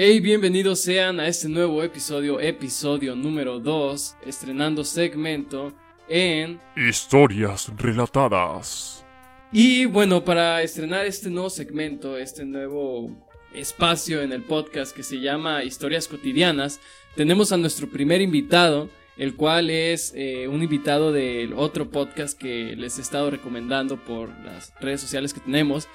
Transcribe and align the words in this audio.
Hey, 0.00 0.20
bienvenidos 0.20 0.78
sean 0.78 1.18
a 1.18 1.26
este 1.26 1.48
nuevo 1.48 1.82
episodio, 1.82 2.38
episodio 2.38 3.16
número 3.16 3.58
2, 3.58 4.18
estrenando 4.24 4.84
segmento 4.84 5.72
en... 6.08 6.60
Historias 6.76 7.68
relatadas. 7.76 9.04
Y 9.50 9.86
bueno, 9.86 10.24
para 10.24 10.62
estrenar 10.62 11.04
este 11.04 11.30
nuevo 11.30 11.50
segmento, 11.50 12.16
este 12.16 12.44
nuevo 12.44 13.10
espacio 13.52 14.22
en 14.22 14.32
el 14.32 14.44
podcast 14.44 14.94
que 14.94 15.02
se 15.02 15.18
llama 15.18 15.64
Historias 15.64 16.06
cotidianas, 16.06 16.78
tenemos 17.16 17.50
a 17.50 17.56
nuestro 17.56 17.90
primer 17.90 18.20
invitado, 18.20 18.90
el 19.16 19.34
cual 19.34 19.68
es 19.68 20.12
eh, 20.14 20.46
un 20.46 20.62
invitado 20.62 21.10
del 21.10 21.54
otro 21.54 21.90
podcast 21.90 22.38
que 22.38 22.76
les 22.76 22.98
he 22.98 23.00
estado 23.00 23.32
recomendando 23.32 23.96
por 23.96 24.28
las 24.44 24.72
redes 24.80 25.00
sociales 25.00 25.34
que 25.34 25.40
tenemos, 25.40 25.88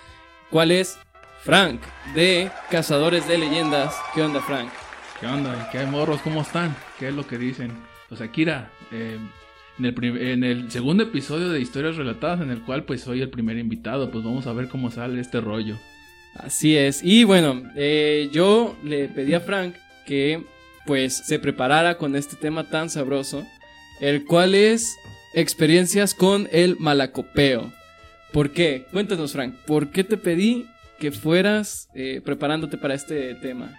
cuál 0.49 0.71
es 0.71 0.99
Frank, 1.43 1.81
de 2.15 2.49
Cazadores 2.69 3.27
de 3.27 3.37
Leyendas. 3.37 3.95
¿Qué 4.15 4.21
onda, 4.21 4.41
Frank? 4.41 4.69
¿Qué 5.19 5.27
onda? 5.27 5.69
¿Qué 5.71 5.79
hay, 5.79 5.87
morros? 5.87 6.21
¿Cómo 6.21 6.41
están? 6.41 6.75
¿Qué 6.99 7.09
es 7.09 7.13
lo 7.13 7.27
que 7.27 7.37
dicen? 7.37 7.71
Pues 8.09 8.21
Akira, 8.21 8.69
eh, 8.91 9.17
en, 9.79 9.85
el 9.85 9.93
prim- 9.93 10.17
en 10.17 10.43
el 10.43 10.71
segundo 10.71 11.03
episodio 11.03 11.49
de 11.49 11.59
Historias 11.59 11.97
Relatadas, 11.97 12.41
en 12.41 12.49
el 12.49 12.61
cual 12.61 12.83
pues 12.85 13.01
soy 13.01 13.21
el 13.21 13.29
primer 13.29 13.57
invitado, 13.57 14.09
pues 14.11 14.23
vamos 14.23 14.47
a 14.47 14.53
ver 14.53 14.69
cómo 14.69 14.89
sale 14.91 15.19
este 15.19 15.41
rollo. 15.41 15.77
Así 16.35 16.77
es. 16.77 17.03
Y 17.03 17.25
bueno, 17.25 17.61
eh, 17.75 18.29
yo 18.31 18.75
le 18.83 19.07
pedí 19.09 19.33
a 19.33 19.39
Frank 19.41 19.75
que 20.05 20.43
pues 20.85 21.13
se 21.15 21.39
preparara 21.39 21.97
con 21.97 22.15
este 22.15 22.35
tema 22.35 22.69
tan 22.69 22.89
sabroso, 22.89 23.45
el 23.99 24.25
cual 24.25 24.55
es 24.55 24.95
experiencias 25.33 26.13
con 26.13 26.47
el 26.51 26.77
malacopeo. 26.79 27.71
¿Por 28.31 28.51
qué? 28.51 28.85
Cuéntanos, 28.91 29.33
Frank, 29.33 29.53
¿por 29.67 29.89
qué 29.91 30.03
te 30.03 30.17
pedí 30.17 30.65
que 30.99 31.11
fueras 31.11 31.89
eh, 31.93 32.21
preparándote 32.23 32.77
para 32.77 32.93
este 32.93 33.35
tema? 33.35 33.77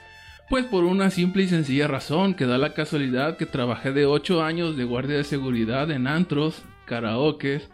Pues 0.51 0.67
por 0.67 0.85
una 0.85 1.11
simple 1.11 1.43
y 1.45 1.49
sencilla 1.49 1.87
razón, 1.87 2.35
que 2.35 2.47
da 2.47 2.59
la 2.59 2.75
casualidad 2.75 3.37
que 3.37 3.47
trabajé 3.47 3.93
de 3.93 4.07
8 4.07 4.43
años 4.43 4.77
de 4.77 4.85
guardia 4.85 5.17
de 5.17 5.25
seguridad 5.25 5.91
en 5.91 6.07
antros, 6.07 6.63
karaokes, 6.87 7.71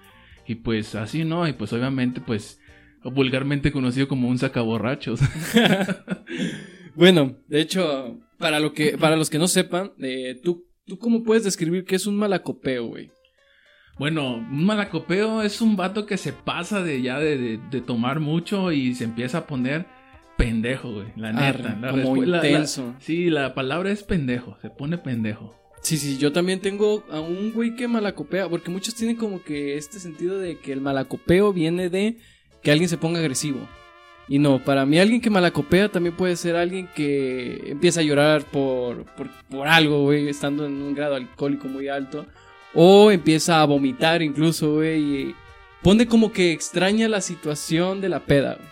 y 0.47 0.57
pues 0.57 0.95
así 0.95 1.25
no, 1.25 1.49
y 1.49 1.53
pues 1.53 1.73
obviamente 1.73 2.21
pues 2.21 2.61
vulgarmente 3.03 3.73
conocido 3.73 4.09
como 4.09 4.29
un 4.29 4.39
sacaborrachos. 4.39 5.21
Bueno, 6.95 7.37
de 7.49 7.61
hecho, 7.61 8.19
para, 8.39 8.61
lo 8.61 8.73
que, 8.73 8.99
para 8.99 9.17
los 9.17 9.31
que 9.31 9.39
no 9.39 9.49
sepan, 9.49 9.93
eh, 10.01 10.39
¿tú, 10.43 10.67
¿tú 10.87 10.99
cómo 10.99 11.23
puedes 11.23 11.45
describir 11.45 11.85
qué 11.85 11.97
es 11.97 12.07
un 12.07 12.17
malacopeo, 12.17 12.87
güey? 12.87 13.11
Bueno, 14.01 14.37
un 14.37 14.65
malacopeo 14.65 15.43
es 15.43 15.61
un 15.61 15.77
vato 15.77 16.07
que 16.07 16.17
se 16.17 16.33
pasa 16.33 16.83
de 16.83 17.03
ya 17.03 17.19
de, 17.19 17.37
de- 17.37 17.61
de 17.71 17.81
tomar 17.83 18.19
mucho 18.19 18.73
y 18.73 18.95
se 18.95 19.05
empieza 19.05 19.37
a 19.39 19.47
poner 19.47 19.85
pendejo, 20.39 20.91
güey. 20.91 21.09
La 21.17 21.35
neta. 21.35 21.49
Arre, 21.49 21.81
la 21.83 21.91
como 21.91 22.17
respu- 22.17 22.25
la- 22.25 22.39
la- 22.39 22.49
intenso. 22.49 22.95
sí, 22.99 23.29
la 23.29 23.53
palabra 23.53 23.91
es 23.93 24.03
pendejo. 24.03 24.57
Se 24.63 24.71
pone 24.71 24.97
pendejo. 24.97 25.55
Sí, 25.83 25.99
sí, 25.99 26.17
yo 26.17 26.33
también 26.33 26.61
tengo 26.61 27.05
a 27.11 27.21
un 27.21 27.53
güey 27.53 27.75
que 27.77 27.89
malacopea, 27.89 28.49
porque 28.49 28.71
muchos 28.71 28.95
tienen 28.95 29.17
como 29.17 29.43
que 29.43 29.77
este 29.77 29.99
sentido 30.01 30.39
de 30.39 30.57
que 30.57 30.73
el 30.73 30.81
malacopeo 30.81 31.53
viene 31.53 31.91
de 31.91 32.17
que 32.63 32.71
alguien 32.71 32.89
se 32.89 32.97
ponga 32.97 33.19
agresivo. 33.19 33.61
Y 34.29 34.39
no, 34.39 34.65
para 34.65 34.87
mí 34.87 34.99
alguien 34.99 35.21
que 35.21 35.29
malacopea 35.29 35.91
también 35.91 36.17
puede 36.17 36.37
ser 36.37 36.57
alguien 36.57 36.89
que 36.95 37.65
empieza 37.67 38.01
a 38.01 38.05
llorar 38.05 38.45
por, 38.45 39.05
por, 39.15 39.29
por 39.51 39.69
algo, 39.69 40.05
güey, 40.05 40.27
estando 40.27 40.65
en 40.65 40.73
un 40.81 40.95
grado 40.95 41.17
alcohólico 41.17 41.69
muy 41.69 41.89
alto. 41.89 42.25
O 42.75 43.11
empieza 43.11 43.61
a 43.61 43.65
vomitar 43.65 44.23
incluso, 44.23 44.75
güey, 44.75 45.03
y 45.03 45.35
pone 45.83 46.07
como 46.07 46.33
que 46.33 46.53
extraña 46.53 47.09
la 47.09 47.21
situación 47.21 48.01
de 48.01 48.09
la 48.09 48.21
peda, 48.21 48.55
güey. 48.55 48.69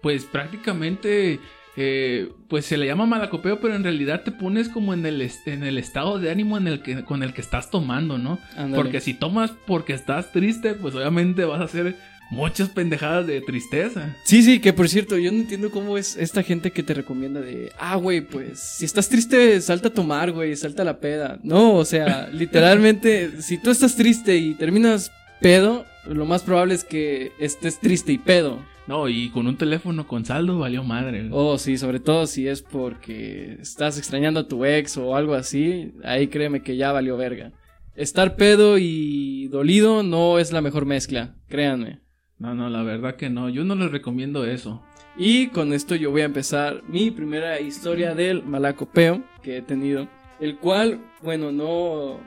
Pues 0.00 0.24
prácticamente, 0.24 1.40
eh, 1.76 2.30
pues 2.48 2.66
se 2.66 2.76
le 2.76 2.86
llama 2.86 3.06
malacopeo, 3.06 3.58
pero 3.60 3.74
en 3.74 3.82
realidad 3.82 4.22
te 4.22 4.30
pones 4.30 4.68
como 4.68 4.94
en 4.94 5.04
el, 5.06 5.28
en 5.46 5.64
el 5.64 5.76
estado 5.78 6.18
de 6.18 6.30
ánimo 6.30 6.56
en 6.56 6.68
el 6.68 6.82
que, 6.82 7.04
con 7.04 7.22
el 7.22 7.34
que 7.34 7.40
estás 7.40 7.70
tomando, 7.70 8.16
¿no? 8.16 8.38
Porque 8.74 9.00
si 9.00 9.14
tomas 9.14 9.52
porque 9.66 9.92
estás 9.92 10.30
triste, 10.30 10.74
pues 10.74 10.94
obviamente 10.94 11.44
vas 11.44 11.60
a 11.60 11.64
hacer 11.64 11.96
muchas 12.30 12.68
pendejadas 12.68 13.26
de 13.26 13.40
tristeza. 13.40 14.16
Sí, 14.24 14.42
sí, 14.42 14.60
que 14.60 14.72
por 14.72 14.88
cierto, 14.88 15.18
yo 15.18 15.32
no 15.32 15.38
entiendo 15.38 15.70
cómo 15.70 15.96
es 15.98 16.16
esta 16.16 16.42
gente 16.42 16.70
que 16.70 16.82
te 16.82 16.94
recomienda 16.94 17.40
de, 17.40 17.72
ah, 17.78 17.96
güey, 17.96 18.20
pues, 18.20 18.58
si 18.60 18.84
estás 18.84 19.08
triste, 19.08 19.60
salta 19.60 19.88
a 19.88 19.94
tomar, 19.94 20.32
güey, 20.32 20.56
salta 20.56 20.82
a 20.82 20.86
la 20.86 21.00
peda. 21.00 21.38
No, 21.42 21.74
o 21.74 21.84
sea, 21.84 22.28
literalmente, 22.32 23.42
si 23.42 23.58
tú 23.58 23.70
estás 23.70 23.96
triste 23.96 24.36
y 24.36 24.54
terminas 24.54 25.10
pedo, 25.40 25.86
lo 26.06 26.26
más 26.26 26.42
probable 26.42 26.74
es 26.74 26.84
que 26.84 27.32
estés 27.38 27.78
triste 27.78 28.12
y 28.12 28.18
pedo. 28.18 28.58
No, 28.86 29.06
y 29.06 29.28
con 29.28 29.46
un 29.46 29.58
teléfono 29.58 30.06
con 30.06 30.24
saldo 30.24 30.58
valió 30.58 30.82
madre. 30.82 31.28
güey. 31.28 31.30
Oh, 31.32 31.58
sí, 31.58 31.76
sobre 31.76 32.00
todo 32.00 32.26
si 32.26 32.48
es 32.48 32.62
porque 32.62 33.58
estás 33.60 33.98
extrañando 33.98 34.40
a 34.40 34.48
tu 34.48 34.64
ex 34.64 34.96
o 34.96 35.14
algo 35.14 35.34
así, 35.34 35.92
ahí 36.04 36.28
créeme 36.28 36.62
que 36.62 36.76
ya 36.76 36.90
valió 36.90 37.18
verga. 37.18 37.52
Estar 37.94 38.36
pedo 38.36 38.78
y 38.78 39.48
dolido 39.48 40.02
no 40.02 40.38
es 40.38 40.52
la 40.52 40.62
mejor 40.62 40.86
mezcla, 40.86 41.34
créanme. 41.48 42.00
No, 42.38 42.54
no, 42.54 42.70
la 42.70 42.82
verdad 42.82 43.16
que 43.16 43.30
no. 43.30 43.48
Yo 43.48 43.64
no 43.64 43.74
les 43.74 43.90
recomiendo 43.90 44.44
eso. 44.44 44.82
Y 45.16 45.48
con 45.48 45.72
esto 45.72 45.96
yo 45.96 46.10
voy 46.10 46.22
a 46.22 46.26
empezar 46.26 46.82
mi 46.86 47.10
primera 47.10 47.60
historia 47.60 48.14
del 48.14 48.44
malacopeo 48.44 49.22
que 49.42 49.56
he 49.56 49.62
tenido. 49.62 50.06
El 50.38 50.56
cual, 50.56 51.00
bueno, 51.22 51.50
no... 51.50 52.20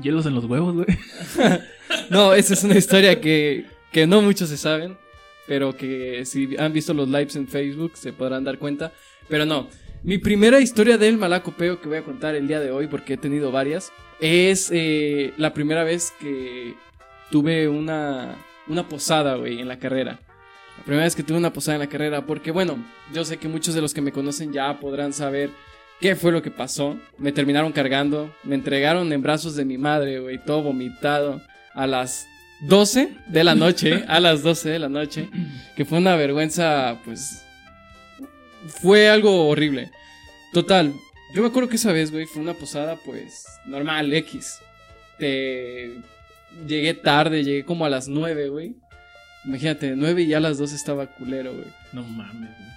Hielos 0.00 0.26
en 0.26 0.34
los 0.34 0.44
huevos, 0.46 0.74
güey. 0.74 0.86
No, 2.10 2.34
esa 2.34 2.54
es 2.54 2.64
una 2.64 2.76
historia 2.76 3.20
que, 3.20 3.66
que 3.92 4.06
no 4.06 4.22
muchos 4.22 4.48
se 4.48 4.56
saben. 4.56 4.96
Pero 5.46 5.76
que 5.76 6.24
si 6.24 6.56
han 6.56 6.72
visto 6.72 6.94
los 6.94 7.08
lives 7.08 7.36
en 7.36 7.46
Facebook 7.46 7.92
se 7.94 8.12
podrán 8.12 8.44
dar 8.44 8.58
cuenta. 8.58 8.92
Pero 9.28 9.46
no, 9.46 9.68
mi 10.02 10.18
primera 10.18 10.58
historia 10.58 10.98
del 10.98 11.16
malacopeo 11.16 11.80
que 11.80 11.88
voy 11.88 11.98
a 11.98 12.02
contar 12.02 12.34
el 12.34 12.48
día 12.48 12.58
de 12.58 12.72
hoy, 12.72 12.88
porque 12.88 13.14
he 13.14 13.16
tenido 13.16 13.52
varias, 13.52 13.92
es 14.20 14.70
eh, 14.72 15.32
la 15.36 15.54
primera 15.54 15.84
vez 15.84 16.12
que 16.18 16.74
tuve 17.30 17.68
una, 17.68 18.36
una 18.68 18.88
posada, 18.88 19.36
güey, 19.36 19.60
en 19.60 19.68
la 19.68 19.78
carrera. 19.78 20.18
La 20.78 20.84
primera 20.84 21.04
vez 21.04 21.14
que 21.14 21.22
tuve 21.22 21.38
una 21.38 21.52
posada 21.52 21.76
en 21.76 21.80
la 21.80 21.88
carrera, 21.88 22.26
porque 22.26 22.50
bueno, 22.50 22.82
yo 23.12 23.24
sé 23.24 23.36
que 23.36 23.48
muchos 23.48 23.74
de 23.74 23.80
los 23.80 23.92
que 23.92 24.00
me 24.00 24.12
conocen 24.12 24.52
ya 24.52 24.80
podrán 24.80 25.12
saber 25.12 25.50
qué 26.00 26.16
fue 26.16 26.32
lo 26.32 26.42
que 26.42 26.50
pasó. 26.50 26.98
Me 27.18 27.32
terminaron 27.32 27.72
cargando, 27.72 28.34
me 28.42 28.54
entregaron 28.54 29.12
en 29.12 29.22
brazos 29.22 29.54
de 29.54 29.64
mi 29.64 29.78
madre, 29.78 30.18
güey, 30.18 30.42
todo 30.44 30.62
vomitado, 30.62 31.40
a 31.74 31.86
las 31.86 32.26
12 32.62 33.16
de 33.28 33.44
la 33.44 33.54
noche, 33.54 34.04
a 34.08 34.20
las 34.20 34.42
12 34.42 34.70
de 34.70 34.78
la 34.78 34.88
noche, 34.88 35.28
que 35.76 35.84
fue 35.84 35.98
una 35.98 36.16
vergüenza, 36.16 36.98
pues, 37.04 37.44
fue 38.80 39.08
algo 39.08 39.48
horrible. 39.48 39.90
Total, 40.52 40.92
yo 41.34 41.42
me 41.42 41.48
acuerdo 41.48 41.68
que 41.68 41.76
esa 41.76 41.92
vez, 41.92 42.10
güey, 42.10 42.26
fue 42.26 42.42
una 42.42 42.54
posada, 42.54 42.96
pues, 42.96 43.46
normal, 43.66 44.12
X. 44.12 44.58
Te... 45.18 45.92
Llegué 46.66 46.94
tarde, 46.94 47.44
llegué 47.44 47.64
como 47.64 47.84
a 47.84 47.90
las 47.90 48.08
9, 48.08 48.48
güey. 48.48 48.76
Imagínate, 49.44 49.94
9 49.96 50.22
y 50.22 50.26
ya 50.28 50.36
a 50.36 50.40
las 50.40 50.58
2 50.58 50.72
estaba 50.72 51.06
culero, 51.06 51.52
güey. 51.52 51.66
No 51.92 52.02
mames, 52.04 52.50
güey. 52.58 52.72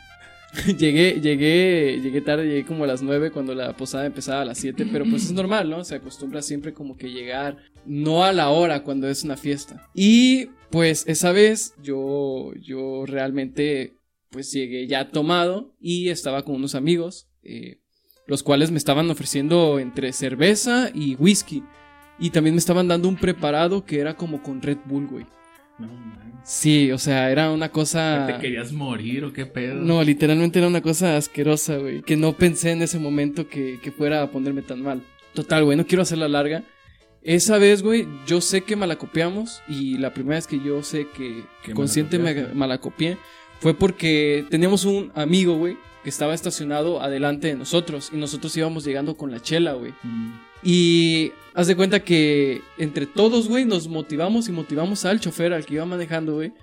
llegué, 0.78 1.20
llegué, 1.22 2.00
llegué 2.02 2.22
tarde, 2.22 2.48
llegué 2.48 2.66
como 2.66 2.84
a 2.84 2.88
las 2.88 3.02
9 3.02 3.32
cuando 3.32 3.54
la 3.54 3.76
posada 3.76 4.06
empezaba 4.06 4.42
a 4.42 4.46
las 4.46 4.58
7, 4.58 4.88
pero 4.92 5.06
pues 5.06 5.26
es 5.26 5.32
normal, 5.32 5.70
¿no? 5.70 5.84
Se 5.84 5.96
acostumbra 5.96 6.42
siempre 6.42 6.74
como 6.74 6.98
que 6.98 7.12
llegar 7.12 7.58
no 7.86 8.24
a 8.24 8.32
la 8.32 8.50
hora 8.50 8.84
cuando 8.84 9.08
es 9.08 9.24
una 9.24 9.38
fiesta. 9.38 9.88
Y 9.94 10.48
pues 10.70 11.04
esa 11.08 11.32
vez 11.32 11.74
yo, 11.82 12.54
yo 12.62 13.06
realmente 13.06 13.98
pues 14.30 14.52
llegué 14.52 14.88
ya 14.88 15.10
tomado 15.10 15.74
y 15.80 16.10
estaba 16.10 16.44
con 16.44 16.56
unos 16.56 16.76
amigos, 16.76 17.28
eh, 17.44 17.80
los 18.28 18.44
cuales 18.44 18.72
me 18.72 18.78
estaban 18.78 19.10
ofreciendo 19.10 19.80
entre 19.80 20.14
cerveza 20.14 20.90
y 20.94 21.16
whisky. 21.16 21.64
Y 22.20 22.30
también 22.30 22.56
me 22.56 22.60
estaban 22.60 22.88
dando 22.88 23.08
un 23.08 23.16
preparado 23.16 23.86
que 23.86 24.00
era 24.00 24.16
como 24.16 24.42
con 24.42 24.62
Red 24.62 24.78
Bull, 24.86 25.08
güey. 25.08 25.26
No. 25.78 25.90
Sí, 26.44 26.92
o 26.92 27.00
sea, 27.00 27.32
era 27.32 27.52
una 27.52 27.70
cosa... 27.70 28.28
¿Te 28.28 28.38
querías 28.40 28.72
morir 28.72 29.26
o 29.26 29.34
qué 29.34 29.46
pedo? 29.48 29.76
No, 29.76 30.04
literalmente 30.04 30.60
era 30.60 30.68
una 30.68 30.82
cosa 30.82 31.18
asquerosa, 31.18 31.78
güey. 31.78 32.04
Que 32.04 32.16
no 32.16 32.34
pensé 32.34 32.72
en 32.72 32.84
ese 32.84 33.00
momento 33.00 33.48
que, 33.50 33.80
que 33.82 33.92
fuera 33.92 34.22
a 34.22 34.30
ponerme 34.30 34.62
tan 34.62 34.84
mal. 34.84 35.02
Total, 35.34 35.64
güey, 35.64 35.76
no 35.76 35.88
quiero 35.88 36.04
hacerla 36.04 36.28
larga. 36.28 36.64
Esa 37.24 37.58
vez, 37.58 37.82
güey, 37.82 38.08
yo 38.28 38.42
sé 38.42 38.62
que 38.62 38.76
malacopiamos. 38.76 39.64
Y 39.68 39.98
la 39.98 40.14
primera 40.14 40.36
vez 40.36 40.46
que 40.46 40.60
yo 40.60 40.84
sé 40.84 41.08
que, 41.18 41.44
consciente 41.74 42.20
me 42.20 42.54
malacopié 42.54 43.18
fue 43.60 43.74
porque 43.74 44.46
teníamos 44.52 44.86
un 44.86 45.12
amigo, 45.16 45.58
güey, 45.58 45.78
que 46.06 46.12
estaba 46.12 46.36
estacionado 46.36 47.02
adelante 47.02 47.48
de 47.48 47.56
nosotros. 47.56 48.12
Y 48.14 48.18
nosotros 48.18 48.56
íbamos 48.56 48.86
llegando 48.86 49.18
con 49.18 49.32
la 49.32 49.42
chela, 49.42 49.74
güey. 49.74 49.92
Mm. 50.04 50.34
Y 50.62 51.32
haz 51.56 51.66
de 51.66 51.76
cuenta 51.76 52.02
que 52.02 52.62
entre 52.78 53.08
todos, 53.08 53.48
güey, 53.48 53.66
nos 53.66 53.88
motivamos 53.88 54.48
y 54.48 54.52
motivamos 54.52 55.04
al 55.04 55.20
chofer, 55.20 55.52
al 55.52 55.66
que 55.66 55.74
iba 55.74 55.86
manejando, 55.86 56.36
güey. 56.36 56.54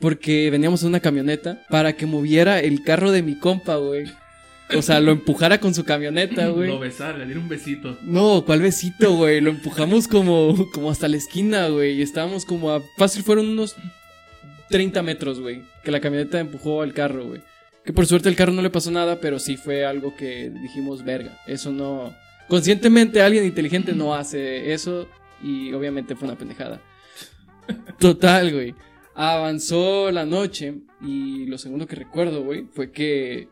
Porque 0.00 0.48
veníamos 0.50 0.82
en 0.82 0.88
una 0.88 1.00
camioneta 1.00 1.66
para 1.68 1.92
que 1.92 2.06
moviera 2.06 2.60
el 2.60 2.82
carro 2.82 3.12
de 3.12 3.22
mi 3.22 3.38
compa, 3.38 3.76
güey. 3.76 4.06
O 4.74 4.80
sea, 4.80 5.00
lo 5.00 5.12
empujara 5.12 5.60
con 5.60 5.74
su 5.74 5.84
camioneta, 5.84 6.46
Lo 6.46 6.54
güey. 6.54 6.78
besar, 6.78 7.18
le 7.18 7.26
di 7.26 7.34
un 7.34 7.48
besito. 7.48 7.98
No, 8.02 8.42
¿cuál 8.46 8.62
besito, 8.62 9.12
güey? 9.16 9.42
Lo 9.42 9.50
empujamos 9.50 10.08
como, 10.08 10.66
como 10.72 10.90
hasta 10.90 11.08
la 11.08 11.18
esquina, 11.18 11.68
güey. 11.68 11.98
Y 11.98 12.02
estábamos 12.02 12.46
como 12.46 12.70
a... 12.70 12.80
Fácil 12.96 13.22
fueron 13.22 13.48
unos 13.48 13.76
30 14.70 15.02
metros, 15.02 15.40
güey. 15.40 15.62
Que 15.84 15.90
la 15.90 16.00
camioneta 16.00 16.40
empujó 16.40 16.80
al 16.80 16.94
carro, 16.94 17.26
güey. 17.26 17.42
Que 17.88 17.94
por 17.94 18.04
suerte 18.04 18.28
el 18.28 18.36
carro 18.36 18.52
no 18.52 18.60
le 18.60 18.68
pasó 18.68 18.90
nada, 18.90 19.18
pero 19.18 19.38
sí 19.38 19.56
fue 19.56 19.86
algo 19.86 20.14
que 20.14 20.50
dijimos, 20.50 21.02
verga, 21.06 21.38
eso 21.46 21.72
no... 21.72 22.14
Conscientemente 22.46 23.22
alguien 23.22 23.46
inteligente 23.46 23.94
no 23.94 24.14
hace 24.14 24.74
eso 24.74 25.08
y 25.42 25.72
obviamente 25.72 26.14
fue 26.14 26.28
una 26.28 26.36
pendejada. 26.36 26.82
Total, 27.98 28.52
güey. 28.52 28.74
Avanzó 29.14 30.10
la 30.10 30.26
noche 30.26 30.82
y 31.00 31.46
lo 31.46 31.56
segundo 31.56 31.86
que 31.86 31.96
recuerdo, 31.96 32.44
güey, 32.44 32.66
fue 32.70 32.92
que 32.92 33.48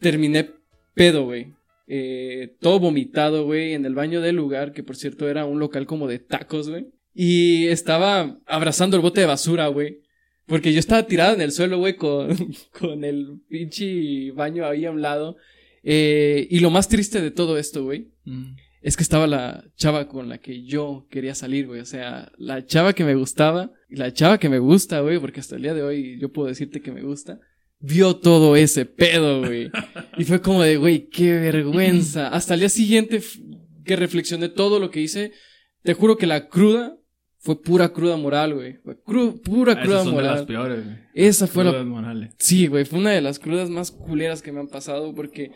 terminé 0.00 0.50
pedo, 0.94 1.22
güey. 1.22 1.54
Eh, 1.86 2.56
todo 2.58 2.80
vomitado, 2.80 3.44
güey, 3.44 3.74
en 3.74 3.84
el 3.84 3.94
baño 3.94 4.20
del 4.20 4.34
lugar, 4.34 4.72
que 4.72 4.82
por 4.82 4.96
cierto 4.96 5.28
era 5.28 5.44
un 5.44 5.60
local 5.60 5.86
como 5.86 6.08
de 6.08 6.18
tacos, 6.18 6.70
güey. 6.70 6.88
Y 7.14 7.68
estaba 7.68 8.36
abrazando 8.46 8.96
el 8.96 9.02
bote 9.02 9.20
de 9.20 9.28
basura, 9.28 9.68
güey. 9.68 10.00
Porque 10.46 10.72
yo 10.72 10.78
estaba 10.78 11.06
tirado 11.06 11.34
en 11.34 11.40
el 11.40 11.52
suelo, 11.52 11.78
güey, 11.78 11.96
con, 11.96 12.28
con 12.78 13.04
el 13.04 13.40
pinche 13.48 14.30
baño 14.32 14.66
ahí 14.66 14.84
a 14.84 14.90
un 14.90 15.00
lado. 15.02 15.36
Eh, 15.82 16.46
y 16.50 16.60
lo 16.60 16.70
más 16.70 16.88
triste 16.88 17.20
de 17.20 17.30
todo 17.30 17.58
esto, 17.58 17.84
güey, 17.84 18.08
Mm. 18.24 18.56
es 18.80 18.96
que 18.96 19.02
estaba 19.02 19.26
la 19.26 19.64
chava 19.76 20.08
con 20.08 20.28
la 20.30 20.38
que 20.38 20.62
yo 20.64 21.06
quería 21.10 21.34
salir, 21.34 21.66
güey. 21.66 21.80
O 21.80 21.84
sea, 21.86 22.32
la 22.38 22.64
chava 22.66 22.92
que 22.94 23.04
me 23.04 23.14
gustaba 23.14 23.70
y 23.90 23.96
la 23.96 24.12
chava 24.12 24.38
que 24.38 24.48
me 24.48 24.58
gusta, 24.58 25.00
güey, 25.00 25.18
porque 25.18 25.40
hasta 25.40 25.56
el 25.56 25.62
día 25.62 25.74
de 25.74 25.82
hoy 25.82 26.18
yo 26.20 26.30
puedo 26.32 26.48
decirte 26.48 26.80
que 26.80 26.90
me 26.92 27.02
gusta, 27.02 27.38
vio 27.80 28.16
todo 28.16 28.56
ese 28.56 28.86
pedo, 28.86 29.40
güey. 29.40 29.70
Y 30.18 30.24
fue 30.24 30.40
como 30.40 30.62
de, 30.62 30.76
güey, 30.78 31.08
qué 31.10 31.32
vergüenza. 31.34 32.28
Hasta 32.28 32.54
el 32.54 32.60
día 32.60 32.68
siguiente 32.70 33.20
que 33.84 33.96
reflexioné 33.96 34.48
todo 34.48 34.78
lo 34.80 34.90
que 34.90 35.00
hice, 35.02 35.32
te 35.82 35.92
juro 35.92 36.16
que 36.16 36.26
la 36.26 36.48
cruda 36.48 36.96
fue 37.44 37.60
pura 37.60 37.92
cruda 37.92 38.16
moral, 38.16 38.54
güey. 38.54 38.78
Fue 38.82 38.96
cru- 39.04 39.40
pura 39.42 39.74
Ah, 39.74 39.82
cruda 39.82 39.96
esas 40.00 40.06
son 40.06 40.16
de 40.16 40.22
las 40.22 40.30
moral. 40.32 40.46
peores, 40.46 40.84
güey. 40.84 40.96
Esa 41.14 41.46
fue 41.46 41.62
la 41.64 41.70
Crudas 41.72 41.86
morales. 41.86 42.34
Sí, 42.38 42.66
güey, 42.68 42.84
fue 42.86 42.98
una 42.98 43.10
de 43.10 43.20
las 43.20 43.38
crudas 43.38 43.68
más 43.68 43.90
culeras 43.90 44.40
que 44.40 44.50
me 44.50 44.60
han 44.60 44.68
pasado 44.68 45.14
porque 45.14 45.52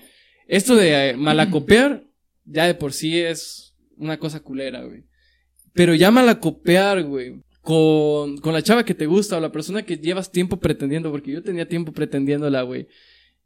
esto 0.46 0.76
de 0.76 1.10
eh, 1.10 1.16
malacopear 1.16 2.04
ya 2.44 2.66
de 2.66 2.74
por 2.74 2.92
sí 2.92 3.18
es 3.18 3.74
una 3.96 4.18
cosa 4.18 4.40
culera, 4.40 4.82
güey. 4.84 5.04
Pero 5.72 5.94
ya 5.94 6.10
malacopear, 6.10 7.04
güey, 7.04 7.40
con, 7.62 8.36
con 8.38 8.52
la 8.52 8.62
chava 8.62 8.84
que 8.84 8.94
te 8.94 9.06
gusta 9.06 9.36
o 9.36 9.40
la 9.40 9.52
persona 9.52 9.82
que 9.82 9.96
llevas 9.96 10.30
tiempo 10.30 10.58
pretendiendo, 10.58 11.10
porque 11.10 11.32
yo 11.32 11.42
tenía 11.42 11.66
tiempo 11.68 11.92
pretendiéndola, 11.92 12.62
güey. 12.62 12.86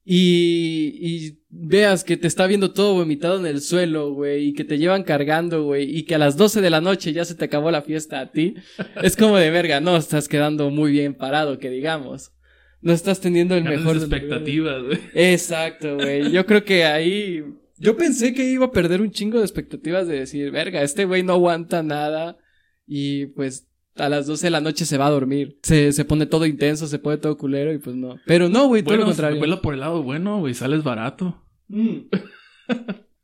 Y, 0.05 0.97
y 1.01 1.43
veas 1.49 2.03
que 2.03 2.17
te 2.17 2.27
está 2.27 2.47
viendo 2.47 2.73
todo 2.73 2.95
vomitado 2.95 3.39
en 3.39 3.47
el 3.47 3.61
suelo, 3.61 4.13
güey, 4.13 4.49
y 4.49 4.53
que 4.53 4.65
te 4.65 4.79
llevan 4.79 5.05
cargando, 5.05 5.63
güey, 5.65 5.97
y 5.97 6.05
que 6.05 6.17
a 6.17 6.19
las 6.19 6.37
12 6.37 6.61
de 6.61 6.71
la 6.71 6.81
noche 6.81 7.13
ya 7.13 7.25
se 7.25 7.35
te 7.35 7.45
acabó 7.45 7.71
la 7.71 7.83
fiesta 7.83 8.21
a 8.21 8.33
ti. 8.33 8.55
Es 9.03 9.17
como 9.17 9.37
de 9.37 9.51
verga, 9.51 9.81
no, 9.81 9.97
estás 9.97 10.29
quedando 10.29 10.71
muy 10.71 10.91
bien 10.91 11.15
parado, 11.15 11.59
que 11.59 11.71
digamos. 11.71 12.33
No 12.81 12.93
estás 12.93 13.21
teniendo 13.21 13.55
el 13.55 13.63
mejor... 13.63 13.97
expectativas, 13.97 14.83
güey. 14.83 14.99
Exacto, 15.15 15.95
güey. 15.95 16.33
Yo 16.33 16.45
creo 16.47 16.65
que 16.65 16.85
ahí. 16.85 17.45
Yo 17.79 17.97
pensé 17.97 18.35
que 18.35 18.45
iba 18.45 18.67
a 18.67 18.73
perder 18.73 19.01
un 19.01 19.13
chingo 19.13 19.39
de 19.39 19.45
expectativas 19.45 20.09
de 20.09 20.19
decir, 20.19 20.51
verga, 20.51 20.83
este 20.83 21.05
güey 21.05 21.23
no 21.23 21.35
aguanta 21.35 21.85
nada. 21.85 22.39
Y 22.85 23.27
pues 23.27 23.69
a 23.97 24.09
las 24.09 24.27
12 24.27 24.47
de 24.47 24.51
la 24.51 24.61
noche 24.61 24.85
se 24.87 24.97
va 24.99 25.07
a 25.07 25.11
dormir. 25.11 25.59
Se, 25.63 25.93
se 25.93 26.05
pone 26.05 26.27
todo 26.27 26.47
intenso, 26.47 26.87
se 26.87 26.99
pone 26.99 27.19
todo 27.19 27.37
culero 27.37 27.73
y 27.73 27.79
pues 27.79 27.95
no. 27.97 28.17
Pero 28.27 28.49
no, 28.49 28.67
güey, 28.69 28.83
todo 28.83 28.93
Bueno, 28.95 29.03
lo 29.05 29.09
contrario. 29.11 29.41
velo 29.41 29.61
por 29.63 29.75
el 29.75 29.81
lado 29.81 30.03
bueno, 30.03 30.39
güey, 30.41 30.55
sales 30.55 30.83
barato. 30.83 31.43
Mm. 31.69 31.99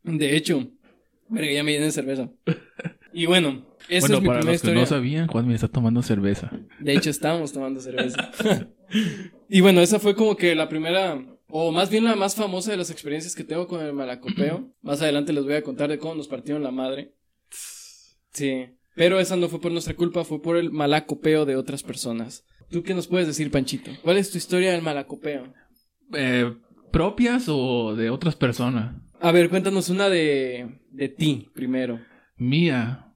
De 0.04 0.36
hecho, 0.36 0.66
verga, 1.28 1.52
ya 1.52 1.62
me 1.64 1.72
llené 1.72 1.86
de 1.86 1.92
cerveza. 1.92 2.30
Y 3.12 3.26
bueno, 3.26 3.66
esa 3.88 4.06
bueno, 4.08 4.16
es 4.16 4.22
mi 4.22 4.26
para 4.28 4.38
primera 4.40 4.40
los 4.40 4.46
que 4.46 4.54
historia. 4.54 4.80
no 4.80 4.86
sabían, 4.86 5.26
Juan 5.28 5.48
me 5.48 5.54
está 5.54 5.68
tomando 5.68 6.02
cerveza. 6.02 6.50
De 6.78 6.94
hecho, 6.94 7.10
estábamos 7.10 7.52
tomando 7.52 7.80
cerveza. 7.80 8.30
y 9.48 9.60
bueno, 9.60 9.80
esa 9.80 9.98
fue 9.98 10.14
como 10.14 10.36
que 10.36 10.54
la 10.54 10.68
primera, 10.68 11.18
o 11.48 11.72
más 11.72 11.90
bien 11.90 12.04
la 12.04 12.14
más 12.16 12.34
famosa 12.34 12.70
de 12.70 12.76
las 12.76 12.90
experiencias 12.90 13.34
que 13.34 13.44
tengo 13.44 13.66
con 13.66 13.80
el 13.84 13.92
malacopeo. 13.94 14.70
Más 14.82 15.00
adelante 15.02 15.32
les 15.32 15.44
voy 15.44 15.54
a 15.54 15.62
contar 15.62 15.88
de 15.90 15.98
cómo 15.98 16.14
nos 16.14 16.28
partieron 16.28 16.62
la 16.62 16.70
madre. 16.70 17.14
Sí. 18.32 18.66
Pero 18.98 19.20
esa 19.20 19.36
no 19.36 19.48
fue 19.48 19.60
por 19.60 19.70
nuestra 19.70 19.94
culpa, 19.94 20.24
fue 20.24 20.42
por 20.42 20.56
el 20.56 20.72
malacopeo 20.72 21.46
de 21.46 21.54
otras 21.54 21.84
personas. 21.84 22.44
¿Tú 22.68 22.82
qué 22.82 22.94
nos 22.94 23.06
puedes 23.06 23.28
decir, 23.28 23.48
Panchito? 23.50 23.92
¿Cuál 24.02 24.16
es 24.16 24.32
tu 24.32 24.38
historia 24.38 24.72
del 24.72 24.82
malacopeo? 24.82 25.54
Eh, 26.14 26.52
¿Propias 26.90 27.44
o 27.48 27.94
de 27.94 28.10
otras 28.10 28.34
personas? 28.34 28.96
A 29.20 29.30
ver, 29.30 29.50
cuéntanos 29.50 29.88
una 29.88 30.08
de, 30.08 30.80
de 30.90 31.08
ti 31.08 31.48
primero. 31.54 32.00
Mía. 32.36 33.14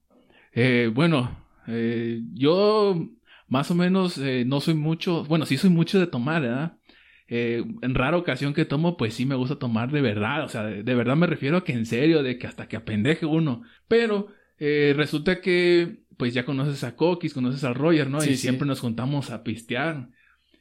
Eh, 0.52 0.88
bueno, 0.94 1.44
eh, 1.66 2.20
yo 2.32 3.08
más 3.48 3.70
o 3.72 3.74
menos 3.74 4.18
eh, 4.18 4.44
no 4.46 4.60
soy 4.60 4.74
mucho, 4.74 5.24
bueno, 5.24 5.46
sí 5.46 5.56
soy 5.56 5.70
mucho 5.70 5.98
de 5.98 6.06
tomar, 6.06 6.42
¿verdad? 6.42 6.78
Eh, 7.26 7.64
en 7.82 7.94
rara 7.94 8.16
ocasión 8.18 8.54
que 8.54 8.64
tomo, 8.64 8.96
pues 8.96 9.14
sí 9.14 9.26
me 9.26 9.34
gusta 9.34 9.56
tomar 9.56 9.90
de 9.90 10.00
verdad, 10.00 10.44
o 10.44 10.48
sea, 10.48 10.62
de, 10.62 10.84
de 10.84 10.94
verdad 10.94 11.16
me 11.16 11.26
refiero 11.26 11.56
a 11.56 11.64
que 11.64 11.72
en 11.72 11.86
serio, 11.86 12.22
de 12.22 12.38
que 12.38 12.46
hasta 12.46 12.68
que 12.68 12.76
apendeje 12.76 13.26
uno. 13.26 13.62
Pero 13.88 14.28
eh, 14.64 14.94
resulta 14.96 15.40
que, 15.40 16.04
pues 16.16 16.34
ya 16.34 16.44
conoces 16.44 16.84
a 16.84 16.94
Coquis, 16.94 17.34
conoces 17.34 17.64
a 17.64 17.72
Roger, 17.72 18.08
¿no? 18.08 18.20
Sí, 18.20 18.30
y 18.30 18.36
sí. 18.36 18.42
siempre 18.42 18.64
nos 18.64 18.78
juntamos 18.78 19.30
a 19.30 19.42
pistear. 19.42 20.08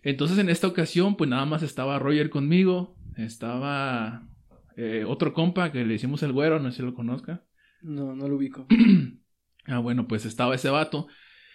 Entonces 0.01 0.39
en 0.39 0.50
esta 0.50 0.65
ocasión, 0.65 1.15
pues 1.15 1.30
nada 1.30 1.45
más 1.45 1.62
estaba 1.62 2.00
Roger 2.00 2.31
conmigo, 2.31 2.95
estaba 3.15 4.27
eh, 4.75 5.06
otro 5.07 5.36
compa 5.36 5.71
que 5.71 5.86
le 5.86 5.94
hicimos 5.94 6.24
el 6.24 6.31
güero, 6.31 6.59
no 6.59 6.71
sé 6.71 6.77
si 6.77 6.83
lo 6.83 6.95
conozca. 6.95 7.44
No, 7.83 8.15
no 8.15 8.27
lo 8.27 8.38
ubico. 8.38 8.65
Ah, 9.68 9.77
bueno, 9.77 10.07
pues 10.07 10.25
estaba 10.25 10.56
ese 10.56 10.71
vato. 10.71 11.07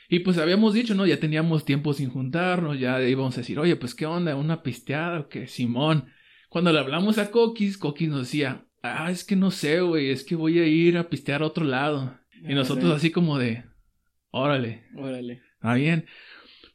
Y 0.08 0.20
pues 0.20 0.38
habíamos 0.38 0.74
dicho, 0.74 0.94
¿no? 0.94 1.06
Ya 1.06 1.18
teníamos 1.18 1.64
tiempo 1.64 1.92
sin 1.92 2.08
juntarnos, 2.08 2.78
ya 2.78 3.02
íbamos 3.02 3.36
a 3.36 3.40
decir, 3.40 3.58
oye, 3.58 3.74
pues 3.74 3.96
qué 3.96 4.06
onda, 4.06 4.36
una 4.36 4.62
pisteada 4.62 5.18
o 5.18 5.28
qué, 5.28 5.48
Simón. 5.48 6.06
Cuando 6.48 6.72
le 6.72 6.78
hablamos 6.78 7.18
a 7.18 7.32
Coquis, 7.32 7.76
Coquis 7.76 8.08
nos 8.08 8.20
decía, 8.20 8.64
ah, 8.84 9.10
es 9.10 9.24
que 9.24 9.34
no 9.34 9.50
sé, 9.50 9.80
güey, 9.80 10.10
es 10.10 10.22
que 10.22 10.36
voy 10.36 10.60
a 10.60 10.66
ir 10.66 10.96
a 10.98 11.08
pistear 11.08 11.42
a 11.42 11.46
otro 11.46 11.64
lado. 11.64 12.16
Y 12.42 12.54
nosotros 12.54 12.92
así 12.92 13.10
como 13.10 13.38
de, 13.38 13.64
órale, 14.30 14.84
Órale. 14.96 15.42
está 15.54 15.74
bien. 15.74 16.06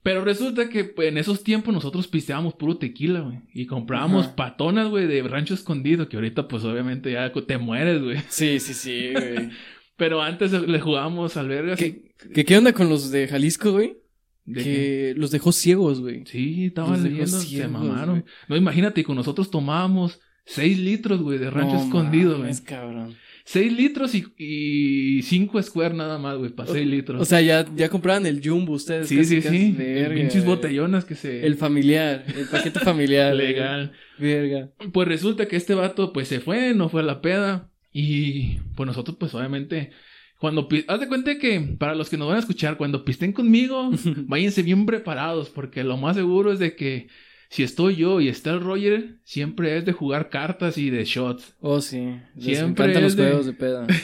Pero 0.04 0.24
resulta 0.26 0.68
que 0.68 0.84
pues, 0.84 1.10
en 1.10 1.18
esos 1.20 1.44
tiempos 1.44 1.74
nosotros 1.74 2.08
pisteábamos 2.08 2.56
puro 2.56 2.78
tequila, 2.78 3.20
güey. 3.20 3.40
Y 3.54 3.68
comprábamos 3.68 4.26
Ajá. 4.28 4.36
patonas, 4.36 4.88
güey, 4.90 5.06
de 5.06 5.22
rancho 5.24 5.54
escondido, 5.54 6.10
que 6.10 6.18
ahorita 6.18 6.48
pues 6.48 6.64
obviamente 6.64 7.12
ya 7.12 7.32
te 7.32 7.58
mueres, 7.58 8.02
güey. 8.02 8.18
Sí, 8.30 8.60
sí, 8.60 8.74
sí, 8.74 9.12
güey. 9.14 9.50
Pero 9.98 10.22
antes 10.22 10.52
le 10.54 10.80
jugábamos 10.80 11.38
al 11.38 11.48
vergas. 11.50 11.78
¿Qué, 11.78 12.14
qué, 12.34 12.44
qué 12.46 12.58
onda 12.58 12.74
con 12.74 12.90
los 12.90 13.12
de 13.12 13.28
Jalisco, 13.28 13.72
güey? 13.74 13.98
¿De 14.46 14.64
que 14.64 15.14
los 15.16 15.30
dejó 15.30 15.52
ciegos, 15.52 16.02
güey. 16.02 16.26
Sí, 16.26 16.66
estaban 16.66 17.04
leyendo, 17.04 17.28
se 17.28 17.46
ciegos, 17.46 17.72
mamaron. 17.72 18.22
güey. 18.22 18.24
No, 18.48 18.56
imagínate, 18.58 19.04
con 19.04 19.16
nosotros 19.16 19.52
tomábamos 19.52 20.20
6 20.46 20.80
litros, 20.80 21.22
güey, 21.22 21.38
de 21.38 21.52
rancho 21.52 21.76
No 21.76 21.84
escondido, 21.84 22.40
güey. 22.40 22.52
cabrón. 22.66 23.16
6 23.46 23.74
litros 23.74 24.14
y 24.16 25.22
5 25.24 25.64
square 25.64 25.94
nada 25.94 26.18
más, 26.18 26.38
güey, 26.38 26.52
para 26.52 26.72
6 26.72 26.88
litros. 26.88 27.22
O 27.22 27.26
sea, 27.26 27.42
ya, 27.42 27.66
ya 27.76 27.90
compraban 27.90 28.26
el 28.26 28.42
jumbo 28.44 28.74
ustedes. 28.74 29.08
sí, 29.08 29.18
casi, 29.18 29.38
sí, 29.38 29.42
casi. 29.42 29.58
sí. 29.58 29.72
Verga, 29.78 30.16
Pinches 30.16 30.46
botellonas 30.46 31.06
que 31.06 31.16
se... 31.16 31.46
El 31.46 31.56
familiar, 31.56 32.24
el 32.36 32.48
paquete 32.48 32.80
familiar. 32.80 33.34
legal. 33.36 33.94
Verga. 34.18 34.70
Pues 34.92 35.08
resulta 35.08 35.48
que 35.48 35.56
este 35.56 35.74
vato, 35.74 36.14
pues 36.14 36.28
se 36.28 36.40
fue, 36.40 36.74
no 36.74 36.90
fue 36.90 37.02
a 37.02 37.06
la 37.06 37.22
peda. 37.22 37.70
Y 37.92 38.60
pues 38.76 38.88
nosotros, 38.88 39.18
pues 39.20 39.34
obviamente, 39.34 39.92
cuando... 40.40 40.68
Haz 40.88 41.00
de 41.00 41.08
cuenta 41.08 41.38
que, 41.38 41.60
para 41.78 41.96
los 41.96 42.10
que 42.10 42.18
nos 42.18 42.28
van 42.28 42.38
a 42.38 42.42
escuchar, 42.42 42.78
cuando 42.78 43.04
pisten 43.04 43.34
conmigo, 43.34 43.92
váyanse 44.28 44.64
bien 44.64 44.86
preparados, 44.86 45.50
porque 45.50 45.84
lo 45.84 45.98
más 45.98 46.16
seguro 46.16 46.52
es 46.52 46.60
de 46.60 46.76
que 46.76 47.08
si 47.52 47.64
estoy 47.64 47.98
yo 47.98 48.22
y 48.22 48.30
está 48.30 48.52
el 48.52 48.62
Roger, 48.62 49.20
siempre 49.24 49.78
es 49.78 49.84
de 49.86 49.92
jugar 49.92 50.30
cartas 50.30 50.78
y 50.78 50.90
de 50.90 51.04
shots. 51.04 51.56
Oh, 51.60 51.82
sí. 51.82 52.16
Les 52.36 52.58
Siempre 52.58 52.86
encantan 52.86 53.04
los 53.04 53.12
es 53.12 53.18
de- 53.18 53.26
juegos 53.28 53.46
de 53.46 53.54
peda. 53.54 53.88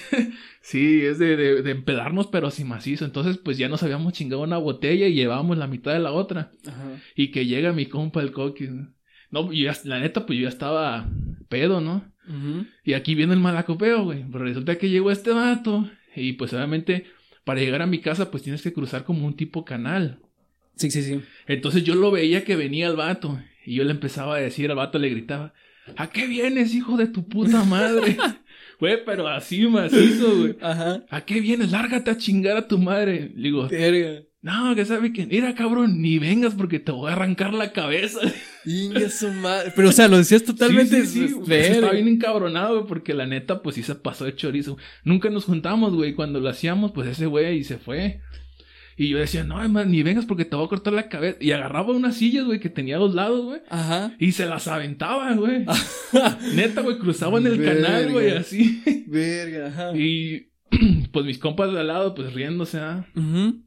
Sí, 0.61 0.99
es 1.01 1.17
de, 1.17 1.37
de, 1.37 1.61
de 1.61 1.71
empedarnos, 1.71 2.27
pero 2.27 2.51
sin 2.51 2.67
macizo. 2.67 3.05
Entonces, 3.05 3.37
pues 3.37 3.57
ya 3.57 3.69
nos 3.69 3.83
habíamos 3.83 4.11
chingado 4.11 4.41
una 4.41 4.57
botella 4.57 5.07
y 5.07 5.13
llevábamos 5.13 5.57
la 5.57 5.65
mitad 5.65 5.93
de 5.93 5.99
la 5.99 6.11
otra. 6.11 6.51
Ajá. 6.67 6.99
Y 7.15 7.31
que 7.31 7.45
llega 7.45 7.71
mi 7.71 7.85
compa 7.85 8.21
el 8.21 8.33
coquis. 8.33 8.71
No, 9.31 9.51
yo 9.53 9.71
ya- 9.71 9.77
la 9.85 10.01
neta, 10.01 10.25
pues 10.25 10.37
yo 10.37 10.43
ya 10.43 10.49
estaba 10.49 11.09
pedo, 11.47 11.79
¿no? 11.79 12.11
Ujú. 12.27 12.65
Y 12.83 12.93
aquí 12.95 13.15
viene 13.15 13.33
el 13.33 13.39
malacopeo, 13.39 14.03
güey. 14.03 14.25
Pero 14.29 14.43
resulta 14.43 14.77
que 14.77 14.89
llegó 14.89 15.09
este 15.09 15.31
vato. 15.31 15.89
Y 16.17 16.33
pues 16.33 16.51
obviamente, 16.51 17.05
para 17.45 17.61
llegar 17.61 17.81
a 17.81 17.87
mi 17.87 18.01
casa, 18.01 18.29
pues 18.29 18.43
tienes 18.43 18.61
que 18.61 18.73
cruzar 18.73 19.05
como 19.05 19.25
un 19.25 19.37
tipo 19.37 19.63
canal. 19.63 20.19
Sí, 20.77 20.91
sí, 20.91 21.01
sí. 21.03 21.21
Entonces 21.47 21.83
yo 21.83 21.95
lo 21.95 22.11
veía 22.11 22.43
que 22.43 22.55
venía 22.55 22.87
el 22.87 22.95
vato. 22.95 23.39
Y 23.65 23.75
yo 23.75 23.83
le 23.83 23.91
empezaba 23.91 24.35
a 24.35 24.39
decir, 24.39 24.69
al 24.69 24.77
vato 24.77 24.97
le 24.99 25.09
gritaba, 25.09 25.53
¿a 25.97 26.09
qué 26.09 26.27
vienes, 26.27 26.73
hijo 26.73 26.95
de 26.95 27.07
tu 27.07 27.27
puta 27.27 27.63
madre? 27.63 28.17
Güey, 28.79 29.03
pero 29.05 29.27
así 29.27 29.67
macizo, 29.67 30.37
güey. 30.37 30.55
Ajá. 30.61 31.03
¿A 31.09 31.25
qué 31.25 31.41
vienes? 31.41 31.71
Lárgate 31.71 32.11
a 32.11 32.17
chingar 32.17 32.57
a 32.57 32.67
tu 32.67 32.77
madre. 32.77 33.31
Le 33.35 33.49
digo, 33.49 33.67
Verga. 33.67 34.21
no, 34.41 34.75
que 34.75 34.85
sabe 34.85 35.11
que, 35.11 35.25
mira, 35.25 35.55
cabrón, 35.55 35.99
ni 35.99 36.19
vengas 36.19 36.53
porque 36.53 36.79
te 36.79 36.91
voy 36.91 37.09
a 37.09 37.13
arrancar 37.13 37.55
la 37.55 37.71
cabeza. 37.71 38.19
Inga 38.65 39.09
su 39.09 39.31
madre. 39.31 39.73
Pero, 39.75 39.89
o 39.89 39.91
sea, 39.91 40.07
lo 40.07 40.17
decías 40.17 40.43
totalmente. 40.43 41.07
Sí, 41.07 41.07
sí, 41.07 41.27
sí, 41.29 41.35
pues. 41.43 41.71
Estaba 41.71 41.93
bien 41.93 42.07
encabronado, 42.07 42.75
güey, 42.75 42.87
porque 42.87 43.15
la 43.15 43.25
neta, 43.25 43.63
pues 43.63 43.75
sí 43.75 43.81
se 43.81 43.95
pasó 43.95 44.25
de 44.25 44.35
chorizo. 44.35 44.77
Nunca 45.03 45.31
nos 45.31 45.45
juntamos, 45.45 45.95
güey. 45.95 46.13
Cuando 46.13 46.39
lo 46.39 46.47
hacíamos, 46.47 46.91
pues 46.91 47.07
ese 47.07 47.25
güey 47.25 47.57
y 47.57 47.63
se 47.63 47.79
fue. 47.79 48.21
Y 48.99 49.09
yo 49.09 49.19
decía, 49.19 49.43
no, 49.43 49.57
man, 49.69 49.91
ni 49.91 50.01
vengas 50.01 50.25
porque 50.25 50.43
te 50.43 50.55
voy 50.55 50.65
a 50.65 50.69
cortar 50.69 50.91
la 50.91 51.07
cabeza. 51.07 51.37
Y 51.39 51.51
agarraba 51.51 51.93
unas 51.93 52.17
sillas, 52.17 52.45
güey, 52.45 52.59
que 52.59 52.69
tenía 52.69 52.95
a 52.95 52.99
los 52.99 53.13
lados, 53.13 53.45
güey. 53.45 53.61
Ajá. 53.69 54.15
Y 54.17 54.31
se 54.31 54.47
las 54.47 54.67
aventaba, 54.67 55.33
güey. 55.35 55.65
Neta, 56.55 56.81
güey, 56.81 56.97
cruzaban 56.97 57.45
el 57.45 57.63
canal, 57.63 58.11
güey, 58.11 58.31
así. 58.31 59.05
Verga, 59.07 59.67
ajá. 59.67 59.95
Y 59.95 60.49
pues 61.11 61.25
mis 61.27 61.37
compas 61.37 61.71
de 61.71 61.79
al 61.79 61.87
lado, 61.87 62.15
pues 62.15 62.33
riéndose, 62.33 62.79
¿ah? 62.79 63.05
Ujú. 63.15 63.61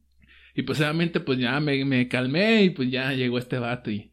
Y 0.57 0.63
pues 0.63 0.81
obviamente, 0.81 1.21
pues 1.21 1.39
ya 1.39 1.61
me, 1.61 1.85
me 1.85 2.09
calmé 2.09 2.65
y 2.65 2.71
pues 2.71 2.91
ya 2.91 3.13
llegó 3.13 3.39
este 3.39 3.61
vato 3.61 3.93
y, 3.93 4.13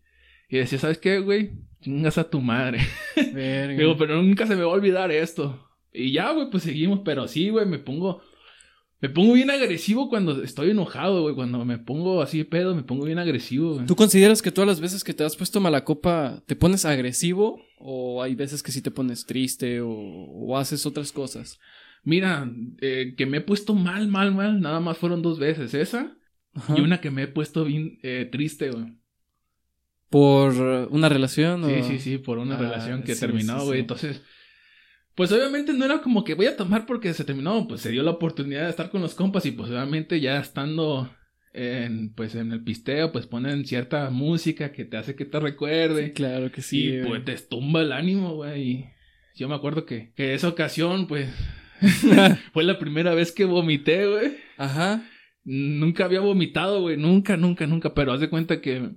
y 0.50 0.58
decía, 0.58 0.78
¿sabes 0.78 1.00
qué, 1.00 1.18
güey? 1.18 1.52
Chingas 1.82 2.20
a 2.20 2.30
tu 2.30 2.42
madre. 2.42 2.80
Verga. 3.34 3.76
Digo, 3.76 3.98
pero 3.98 4.22
nunca 4.22 4.46
se 4.46 4.56
me 4.56 4.62
va 4.62 4.72
a 4.72 4.76
olvidar 4.76 5.12
esto. 5.12 5.68
Y 5.92 6.12
ya, 6.12 6.32
güey, 6.32 6.52
pues 6.52 6.62
seguimos, 6.62 7.02
pero 7.04 7.28
sí, 7.28 7.50
güey, 7.50 7.66
me 7.66 7.80
pongo. 7.80 8.22
Me 9.00 9.10
pongo 9.10 9.34
bien 9.34 9.52
agresivo 9.52 10.10
cuando 10.10 10.42
estoy 10.44 10.72
enojado, 10.72 11.22
güey. 11.22 11.36
Cuando 11.36 11.64
me 11.66 11.78
pongo 11.78 12.22
así 12.22 12.40
de 12.40 12.46
pedo, 12.46 12.74
me 12.76 12.82
pongo 12.84 13.06
bien 13.06 13.20
agresivo, 13.20 13.76
güey. 13.76 13.86
¿Tú 13.86 13.96
consideras 13.96 14.42
que 14.42 14.52
todas 14.52 14.68
las 14.68 14.80
veces 14.80 15.04
que 15.04 15.14
te 15.14 15.24
has 15.24 15.36
puesto 15.36 15.60
mala 15.62 15.84
copa 15.84 16.42
te 16.48 16.56
pones 16.56 16.84
agresivo? 16.84 17.62
¿O 17.80 18.24
hay 18.24 18.34
veces 18.34 18.64
que 18.64 18.72
sí 18.72 18.82
te 18.82 18.90
pones 18.90 19.26
triste 19.28 19.82
o, 19.82 19.90
o 19.92 20.58
haces 20.58 20.86
otras 20.88 21.12
cosas? 21.12 21.60
Mira, 22.04 22.52
eh, 22.82 23.14
que 23.16 23.26
me 23.28 23.38
he 23.38 23.42
puesto 23.42 23.76
mal, 23.76 24.08
mal, 24.08 24.34
mal. 24.34 24.60
Nada 24.62 24.80
más 24.80 24.98
fueron 24.98 25.22
dos 25.22 25.38
veces. 25.38 25.76
Esa 25.76 26.18
Ajá. 26.56 26.76
y 26.76 26.82
una 26.82 27.00
que 27.00 27.12
me 27.12 27.24
he 27.24 27.28
puesto 27.28 27.66
bien 27.66 28.00
eh, 28.02 28.28
triste, 28.32 28.72
güey. 28.72 28.96
¿Por 30.10 30.54
una 30.90 31.10
relación? 31.10 31.66
Sí, 31.66 31.72
o- 31.82 31.84
sí, 31.84 32.00
sí, 32.00 32.18
por 32.18 32.38
una 32.38 32.56
Ah, 32.56 32.60
relación 32.60 33.04
que 33.04 33.14
sí, 33.14 33.20
terminó, 33.20 33.60
sí, 33.60 33.66
güey. 33.66 33.78
sí. 33.78 33.82
Entonces, 33.82 34.22
pues 35.18 35.32
obviamente 35.32 35.74
no 35.74 35.84
era 35.84 36.00
como 36.04 36.24
que 36.24 36.36
voy 36.36 36.46
a 36.46 36.56
tomar 36.56 36.86
porque 36.86 37.12
se 37.16 37.24
terminó, 37.24 37.68
pues 37.68 37.82
se 37.82 37.90
dio 37.90 38.04
la 38.04 38.12
oportunidad 38.12 38.66
de 38.66 38.70
estar 38.70 38.92
con 38.92 39.02
los 39.02 39.16
compas 39.16 39.48
y 39.48 39.52
pues 39.52 39.72
obviamente 39.72 40.22
ya 40.22 40.40
estando 40.40 41.10
en, 41.54 42.14
pues 42.14 42.36
en 42.36 42.52
el 42.52 42.64
pisteo, 42.64 43.12
pues 43.12 43.26
ponen 43.26 43.66
cierta 43.66 44.12
música 44.12 44.72
que 44.72 44.86
te 44.86 44.96
hace 44.96 45.16
que 45.16 45.26
te 45.26 45.40
recuerde. 45.40 46.06
Sí, 46.06 46.12
claro 46.12 46.52
que 46.52 46.62
sí. 46.62 46.90
y 46.90 47.04
pues 47.04 47.26
te 47.26 47.36
tumba 47.36 47.82
el 47.82 47.94
ánimo, 47.94 48.36
güey. 48.36 48.62
Y 48.62 48.86
yo 49.36 49.50
me 49.50 49.56
acuerdo 49.56 49.88
que, 49.88 50.14
que 50.16 50.36
esa 50.36 50.50
ocasión, 50.50 51.08
pues, 51.08 51.30
fue 52.54 52.64
la 52.64 52.78
primera 52.78 53.16
vez 53.16 53.32
que 53.32 53.46
vomité, 53.46 54.06
güey. 54.06 54.38
Ajá. 54.56 55.04
Nunca 55.44 56.06
había 56.06 56.20
vomitado, 56.20 56.82
güey. 56.82 56.96
Nunca, 56.96 57.38
nunca, 57.38 57.66
nunca. 57.66 57.96
Pero 57.96 58.14
haz 58.14 58.20
de 58.20 58.30
cuenta 58.30 58.62
que, 58.62 58.92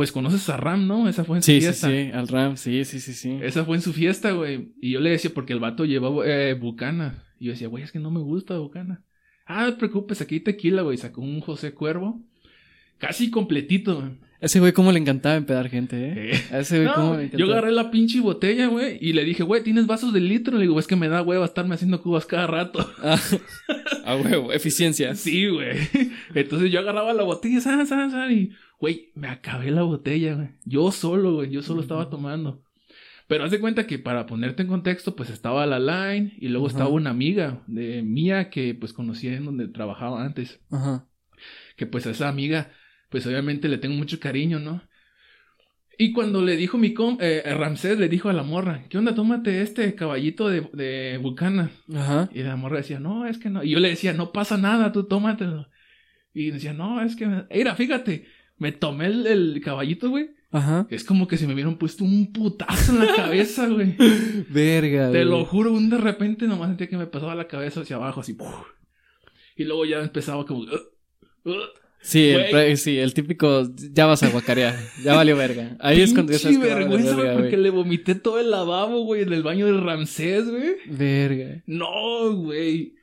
pues 0.00 0.12
conoces 0.12 0.48
a 0.48 0.56
Ram, 0.56 0.86
¿no? 0.86 1.10
Esa 1.10 1.24
fue 1.24 1.36
en 1.36 1.42
su 1.42 1.46
Sí, 1.52 1.56
sí, 1.60 1.66
fiesta. 1.66 1.88
sí. 1.90 2.10
Al 2.14 2.26
Ram, 2.26 2.56
sí, 2.56 2.86
sí, 2.86 3.00
sí, 3.00 3.12
sí. 3.12 3.38
Esa 3.42 3.66
fue 3.66 3.76
en 3.76 3.82
su 3.82 3.92
fiesta, 3.92 4.30
güey. 4.30 4.72
Y 4.80 4.92
yo 4.92 5.00
le 5.00 5.10
decía, 5.10 5.30
porque 5.34 5.52
el 5.52 5.60
vato 5.60 5.84
llevaba 5.84 6.26
eh, 6.26 6.54
bucana. 6.54 7.22
Y 7.38 7.44
yo 7.44 7.50
decía, 7.52 7.68
güey, 7.68 7.84
es 7.84 7.92
que 7.92 7.98
no 7.98 8.10
me 8.10 8.20
gusta 8.20 8.56
bucana. 8.56 9.04
Ah, 9.44 9.64
no 9.66 9.72
te 9.74 9.78
preocupes, 9.78 10.22
aquí 10.22 10.36
hay 10.36 10.40
tequila, 10.40 10.80
güey. 10.80 10.96
Sacó 10.96 11.20
un 11.20 11.40
José 11.42 11.74
Cuervo. 11.74 12.18
Casi 12.96 13.30
completito, 13.30 13.96
güey. 14.00 14.12
Ese 14.40 14.58
güey 14.58 14.72
cómo 14.72 14.90
le 14.90 14.98
encantaba 14.98 15.36
empedar 15.36 15.68
gente, 15.68 15.96
¿eh? 16.02 16.30
Eh, 16.32 16.40
A 16.50 16.60
ese 16.60 16.80
güey 16.82 16.94
cómo 16.94 17.08
no, 17.10 17.16
le 17.18 17.24
encantaba. 17.24 17.46
yo 17.46 17.52
agarré 17.52 17.72
la 17.72 17.90
pinche 17.90 18.20
botella, 18.20 18.68
güey. 18.68 18.96
Y 19.02 19.12
le 19.12 19.22
dije, 19.26 19.42
güey, 19.42 19.62
¿tienes 19.62 19.86
vasos 19.86 20.14
de 20.14 20.20
litro? 20.20 20.56
Le 20.56 20.62
digo, 20.62 20.80
es 20.80 20.86
que 20.86 20.96
me 20.96 21.08
da 21.10 21.20
hueva 21.20 21.44
estarme 21.44 21.74
haciendo 21.74 22.00
cubas 22.02 22.24
cada 22.24 22.46
rato. 22.46 22.90
Ah, 24.02 24.14
a 24.14 24.16
huevo, 24.16 24.50
eficiencia. 24.50 25.14
Sí, 25.14 25.46
güey. 25.48 25.76
Entonces 26.34 26.72
yo 26.72 26.80
agarraba 26.80 27.12
la 27.12 27.22
botella, 27.22 27.60
san, 27.60 27.86
san, 27.86 28.10
san, 28.10 28.32
y, 28.32 28.50
güey, 28.80 29.12
me 29.14 29.28
acabé 29.28 29.70
la 29.70 29.82
botella, 29.82 30.34
güey. 30.34 30.48
Yo 30.64 30.90
solo, 30.90 31.34
güey, 31.34 31.50
yo 31.50 31.62
solo 31.62 31.82
estaba 31.82 32.08
tomando. 32.10 32.64
Pero 33.28 33.44
haz 33.44 33.52
de 33.52 33.60
cuenta 33.60 33.86
que 33.86 34.00
para 34.00 34.26
ponerte 34.26 34.62
en 34.62 34.68
contexto, 34.68 35.14
pues 35.14 35.30
estaba 35.30 35.64
la 35.66 35.78
line 35.78 36.32
y 36.38 36.48
luego 36.48 36.66
estaba 36.66 36.88
una 36.88 37.10
amiga 37.10 37.62
de 37.68 38.02
mía 38.02 38.50
que 38.50 38.74
pues 38.74 38.92
conocí 38.92 39.28
en 39.28 39.44
donde 39.44 39.68
trabajaba 39.68 40.24
antes. 40.24 40.60
Ajá. 40.70 41.06
Que 41.76 41.86
pues 41.86 42.06
a 42.06 42.10
esa 42.10 42.28
amiga, 42.28 42.72
pues 43.08 43.26
obviamente 43.26 43.68
le 43.68 43.78
tengo 43.78 43.94
mucho 43.94 44.18
cariño, 44.18 44.58
¿no? 44.58 44.82
Y 45.96 46.12
cuando 46.12 46.42
le 46.42 46.56
dijo 46.56 46.78
mi 46.78 46.94
com, 46.94 47.18
eh, 47.20 47.42
Ramsés 47.44 47.98
le 47.98 48.08
dijo 48.08 48.30
a 48.30 48.32
la 48.32 48.42
morra, 48.42 48.86
¿qué 48.88 48.96
onda? 48.96 49.14
Tómate 49.14 49.60
este 49.60 49.94
caballito 49.94 50.48
de, 50.48 50.62
de 50.72 51.18
bucana. 51.18 51.70
Ajá. 51.94 52.30
Y 52.32 52.42
la 52.42 52.56
morra 52.56 52.78
decía, 52.78 52.98
no, 52.98 53.26
es 53.26 53.38
que 53.38 53.50
no. 53.50 53.62
Y 53.62 53.70
yo 53.70 53.78
le 53.78 53.90
decía, 53.90 54.14
no 54.14 54.32
pasa 54.32 54.56
nada, 54.56 54.90
tú 54.90 55.04
tómatelo. 55.04 55.68
Y 56.32 56.50
decía, 56.50 56.72
no, 56.72 57.02
es 57.02 57.16
que. 57.16 57.26
Mira, 57.52 57.76
fíjate, 57.76 58.26
me 58.60 58.70
tomé 58.70 59.06
el, 59.06 59.26
el 59.26 59.60
caballito, 59.64 60.08
güey. 60.10 60.30
Ajá. 60.52 60.86
Es 60.90 61.02
como 61.04 61.26
que 61.28 61.36
se 61.36 61.46
me 61.46 61.54
hubieran 61.54 61.76
puesto 61.78 62.04
un 62.04 62.32
putazo 62.32 62.92
en 62.92 62.98
la 63.06 63.14
cabeza, 63.16 63.66
güey. 63.68 63.96
Verga, 64.50 65.10
Te 65.10 65.24
güey. 65.24 65.24
lo 65.24 65.44
juro, 65.44 65.72
un 65.72 65.90
de 65.90 65.98
repente 65.98 66.46
nomás 66.46 66.68
sentía 66.68 66.88
que 66.88 66.96
me 66.96 67.06
pasaba 67.06 67.34
la 67.34 67.48
cabeza 67.48 67.80
hacia 67.80 67.96
abajo, 67.96 68.20
así. 68.20 68.34
¡puf! 68.34 68.48
Y 69.56 69.64
luego 69.64 69.84
ya 69.84 70.00
empezaba 70.00 70.44
como. 70.46 70.66
Sí, 72.02 72.30
el, 72.30 72.50
pre- 72.50 72.76
sí, 72.78 72.96
el 72.98 73.12
típico, 73.12 73.68
ya 73.92 74.06
vas 74.06 74.22
a 74.22 74.30
guacarear, 74.30 74.74
ya 75.04 75.14
valió 75.14 75.36
verga. 75.36 75.76
Ahí 75.80 76.00
es 76.00 76.14
cuando 76.14 76.32
valer 76.32 76.58
vergüenza, 76.58 77.14
verga, 77.14 77.32
porque 77.34 77.50
güey. 77.50 77.62
le 77.62 77.70
vomité 77.70 78.14
todo 78.14 78.40
el 78.40 78.50
lavabo, 78.50 79.04
güey, 79.04 79.22
en 79.22 79.32
el 79.34 79.42
baño 79.42 79.66
de 79.66 79.78
Ramsés, 79.78 80.48
güey. 80.48 80.76
Verga. 80.86 81.62
No, 81.66 82.34
güey. 82.36 82.94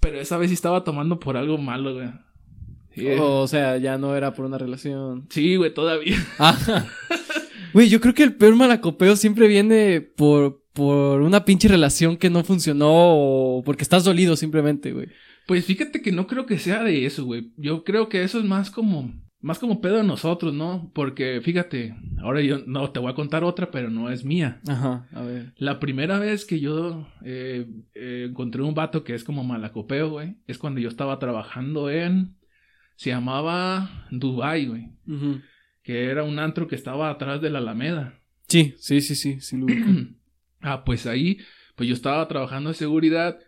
Pero 0.00 0.20
esa 0.20 0.36
vez 0.36 0.48
sí 0.50 0.54
estaba 0.54 0.84
tomando 0.84 1.18
por 1.18 1.36
algo 1.38 1.56
malo, 1.58 1.94
güey. 1.94 2.08
O 3.20 3.46
sea, 3.46 3.76
ya 3.76 3.96
no 3.98 4.16
era 4.16 4.34
por 4.34 4.44
una 4.44 4.58
relación. 4.58 5.26
sí, 5.30 5.56
güey, 5.56 5.72
todavía. 5.72 6.16
Ajá. 6.38 6.86
Güey, 7.74 7.88
yo 7.90 8.00
creo 8.00 8.14
que 8.14 8.22
el 8.22 8.34
peor 8.34 8.56
malacopeo 8.56 9.14
siempre 9.14 9.46
viene 9.46 10.00
por, 10.00 10.62
por 10.72 11.20
una 11.20 11.44
pinche 11.44 11.68
relación 11.68 12.16
que 12.16 12.30
no 12.30 12.42
funcionó 12.42 12.88
o 12.90 13.62
porque 13.62 13.82
estás 13.82 14.04
dolido 14.04 14.36
simplemente, 14.36 14.92
güey. 14.92 15.08
Pues 15.46 15.64
fíjate 15.64 16.02
que 16.02 16.12
no 16.12 16.26
creo 16.26 16.46
que 16.46 16.58
sea 16.58 16.82
de 16.82 17.06
eso, 17.06 17.24
güey. 17.24 17.52
Yo 17.56 17.84
creo 17.84 18.08
que 18.08 18.22
eso 18.22 18.38
es 18.38 18.44
más 18.44 18.70
como, 18.70 19.12
más 19.40 19.58
como 19.58 19.80
pedo 19.80 19.96
de 19.96 20.04
nosotros, 20.04 20.52
¿no? 20.52 20.90
Porque 20.94 21.40
fíjate, 21.42 21.94
ahora 22.20 22.42
yo 22.42 22.58
no 22.66 22.90
te 22.90 23.00
voy 23.00 23.10
a 23.10 23.14
contar 23.14 23.44
otra, 23.44 23.70
pero 23.70 23.90
no 23.90 24.10
es 24.10 24.24
mía. 24.24 24.60
Ajá, 24.66 25.08
a 25.12 25.22
ver. 25.22 25.54
La 25.56 25.80
primera 25.80 26.18
vez 26.18 26.44
que 26.44 26.60
yo 26.60 27.06
eh, 27.24 27.66
eh, 27.94 28.26
encontré 28.28 28.62
un 28.62 28.74
vato 28.74 29.04
que 29.04 29.14
es 29.14 29.24
como 29.24 29.44
malacopeo, 29.44 30.10
güey, 30.10 30.36
es 30.46 30.58
cuando 30.58 30.80
yo 30.80 30.88
estaba 30.88 31.18
trabajando 31.18 31.90
en, 31.90 32.36
se 32.98 33.10
llamaba 33.10 34.08
Dubai, 34.10 34.66
güey, 34.66 34.88
que 35.84 36.06
era 36.06 36.24
un 36.24 36.40
antro 36.40 36.66
que 36.66 36.74
estaba 36.74 37.10
atrás 37.10 37.40
de 37.40 37.48
la 37.48 37.60
Alameda. 37.60 38.18
Sí, 38.48 38.74
sí, 38.76 39.00
sí, 39.00 39.14
sí, 39.14 39.40
sí 39.40 39.56
lo 39.56 39.66
ubico. 39.66 39.88
ah, 40.62 40.84
pues 40.84 41.06
ahí, 41.06 41.38
pues 41.76 41.88
yo 41.88 41.94
estaba 41.94 42.26
trabajando 42.26 42.70
de 42.70 42.74
seguridad 42.74 43.38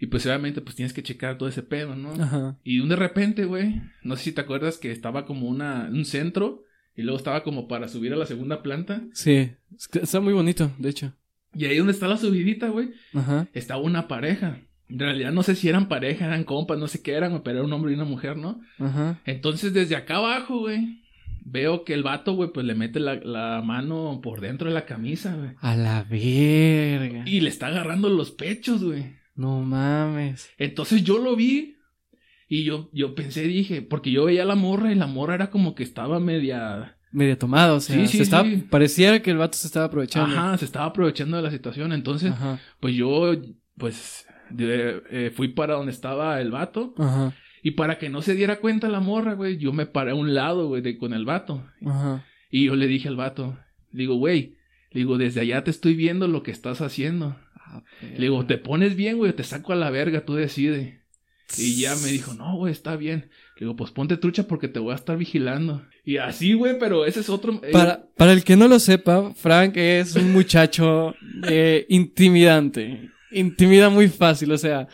y 0.00 0.06
pues 0.06 0.24
obviamente 0.24 0.62
pues 0.62 0.74
tienes 0.74 0.94
que 0.94 1.02
checar 1.02 1.36
todo 1.36 1.50
ese 1.50 1.62
pedo, 1.62 1.94
¿no? 1.94 2.14
Ajá. 2.14 2.56
Y 2.64 2.86
de 2.88 2.96
repente, 2.96 3.44
güey, 3.44 3.82
no 4.02 4.16
sé 4.16 4.24
si 4.24 4.32
te 4.32 4.40
acuerdas 4.40 4.78
que 4.78 4.90
estaba 4.90 5.26
como 5.26 5.48
una, 5.48 5.90
un 5.92 6.06
centro 6.06 6.64
y 6.96 7.02
luego 7.02 7.18
estaba 7.18 7.42
como 7.42 7.68
para 7.68 7.88
subir 7.88 8.14
a 8.14 8.16
la 8.16 8.24
segunda 8.24 8.62
planta. 8.62 9.02
Sí, 9.12 9.50
está 9.92 10.20
muy 10.20 10.32
bonito, 10.32 10.72
de 10.78 10.88
hecho. 10.88 11.12
Y 11.52 11.66
ahí 11.66 11.76
donde 11.76 11.92
está 11.92 12.08
la 12.08 12.16
subidita, 12.16 12.68
güey, 12.68 12.92
Ajá. 13.12 13.48
estaba 13.52 13.82
una 13.82 14.08
pareja. 14.08 14.62
En 14.94 15.00
realidad 15.00 15.32
no 15.32 15.42
sé 15.42 15.56
si 15.56 15.68
eran 15.68 15.88
pareja, 15.88 16.26
eran 16.26 16.44
compas, 16.44 16.78
no 16.78 16.86
sé 16.86 17.02
qué 17.02 17.14
eran, 17.14 17.42
pero 17.42 17.58
era 17.58 17.66
un 17.66 17.72
hombre 17.72 17.90
y 17.90 17.96
una 17.96 18.04
mujer, 18.04 18.36
¿no? 18.36 18.60
Ajá. 18.78 19.20
Entonces 19.24 19.72
desde 19.74 19.96
acá 19.96 20.18
abajo, 20.18 20.60
güey, 20.60 21.02
veo 21.44 21.82
que 21.84 21.94
el 21.94 22.04
vato, 22.04 22.34
güey, 22.34 22.50
pues 22.52 22.64
le 22.64 22.76
mete 22.76 23.00
la, 23.00 23.16
la 23.16 23.60
mano 23.60 24.20
por 24.22 24.40
dentro 24.40 24.68
de 24.68 24.74
la 24.74 24.86
camisa, 24.86 25.34
güey. 25.34 25.50
A 25.58 25.74
la 25.74 26.04
verga. 26.04 27.24
Y 27.26 27.40
le 27.40 27.48
está 27.48 27.66
agarrando 27.66 28.08
los 28.08 28.30
pechos, 28.30 28.84
güey. 28.84 29.16
No 29.34 29.62
mames. 29.62 30.48
Entonces 30.58 31.02
yo 31.02 31.18
lo 31.18 31.34
vi 31.34 31.76
y 32.48 32.62
yo, 32.62 32.88
yo 32.92 33.16
pensé, 33.16 33.42
dije, 33.42 33.82
porque 33.82 34.12
yo 34.12 34.26
veía 34.26 34.44
a 34.44 34.46
la 34.46 34.54
morra 34.54 34.92
y 34.92 34.94
la 34.94 35.08
morra 35.08 35.34
era 35.34 35.50
como 35.50 35.74
que 35.74 35.82
estaba 35.82 36.20
media... 36.20 36.96
Medio 37.10 37.36
tomado, 37.36 37.76
o 37.76 37.80
sea, 37.80 37.96
Sí, 37.96 38.06
se 38.06 38.16
sí, 38.18 38.22
estaba, 38.22 38.48
pareciera 38.70 39.20
que 39.22 39.32
el 39.32 39.38
vato 39.38 39.58
se 39.58 39.66
estaba 39.66 39.86
aprovechando. 39.86 40.36
Ajá, 40.36 40.56
se 40.58 40.64
estaba 40.64 40.86
aprovechando 40.86 41.36
de 41.36 41.42
la 41.42 41.50
situación. 41.50 41.92
Entonces, 41.92 42.30
Ajá. 42.30 42.60
pues 42.78 42.94
yo, 42.94 43.34
pues, 43.76 44.26
eh, 44.58 45.32
fui 45.34 45.48
para 45.48 45.74
donde 45.74 45.92
estaba 45.92 46.40
el 46.40 46.50
vato. 46.50 46.94
Ajá. 46.98 47.34
Y 47.62 47.72
para 47.72 47.98
que 47.98 48.10
no 48.10 48.20
se 48.20 48.34
diera 48.34 48.56
cuenta 48.60 48.88
la 48.88 49.00
morra, 49.00 49.32
güey, 49.34 49.56
yo 49.56 49.72
me 49.72 49.86
paré 49.86 50.10
a 50.10 50.14
un 50.14 50.34
lado, 50.34 50.68
güey, 50.68 50.98
con 50.98 51.14
el 51.14 51.24
vato. 51.24 51.66
Ajá. 51.84 52.24
Y 52.50 52.66
yo 52.66 52.76
le 52.76 52.86
dije 52.86 53.08
al 53.08 53.16
vato, 53.16 53.58
digo, 53.90 54.16
güey, 54.16 54.56
digo, 54.92 55.16
desde 55.16 55.40
allá 55.40 55.64
te 55.64 55.70
estoy 55.70 55.94
viendo 55.94 56.28
lo 56.28 56.42
que 56.42 56.50
estás 56.50 56.82
haciendo. 56.82 57.36
Ah, 57.56 57.82
Le 58.02 58.18
digo, 58.20 58.44
te 58.44 58.58
pones 58.58 58.96
bien, 58.96 59.16
güey, 59.16 59.30
o 59.30 59.34
te 59.34 59.44
saco 59.44 59.72
a 59.72 59.76
la 59.76 59.90
verga, 59.90 60.24
tú 60.26 60.34
decides. 60.34 61.00
Y 61.58 61.80
ya 61.80 61.94
me 61.96 62.08
dijo, 62.10 62.34
no, 62.34 62.56
güey, 62.56 62.72
está 62.72 62.96
bien. 62.96 63.30
Le 63.56 63.60
digo, 63.66 63.76
pues 63.76 63.90
ponte 63.90 64.16
trucha 64.16 64.46
porque 64.46 64.68
te 64.68 64.78
voy 64.78 64.92
a 64.92 64.96
estar 64.96 65.16
vigilando. 65.16 65.86
Y 66.04 66.18
así, 66.18 66.52
güey, 66.54 66.78
pero 66.78 67.06
ese 67.06 67.20
es 67.20 67.28
otro... 67.30 67.60
eh, 67.62 67.70
Para, 67.72 68.06
para 68.16 68.32
el 68.32 68.44
que 68.44 68.56
no 68.56 68.68
lo 68.68 68.78
sepa, 68.78 69.32
Frank 69.34 69.72
es 69.76 70.16
un 70.16 70.32
muchacho 70.32 71.14
eh, 71.48 71.86
intimidante. 71.88 73.10
Intimida 73.34 73.90
muy 73.90 74.08
fácil. 74.08 74.52
O 74.52 74.58
sea, 74.58 74.88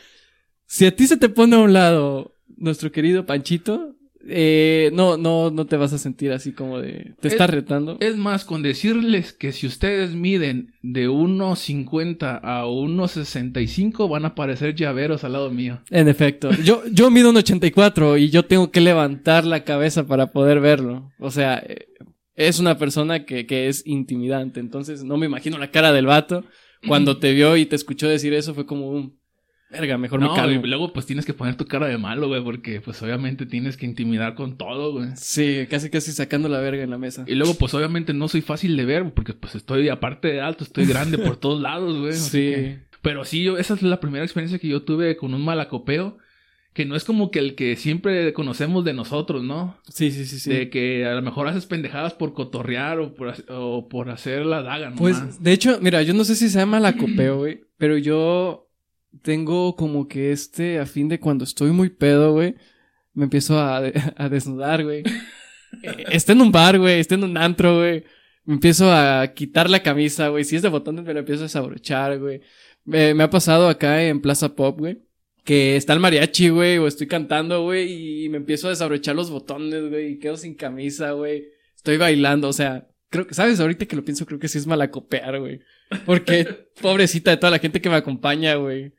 si 0.67 0.87
a 0.87 0.95
ti 0.95 1.07
se 1.07 1.17
te 1.17 1.29
pone 1.29 1.57
a 1.57 1.61
un 1.61 1.73
lado 1.73 2.37
nuestro 2.57 2.91
querido 2.93 3.27
Panchito, 3.27 3.97
eh, 4.29 4.91
no, 4.93 5.17
no, 5.17 5.51
no 5.51 5.65
te 5.67 5.79
vas 5.79 5.95
a 5.95 5.99
sentir 5.99 6.31
así 6.31 6.53
como 6.53 6.79
de, 6.79 7.15
te 7.21 7.29
está 7.29 7.45
Es- 7.47 7.51
retando. 7.51 7.97
Es 8.01 8.17
más, 8.17 8.45
con 8.45 8.63
decirles 8.63 9.33
que 9.33 9.51
si 9.53 9.67
ustedes 9.67 10.15
miden 10.15 10.75
de 10.83 11.09
1.50 11.09 12.39
a 12.43 12.67
1.65 12.67 14.09
van 14.09 14.25
a 14.25 14.29
aparecer 14.29 14.75
llaveros 14.75 15.25
al 15.25 15.33
lado 15.33 15.51
mío. 15.51 15.81
En 15.91 16.09
efecto, 16.09 16.51
yo, 16.65 16.83
yo 16.93 17.11
mido 17.11 17.31
un 17.31 17.37
84 17.39 18.19
y 18.19 18.31
yo 18.31 18.45
tengo 18.45 18.71
que 18.71 18.81
levantar 18.81 19.45
la 19.45 19.65
cabeza 19.65 20.07
para 20.07 20.29
poder 20.33 20.61
verlo. 20.61 21.11
O 21.19 21.31
sea, 21.31 21.59
eh, 21.67 21.87
es 22.35 22.59
una 22.59 22.77
persona 22.79 23.25
que, 23.25 23.47
que 23.47 23.69
es 23.69 23.83
intimidante. 23.87 24.61
Entonces, 24.61 25.03
no 25.05 25.17
me 25.17 25.27
imagino 25.27 25.59
la 25.59 25.71
cara 25.71 25.93
del 25.93 26.07
vato. 26.07 26.45
Cuando 26.87 27.19
te 27.19 27.33
vio 27.33 27.57
y 27.57 27.67
te 27.67 27.77
escuchó 27.77 28.09
decir 28.09 28.33
eso, 28.35 28.55
fue 28.55 28.67
como 28.67 28.89
un. 28.91 29.19
Verga, 29.71 29.97
mejor 29.99 30.21
No, 30.21 30.31
me 30.31 30.35
calmo. 30.37 30.65
y 30.65 30.69
luego 30.69 30.93
pues 30.93 31.07
tienes 31.07 31.25
que 31.25 31.33
poner 31.33 31.55
tu 31.57 31.65
cara 31.67 31.87
de 31.87 31.97
malo, 31.97 32.27
güey, 32.27 32.43
porque 32.43 32.81
pues 32.81 33.01
obviamente 33.03 33.47
tienes 33.47 33.77
que 33.77 33.87
intimidar 33.87 34.35
con 34.35 34.57
todo, 34.59 34.91
güey. 34.93 35.11
Sí, 35.15 35.67
casi 35.71 35.91
casi 35.91 36.11
sacando 36.11 36.49
la 36.49 36.59
verga 36.59 36.83
en 36.83 36.91
la 36.91 36.99
mesa. 36.99 37.25
Y 37.29 37.37
luego 37.37 37.55
pues 37.55 37.73
obviamente 37.75 38.13
no 38.13 38.27
soy 38.27 38.41
fácil 38.41 38.77
de 38.77 38.85
ver, 38.85 39.13
porque 39.15 39.33
pues 39.33 39.55
estoy 39.55 39.89
aparte 39.89 40.27
de 40.29 40.41
alto, 40.41 40.65
estoy 40.65 40.87
grande 40.87 41.19
por 41.19 41.37
todos 41.41 41.61
lados, 41.63 41.97
güey. 42.01 42.15
Sí. 42.15 42.39
que- 42.51 42.79
Pero 43.01 43.25
sí, 43.25 43.45
yo, 43.45 43.59
esa 43.59 43.75
es 43.75 43.83
la 43.83 44.01
primera 44.01 44.25
experiencia 44.25 44.59
que 44.59 44.67
yo 44.67 44.83
tuve 44.83 45.17
con 45.17 45.35
un 45.35 45.45
malacopeo, 45.45 46.19
que 46.73 46.85
no 46.85 46.95
es 46.95 47.05
como 47.05 47.31
que 47.31 47.41
el 47.41 47.55
que 47.55 47.75
siempre 47.77 48.33
conocemos 48.33 48.85
de 48.85 48.93
nosotros, 48.93 49.43
¿no? 49.43 49.77
Sí, 49.89 50.11
sí, 50.11 50.25
sí, 50.25 50.39
sí. 50.39 50.51
De 50.51 50.71
que 50.71 51.05
a 51.05 51.15
lo 51.15 51.23
mejor 51.23 51.49
haces 51.49 51.67
pendejadas 51.67 52.15
por 52.15 52.33
cotorrear 52.33 53.01
o 53.01 53.15
por, 53.15 53.35
o 53.49 53.89
por 53.89 54.11
hacer 54.11 54.47
la 54.47 54.63
daga, 54.63 54.91
¿no? 54.91 54.97
Pues, 54.97 55.43
de 55.43 55.53
hecho, 55.53 55.79
mira, 55.81 56.03
yo 56.03 56.15
no 56.15 56.25
sé 56.25 56.37
si 56.37 56.49
se 56.49 56.59
llama 56.59 56.79
la 56.79 56.97
copeo, 56.97 57.39
güey, 57.39 57.63
pero 57.77 57.99
yo 57.99 58.69
tengo 59.23 59.75
como 59.75 60.07
que 60.07 60.31
este, 60.31 60.79
a 60.79 60.87
fin 60.87 61.09
de 61.09 61.19
cuando 61.19 61.43
estoy 61.45 61.73
muy 61.73 61.91
pedo, 61.91 62.33
güey, 62.33 62.55
me 63.15 63.25
empiezo 63.25 63.59
a, 63.59 63.79
a 64.17 64.29
desnudar, 64.29 64.85
güey. 64.85 65.03
Eh, 65.83 66.05
Está 66.11 66.33
en 66.33 66.41
un 66.41 66.53
bar, 66.53 66.79
güey, 66.79 67.01
está 67.01 67.17
en 67.17 67.25
un 67.25 67.37
antro, 67.37 67.79
güey. 67.79 68.05
Me 68.45 68.55
empiezo 68.55 68.93
a 68.93 69.27
quitar 69.35 69.69
la 69.69 69.83
camisa, 69.83 70.29
güey. 70.29 70.45
Si 70.45 70.57
es 70.57 70.63
de 70.63 70.69
botones, 70.69 71.05
me 71.05 71.13
lo 71.13 71.21
empiezo 71.21 71.43
a 71.43 71.47
desabrochar, 71.47 72.19
güey. 72.19 72.41
Me, 72.85 73.13
me 73.15 73.25
ha 73.25 73.31
pasado 73.31 73.69
acá 73.69 74.03
en 74.05 74.21
Plaza 74.21 74.55
Pop, 74.55 74.79
güey. 74.79 75.03
Que 75.45 75.77
está 75.77 75.93
el 75.93 76.01
mariachi, 76.01 76.51
güey, 76.51 76.79
o 76.79 76.87
estoy 76.87 77.07
cantando, 77.07 77.63
güey, 77.63 78.25
y 78.25 78.29
me 78.29 78.37
empiezo 78.37 78.67
a 78.67 78.71
desabrochar 78.71 79.17
los 79.17 79.31
botones, 79.31 79.89
güey, 79.89 80.13
y 80.13 80.19
quedo 80.19 80.37
sin 80.37 80.55
camisa, 80.55 81.13
güey. 81.13 81.49
Estoy 81.75 81.97
bailando, 81.97 82.49
o 82.49 82.53
sea, 82.53 82.89
creo 83.09 83.27
que, 83.27 83.35
¿sabes? 83.35 83.59
Ahorita 83.61 83.87
que 83.87 83.97
lo 83.97 84.05
pienso, 84.05 84.27
creo 84.27 84.39
que 84.39 84.49
sí 84.49 84.59
es 84.59 84.67
malacopear, 84.67 85.39
güey. 85.41 85.61
Porque, 86.05 86.45
pobrecita 86.81 87.31
de 87.31 87.37
toda 87.39 87.51
la 87.51 87.59
gente 87.59 87.81
que 87.81 87.89
me 87.89 87.97
acompaña, 87.97 88.55
güey. 88.57 88.93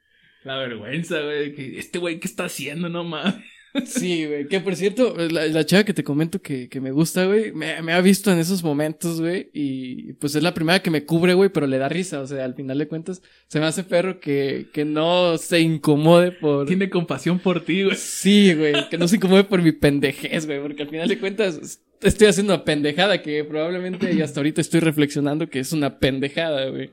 La 0.43 0.57
vergüenza, 0.57 1.21
güey, 1.21 1.53
que 1.53 1.77
este 1.77 1.99
güey, 1.99 2.19
¿qué 2.19 2.27
está 2.27 2.45
haciendo? 2.45 2.89
No 2.89 3.03
mames. 3.03 3.35
Sí, 3.85 4.25
güey. 4.25 4.47
Que 4.47 4.59
por 4.59 4.75
cierto, 4.75 5.15
la, 5.17 5.47
la 5.47 5.65
chava 5.65 5.83
que 5.83 5.93
te 5.93 6.03
comento 6.03 6.41
que, 6.41 6.67
que 6.69 6.81
me 6.81 6.91
gusta, 6.91 7.25
güey, 7.25 7.51
me, 7.53 7.81
me 7.81 7.93
ha 7.93 8.01
visto 8.01 8.31
en 8.31 8.39
esos 8.39 8.63
momentos, 8.63 9.21
güey. 9.21 9.49
Y 9.53 10.13
pues 10.13 10.35
es 10.35 10.43
la 10.43 10.53
primera 10.53 10.81
que 10.81 10.91
me 10.91 11.05
cubre, 11.05 11.33
güey, 11.33 11.49
pero 11.49 11.67
le 11.67 11.77
da 11.77 11.89
risa. 11.89 12.21
O 12.21 12.27
sea, 12.27 12.43
al 12.43 12.55
final 12.55 12.77
de 12.77 12.87
cuentas, 12.87 13.21
se 13.47 13.59
me 13.59 13.65
hace 13.65 13.83
perro 13.83 14.19
que, 14.19 14.67
que 14.73 14.85
no 14.85 15.37
se 15.37 15.59
incomode 15.59 16.31
por. 16.31 16.67
Tiene 16.67 16.89
compasión 16.89 17.39
por 17.39 17.63
ti, 17.63 17.83
güey. 17.83 17.95
Sí, 17.95 18.53
güey, 18.53 18.89
que 18.89 18.97
no 18.97 19.07
se 19.07 19.15
incomode 19.15 19.45
por 19.45 19.61
mi 19.61 19.71
pendejez, 19.71 20.45
güey, 20.45 20.61
porque 20.61 20.83
al 20.83 20.89
final 20.89 21.07
de 21.07 21.19
cuentas 21.19 21.81
estoy 22.01 22.27
haciendo 22.27 22.53
una 22.53 22.63
pendejada 22.63 23.21
que 23.21 23.43
probablemente 23.43 24.11
y 24.13 24.21
hasta 24.21 24.39
ahorita 24.39 24.61
estoy 24.61 24.79
reflexionando 24.79 25.49
que 25.49 25.59
es 25.59 25.71
una 25.71 25.99
pendejada, 25.99 26.69
güey. 26.69 26.91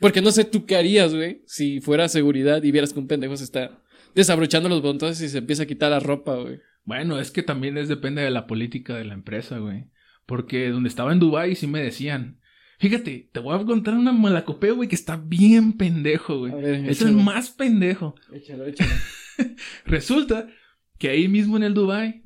Porque 0.00 0.20
no 0.20 0.30
sé 0.30 0.44
tú 0.44 0.66
qué 0.66 0.76
harías, 0.76 1.14
güey, 1.14 1.42
si 1.46 1.80
fuera 1.80 2.08
seguridad 2.08 2.62
y 2.62 2.70
vieras 2.70 2.92
que 2.92 2.98
un 2.98 3.06
pendejo 3.06 3.36
se 3.36 3.44
está 3.44 3.82
desabrochando 4.16 4.68
los 4.68 4.82
botones 4.82 5.20
y 5.20 5.28
se 5.28 5.38
empieza 5.38 5.62
a 5.62 5.66
quitar 5.66 5.90
la 5.90 6.00
ropa, 6.00 6.34
güey. 6.34 6.60
Bueno, 6.84 7.20
es 7.20 7.30
que 7.30 7.42
también 7.42 7.76
es 7.78 7.88
depende 7.88 8.22
de 8.22 8.30
la 8.30 8.46
política 8.46 8.94
de 8.94 9.04
la 9.04 9.14
empresa, 9.14 9.58
güey. 9.58 9.84
Porque 10.24 10.70
donde 10.70 10.88
estaba 10.88 11.12
en 11.12 11.20
Dubai 11.20 11.54
sí 11.54 11.66
me 11.66 11.82
decían, 11.82 12.40
fíjate, 12.78 13.28
te 13.30 13.40
voy 13.40 13.54
a 13.60 13.64
contar 13.64 13.94
una 13.94 14.12
malacopeo, 14.12 14.76
güey, 14.76 14.88
que 14.88 14.94
está 14.94 15.16
bien 15.16 15.74
pendejo, 15.74 16.38
güey. 16.38 16.52
Ver, 16.52 16.88
Es 16.88 17.02
el 17.02 17.12
más 17.12 17.50
pendejo. 17.50 18.14
Échalo, 18.32 18.66
échalo. 18.66 18.90
Resulta 19.84 20.48
que 20.98 21.10
ahí 21.10 21.28
mismo 21.28 21.56
en 21.58 21.62
el 21.62 21.74
Dubai 21.74 22.22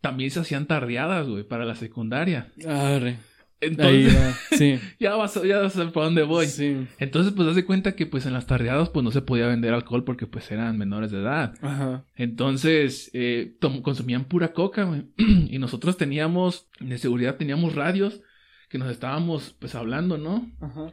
también 0.00 0.30
se 0.30 0.40
hacían 0.40 0.66
tardeadas, 0.66 1.28
güey, 1.28 1.42
para 1.42 1.64
la 1.64 1.74
secundaria. 1.74 2.52
Arre. 2.66 3.18
Ahí 3.62 3.68
Entonces, 3.68 4.16
va. 4.16 4.56
Sí. 4.56 4.80
ya 5.00 5.14
vas, 5.14 5.36
a- 5.36 5.46
ya 5.46 5.58
vas 5.58 5.76
a 5.76 5.84
ver 5.84 5.92
para 5.92 6.06
dónde 6.06 6.22
voy. 6.24 6.46
Sí. 6.46 6.86
Entonces, 6.98 7.32
pues, 7.32 7.48
haz 7.48 7.54
de 7.54 7.64
cuenta 7.64 7.94
que, 7.94 8.06
pues, 8.06 8.26
en 8.26 8.32
las 8.32 8.46
tardeadas, 8.46 8.90
pues, 8.90 9.04
no 9.04 9.12
se 9.12 9.22
podía 9.22 9.46
vender 9.46 9.72
alcohol 9.72 10.04
porque, 10.04 10.26
pues, 10.26 10.50
eran 10.50 10.76
menores 10.78 11.10
de 11.12 11.20
edad. 11.20 11.54
Ajá. 11.62 12.04
Entonces, 12.16 13.10
eh, 13.14 13.54
consumían 13.82 14.24
pura 14.24 14.52
coca, 14.52 14.84
güey. 14.84 15.04
y 15.16 15.58
nosotros 15.58 15.96
teníamos, 15.96 16.68
de 16.80 16.98
seguridad, 16.98 17.36
teníamos 17.36 17.74
radios 17.74 18.20
que 18.68 18.78
nos 18.78 18.90
estábamos, 18.90 19.54
pues, 19.58 19.74
hablando, 19.74 20.18
¿no? 20.18 20.50
Ajá. 20.60 20.92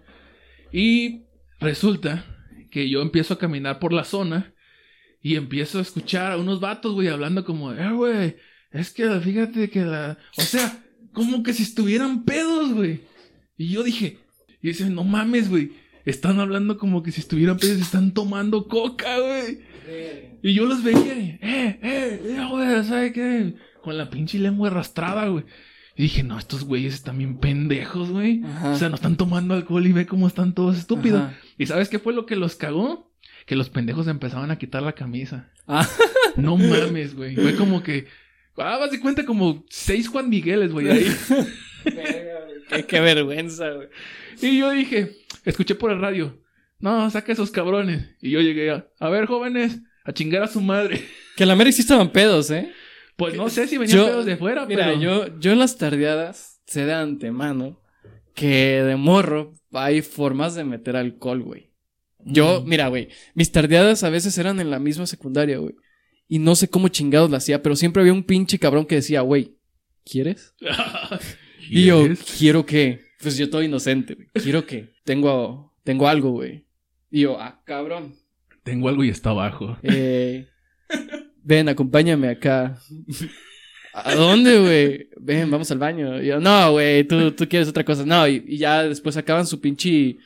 Y 0.72 1.24
resulta 1.60 2.26
que 2.70 2.90
yo 2.90 3.02
empiezo 3.02 3.34
a 3.34 3.40
caminar 3.40 3.80
por 3.80 3.94
la 3.94 4.04
zona 4.04 4.54
y 5.22 5.36
empiezo 5.36 5.80
a 5.80 5.82
escuchar 5.82 6.34
a 6.34 6.38
unos 6.38 6.60
vatos, 6.60 6.94
güey, 6.94 7.08
hablando 7.08 7.44
como, 7.44 7.74
eh, 7.74 7.92
güey, 7.92 8.36
es 8.72 8.92
que 8.94 9.10
fíjate 9.20 9.70
que 9.70 9.82
la... 9.82 10.18
O 10.38 10.42
sea, 10.42 10.84
como 11.20 11.44
que 11.44 11.54
si 11.54 11.64
estuvieran 11.64 12.24
pedos, 12.24 12.74
güey. 12.74 13.02
Y 13.58 13.70
yo 13.70 13.84
dije, 13.84 14.20
y 14.62 14.70
dicen, 14.70 14.96
no 14.96 15.04
mames, 15.04 15.50
güey, 15.50 15.74
están 16.06 16.40
hablando 16.40 16.78
como 16.78 17.04
que 17.04 17.12
si 17.12 17.20
estuvieran 17.20 17.58
pedos, 17.58 17.82
están 17.82 18.14
tomando 18.14 18.68
coca, 18.68 19.20
güey. 19.20 19.60
Y 20.42 20.54
yo 20.54 20.66
los 20.66 20.82
veía, 20.82 21.14
eh, 21.14 21.40
eh, 21.42 21.80
eh, 22.24 22.48
güey, 22.50 22.84
¿sabes 22.86 23.12
qué? 23.12 23.56
Con 23.84 23.98
la 23.98 24.10
pinche 24.10 24.40
lengua 24.40 24.70
arrastrada, 24.70 25.28
güey. 25.28 25.44
Y 25.98 26.04
dije, 26.04 26.24
no, 26.24 26.40
estos 26.40 26.64
güeyes 26.64 26.94
están 26.94 27.18
bien 27.18 27.40
pendejos, 27.40 28.10
güey. 28.10 28.42
O 28.64 28.78
sea, 28.78 28.88
no 28.88 28.96
están 28.96 29.18
tomando 29.18 29.54
alcohol 29.54 29.86
y 29.86 29.92
ve 29.92 30.06
cómo 30.06 30.28
están 30.28 30.54
todos 30.54 30.78
estúpidos. 30.78 31.24
Ajá. 31.24 31.38
¿Y 31.58 31.66
sabes 31.66 31.90
qué 31.90 32.00
fue 32.00 32.14
lo 32.14 32.26
que 32.26 32.38
los 32.38 32.56
cagó? 32.56 33.12
Que 33.46 33.58
los 33.58 33.70
pendejos 33.70 34.08
empezaban 34.08 34.50
a 34.50 34.58
quitar 34.58 34.82
la 34.82 34.94
camisa. 34.94 35.52
Ah. 35.68 35.86
No 36.38 36.56
mames, 36.56 37.16
güey. 37.16 37.36
Fue 37.36 37.56
como 37.56 37.84
que. 37.84 38.08
Ah, 38.60 38.78
vas 38.78 38.92
de 38.92 39.00
cuenta 39.00 39.26
como 39.26 39.66
seis 39.70 40.08
Juan 40.08 40.30
Migueles, 40.30 40.72
güey, 40.72 40.90
ahí. 40.90 41.06
Qué, 42.70 42.84
qué 42.86 43.00
vergüenza, 43.00 43.70
güey. 43.72 43.88
Y 44.42 44.60
yo 44.60 44.70
dije, 44.72 45.12
escuché 45.46 45.76
por 45.76 45.92
el 45.92 46.00
radio. 46.00 46.40
No, 46.80 47.10
saca 47.10 47.32
esos 47.32 47.52
cabrones. 47.52 48.16
Y 48.22 48.30
yo 48.32 48.42
llegué 48.42 48.72
a, 48.72 48.88
a 49.00 49.10
ver, 49.10 49.26
jóvenes, 49.26 49.80
a 50.06 50.14
chingar 50.14 50.44
a 50.44 50.48
su 50.48 50.62
madre. 50.62 51.04
Que 51.36 51.44
en 51.44 51.48
la 51.48 51.54
América 51.54 51.76
sí 51.78 51.82
estaban 51.84 52.12
pedos, 52.12 52.52
¿eh? 52.52 52.70
Pues 53.16 53.34
no 53.36 53.50
sé 53.50 53.66
si 53.66 53.78
venían 53.78 53.98
Yo- 53.98 54.06
pedos 54.08 54.26
de 54.26 54.36
fuera, 54.36 54.66
Mira, 54.66 54.88
pero. 54.88 55.00
yo, 55.00 55.40
yo 55.40 55.54
en 55.54 55.60
las 55.60 55.78
tardeadas 55.78 56.62
sé 56.68 56.86
de 56.86 56.94
antemano 56.94 57.82
que 58.36 58.84
de 58.84 58.96
morro 58.98 59.54
hay 59.72 60.02
formas 60.02 60.56
de 60.56 60.66
meter 60.66 60.98
alcohol, 60.98 61.42
güey. 61.42 61.72
Yo, 62.26 62.62
Mm. 62.62 62.68
mira, 62.68 62.88
güey, 62.90 63.08
mis 63.36 63.54
tardeadas 63.54 64.04
a 64.04 64.10
veces 64.10 64.38
eran 64.38 64.60
en 64.60 64.70
la 64.70 64.80
misma 64.80 65.06
secundaria, 65.08 65.60
güey. 65.60 65.76
Y 66.32 66.38
no 66.40 66.56
sé 66.56 66.70
cómo 66.70 66.88
chingados 66.88 67.32
la 67.32 67.38
hacía, 67.38 67.62
pero 67.64 67.76
siempre 67.76 68.02
había 68.02 68.14
un 68.14 68.24
pinche 68.24 68.60
cabrón 68.60 68.86
que 68.86 68.96
decía, 68.96 69.22
güey, 69.22 69.58
¿quieres? 70.06 70.54
Y 71.72 71.86
yo. 71.86 72.04
¿quiero 72.40 72.66
qué? 72.66 73.02
Pues 73.22 73.38
yo 73.38 73.48
todo 73.48 73.62
inocente, 73.62 74.16
güey. 74.16 74.28
¿Quiero 74.34 74.66
qué? 74.66 74.94
Tengo, 75.04 75.76
tengo 75.84 76.08
algo, 76.08 76.32
güey. 76.32 76.66
Y 77.12 77.22
yo, 77.22 77.40
ah, 77.40 77.62
cabrón. 77.64 78.16
Tengo 78.64 78.90
algo 78.90 79.04
y 79.04 79.10
está 79.10 79.30
abajo. 79.30 79.78
Eh, 79.84 80.48
ven, 81.44 81.70
acompáñame 81.70 82.30
acá. 82.30 82.80
¿A 83.94 84.16
dónde, 84.16 84.60
güey? 84.60 85.10
Ven, 85.20 85.52
vamos 85.52 85.70
al 85.70 85.78
baño. 85.78 86.22
Y 86.22 86.28
yo, 86.28 86.40
no, 86.40 86.72
güey, 86.72 87.04
tú, 87.04 87.32
tú 87.34 87.48
quieres 87.48 87.68
otra 87.68 87.84
cosa. 87.84 88.04
No, 88.04 88.28
y, 88.28 88.44
y 88.48 88.58
ya 88.58 88.84
después 88.84 89.16
acaban 89.16 89.46
su 89.46 89.62
pinche 89.62 90.18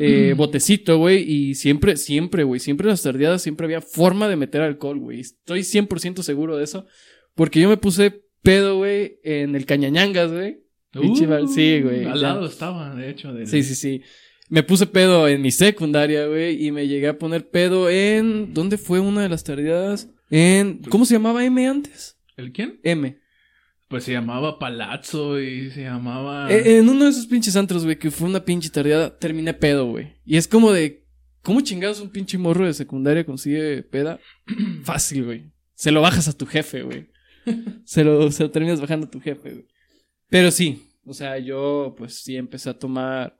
eh, 0.00 0.34
botecito, 0.36 0.98
güey. 0.98 1.22
Y 1.30 1.54
siempre, 1.54 1.96
siempre, 1.96 2.44
güey, 2.44 2.60
siempre 2.60 2.86
en 2.86 2.90
las 2.90 3.02
tardeadas 3.02 3.42
siempre 3.42 3.64
había 3.66 3.80
forma 3.80 4.28
de 4.28 4.36
meter 4.36 4.60
alcohol, 4.62 4.98
güey. 4.98 5.20
Estoy 5.20 5.60
100% 5.60 6.22
seguro 6.22 6.56
de 6.56 6.64
eso. 6.64 6.86
Porque 7.34 7.60
yo 7.60 7.68
me 7.68 7.76
puse 7.76 8.22
pedo, 8.42 8.76
güey, 8.76 9.18
en 9.24 9.54
el 9.56 9.66
cañañangas, 9.66 10.30
güey. 10.32 10.60
Bar- 10.92 11.48
sí, 11.48 11.80
güey, 11.82 12.04
Al 12.04 12.20
ya. 12.20 12.28
lado 12.28 12.46
estaba, 12.46 12.94
de 12.94 13.10
hecho. 13.10 13.32
del- 13.32 13.46
Sí, 13.48 13.62
sí, 13.62 13.74
sí. 13.74 14.02
Me 14.48 14.62
puse 14.62 14.86
pedo 14.86 15.26
en 15.26 15.40
mi 15.42 15.50
secundaria, 15.50 16.26
güey, 16.26 16.64
y 16.64 16.70
me 16.70 16.86
llegué 16.86 17.08
a 17.08 17.18
poner 17.18 17.48
pedo 17.48 17.88
en... 17.90 18.52
¿Dónde 18.54 18.76
fue 18.78 19.00
una 19.00 19.22
de 19.22 19.28
las 19.28 19.42
tardeadas? 19.42 20.10
En... 20.30 20.80
¿Cómo 20.90 21.04
se 21.06 21.14
llamaba 21.14 21.44
M 21.44 21.66
antes? 21.66 22.16
¿El 22.36 22.52
quién? 22.52 22.78
M. 22.84 23.18
Pues 23.94 24.02
se 24.02 24.12
llamaba 24.12 24.58
Palazzo 24.58 25.40
y 25.40 25.70
se 25.70 25.84
llamaba. 25.84 26.52
Eh, 26.52 26.78
en 26.78 26.88
uno 26.88 27.04
de 27.04 27.10
esos 27.10 27.28
pinches 27.28 27.54
antros, 27.54 27.84
güey, 27.84 27.96
que 27.96 28.10
fue 28.10 28.28
una 28.28 28.44
pinche 28.44 28.68
tardeada, 28.68 29.16
terminé 29.16 29.54
pedo, 29.54 29.86
güey. 29.86 30.16
Y 30.24 30.36
es 30.36 30.48
como 30.48 30.72
de... 30.72 31.06
¿Cómo 31.42 31.60
chingados 31.60 32.00
un 32.00 32.10
pinche 32.10 32.36
morro 32.36 32.66
de 32.66 32.74
secundaria 32.74 33.24
consigue 33.24 33.84
peda? 33.84 34.18
Fácil, 34.82 35.26
güey. 35.26 35.52
Se 35.74 35.92
lo 35.92 36.00
bajas 36.00 36.26
a 36.26 36.36
tu 36.36 36.44
jefe, 36.44 36.82
güey. 36.82 37.06
Se 37.84 38.02
lo, 38.02 38.32
se 38.32 38.42
lo 38.42 38.50
terminas 38.50 38.80
bajando 38.80 39.06
a 39.06 39.10
tu 39.10 39.20
jefe, 39.20 39.50
güey. 39.50 39.66
Pero 40.28 40.50
sí, 40.50 40.82
o 41.06 41.14
sea, 41.14 41.38
yo 41.38 41.94
pues 41.96 42.16
sí 42.16 42.34
empecé 42.36 42.70
a 42.70 42.78
tomar 42.80 43.38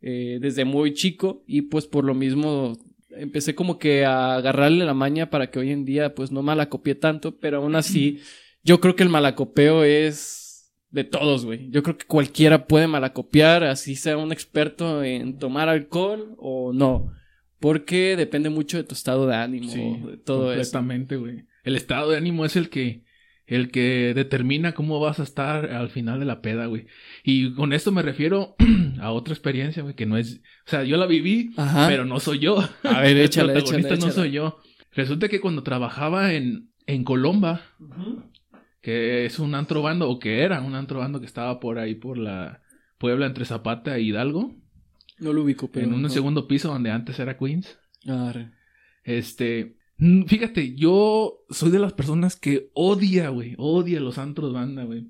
eh, 0.00 0.38
desde 0.40 0.64
muy 0.64 0.92
chico 0.94 1.44
y 1.46 1.62
pues 1.62 1.86
por 1.86 2.04
lo 2.04 2.14
mismo 2.14 2.76
empecé 3.10 3.54
como 3.54 3.78
que 3.78 4.04
a 4.04 4.34
agarrarle 4.34 4.84
la 4.84 4.94
maña 4.94 5.30
para 5.30 5.52
que 5.52 5.60
hoy 5.60 5.70
en 5.70 5.84
día 5.84 6.16
pues 6.16 6.32
no 6.32 6.42
me 6.42 6.56
la 6.56 6.68
copié 6.68 6.96
tanto, 6.96 7.38
pero 7.38 7.58
aún 7.58 7.76
así 7.76 8.18
yo 8.64 8.80
creo 8.80 8.96
que 8.96 9.02
el 9.02 9.10
malacopeo 9.10 9.84
es 9.84 10.74
de 10.90 11.04
todos, 11.04 11.44
güey. 11.44 11.70
Yo 11.70 11.82
creo 11.82 11.98
que 11.98 12.06
cualquiera 12.06 12.66
puede 12.66 12.86
malacopiar, 12.86 13.62
así 13.64 13.94
sea 13.94 14.16
un 14.16 14.32
experto 14.32 15.04
en 15.04 15.38
tomar 15.38 15.68
alcohol 15.68 16.34
o 16.38 16.72
no. 16.72 17.12
Porque 17.60 18.16
depende 18.16 18.48
mucho 18.48 18.76
de 18.78 18.84
tu 18.84 18.94
estado 18.94 19.26
de 19.26 19.36
ánimo, 19.36 20.08
de 20.08 20.16
todo 20.16 20.52
eso. 20.52 20.72
completamente, 20.72 21.16
güey. 21.16 21.44
El 21.62 21.76
estado 21.76 22.10
de 22.10 22.16
ánimo 22.16 22.44
es 22.44 22.56
el 22.56 22.68
que 22.68 23.04
el 23.46 23.70
que 23.70 24.14
determina 24.14 24.72
cómo 24.72 25.00
vas 25.00 25.20
a 25.20 25.22
estar 25.22 25.70
al 25.70 25.90
final 25.90 26.18
de 26.18 26.24
la 26.24 26.40
peda, 26.40 26.64
güey. 26.64 26.86
Y 27.22 27.52
con 27.52 27.74
esto 27.74 27.92
me 27.92 28.00
refiero 28.00 28.56
a 29.00 29.12
otra 29.12 29.34
experiencia, 29.34 29.82
güey, 29.82 29.94
que 29.94 30.06
no 30.06 30.16
es, 30.16 30.40
o 30.66 30.70
sea, 30.70 30.84
yo 30.84 30.96
la 30.96 31.04
viví, 31.06 31.52
Ajá. 31.58 31.86
pero 31.88 32.06
no 32.06 32.20
soy 32.20 32.38
yo. 32.38 32.58
A 32.82 33.00
ver, 33.00 33.10
El 33.18 33.24
échale, 33.24 33.52
protagonista 33.52 33.94
échale, 33.94 34.06
no 34.06 34.12
soy 34.12 34.30
yo. 34.30 34.58
Resulta 34.92 35.28
que 35.28 35.40
cuando 35.40 35.62
trabajaba 35.62 36.32
en 36.32 36.70
en 36.86 37.04
Colomba, 37.04 37.62
que 38.84 39.24
es 39.24 39.38
un 39.38 39.54
antro 39.54 39.80
bando 39.80 40.10
o 40.10 40.18
que 40.18 40.42
era 40.42 40.60
un 40.60 40.74
antro 40.74 40.98
bando 40.98 41.18
que 41.18 41.24
estaba 41.24 41.58
por 41.58 41.78
ahí 41.78 41.94
por 41.94 42.18
la 42.18 42.60
Puebla 42.98 43.24
entre 43.24 43.46
Zapata 43.46 43.96
e 43.96 44.02
Hidalgo, 44.02 44.54
No 45.18 45.32
lo 45.32 45.42
ubico, 45.42 45.70
pero. 45.72 45.86
en 45.86 45.94
un 45.94 46.02
no. 46.02 46.10
segundo 46.10 46.46
piso 46.46 46.68
donde 46.68 46.90
antes 46.90 47.18
era 47.18 47.38
Queens. 47.38 47.78
Arre. 48.06 48.50
Este, 49.02 49.78
fíjate, 50.26 50.74
yo 50.74 51.44
soy 51.48 51.70
de 51.70 51.78
las 51.78 51.94
personas 51.94 52.36
que 52.36 52.68
odia, 52.74 53.30
güey, 53.30 53.54
odia 53.56 54.00
los 54.00 54.18
antros 54.18 54.52
banda, 54.52 54.84
güey. 54.84 55.06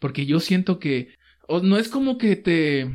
Porque 0.00 0.26
yo 0.26 0.40
siento 0.40 0.80
que 0.80 1.14
o 1.46 1.60
no 1.60 1.78
es 1.78 1.88
como 1.88 2.18
que 2.18 2.34
te 2.34 2.90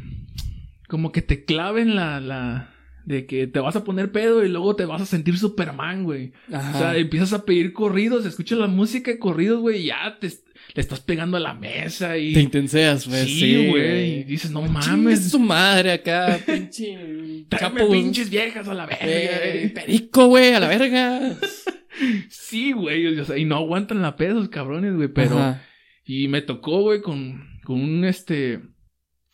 como 0.89 1.13
que 1.13 1.21
te 1.21 1.45
claven 1.45 1.95
la 1.95 2.19
la 2.19 2.73
de 3.07 3.25
que 3.25 3.47
te 3.47 3.61
vas 3.61 3.77
a 3.77 3.85
poner 3.85 4.11
pedo 4.11 4.43
y 4.43 4.49
luego 4.49 4.75
te 4.75 4.83
vas 4.83 5.01
a 5.01 5.05
sentir 5.05 5.37
Superman, 5.37 6.03
güey. 6.03 6.33
Ajá. 6.51 6.75
O 6.75 6.77
sea, 6.77 6.97
empiezas 6.97 7.31
a 7.31 7.45
pedir 7.45 7.71
corridos, 7.71 8.25
escuchas 8.25 8.59
la 8.59 8.67
música 8.67 9.09
de 9.11 9.17
corridos, 9.17 9.61
güey, 9.61 9.83
y 9.83 9.85
ya 9.85 10.17
te 10.19 10.27
le 10.27 10.81
estás 10.81 10.99
pegando 10.99 11.37
a 11.37 11.39
la 11.39 11.53
mesa 11.53 12.17
y 12.17 12.33
Te 12.33 12.41
intenseas, 12.41 13.07
güey. 13.07 13.25
Sí, 13.25 13.67
güey. 13.69 14.19
Y 14.19 14.23
dices, 14.25 14.51
no 14.51 14.61
mames. 14.63 15.31
su 15.31 15.39
madre 15.39 15.93
acá, 15.93 16.37
pinche. 16.45 17.45
Tráeme 17.47 17.85
pinches 17.85 18.29
viejas 18.29 18.67
a 18.67 18.73
la 18.73 18.85
verga. 18.85 19.05
eh, 19.05 19.71
Perico, 19.73 20.27
güey, 20.27 20.53
a 20.53 20.59
la 20.59 20.67
verga. 20.67 21.37
Sí, 22.29 22.73
güey, 22.73 23.07
o 23.17 23.25
sea, 23.25 23.39
y 23.39 23.45
no 23.45 23.55
aguantan 23.55 24.03
la 24.03 24.17
peda 24.17 24.33
esos 24.33 24.49
cabrones, 24.49 24.93
güey, 24.95 25.07
pero... 25.07 25.39
Ajá. 25.39 25.63
Y 26.05 26.27
me 26.27 26.43
tocó, 26.43 26.81
güey, 26.83 27.01
con, 27.01 27.59
con 27.63 27.81
un, 27.81 28.05
este, 28.05 28.59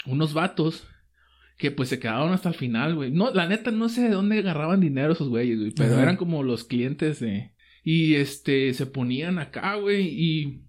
unos 0.05 0.33
vatos 0.33 0.87
que 1.63 1.71
pues 1.71 1.87
se 1.87 1.97
quedaron 1.97 2.33
hasta 2.33 2.49
el 2.49 2.55
final, 2.55 2.93
güey. 2.93 3.09
No, 3.09 3.31
la 3.31 3.47
neta, 3.47 3.71
no 3.71 3.87
sé 3.87 4.01
de 4.01 4.09
dónde 4.09 4.39
agarraban 4.39 4.81
dinero 4.81 5.13
esos 5.13 5.29
güeyes, 5.29 5.59
güey, 5.59 5.71
pero 5.71 5.97
eran 5.97 6.17
como 6.17 6.43
los 6.43 6.65
clientes 6.65 7.21
de... 7.21 7.53
Y, 7.85 8.15
este, 8.15 8.73
se 8.73 8.85
ponían 8.85 9.39
acá, 9.39 9.75
güey, 9.75 10.07
y... 10.09 10.63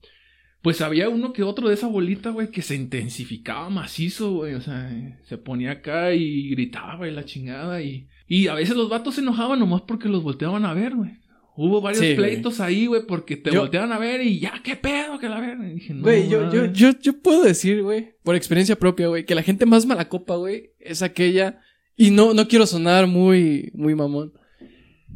Pues 0.63 0.81
había 0.81 1.09
uno 1.09 1.33
que 1.33 1.43
otro 1.43 1.67
de 1.67 1.75
esa 1.75 1.89
bolita, 1.89 2.31
güey, 2.31 2.53
que 2.53 2.63
se 2.63 2.77
intensificaba 2.77 3.69
macizo, 3.71 4.35
güey. 4.35 4.55
O 4.55 4.61
sea, 4.61 4.89
se 5.25 5.37
ponía 5.37 5.73
acá 5.73 6.15
y 6.15 6.49
gritaba, 6.51 6.95
güey, 6.95 7.11
la 7.11 7.25
chingada. 7.25 7.83
Y, 7.83 8.09
y 8.29 8.47
a 8.47 8.55
veces 8.55 8.77
los 8.77 8.89
vatos 8.89 9.17
se 9.17 9.21
enojaban 9.21 9.59
nomás 9.59 9.83
porque 9.83 10.09
los 10.09 10.23
volteaban 10.23 10.65
a 10.65 10.75
ver, 10.75 10.95
güey. 10.95 11.11
Hubo 11.57 11.81
varios 11.81 12.01
Sí, 12.01 12.15
güey. 12.15 12.17
pleitos 12.33 12.59
ahí, 12.61 12.87
güey, 12.87 13.07
porque 13.07 13.37
te 13.37 13.53
Yo- 13.53 13.61
volteaban 13.61 13.93
a 13.93 13.99
ver 13.99 14.21
y 14.23 14.41
ya, 14.41 14.61
qué 14.65 14.75
pedo, 14.77 15.19
que 15.21 15.29
la 15.29 15.39
verga. 15.41 15.69
Y 15.69 15.75
dije, 15.75 15.95
no, 15.95 16.03
Güey, 16.03 16.29
yo, 16.29 16.53
yo, 16.53 16.67
yo, 16.73 16.91
yo 17.01 17.19
puedo 17.21 17.43
decir, 17.45 17.83
güey, 17.83 18.17
por 18.25 18.35
experiencia 18.35 18.77
propia, 18.77 19.07
güey, 19.07 19.25
que 19.25 19.35
la 19.37 19.43
gente 19.43 19.65
más 19.65 19.87
mala 19.87 20.09
copa, 20.09 20.35
güey, 20.37 20.73
es 20.81 21.03
aquella. 21.03 21.61
Y 21.97 22.11
no, 22.11 22.35
no 22.35 22.49
quiero 22.49 22.67
sonar 22.67 23.07
muy, 23.07 23.71
muy 23.75 23.95
mamón. 23.95 24.33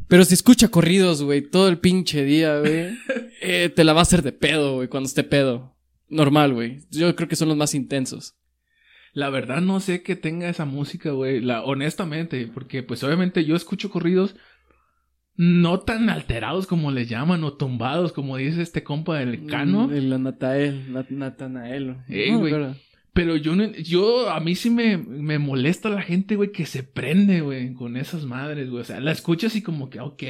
Pero 0.07 0.23
si 0.23 0.33
escucha 0.33 0.69
corridos, 0.69 1.21
güey, 1.21 1.41
todo 1.41 1.67
el 1.67 1.77
pinche 1.77 2.23
día, 2.23 2.59
güey, 2.59 2.87
eh, 3.41 3.69
te 3.75 3.83
la 3.83 3.91
va 3.93 3.99
a 3.99 4.03
hacer 4.03 4.21
de 4.23 4.31
pedo, 4.31 4.75
güey, 4.75 4.87
cuando 4.87 5.07
esté 5.07 5.23
pedo. 5.25 5.75
Normal, 6.07 6.53
güey. 6.53 6.79
Yo 6.89 7.13
creo 7.15 7.27
que 7.27 7.35
son 7.35 7.49
los 7.49 7.57
más 7.57 7.75
intensos. 7.75 8.35
La 9.13 9.29
verdad 9.29 9.59
no 9.61 9.79
sé 9.79 10.01
que 10.03 10.15
tenga 10.15 10.49
esa 10.49 10.65
música, 10.65 11.11
güey. 11.11 11.41
La, 11.41 11.63
honestamente, 11.63 12.47
porque 12.53 12.81
pues 12.81 13.03
obviamente 13.03 13.43
yo 13.43 13.55
escucho 13.55 13.89
corridos 13.89 14.35
no 15.41 15.79
tan 15.79 16.09
alterados 16.09 16.67
como 16.67 16.91
les 16.91 17.07
llaman 17.07 17.45
o 17.45 17.53
tumbados 17.53 18.11
como 18.11 18.35
dice 18.35 18.61
este 18.61 18.83
compa 18.83 19.17
del 19.19 19.45
Cano. 19.45 19.87
Mm, 19.87 19.93
El 19.93 20.21
Natael, 20.23 20.91
Nat- 20.93 21.09
Natanael. 21.09 21.95
Ey, 22.09 22.31
No. 22.31 22.75
Pero 23.13 23.37
yo, 23.37 23.53
yo, 23.81 24.29
a 24.29 24.41
mí 24.41 24.55
sí 24.55 24.69
me, 24.69 24.97
me 24.97 25.39
molesta 25.39 25.89
la 25.89 26.01
gente, 26.01 26.35
güey, 26.35 26.51
que 26.51 26.65
se 26.65 26.83
prende, 26.83 27.39
güey, 27.39 27.73
con 27.73 27.95
esas 27.95 28.25
madres, 28.25 28.69
güey. 28.69 28.81
O 28.81 28.85
sea, 28.85 28.99
la 28.99 29.11
escuchas 29.13 29.55
y 29.55 29.61
como 29.61 29.89
que, 29.89 30.01
ok. 30.01 30.23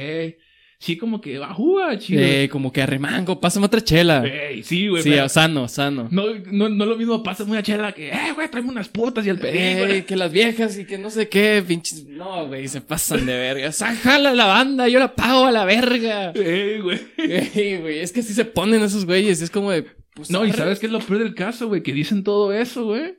Sí, 0.82 0.96
como 0.96 1.20
que, 1.20 1.36
¡ajúa, 1.36 1.98
chido! 1.98 2.22
Eh, 2.22 2.48
como 2.48 2.72
que 2.72 2.80
arremango, 2.80 3.38
pásame 3.38 3.66
otra 3.66 3.82
chela. 3.82 4.24
Ey, 4.24 4.62
sí, 4.62 4.88
güey. 4.88 5.02
sí, 5.02 5.10
pero 5.10 5.28
sano, 5.28 5.68
sano. 5.68 6.08
no, 6.10 6.34
no, 6.50 6.70
no 6.70 6.86
lo 6.86 6.96
mismo 6.96 7.22
pasa 7.22 7.44
muy 7.44 7.58
a 7.58 7.62
chela 7.62 7.92
que, 7.92 8.08
eh, 8.08 8.32
güey, 8.34 8.50
tráeme 8.50 8.70
unas 8.70 8.88
putas 8.88 9.26
y 9.26 9.28
el 9.28 9.38
perico. 9.38 9.84
Que 10.06 10.16
las 10.16 10.32
viejas 10.32 10.78
y 10.78 10.86
que 10.86 10.96
no 10.96 11.10
sé 11.10 11.28
qué, 11.28 11.62
pinches. 11.68 12.06
No, 12.06 12.46
güey, 12.46 12.66
se 12.66 12.80
pasan 12.80 13.26
de 13.26 13.36
verga. 13.36 13.68
O 13.68 13.72
sea, 13.72 13.94
jala 13.94 14.32
la 14.32 14.46
banda, 14.46 14.88
yo 14.88 14.98
la 14.98 15.14
pago 15.14 15.44
a 15.44 15.52
la 15.52 15.66
verga. 15.66 16.32
Ey, 16.32 16.80
güey. 16.80 16.98
Ey, 17.18 17.76
güey, 17.76 17.98
es 17.98 18.10
que 18.10 18.20
así 18.20 18.32
se 18.32 18.46
ponen 18.46 18.82
esos 18.82 19.04
güeyes. 19.04 19.42
Es 19.42 19.50
como 19.50 19.70
de. 19.72 19.84
pues, 20.14 20.30
No, 20.30 20.46
y 20.46 20.52
sabes 20.52 20.78
qué 20.78 20.86
es 20.86 20.92
lo 20.92 21.00
peor 21.00 21.18
del 21.18 21.34
caso, 21.34 21.68
güey, 21.68 21.82
que 21.82 21.92
dicen 21.92 22.24
todo 22.24 22.54
eso, 22.54 22.86
güey. 22.86 23.18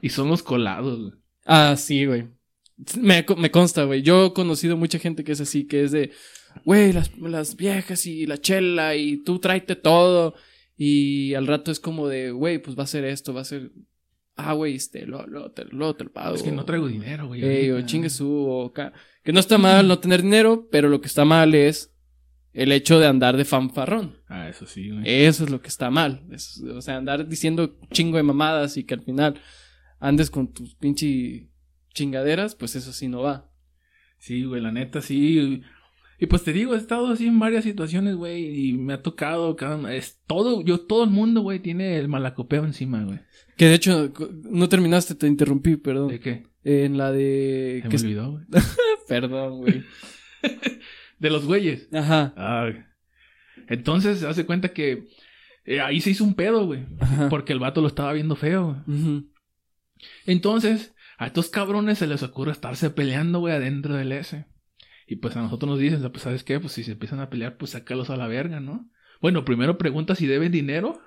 Y 0.00 0.10
son 0.10 0.28
los 0.28 0.44
colados, 0.44 1.00
güey. 1.00 1.12
Ah, 1.44 1.74
sí, 1.76 2.04
güey. 2.06 2.28
Me, 2.96 3.26
me 3.36 3.50
consta, 3.50 3.82
güey. 3.82 4.02
Yo 4.02 4.26
he 4.26 4.32
conocido 4.32 4.76
mucha 4.76 5.00
gente 5.00 5.24
que 5.24 5.32
es 5.32 5.40
así, 5.40 5.66
que 5.66 5.82
es 5.82 5.90
de. 5.90 6.12
Güey, 6.64 6.92
las, 6.92 7.16
las 7.18 7.56
viejas 7.56 8.06
y 8.06 8.26
la 8.26 8.38
chela 8.38 8.94
y 8.96 9.18
tú 9.22 9.38
tráete 9.38 9.76
todo. 9.76 10.34
Y 10.76 11.34
al 11.34 11.46
rato 11.46 11.70
es 11.70 11.80
como 11.80 12.08
de, 12.08 12.30
güey, 12.30 12.58
pues 12.58 12.78
va 12.78 12.84
a 12.84 12.86
ser 12.86 13.04
esto, 13.04 13.34
va 13.34 13.42
a 13.42 13.44
ser. 13.44 13.70
Ah, 14.36 14.54
güey, 14.54 14.74
este, 14.76 15.04
luego, 15.04 15.26
luego 15.26 15.50
te, 15.50 15.64
luego 15.66 15.94
te 15.96 16.04
lo 16.04 16.12
pago. 16.12 16.34
Es 16.34 16.42
que 16.42 16.52
no 16.52 16.64
traigo 16.64 16.88
dinero, 16.88 17.26
güey. 17.26 17.44
Ey, 17.44 17.70
o 17.72 17.84
chingue 17.84 18.08
su, 18.08 18.30
o 18.32 18.72
ca- 18.72 18.92
Que 19.22 19.32
no 19.32 19.40
está 19.40 19.58
mal 19.58 19.86
no 19.86 19.98
tener 19.98 20.22
dinero, 20.22 20.66
pero 20.70 20.88
lo 20.88 21.00
que 21.02 21.08
está 21.08 21.26
mal 21.26 21.54
es 21.54 21.92
el 22.54 22.72
hecho 22.72 22.98
de 22.98 23.06
andar 23.06 23.36
de 23.36 23.44
fanfarrón. 23.44 24.16
Ah, 24.28 24.48
eso 24.48 24.64
sí, 24.66 24.88
güey. 24.90 25.02
Eso 25.04 25.44
es 25.44 25.50
lo 25.50 25.60
que 25.60 25.68
está 25.68 25.90
mal. 25.90 26.24
Es- 26.30 26.62
o 26.62 26.80
sea, 26.80 26.96
andar 26.96 27.28
diciendo 27.28 27.76
chingo 27.92 28.16
de 28.16 28.22
mamadas 28.22 28.78
y 28.78 28.84
que 28.84 28.94
al 28.94 29.02
final 29.02 29.38
andes 29.98 30.30
con 30.30 30.50
tus 30.52 30.74
pinche 30.76 31.50
chingaderas, 31.92 32.54
pues 32.54 32.74
eso 32.76 32.92
sí 32.94 33.08
no 33.08 33.20
va. 33.20 33.50
Sí, 34.18 34.44
güey, 34.44 34.62
la 34.62 34.72
neta, 34.72 35.02
sí. 35.02 35.60
Y 36.20 36.26
pues 36.26 36.44
te 36.44 36.52
digo, 36.52 36.74
he 36.74 36.76
estado 36.76 37.08
así 37.08 37.26
en 37.26 37.38
varias 37.38 37.64
situaciones, 37.64 38.14
güey, 38.14 38.68
y 38.68 38.72
me 38.74 38.92
ha 38.92 39.02
tocado 39.02 39.56
cada... 39.56 39.94
Es 39.94 40.20
todo, 40.26 40.60
yo, 40.60 40.80
todo 40.80 41.02
el 41.02 41.10
mundo, 41.10 41.40
güey, 41.40 41.60
tiene 41.60 41.96
el 41.96 42.08
malacopeo 42.08 42.62
encima, 42.64 43.02
güey. 43.02 43.20
Que 43.56 43.64
de 43.66 43.74
hecho, 43.74 44.12
no 44.42 44.68
terminaste, 44.68 45.14
te 45.14 45.26
interrumpí, 45.26 45.76
perdón. 45.76 46.08
¿De 46.08 46.20
qué? 46.20 46.46
En 46.62 46.98
la 46.98 47.10
de... 47.10 47.80
Que 47.82 47.88
me 47.88 47.96
olvidó, 47.96 48.32
güey. 48.32 48.44
Perdón, 49.08 49.58
güey. 49.60 49.82
De 51.18 51.30
los 51.30 51.46
güeyes. 51.46 51.88
Ajá. 51.92 52.34
Ah, 52.36 52.70
entonces, 53.68 54.18
se 54.18 54.26
hace 54.26 54.44
cuenta 54.44 54.68
que 54.74 55.08
eh, 55.64 55.80
ahí 55.80 56.00
se 56.00 56.10
hizo 56.10 56.24
un 56.24 56.34
pedo, 56.34 56.66
güey. 56.66 56.86
Porque 57.30 57.52
el 57.52 57.60
vato 57.60 57.80
lo 57.80 57.88
estaba 57.88 58.12
viendo 58.12 58.36
feo, 58.36 58.84
güey. 58.86 59.24
Entonces, 60.26 60.94
a 61.18 61.26
estos 61.26 61.48
cabrones 61.48 61.98
se 61.98 62.06
les 62.06 62.22
ocurre 62.22 62.52
estarse 62.52 62.90
peleando, 62.90 63.40
güey, 63.40 63.54
adentro 63.54 63.94
del 63.94 64.12
S. 64.12 64.46
Y 65.10 65.16
pues 65.16 65.36
a 65.36 65.42
nosotros 65.42 65.68
nos 65.68 65.80
dicen, 65.80 66.08
pues, 66.12 66.22
¿sabes 66.22 66.44
qué? 66.44 66.60
Pues 66.60 66.72
si 66.72 66.84
se 66.84 66.92
empiezan 66.92 67.18
a 67.18 67.30
pelear, 67.30 67.56
pues 67.56 67.72
sácalos 67.72 68.10
a 68.10 68.16
la 68.16 68.28
verga, 68.28 68.60
¿no? 68.60 68.88
Bueno, 69.20 69.44
primero 69.44 69.76
pregunta 69.76 70.14
si 70.14 70.28
deben 70.28 70.52
dinero 70.52 71.02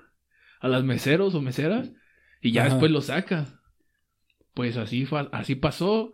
a 0.60 0.68
las 0.68 0.84
meseros 0.84 1.34
o 1.34 1.40
meseras 1.40 1.90
y 2.42 2.52
ya 2.52 2.64
Ajá. 2.64 2.72
después 2.72 2.92
los 2.92 3.06
sacas. 3.06 3.54
Pues 4.52 4.76
así, 4.76 5.08
así 5.32 5.54
pasó. 5.54 6.12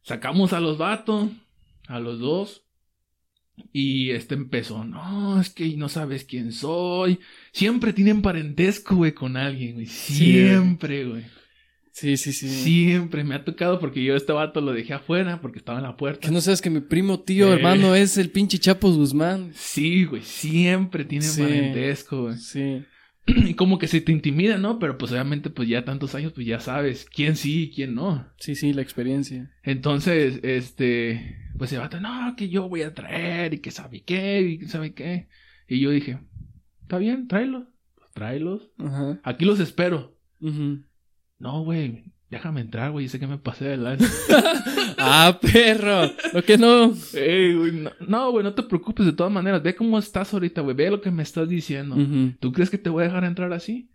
Sacamos 0.00 0.54
a 0.54 0.60
los 0.60 0.78
vatos, 0.78 1.28
a 1.86 2.00
los 2.00 2.18
dos. 2.18 2.64
Y 3.74 4.12
este 4.12 4.34
empezó, 4.34 4.84
no, 4.84 5.38
es 5.38 5.50
que 5.50 5.76
no 5.76 5.90
sabes 5.90 6.24
quién 6.24 6.50
soy. 6.50 7.20
Siempre 7.52 7.92
tienen 7.92 8.22
parentesco, 8.22 8.96
güey, 8.96 9.12
con 9.12 9.36
alguien, 9.36 9.74
güey. 9.74 9.86
Siempre, 9.86 11.04
güey. 11.04 11.26
Sí, 12.00 12.16
sí, 12.16 12.32
sí. 12.32 12.48
Siempre 12.48 13.24
me 13.24 13.34
ha 13.34 13.44
tocado 13.44 13.80
porque 13.80 14.02
yo 14.04 14.14
a 14.14 14.16
este 14.16 14.32
vato 14.32 14.60
lo 14.60 14.72
dejé 14.72 14.94
afuera 14.94 15.40
porque 15.40 15.58
estaba 15.58 15.78
en 15.78 15.84
la 15.84 15.96
puerta. 15.96 16.26
Que 16.26 16.32
no 16.32 16.40
sabes 16.40 16.62
que 16.62 16.70
mi 16.70 16.80
primo, 16.80 17.20
tío, 17.20 17.50
Eh. 17.50 17.56
hermano 17.56 17.94
es 17.94 18.16
el 18.18 18.30
pinche 18.30 18.58
Chapos 18.58 18.96
Guzmán. 18.96 19.50
Sí, 19.54 20.04
güey, 20.04 20.22
siempre 20.22 21.04
tienen 21.04 21.28
Sí. 21.28 21.42
parentesco, 21.42 22.22
güey. 22.24 22.36
Sí. 22.38 22.84
Y 23.50 23.54
como 23.54 23.78
que 23.78 23.88
se 23.88 24.00
te 24.00 24.10
intimida, 24.12 24.56
¿no? 24.58 24.78
Pero 24.78 24.96
pues 24.96 25.12
obviamente 25.12 25.50
pues 25.50 25.68
ya 25.68 25.84
tantos 25.84 26.14
años 26.14 26.32
pues 26.32 26.46
ya 26.46 26.60
sabes 26.60 27.04
quién 27.12 27.36
sí 27.36 27.64
y 27.64 27.70
quién 27.70 27.94
no. 27.94 28.26
Sí, 28.38 28.54
sí, 28.54 28.72
la 28.72 28.80
experiencia. 28.82 29.50
Entonces, 29.62 30.40
este, 30.44 31.36
pues 31.58 31.72
el 31.72 31.80
vato, 31.80 32.00
no, 32.00 32.34
que 32.36 32.48
yo 32.48 32.68
voy 32.68 32.82
a 32.82 32.94
traer 32.94 33.52
y 33.54 33.58
que 33.58 33.70
sabe 33.70 34.02
qué 34.02 34.40
y 34.42 34.58
que 34.58 34.68
sabe 34.68 34.94
qué. 34.94 35.28
Y 35.68 35.80
yo 35.80 35.90
dije, 35.90 36.20
está 36.82 36.96
bien, 36.96 37.28
tráelos, 37.28 37.64
pues 37.96 38.10
tráelos. 38.12 38.70
Ajá. 38.78 39.20
Aquí 39.24 39.44
los 39.44 39.60
espero. 39.60 40.16
Ujú. 40.40 40.84
No, 41.38 41.62
güey, 41.62 42.04
déjame 42.30 42.60
entrar, 42.60 42.90
güey, 42.90 43.08
sé 43.08 43.18
que 43.18 43.26
me 43.26 43.38
pasé 43.38 43.64
de 43.66 43.76
lanza. 43.76 44.06
ah, 44.98 45.38
perro. 45.40 46.10
Lo 46.32 46.42
que 46.42 46.58
no. 46.58 46.92
Ey, 47.14 47.54
güey, 47.54 47.72
no, 48.06 48.30
güey, 48.32 48.44
no 48.44 48.54
te 48.54 48.62
preocupes 48.62 49.06
de 49.06 49.12
todas 49.12 49.32
maneras. 49.32 49.62
Ve 49.62 49.74
cómo 49.74 49.98
estás 49.98 50.32
ahorita, 50.34 50.60
güey. 50.62 50.74
Ve 50.76 50.90
lo 50.90 51.00
que 51.00 51.10
me 51.10 51.22
estás 51.22 51.48
diciendo. 51.48 51.94
Ujú. 51.96 52.32
¿Tú 52.40 52.52
crees 52.52 52.70
que 52.70 52.78
te 52.78 52.90
voy 52.90 53.02
a 53.02 53.06
dejar 53.06 53.24
entrar 53.24 53.52
así? 53.52 53.90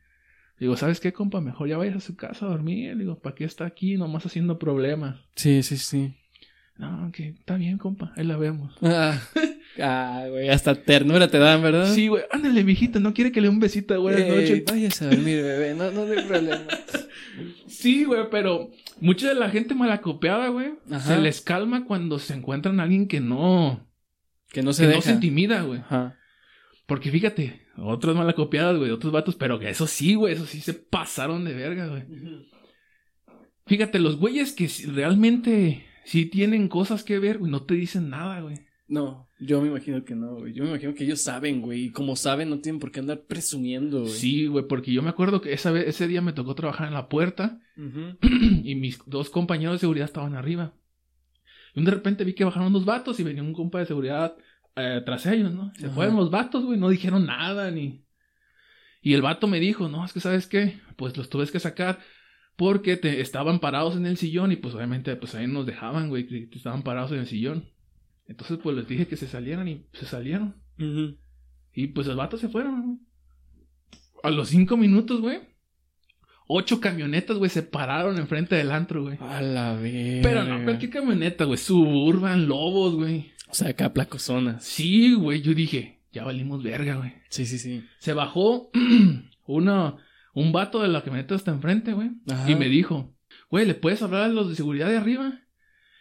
Digo, 0.60 0.78
¿sabes 0.78 1.00
qué, 1.00 1.12
compa? 1.12 1.42
Mejor 1.42 1.68
ya 1.68 1.78
vayas 1.78 1.98
a 1.98 2.00
su 2.00 2.16
casa 2.16 2.46
a 2.46 2.50
dormir. 2.50 2.98
Digo, 2.98 3.20
¿para 3.20 3.36
qué 3.36 3.44
está 3.44 3.66
aquí 3.66 3.98
nomás 3.98 4.26
haciendo 4.26 4.60
problemas? 4.60 5.18
Sí, 5.36 5.64
sí, 5.64 5.78
sí. 5.78 6.16
No, 6.78 7.12
que 7.12 7.30
está 7.30 7.58
bien, 7.58 7.78
compa. 7.78 8.14
Ahí 8.16 8.26
la 8.26 8.38
vemos. 8.38 8.74
Ah, 9.76 10.24
ah, 10.24 10.26
güey, 10.30 10.50
hasta 10.50 10.76
ternura 10.76 11.28
te 11.28 11.40
dan, 11.40 11.64
¿verdad? 11.64 11.92
Sí, 11.92 12.08
güey. 12.08 12.24
Ándale, 12.32 12.62
viejita. 12.62 13.00
No 13.00 13.12
quiere 13.14 13.32
que 13.32 13.42
le 13.42 13.48
dé 13.48 13.54
un 13.54 13.60
besito 13.60 13.96
de 13.96 14.00
buenas 14.00 14.22
Ey, 14.22 14.30
noches. 14.30 14.64
váyase 14.66 15.06
a 15.06 15.08
dormir, 15.10 15.42
bebé. 15.42 15.74
No, 15.74 15.90
no 15.90 16.04
hay 16.04 16.24
problema. 16.28 16.62
Sí, 17.74 18.04
güey, 18.06 18.30
pero 18.30 18.70
mucha 19.00 19.28
de 19.30 19.36
la 19.36 19.50
gente 19.50 19.76
malacopeada, 19.76 20.48
güey, 20.50 20.74
se 21.06 21.20
les 21.20 21.42
calma 21.42 21.86
cuando 21.86 22.20
se 22.20 22.34
encuentran 22.34 22.80
a 22.80 22.84
alguien 22.84 23.08
que 23.08 23.20
no, 23.20 23.88
Que 24.52 24.62
no 24.62 24.74
se 24.74 24.84
que 24.84 24.88
deja. 24.88 24.98
no 25.00 25.02
se 25.04 25.12
intimida, 25.14 25.62
güey. 25.64 25.80
Ajá. 25.80 26.18
Porque 26.86 27.12
fíjate, 27.12 27.62
otras 27.78 28.16
malacopiadas, 28.16 28.78
güey, 28.78 28.92
otros 28.92 29.12
vatos, 29.12 29.36
pero 29.36 29.58
que 29.60 29.70
eso 29.70 29.88
sí, 29.88 30.16
güey, 30.16 30.34
eso 30.34 30.46
sí 30.46 30.62
se 30.62 30.74
pasaron 30.74 31.44
de 31.46 31.54
verga, 31.54 31.88
güey. 31.88 32.04
Fíjate, 33.66 34.00
los 34.00 34.18
güeyes 34.18 34.52
que 34.52 34.70
realmente 34.92 35.86
sí 36.06 36.26
tienen 36.26 36.68
cosas 36.68 37.04
que 37.04 37.20
ver, 37.20 37.38
güey, 37.40 37.52
no 37.52 37.64
te 37.64 37.76
dicen 37.76 38.10
nada, 38.10 38.42
güey. 38.42 38.58
No, 38.88 39.30
yo 39.40 39.62
me 39.62 39.70
imagino 39.70 40.04
que 40.04 40.14
no, 40.14 40.36
güey. 40.36 40.54
Yo 40.54 40.64
me 40.64 40.70
imagino 40.70 40.94
que 40.94 41.06
ellos 41.06 41.22
saben, 41.22 41.62
güey. 41.62 41.86
Y 41.86 41.92
como 41.92 42.16
saben, 42.16 42.50
no 42.50 42.60
tienen 42.60 42.80
por 42.80 42.92
qué 42.92 43.00
andar 43.00 43.22
presumiendo, 43.22 44.02
güey. 44.02 44.12
Sí, 44.12 44.48
güey, 44.48 44.68
porque 44.68 44.92
yo 44.92 45.02
me 45.02 45.10
acuerdo 45.10 45.42
que 45.42 45.54
esa 45.54 45.72
vez, 45.72 45.88
ese 45.88 46.08
día 46.08 46.22
me 46.22 46.34
tocó 46.34 46.54
trabajar 46.54 46.88
en 46.88 46.94
la 46.94 47.08
puerta 47.08 47.60
y 48.64 48.76
mis 48.76 49.00
dos 49.06 49.30
compañeros 49.30 49.76
de 49.76 49.80
seguridad 49.80 50.06
estaban 50.06 50.36
arriba. 50.36 50.74
Y 51.76 51.84
de 51.84 51.92
repente 51.92 52.24
vi 52.24 52.34
que 52.34 52.44
bajaron 52.44 52.74
dos 52.74 52.86
vatos 52.86 53.20
y 53.20 53.24
venía 53.24 53.42
un 53.42 53.54
compa 53.54 53.80
de 53.80 53.86
seguridad 53.86 54.36
eh, 54.76 55.02
tras 55.06 55.26
ellos, 55.26 55.54
¿no? 55.54 55.74
Se 55.76 55.86
Ajá. 55.86 55.96
fueron 55.96 56.18
los 56.18 56.30
vatos, 56.30 56.66
güey, 56.66 56.78
no 56.78 56.90
dijeron 56.90 57.26
nada 57.26 57.72
ni... 57.72 58.04
Y 59.02 59.14
el 59.14 59.22
vato 59.22 59.48
me 59.48 59.60
dijo, 59.60 59.90
no, 59.90 60.06
es 60.06 60.14
que 60.14 60.22
sabes 60.22 60.48
qué, 60.48 60.80
pues 60.96 61.18
los 61.18 61.30
tuve 61.30 61.46
que 61.48 61.60
sacar 61.60 62.00
porque 62.56 62.96
te, 62.96 63.20
estaban 63.22 63.60
parados 63.60 63.96
en 63.98 64.06
el 64.06 64.18
sillón 64.18 64.52
y 64.52 64.56
pues 64.56 64.76
obviamente 64.76 65.16
pues 65.16 65.36
ahí 65.36 65.48
nos 65.48 65.66
dejaban, 65.66 66.10
güey, 66.10 66.28
que 66.28 66.50
que 66.50 66.58
estaban 66.58 66.84
parados 66.84 67.12
en 67.12 67.20
el 67.20 67.28
sillón. 67.28 67.73
Entonces 68.34 68.58
pues 68.64 68.76
les 68.76 68.88
dije 68.88 69.06
que 69.06 69.16
se 69.16 69.28
salieran 69.28 69.68
y 69.68 69.86
se 69.94 70.08
salieron. 70.08 70.56
Y 71.72 71.88
pues 71.88 72.08
los 72.08 72.16
vatos 72.16 72.42
se 72.42 72.50
fueron, 72.50 72.82
güey. 72.82 72.98
A 74.24 74.32
los 74.32 74.50
cinco 74.50 74.76
minutos, 74.76 75.22
güey. 75.22 75.40
Ocho 76.48 76.82
camionetas, 76.82 77.38
güey, 77.38 77.52
se 77.52 77.62
pararon 77.62 78.18
enfrente 78.18 78.56
del 78.56 78.72
antro, 78.72 79.04
güey. 79.04 79.20
A 79.22 79.40
la 79.44 79.76
vez. 79.76 80.24
Pero 80.24 80.44
no, 80.46 80.64
cualquier 80.64 80.90
camioneta, 80.90 81.46
güey. 81.46 81.60
Suburban, 81.60 82.48
lobos, 82.48 82.96
güey. 82.96 83.32
O 83.50 83.54
sea, 83.54 83.70
acá 83.70 83.94
placozonas. 83.94 84.64
Sí, 84.64 85.14
güey. 85.14 85.44
Yo 85.44 85.54
dije, 85.54 86.02
ya 86.12 86.24
valimos 86.24 86.64
verga, 86.64 86.96
güey. 86.96 87.14
Sí, 87.30 87.46
sí, 87.46 87.60
sí. 87.60 87.86
Se 88.00 88.14
bajó 88.14 88.72
una, 89.46 89.98
un 90.34 90.52
vato 90.52 90.82
de 90.82 90.88
la 90.88 91.04
camioneta 91.04 91.36
hasta 91.36 91.52
enfrente, 91.52 91.94
güey. 91.94 92.10
Y 92.48 92.56
me 92.56 92.68
dijo, 92.68 93.16
güey, 93.52 93.68
¿le 93.68 93.76
puedes 93.76 94.02
hablar 94.02 94.24
a 94.24 94.28
los 94.30 94.50
de 94.50 94.56
seguridad 94.56 94.90
de 94.90 94.98
arriba? 94.98 95.40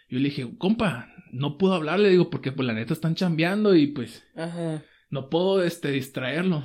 Yo 0.08 0.18
le 0.18 0.24
dije, 0.24 0.48
compa, 0.56 1.11
no 1.32 1.58
puedo 1.58 1.74
hablarle, 1.74 2.10
digo, 2.10 2.30
porque 2.30 2.52
pues 2.52 2.66
la 2.66 2.74
neta 2.74 2.92
están 2.92 3.14
chambeando 3.14 3.74
y 3.74 3.88
pues 3.88 4.22
Ajá. 4.36 4.82
no 5.10 5.28
puedo, 5.30 5.64
este, 5.64 5.90
distraerlo. 5.90 6.62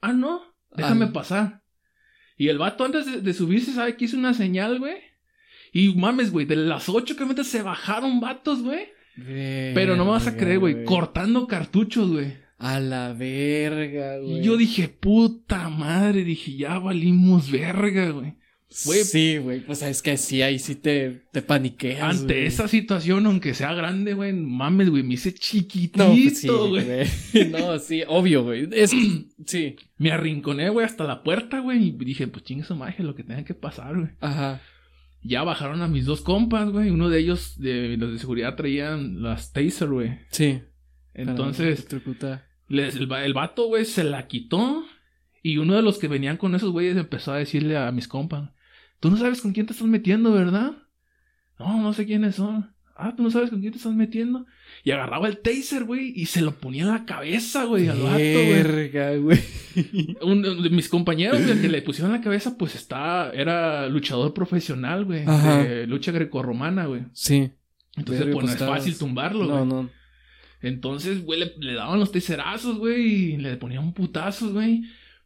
Ah, 0.00 0.12
no, 0.12 0.42
déjame 0.76 1.08
pasar. 1.08 1.62
Y 2.36 2.48
el 2.48 2.58
vato 2.58 2.84
antes 2.84 3.06
de, 3.06 3.20
de 3.20 3.34
subirse, 3.34 3.72
¿sabe 3.72 3.96
que 3.96 4.04
hizo 4.04 4.16
una 4.16 4.34
señal, 4.34 4.78
güey? 4.78 4.96
Y 5.72 5.94
mames, 5.94 6.30
güey, 6.30 6.46
de 6.46 6.56
las 6.56 6.88
ocho 6.88 7.16
camionetas 7.16 7.48
se 7.48 7.62
bajaron 7.62 8.20
vatos, 8.20 8.62
güey. 8.62 8.88
Pero 9.16 9.96
no 9.96 10.04
me 10.04 10.12
vas 10.12 10.26
a 10.26 10.36
creer, 10.36 10.58
güey, 10.58 10.84
cortando 10.84 11.46
cartuchos, 11.46 12.10
güey. 12.10 12.36
A 12.58 12.80
la 12.80 13.12
verga, 13.12 14.18
güey. 14.18 14.38
Y 14.38 14.42
yo 14.42 14.56
dije, 14.56 14.88
puta 14.88 15.68
madre, 15.68 16.24
dije, 16.24 16.56
ya 16.56 16.78
valimos 16.78 17.50
verga, 17.50 18.10
güey. 18.10 18.36
Güey. 18.84 19.04
Sí, 19.04 19.38
güey. 19.38 19.60
Pues 19.60 19.82
es 19.82 20.02
que 20.02 20.16
sí, 20.16 20.42
ahí 20.42 20.58
sí 20.58 20.74
te, 20.74 21.22
te 21.32 21.42
paniqueas. 21.42 22.02
Ante 22.20 22.34
güey. 22.34 22.46
esa 22.46 22.66
situación, 22.68 23.26
aunque 23.26 23.54
sea 23.54 23.72
grande, 23.74 24.14
güey, 24.14 24.32
mames, 24.32 24.90
güey, 24.90 25.02
me 25.02 25.14
hice 25.14 25.32
chiquitito, 25.34 26.04
No, 26.08 26.14
pues 26.14 26.40
sí, 26.40 26.48
güey. 26.48 26.84
güey. 26.84 27.50
No, 27.50 27.78
sí, 27.78 28.02
obvio, 28.06 28.42
güey. 28.44 28.68
Es 28.72 28.90
sí. 29.46 29.76
Me 29.98 30.10
arrinconé, 30.12 30.68
güey, 30.70 30.84
hasta 30.86 31.04
la 31.04 31.22
puerta, 31.22 31.60
güey, 31.60 31.88
y 31.88 31.90
dije, 31.92 32.26
pues 32.26 32.44
chingue 32.44 32.64
su 32.64 32.74
magia, 32.76 33.04
lo 33.04 33.14
que 33.14 33.22
tenga 33.24 33.44
que 33.44 33.54
pasar, 33.54 33.94
güey. 33.96 34.10
Ajá. 34.20 34.60
Ya 35.22 35.42
bajaron 35.42 35.80
a 35.80 35.88
mis 35.88 36.04
dos 36.04 36.20
compas, 36.20 36.68
güey. 36.70 36.90
Uno 36.90 37.08
de 37.08 37.18
ellos, 37.18 37.58
de 37.58 37.96
los 37.96 38.12
de 38.12 38.18
seguridad, 38.18 38.56
traían 38.56 39.22
las 39.22 39.52
taser, 39.52 39.88
güey. 39.88 40.18
Sí. 40.30 40.60
Entonces, 41.14 41.86
les- 42.68 42.96
el, 42.96 43.10
el 43.12 43.34
vato, 43.34 43.66
güey, 43.68 43.84
se 43.84 44.04
la 44.04 44.26
quitó. 44.26 44.84
Y 45.42 45.58
uno 45.58 45.74
de 45.76 45.82
los 45.82 45.98
que 45.98 46.08
venían 46.08 46.36
con 46.38 46.54
esos 46.54 46.70
güeyes 46.72 46.96
empezó 46.96 47.32
a 47.32 47.38
decirle 47.38 47.76
a 47.76 47.92
mis 47.92 48.08
compas: 48.08 48.50
Tú 49.04 49.10
no 49.10 49.18
sabes 49.18 49.42
con 49.42 49.52
quién 49.52 49.66
te 49.66 49.74
estás 49.74 49.86
metiendo, 49.86 50.32
¿verdad? 50.32 50.72
No, 51.58 51.82
no 51.82 51.92
sé 51.92 52.06
quiénes 52.06 52.36
son. 52.36 52.74
Ah, 52.96 53.12
tú 53.14 53.22
no 53.22 53.30
sabes 53.30 53.50
con 53.50 53.60
quién 53.60 53.70
te 53.70 53.76
estás 53.76 53.92
metiendo. 53.92 54.46
Y 54.82 54.92
agarraba 54.92 55.28
el 55.28 55.42
taser, 55.42 55.84
güey, 55.84 56.14
y 56.16 56.24
se 56.24 56.40
lo 56.40 56.52
ponía 56.52 56.84
en 56.84 56.88
la 56.88 57.04
cabeza, 57.04 57.64
güey, 57.64 57.86
al 57.88 57.98
vato, 57.98 59.20
güey. 59.22 59.40
Uno 60.22 60.54
de 60.54 60.70
mis 60.70 60.88
compañeros, 60.88 61.44
güey, 61.44 61.60
que 61.60 61.68
le 61.68 61.82
pusieron 61.82 62.12
en 62.12 62.16
la 62.18 62.24
cabeza, 62.24 62.56
pues 62.56 62.74
está, 62.76 63.30
era 63.34 63.90
luchador 63.90 64.32
profesional, 64.32 65.04
güey, 65.04 65.26
de 65.26 65.86
lucha 65.86 66.10
grecorromana, 66.10 66.86
güey. 66.86 67.02
Sí. 67.12 67.50
Entonces, 67.96 68.24
pues 68.24 68.34
no 68.36 68.40
pues, 68.40 68.52
es 68.54 68.66
fácil 68.66 68.96
tumbarlo, 68.96 69.44
No, 69.44 69.56
güey. 69.58 69.66
no. 69.66 69.90
Entonces, 70.62 71.22
güey, 71.22 71.40
le, 71.40 71.52
le 71.58 71.74
daban 71.74 72.00
los 72.00 72.10
teserazos, 72.10 72.78
güey, 72.78 73.34
y 73.34 73.36
le 73.36 73.58
ponían 73.58 73.92
putazos, 73.92 74.54
güey. 74.54 74.84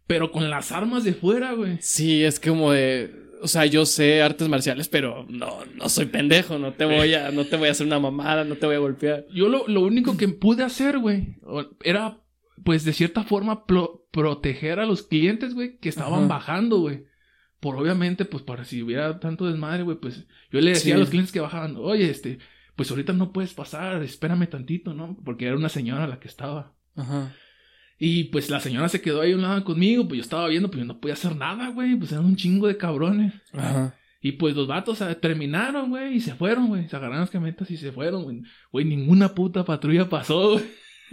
Pero 0.08 0.32
con 0.32 0.50
las 0.50 0.72
armas 0.72 1.04
de 1.04 1.12
fuera, 1.12 1.52
güey. 1.52 1.76
Sí, 1.78 2.24
es 2.24 2.40
como 2.40 2.72
de. 2.72 3.27
O 3.42 3.48
sea, 3.48 3.66
yo 3.66 3.86
sé 3.86 4.22
artes 4.22 4.48
marciales, 4.48 4.88
pero 4.88 5.26
no, 5.28 5.64
no 5.74 5.88
soy 5.88 6.06
pendejo. 6.06 6.58
No 6.58 6.72
te 6.72 6.84
voy 6.84 7.14
a, 7.14 7.30
no 7.30 7.44
te 7.44 7.56
voy 7.56 7.68
a 7.68 7.72
hacer 7.72 7.86
una 7.86 7.98
mamada, 8.00 8.44
no 8.44 8.56
te 8.56 8.66
voy 8.66 8.76
a 8.76 8.80
golpear. 8.80 9.26
Yo 9.32 9.48
lo, 9.48 9.66
lo 9.68 9.82
único 9.82 10.16
que 10.16 10.28
pude 10.28 10.64
hacer, 10.64 10.98
güey, 10.98 11.36
era, 11.84 12.20
pues, 12.64 12.84
de 12.84 12.92
cierta 12.92 13.24
forma, 13.24 13.64
proteger 14.10 14.80
a 14.80 14.86
los 14.86 15.02
clientes, 15.02 15.54
güey, 15.54 15.78
que 15.78 15.88
estaban 15.88 16.20
Ajá. 16.24 16.28
bajando, 16.28 16.78
güey. 16.80 17.04
Por 17.60 17.76
obviamente, 17.76 18.24
pues, 18.24 18.42
para 18.42 18.64
si 18.64 18.82
hubiera 18.82 19.18
tanto 19.20 19.46
desmadre, 19.46 19.82
güey, 19.82 19.98
pues, 19.98 20.26
yo 20.50 20.60
le 20.60 20.70
decía 20.70 20.92
Sí. 20.94 20.96
a 20.96 20.98
los 20.98 21.10
clientes 21.10 21.32
que 21.32 21.40
bajaban, 21.40 21.76
oye, 21.76 22.08
este, 22.10 22.38
pues 22.76 22.90
ahorita 22.90 23.12
no 23.12 23.32
puedes 23.32 23.54
pasar, 23.54 24.02
espérame 24.02 24.48
tantito, 24.48 24.94
¿no? 24.94 25.16
Porque 25.24 25.46
era 25.46 25.56
una 25.56 25.68
señora 25.68 26.06
la 26.06 26.20
que 26.20 26.28
estaba. 26.28 26.74
Ajá. 26.94 27.34
Y 27.98 28.24
pues 28.24 28.48
la 28.48 28.60
señora 28.60 28.88
se 28.88 29.00
quedó 29.00 29.20
ahí 29.20 29.32
a 29.32 29.36
un 29.36 29.42
lado 29.42 29.64
conmigo, 29.64 30.06
pues 30.06 30.18
yo 30.18 30.22
estaba 30.22 30.46
viendo, 30.48 30.70
pues 30.70 30.80
yo 30.80 30.84
no 30.86 31.00
podía 31.00 31.14
hacer 31.14 31.34
nada, 31.34 31.68
güey, 31.68 31.96
pues 31.96 32.12
eran 32.12 32.24
un 32.24 32.36
chingo 32.36 32.68
de 32.68 32.76
cabrones. 32.76 33.34
Ajá. 33.52 33.94
Y 34.20 34.32
pues 34.32 34.56
los 34.56 34.66
vatos 34.66 35.02
terminaron, 35.20 35.90
güey, 35.90 36.16
y 36.16 36.20
se 36.20 36.34
fueron, 36.34 36.68
güey, 36.68 36.88
se 36.88 36.96
agarraron 36.96 37.20
las 37.20 37.30
camionetas 37.30 37.70
y 37.70 37.76
se 37.76 37.92
fueron, 37.92 38.24
güey. 38.24 38.42
Güey, 38.72 38.84
ninguna 38.84 39.34
puta 39.34 39.64
patrulla 39.64 40.08
pasó, 40.08 40.52
güey. 40.54 40.64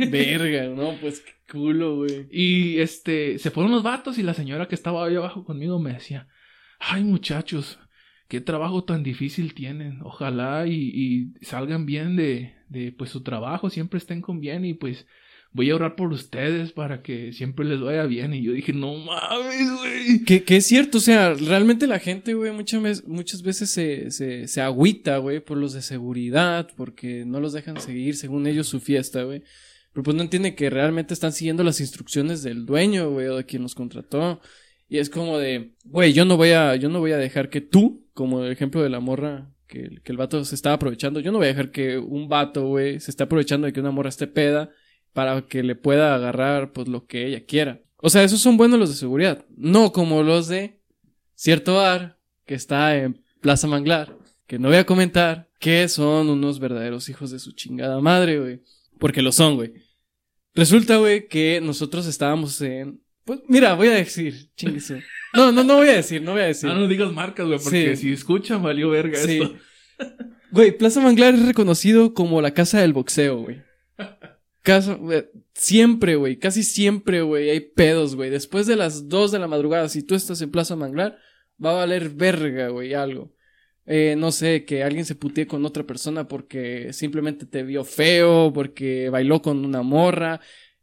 Verga, 0.09 0.67
no, 0.67 0.95
pues 0.99 1.21
qué 1.21 1.31
culo, 1.51 1.97
güey. 1.97 2.27
Y 2.31 2.79
este, 2.79 3.39
se 3.39 3.51
fueron 3.51 3.71
los 3.71 3.83
vatos 3.83 4.17
y 4.17 4.23
la 4.23 4.33
señora 4.33 4.67
que 4.67 4.75
estaba 4.75 5.05
ahí 5.05 5.15
abajo 5.15 5.45
conmigo 5.45 5.79
me 5.79 5.93
decía, 5.93 6.27
ay 6.79 7.03
muchachos, 7.03 7.79
qué 8.27 8.41
trabajo 8.41 8.83
tan 8.83 9.03
difícil 9.03 9.53
tienen. 9.53 10.01
Ojalá 10.01 10.67
y, 10.67 10.73
y 10.73 11.45
salgan 11.45 11.85
bien 11.85 12.15
de, 12.15 12.55
de 12.69 12.91
pues 12.91 13.11
su 13.11 13.21
trabajo, 13.21 13.69
siempre 13.69 13.99
estén 13.99 14.21
con 14.21 14.39
bien 14.39 14.65
y 14.65 14.73
pues 14.73 15.07
voy 15.55 15.69
a 15.69 15.75
orar 15.75 15.95
por 15.95 16.11
ustedes 16.11 16.73
para 16.73 17.01
que 17.01 17.31
siempre 17.31 17.63
les 17.63 17.79
vaya 17.79 18.03
bien. 18.05 18.33
Y 18.33 18.43
yo 18.43 18.51
dije, 18.51 18.73
no 18.73 18.93
mames, 18.97 19.71
güey. 19.71 20.25
Que, 20.25 20.43
que 20.43 20.57
es 20.57 20.65
cierto, 20.65 20.97
o 20.97 21.01
sea, 21.01 21.33
realmente 21.33 21.87
la 21.87 21.99
gente, 21.99 22.33
güey, 22.33 22.51
muchas 22.51 22.81
veces, 22.81 23.07
muchas 23.07 23.41
veces 23.41 23.69
se, 23.69 24.11
se, 24.11 24.49
se 24.49 24.61
agüita, 24.61 25.17
güey, 25.19 25.39
por 25.39 25.57
los 25.57 25.71
de 25.71 25.81
seguridad, 25.81 26.67
porque 26.75 27.23
no 27.25 27.39
los 27.39 27.53
dejan 27.53 27.79
seguir, 27.79 28.17
según 28.17 28.47
ellos, 28.47 28.67
su 28.67 28.81
fiesta, 28.81 29.23
güey. 29.23 29.43
Pero 29.93 30.03
pues 30.03 30.17
no 30.17 30.23
entiende 30.23 30.55
que 30.55 30.69
realmente 30.69 31.13
están 31.13 31.31
siguiendo 31.31 31.63
las 31.63 31.79
instrucciones 31.79 32.43
del 32.43 32.65
dueño, 32.65 33.11
güey, 33.11 33.27
o 33.27 33.37
de 33.37 33.45
quien 33.45 33.61
los 33.61 33.75
contrató. 33.75 34.41
Y 34.89 34.97
es 34.97 35.09
como 35.09 35.37
de, 35.37 35.71
güey, 35.85 36.11
yo 36.11 36.25
no 36.25 36.35
voy 36.35 36.49
a, 36.49 36.75
yo 36.75 36.89
no 36.89 36.99
voy 36.99 37.13
a 37.13 37.17
dejar 37.17 37.49
que 37.49 37.61
tú, 37.61 38.05
como 38.13 38.43
el 38.43 38.51
ejemplo 38.51 38.83
de 38.83 38.89
la 38.89 38.99
morra, 38.99 39.53
que, 39.67 40.01
que 40.03 40.11
el 40.11 40.17
vato 40.17 40.43
se 40.43 40.53
estaba 40.53 40.75
aprovechando, 40.75 41.21
yo 41.21 41.31
no 41.31 41.37
voy 41.37 41.45
a 41.45 41.51
dejar 41.51 41.71
que 41.71 41.97
un 41.97 42.27
vato, 42.27 42.67
güey, 42.67 42.99
se 42.99 43.09
esté 43.09 43.23
aprovechando 43.23 43.67
de 43.67 43.71
que 43.71 43.79
una 43.79 43.91
morra 43.91 44.09
esté 44.09 44.27
peda 44.27 44.69
para 45.15 45.41
que 45.47 45.63
le 45.63 45.75
pueda 45.75 46.13
agarrar, 46.13 46.73
pues, 46.73 46.89
lo 46.89 47.05
que 47.07 47.25
ella 47.25 47.45
quiera. 47.45 47.81
O 47.97 48.09
sea, 48.09 48.21
esos 48.23 48.41
son 48.41 48.57
buenos 48.57 48.77
los 48.77 48.89
de 48.89 48.95
seguridad. 48.95 49.45
No 49.55 49.93
como 49.93 50.21
los 50.23 50.49
de 50.49 50.81
cierto 51.35 51.75
bar 51.75 52.19
que 52.45 52.53
está 52.53 52.97
en 52.97 53.23
Plaza 53.39 53.65
Manglar, 53.65 54.13
que 54.45 54.59
no 54.59 54.67
voy 54.67 54.77
a 54.77 54.85
comentar, 54.85 55.49
que 55.59 55.87
son 55.87 56.29
unos 56.29 56.59
verdaderos 56.59 57.07
hijos 57.07 57.31
de 57.31 57.39
su 57.39 57.53
chingada 57.53 57.99
madre, 58.01 58.39
güey. 58.39 58.61
Porque 58.99 59.21
lo 59.21 59.31
son, 59.31 59.55
güey. 59.55 59.71
Resulta, 60.53 60.97
güey, 60.97 61.27
que 61.29 61.61
nosotros 61.63 62.05
estábamos 62.07 62.59
en... 62.61 63.01
Pues 63.23 63.39
mira, 63.47 63.73
voy 63.73 63.87
a 63.87 63.91
decir, 63.95 64.49
chinguese. 64.57 65.01
No, 65.33 65.51
no, 65.53 65.63
no 65.63 65.77
voy 65.77 65.87
a 65.87 65.93
decir, 65.93 66.21
no 66.21 66.33
voy 66.33 66.41
a 66.41 66.45
decir. 66.47 66.69
Ah, 66.69 66.75
no 66.75 66.87
digas 66.87 67.11
marcas, 67.13 67.47
güey, 67.47 67.57
porque 67.59 67.95
Sí. 67.95 68.01
si 68.03 68.11
escuchan, 68.13 68.61
valió 68.61 68.89
verga 68.89 69.17
Sí. 69.17 69.41
esto. 69.41 69.55
Güey, 70.51 70.77
Plaza 70.77 70.99
Manglar 71.01 71.33
es 71.35 71.45
reconocido 71.45 72.13
como 72.13 72.41
la 72.41 72.53
casa 72.53 72.81
del 72.81 72.93
boxeo, 72.93 73.37
güey. 73.37 73.64
Casa, 74.65 74.95
güey, 74.95 75.27
siempre, 75.53 76.15
güey, 76.15 76.39
casi 76.39 76.63
siempre, 76.63 77.21
güey, 77.21 77.51
hay 77.51 77.59
pedos, 77.59 78.15
güey. 78.15 78.31
Después 78.31 78.65
de 78.65 78.75
las 78.75 79.07
2 79.07 79.31
de 79.31 79.37
la 79.37 79.47
madrugada, 79.47 79.87
si 79.89 80.01
tú 80.01 80.15
estás 80.15 80.41
en 80.41 80.49
Plaza 80.49 80.75
Manglar, 80.75 81.19
va 81.63 81.69
a 81.69 81.75
valer 81.75 82.09
verga, 82.09 82.69
güey, 82.69 82.95
algo. 82.95 83.31
Eh, 83.85 84.15
no 84.17 84.31
sé, 84.31 84.65
que 84.65 84.83
alguien 84.83 85.05
se 85.05 85.13
putee 85.13 85.45
con 85.45 85.63
otra 85.67 85.83
persona 85.83 86.27
porque 86.27 86.93
simplemente 86.93 87.45
te 87.45 87.61
vio 87.61 87.83
feo, 87.83 88.51
porque 88.53 89.09
bailó 89.11 89.39
con 89.43 89.63
una 89.63 89.83
morra. 89.83 90.41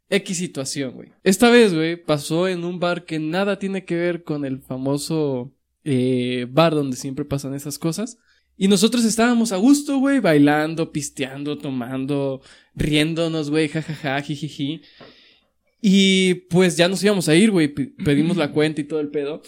X 0.09 0.37
situación, 0.37 0.93
güey. 0.93 1.11
Esta 1.23 1.49
vez, 1.49 1.73
güey, 1.73 1.97
pasó 1.97 2.47
en 2.47 2.63
un 2.63 2.79
bar 2.79 3.03
que 3.03 3.19
nada 3.19 3.59
tiene 3.59 3.83
que 3.83 3.97
ver 3.97 4.23
con 4.23 4.45
el 4.45 4.61
famoso 4.61 5.53
eh, 5.83 6.47
bar 6.49 6.73
donde 6.73 6.95
siempre 6.95 7.25
pasan 7.25 7.53
esas 7.53 7.77
cosas. 7.77 8.17
Y 8.57 8.67
nosotros 8.67 9.03
estábamos 9.03 9.51
a 9.51 9.57
gusto, 9.57 9.97
güey, 9.97 10.19
bailando, 10.19 10.91
pisteando, 10.91 11.57
tomando, 11.57 12.41
riéndonos, 12.75 13.49
güey, 13.49 13.67
jajaja, 13.67 14.21
jijiji. 14.21 14.81
Y 15.81 16.35
pues 16.49 16.77
ya 16.77 16.87
nos 16.87 17.03
íbamos 17.03 17.27
a 17.27 17.35
ir, 17.35 17.51
güey, 17.51 17.67
pe- 17.67 17.93
pedimos 18.03 18.37
la 18.37 18.51
cuenta 18.51 18.81
y 18.81 18.85
todo 18.85 18.99
el 18.99 19.09
pedo. 19.09 19.41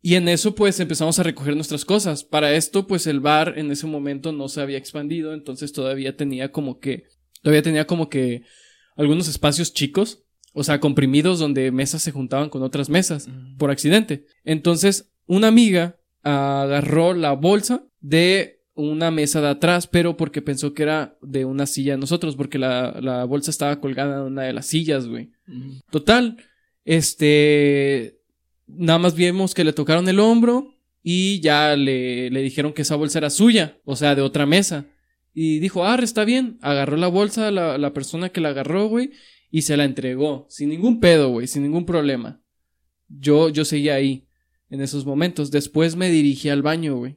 Y 0.00 0.14
en 0.16 0.28
eso, 0.28 0.54
pues 0.54 0.80
empezamos 0.80 1.18
a 1.18 1.22
recoger 1.22 1.56
nuestras 1.56 1.84
cosas. 1.84 2.24
Para 2.24 2.54
esto, 2.54 2.86
pues 2.86 3.06
el 3.06 3.20
bar 3.20 3.54
en 3.56 3.70
ese 3.70 3.86
momento 3.86 4.32
no 4.32 4.48
se 4.48 4.60
había 4.60 4.78
expandido, 4.78 5.34
entonces 5.34 5.72
todavía 5.72 6.16
tenía 6.16 6.52
como 6.52 6.78
que, 6.78 7.04
todavía 7.42 7.62
tenía 7.62 7.86
como 7.86 8.08
que 8.08 8.42
algunos 8.96 9.28
espacios 9.28 9.72
chicos, 9.74 10.24
o 10.52 10.62
sea, 10.62 10.78
comprimidos 10.78 11.38
donde 11.38 11.72
mesas 11.72 12.02
se 12.02 12.12
juntaban 12.12 12.48
con 12.48 12.62
otras 12.62 12.88
mesas 12.88 13.28
por 13.58 13.70
accidente. 13.70 14.26
Entonces, 14.44 15.10
una 15.26 15.48
amiga 15.48 15.98
agarró 16.22 17.12
la 17.14 17.32
bolsa 17.32 17.84
de 18.04 18.60
una 18.74 19.10
mesa 19.10 19.40
de 19.40 19.48
atrás, 19.48 19.86
pero 19.86 20.16
porque 20.16 20.42
pensó 20.42 20.74
que 20.74 20.82
era 20.82 21.16
de 21.22 21.46
una 21.46 21.64
silla 21.64 21.92
de 21.92 21.98
nosotros, 21.98 22.36
porque 22.36 22.58
la, 22.58 22.98
la 23.00 23.24
bolsa 23.24 23.50
estaba 23.50 23.80
colgada 23.80 24.16
en 24.16 24.32
una 24.32 24.42
de 24.42 24.52
las 24.52 24.66
sillas, 24.66 25.08
güey. 25.08 25.30
Total, 25.90 26.36
este, 26.84 28.20
nada 28.66 28.98
más 28.98 29.14
vimos 29.14 29.54
que 29.54 29.64
le 29.64 29.72
tocaron 29.72 30.06
el 30.06 30.20
hombro 30.20 30.74
y 31.02 31.40
ya 31.40 31.76
le, 31.76 32.28
le 32.28 32.42
dijeron 32.42 32.74
que 32.74 32.82
esa 32.82 32.96
bolsa 32.96 33.18
era 33.18 33.30
suya, 33.30 33.78
o 33.84 33.96
sea, 33.96 34.14
de 34.14 34.20
otra 34.20 34.44
mesa. 34.44 34.84
Y 35.32 35.60
dijo, 35.60 35.86
ah, 35.86 35.98
está 36.02 36.26
bien. 36.26 36.58
Agarró 36.60 36.98
la 36.98 37.08
bolsa, 37.08 37.50
la, 37.50 37.78
la 37.78 37.94
persona 37.94 38.28
que 38.28 38.42
la 38.42 38.50
agarró, 38.50 38.88
güey, 38.88 39.12
y 39.50 39.62
se 39.62 39.78
la 39.78 39.84
entregó. 39.84 40.46
Sin 40.50 40.68
ningún 40.68 41.00
pedo, 41.00 41.30
güey, 41.30 41.46
sin 41.46 41.62
ningún 41.62 41.86
problema. 41.86 42.42
Yo, 43.08 43.48
yo 43.48 43.64
seguía 43.64 43.94
ahí, 43.94 44.28
en 44.68 44.82
esos 44.82 45.06
momentos. 45.06 45.50
Después 45.50 45.96
me 45.96 46.10
dirigí 46.10 46.50
al 46.50 46.60
baño, 46.60 46.96
güey. 46.96 47.16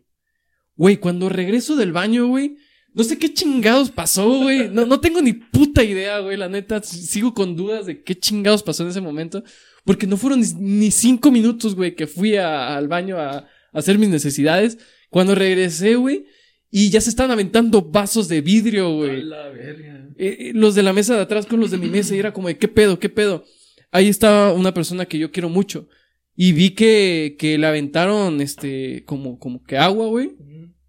Güey, 0.77 0.97
cuando 0.97 1.27
regreso 1.29 1.75
del 1.75 1.91
baño, 1.91 2.27
güey, 2.27 2.55
no 2.93 3.03
sé 3.03 3.17
qué 3.17 3.33
chingados 3.33 3.91
pasó, 3.91 4.27
güey. 4.41 4.69
No, 4.69 4.85
no 4.85 4.99
tengo 4.99 5.21
ni 5.21 5.33
puta 5.33 5.83
idea, 5.83 6.19
güey, 6.19 6.37
la 6.37 6.49
neta. 6.49 6.81
Sigo 6.81 7.33
con 7.33 7.55
dudas 7.55 7.85
de 7.85 8.03
qué 8.03 8.15
chingados 8.17 8.63
pasó 8.63 8.83
en 8.83 8.89
ese 8.89 9.01
momento. 9.01 9.43
Porque 9.83 10.07
no 10.07 10.17
fueron 10.17 10.39
ni, 10.41 10.47
ni 10.59 10.91
cinco 10.91 11.31
minutos, 11.31 11.75
güey, 11.75 11.95
que 11.95 12.07
fui 12.07 12.35
a- 12.35 12.75
al 12.75 12.87
baño 12.87 13.17
a, 13.17 13.37
a 13.37 13.47
hacer 13.73 13.97
mis 13.97 14.09
necesidades. 14.09 14.77
Cuando 15.09 15.35
regresé, 15.35 15.95
güey, 15.95 16.25
y 16.69 16.89
ya 16.89 16.99
se 17.01 17.09
estaban 17.09 17.31
aventando 17.31 17.81
vasos 17.81 18.27
de 18.27 18.41
vidrio, 18.41 18.87
A 18.87 18.93
güey. 18.95 19.23
la 19.23 19.47
verga. 19.49 20.09
Eh, 20.17 20.37
eh, 20.39 20.51
los 20.53 20.75
de 20.75 20.83
la 20.83 20.91
mesa 20.93 21.15
de 21.15 21.21
atrás 21.21 21.45
con 21.45 21.59
los 21.59 21.71
de 21.71 21.77
mi 21.77 21.87
mesa 21.89 22.15
y 22.15 22.19
era 22.19 22.33
como 22.33 22.47
de, 22.49 22.57
¿qué 22.57 22.67
pedo? 22.67 22.99
¿Qué 22.99 23.09
pedo? 23.09 23.45
Ahí 23.91 24.07
estaba 24.09 24.51
una 24.53 24.73
persona 24.73 25.05
que 25.05 25.17
yo 25.17 25.31
quiero 25.31 25.49
mucho. 25.49 25.87
Y 26.35 26.51
vi 26.51 26.71
que, 26.71 27.35
que 27.39 27.57
le 27.57 27.65
aventaron, 27.67 28.41
este, 28.41 29.03
como, 29.05 29.39
como 29.39 29.63
que 29.63 29.77
agua, 29.77 30.07
güey. 30.07 30.31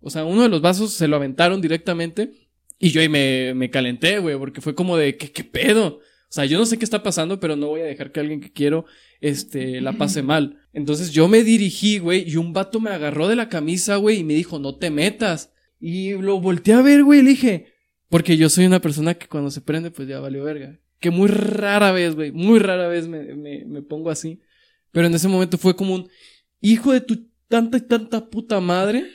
O 0.00 0.10
sea, 0.10 0.24
uno 0.24 0.42
de 0.42 0.48
los 0.48 0.60
vasos 0.60 0.92
se 0.92 1.08
lo 1.08 1.16
aventaron 1.16 1.60
directamente. 1.60 2.32
Y 2.78 2.90
yo 2.90 3.00
ahí 3.00 3.08
me, 3.08 3.54
me 3.54 3.70
calenté, 3.70 4.18
güey, 4.18 4.38
porque 4.38 4.60
fue 4.60 4.74
como 4.74 4.96
de, 4.96 5.16
¿qué, 5.16 5.32
qué 5.32 5.44
pedo? 5.44 6.00
O 6.28 6.30
sea, 6.30 6.44
yo 6.44 6.58
no 6.58 6.66
sé 6.66 6.78
qué 6.78 6.84
está 6.84 7.02
pasando, 7.02 7.40
pero 7.40 7.56
no 7.56 7.68
voy 7.68 7.80
a 7.80 7.86
dejar 7.86 8.12
que 8.12 8.20
alguien 8.20 8.40
que 8.40 8.52
quiero, 8.52 8.84
este, 9.20 9.80
la 9.80 9.94
pase 9.94 10.22
mal. 10.22 10.60
Entonces 10.74 11.10
yo 11.10 11.26
me 11.26 11.42
dirigí, 11.42 11.98
güey, 11.98 12.28
y 12.30 12.36
un 12.36 12.52
vato 12.52 12.80
me 12.80 12.90
agarró 12.90 13.28
de 13.28 13.36
la 13.36 13.48
camisa, 13.48 13.96
güey, 13.96 14.18
y 14.18 14.24
me 14.24 14.34
dijo, 14.34 14.58
no 14.58 14.76
te 14.76 14.90
metas. 14.90 15.52
Y 15.80 16.12
lo 16.12 16.38
volteé 16.38 16.74
a 16.74 16.82
ver, 16.82 17.02
güey, 17.02 17.20
y 17.20 17.22
le 17.22 17.30
dije, 17.30 17.72
porque 18.10 18.36
yo 18.36 18.50
soy 18.50 18.66
una 18.66 18.80
persona 18.80 19.14
que 19.14 19.26
cuando 19.26 19.50
se 19.50 19.62
prende, 19.62 19.90
pues 19.90 20.06
ya 20.06 20.20
valió 20.20 20.44
verga. 20.44 20.78
Que 21.00 21.10
muy 21.10 21.28
rara 21.28 21.92
vez, 21.92 22.14
güey, 22.14 22.30
muy 22.30 22.58
rara 22.58 22.88
vez 22.88 23.08
me, 23.08 23.34
me, 23.34 23.64
me 23.64 23.82
pongo 23.82 24.10
así. 24.10 24.40
Pero 24.92 25.06
en 25.06 25.14
ese 25.14 25.28
momento 25.28 25.56
fue 25.56 25.76
como 25.76 25.94
un 25.94 26.08
hijo 26.60 26.92
de 26.92 27.00
tu 27.00 27.30
tanta 27.48 27.78
y 27.78 27.82
tanta 27.82 28.28
puta 28.28 28.60
madre. 28.60 29.06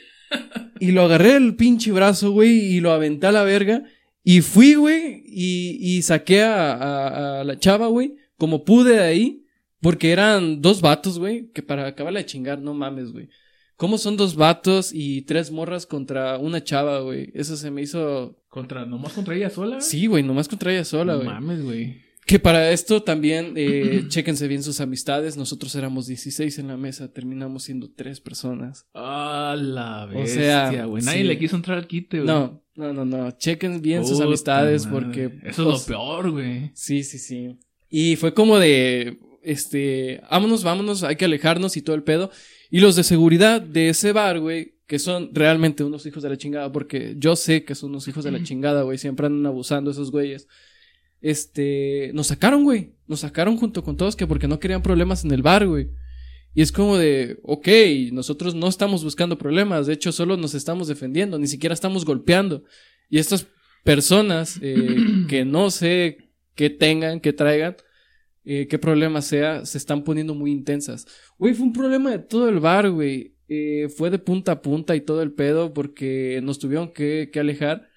Y 0.80 0.92
lo 0.92 1.02
agarré 1.02 1.34
del 1.34 1.54
pinche 1.56 1.92
brazo, 1.92 2.30
güey, 2.32 2.50
y 2.58 2.80
lo 2.80 2.92
aventé 2.92 3.26
a 3.28 3.32
la 3.32 3.44
verga. 3.44 3.84
Y 4.22 4.40
fui, 4.40 4.74
güey, 4.74 5.22
y, 5.26 5.78
y 5.80 6.02
saqué 6.02 6.42
a, 6.42 6.72
a- 6.74 7.40
a 7.40 7.44
la 7.44 7.58
chava, 7.58 7.86
güey, 7.88 8.14
como 8.36 8.64
pude 8.64 8.94
de 8.96 9.00
ahí. 9.02 9.40
Porque 9.80 10.12
eran 10.12 10.62
dos 10.62 10.80
vatos, 10.80 11.18
güey, 11.18 11.50
que 11.52 11.62
para 11.62 11.86
acabarla 11.86 12.20
de 12.20 12.26
chingar, 12.26 12.58
no 12.58 12.72
mames, 12.72 13.12
güey. 13.12 13.28
¿Cómo 13.76 13.98
son 13.98 14.16
dos 14.16 14.34
vatos 14.34 14.92
y 14.94 15.22
tres 15.22 15.50
morras 15.50 15.84
contra 15.84 16.38
una 16.38 16.64
chava, 16.64 17.00
güey? 17.00 17.30
Eso 17.34 17.56
se 17.56 17.70
me 17.70 17.82
hizo... 17.82 18.40
Contra, 18.48 18.86
nomás 18.86 19.12
contra 19.12 19.34
ella 19.34 19.50
sola. 19.50 19.80
Sí, 19.82 20.06
güey, 20.06 20.22
nomás 20.22 20.48
contra 20.48 20.72
ella 20.72 20.84
sola, 20.84 21.12
no 21.14 21.18
güey. 21.18 21.28
mames, 21.28 21.62
güey. 21.62 22.03
Que 22.26 22.38
para 22.38 22.70
esto 22.70 23.02
también, 23.02 23.52
eh, 23.56 24.04
chéquense 24.08 24.48
bien 24.48 24.62
sus 24.62 24.80
amistades. 24.80 25.36
Nosotros 25.36 25.74
éramos 25.74 26.06
16 26.06 26.58
en 26.58 26.68
la 26.68 26.76
mesa, 26.76 27.12
terminamos 27.12 27.64
siendo 27.64 27.90
tres 27.90 28.20
personas. 28.20 28.86
A 28.94 29.56
la 29.58 30.06
O 30.06 30.20
bestia, 30.20 30.70
sea, 30.70 30.84
güey. 30.86 31.02
Nadie 31.02 31.22
sí. 31.22 31.24
le 31.24 31.38
quiso 31.38 31.56
entrar 31.56 31.78
al 31.78 31.86
quite, 31.86 32.22
güey. 32.22 32.26
No, 32.26 32.62
no, 32.76 32.92
no, 32.92 33.04
no. 33.04 33.30
Chequen 33.32 33.82
bien 33.82 34.06
sus 34.06 34.20
amistades 34.20 34.86
madre. 34.86 35.00
porque... 35.00 35.24
Eso 35.48 35.64
pues, 35.64 35.82
es 35.82 35.88
lo 35.88 35.94
peor, 35.94 36.30
güey. 36.30 36.70
Sí, 36.74 37.04
sí, 37.04 37.18
sí. 37.18 37.58
Y 37.90 38.16
fue 38.16 38.32
como 38.34 38.58
de, 38.58 39.20
este, 39.42 40.20
vámonos, 40.30 40.64
vámonos, 40.64 41.04
hay 41.04 41.16
que 41.16 41.26
alejarnos 41.26 41.76
y 41.76 41.82
todo 41.82 41.94
el 41.94 42.02
pedo. 42.02 42.30
Y 42.70 42.80
los 42.80 42.96
de 42.96 43.04
seguridad 43.04 43.60
de 43.60 43.90
ese 43.90 44.12
bar, 44.12 44.40
güey, 44.40 44.74
que 44.86 44.98
son 44.98 45.30
realmente 45.32 45.84
unos 45.84 46.04
hijos 46.06 46.22
de 46.22 46.30
la 46.30 46.36
chingada, 46.36 46.72
porque 46.72 47.14
yo 47.18 47.36
sé 47.36 47.64
que 47.64 47.74
son 47.74 47.90
unos 47.90 48.08
hijos 48.08 48.24
de 48.24 48.32
la 48.32 48.42
chingada, 48.42 48.82
güey, 48.82 48.98
siempre 48.98 49.26
andan 49.26 49.46
abusando 49.46 49.90
esos 49.90 50.10
güeyes. 50.10 50.48
Este, 51.24 52.10
nos 52.12 52.26
sacaron, 52.26 52.64
güey, 52.64 52.92
nos 53.06 53.20
sacaron 53.20 53.56
junto 53.56 53.82
con 53.82 53.96
todos 53.96 54.14
que 54.14 54.26
porque 54.26 54.46
no 54.46 54.60
querían 54.60 54.82
problemas 54.82 55.24
en 55.24 55.30
el 55.30 55.40
bar, 55.40 55.66
güey. 55.66 55.88
Y 56.52 56.60
es 56.60 56.70
como 56.70 56.98
de, 56.98 57.38
ok, 57.44 57.66
nosotros 58.12 58.54
no 58.54 58.68
estamos 58.68 59.02
buscando 59.02 59.38
problemas, 59.38 59.86
de 59.86 59.94
hecho 59.94 60.12
solo 60.12 60.36
nos 60.36 60.52
estamos 60.52 60.86
defendiendo, 60.86 61.38
ni 61.38 61.46
siquiera 61.46 61.72
estamos 61.72 62.04
golpeando. 62.04 62.64
Y 63.08 63.20
estas 63.20 63.46
personas 63.84 64.58
eh, 64.60 64.98
que 65.28 65.46
no 65.46 65.70
sé 65.70 66.18
qué 66.54 66.68
tengan, 66.68 67.20
qué 67.20 67.32
traigan, 67.32 67.76
eh, 68.44 68.66
qué 68.68 68.78
problema 68.78 69.22
sea, 69.22 69.64
se 69.64 69.78
están 69.78 70.04
poniendo 70.04 70.34
muy 70.34 70.50
intensas. 70.50 71.06
Güey, 71.38 71.54
fue 71.54 71.64
un 71.64 71.72
problema 71.72 72.10
de 72.10 72.18
todo 72.18 72.50
el 72.50 72.60
bar, 72.60 72.90
güey. 72.90 73.34
Eh, 73.48 73.88
fue 73.88 74.10
de 74.10 74.18
punta 74.18 74.52
a 74.52 74.60
punta 74.60 74.94
y 74.94 75.00
todo 75.00 75.22
el 75.22 75.32
pedo 75.32 75.72
porque 75.72 76.40
nos 76.42 76.58
tuvieron 76.58 76.92
que, 76.92 77.30
que 77.32 77.40
alejar 77.40 77.88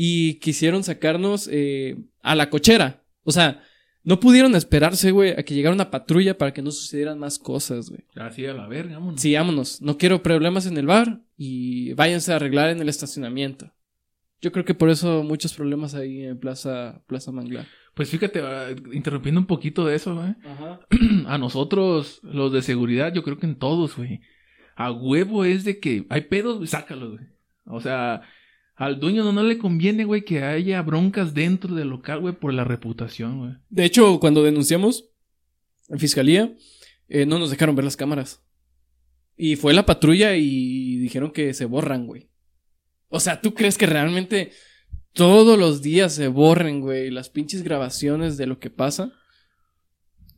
y 0.00 0.34
quisieron 0.34 0.84
sacarnos 0.84 1.48
eh, 1.50 1.96
a 2.22 2.36
la 2.36 2.50
cochera. 2.50 3.02
O 3.24 3.32
sea, 3.32 3.64
no 4.04 4.20
pudieron 4.20 4.54
esperarse, 4.54 5.10
güey, 5.10 5.32
a 5.32 5.42
que 5.42 5.54
llegara 5.54 5.74
una 5.74 5.90
patrulla 5.90 6.38
para 6.38 6.52
que 6.52 6.62
no 6.62 6.70
sucedieran 6.70 7.18
más 7.18 7.36
cosas, 7.40 7.90
güey. 7.90 8.02
Así 8.14 8.46
a 8.46 8.54
la 8.54 8.68
verga, 8.68 8.94
vámonos. 8.94 9.20
Sí, 9.20 9.34
vámonos. 9.34 9.82
No 9.82 9.98
quiero 9.98 10.22
problemas 10.22 10.66
en 10.66 10.76
el 10.76 10.86
bar 10.86 11.22
y 11.36 11.94
váyanse 11.94 12.32
a 12.32 12.36
arreglar 12.36 12.70
en 12.70 12.80
el 12.80 12.88
estacionamiento. 12.88 13.72
Yo 14.40 14.52
creo 14.52 14.64
que 14.64 14.74
por 14.74 14.88
eso 14.88 15.24
muchos 15.24 15.52
problemas 15.52 15.96
ahí 15.96 16.22
en 16.22 16.38
Plaza, 16.38 17.02
Plaza 17.08 17.32
Manglar. 17.32 17.66
Pues 17.94 18.08
fíjate, 18.08 18.40
ah, 18.40 18.68
interrumpiendo 18.92 19.40
un 19.40 19.48
poquito 19.48 19.84
de 19.84 19.96
eso, 19.96 20.14
güey. 20.14 20.36
Ajá. 20.44 20.78
A 21.26 21.38
nosotros, 21.38 22.20
los 22.22 22.52
de 22.52 22.62
seguridad, 22.62 23.12
yo 23.12 23.24
creo 23.24 23.36
que 23.36 23.46
en 23.46 23.58
todos, 23.58 23.96
güey. 23.96 24.20
A 24.76 24.92
huevo 24.92 25.44
es 25.44 25.64
de 25.64 25.80
que 25.80 26.06
hay 26.08 26.20
pedos, 26.20 26.58
güey, 26.58 26.68
sácalos, 26.68 27.14
güey. 27.14 27.26
O 27.64 27.80
sea, 27.80 28.22
al 28.78 29.00
dueño 29.00 29.24
no, 29.24 29.32
no 29.32 29.42
le 29.42 29.58
conviene, 29.58 30.04
güey, 30.04 30.24
que 30.24 30.44
haya 30.44 30.80
broncas 30.82 31.34
dentro 31.34 31.74
del 31.74 31.88
local, 31.88 32.20
güey, 32.20 32.32
por 32.32 32.54
la 32.54 32.62
reputación, 32.62 33.38
güey. 33.38 33.54
De 33.68 33.84
hecho, 33.84 34.20
cuando 34.20 34.44
denunciamos 34.44 35.10
en 35.88 35.98
fiscalía, 35.98 36.54
eh, 37.08 37.26
no 37.26 37.40
nos 37.40 37.50
dejaron 37.50 37.74
ver 37.74 37.84
las 37.84 37.96
cámaras. 37.96 38.40
Y 39.36 39.56
fue 39.56 39.74
la 39.74 39.84
patrulla 39.84 40.36
y 40.36 40.96
dijeron 40.98 41.32
que 41.32 41.54
se 41.54 41.64
borran, 41.64 42.06
güey. 42.06 42.28
O 43.08 43.18
sea, 43.18 43.40
¿tú 43.40 43.52
crees 43.52 43.76
que 43.76 43.86
realmente 43.86 44.52
todos 45.12 45.58
los 45.58 45.82
días 45.82 46.14
se 46.14 46.28
borren, 46.28 46.80
güey, 46.80 47.10
las 47.10 47.30
pinches 47.30 47.64
grabaciones 47.64 48.36
de 48.36 48.46
lo 48.46 48.60
que 48.60 48.70
pasa? 48.70 49.12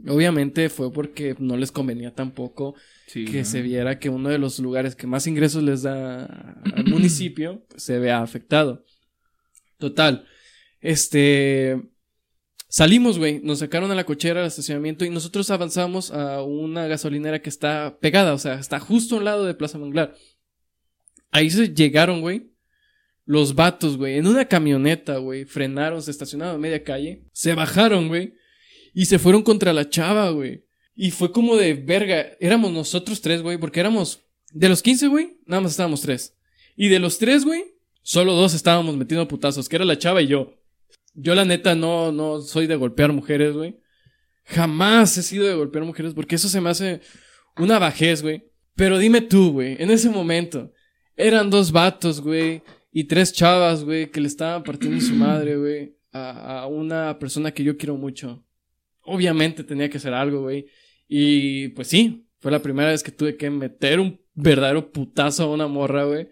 Obviamente 0.09 0.69
fue 0.69 0.93
porque 0.93 1.37
no 1.39 1.57
les 1.57 1.73
convenía 1.73 2.15
tampoco 2.15 2.75
Sí. 3.07 3.25
que 3.25 3.39
¿no? 3.39 3.45
se 3.45 3.61
viera 3.61 3.99
que 3.99 4.09
uno 4.09 4.29
de 4.29 4.39
los 4.39 4.59
lugares 4.61 4.95
que 4.95 5.07
más 5.07 5.27
ingresos 5.27 5.63
les 5.63 5.83
da 5.83 6.25
al 6.75 6.85
municipio 6.89 7.65
pues, 7.69 7.83
se 7.83 7.99
vea 7.99 8.23
afectado. 8.23 8.85
Total. 9.79 10.27
Este. 10.81 11.83
Salimos, 12.69 13.19
güey, 13.19 13.41
nos 13.43 13.59
sacaron 13.59 13.91
a 13.91 13.97
la 13.97 14.05
cochera 14.05 14.43
al 14.43 14.47
estacionamiento 14.47 15.05
y 15.05 15.11
nosotros 15.11 15.51
avanzamos 15.51 16.13
a 16.13 16.43
una 16.45 16.87
gasolinera 16.87 17.43
que 17.43 17.49
está 17.49 17.99
pegada, 18.01 18.33
o 18.33 18.39
sea, 18.39 18.61
está 18.61 18.79
justo 18.79 19.19
al 19.19 19.25
lado 19.25 19.45
de 19.45 19.55
Plaza 19.55 19.77
Manglar. 19.77 20.15
Ahí 21.33 21.51
se 21.51 21.75
llegaron, 21.75 22.21
güey. 22.21 22.53
Los 23.25 23.57
vatos, 23.57 23.97
güey, 23.97 24.19
en 24.19 24.27
una 24.29 24.45
camioneta, 24.47 25.17
güey, 25.19 25.47
frenaron, 25.47 26.01
se 26.01 26.13
estacionaron 26.13 26.55
a 26.57 26.59
media 26.59 26.83
calle, 26.85 27.25
se 27.33 27.55
bajaron, 27.55 28.07
güey, 28.09 28.35
y 28.95 29.07
se 29.07 29.19
fueron 29.19 29.43
contra 29.43 29.73
la 29.73 29.89
chava, 29.89 30.31
güey. 30.31 30.65
Y 30.95 31.11
fue 31.11 31.33
como 31.33 31.57
de 31.57 31.75
verga, 31.75 32.27
éramos 32.41 32.73
nosotros 32.73 33.21
tres, 33.21 33.43
güey, 33.43 33.59
porque 33.59 33.81
éramos, 33.81 34.21
de 34.53 34.69
los 34.69 34.83
15, 34.83 35.07
güey, 35.09 35.39
nada 35.47 35.63
más 35.63 35.73
estábamos 35.73 36.03
tres. 36.03 36.37
Y 36.77 36.89
de 36.89 36.99
los 36.99 37.19
tres, 37.19 37.45
güey, 37.45 37.65
solo 38.03 38.35
dos 38.35 38.55
estábamos 38.55 38.97
metiendo 38.97 39.29
putazos, 39.29 39.69
que 39.69 39.77
era 39.77 39.85
la 39.85 39.99
chava 39.99 40.23
y 40.23 40.27
yo. 40.27 40.57
Yo 41.15 41.35
la 41.35 41.45
neta 41.45 41.75
no, 41.75 42.13
no 42.13 42.41
soy 42.41 42.67
de 42.67 42.77
golpear 42.77 43.13
mujeres, 43.13 43.55
güey. 43.55 43.81
Jamás 44.45 45.17
he 45.17 45.23
sido 45.23 45.47
de 45.47 45.55
golpear 45.55 45.85
mujeres 45.85 46.15
porque 46.15 46.35
eso 46.35 46.49
se 46.49 46.61
me 46.61 46.71
hace 46.71 47.01
una 47.57 47.79
bajez, 47.79 48.23
güey. 48.23 48.51
Pero 48.75 48.99
dime 48.99 49.21
tú, 49.21 49.53
güey, 49.53 49.77
en 49.79 49.91
ese 49.91 50.09
momento, 50.09 50.73
eran 51.17 51.51
dos 51.51 51.71
vatos, 51.71 52.21
güey, 52.21 52.63
y 52.93 53.05
tres 53.05 53.33
chavas, 53.33 53.85
güey, 53.85 54.11
que 54.11 54.21
le 54.21 54.29
estaban 54.29 54.63
partiendo 54.63 55.01
su 55.01 55.15
madre, 55.15 55.57
güey, 55.57 55.97
a, 56.13 56.61
a 56.61 56.67
una 56.67 57.19
persona 57.19 57.53
que 57.53 57.63
yo 57.63 57.77
quiero 57.77 57.97
mucho. 57.97 58.45
Obviamente 59.11 59.65
tenía 59.65 59.91
que 59.91 59.99
hacer 59.99 60.15
algo, 60.15 60.43
güey. 60.43 60.67
Y 61.09 61.69
pues 61.69 61.89
sí, 61.89 62.29
fue 62.39 62.51
la 62.51 62.63
primera 62.63 62.91
vez 62.91 63.03
que 63.03 63.11
tuve 63.11 63.37
que 63.37 63.51
meter 63.51 63.99
un 64.01 64.21
verdadero 64.35 64.93
putazo 64.93 65.45
a 65.45 65.53
una 65.53 65.67
morra, 65.67 66.05
güey. 66.05 66.29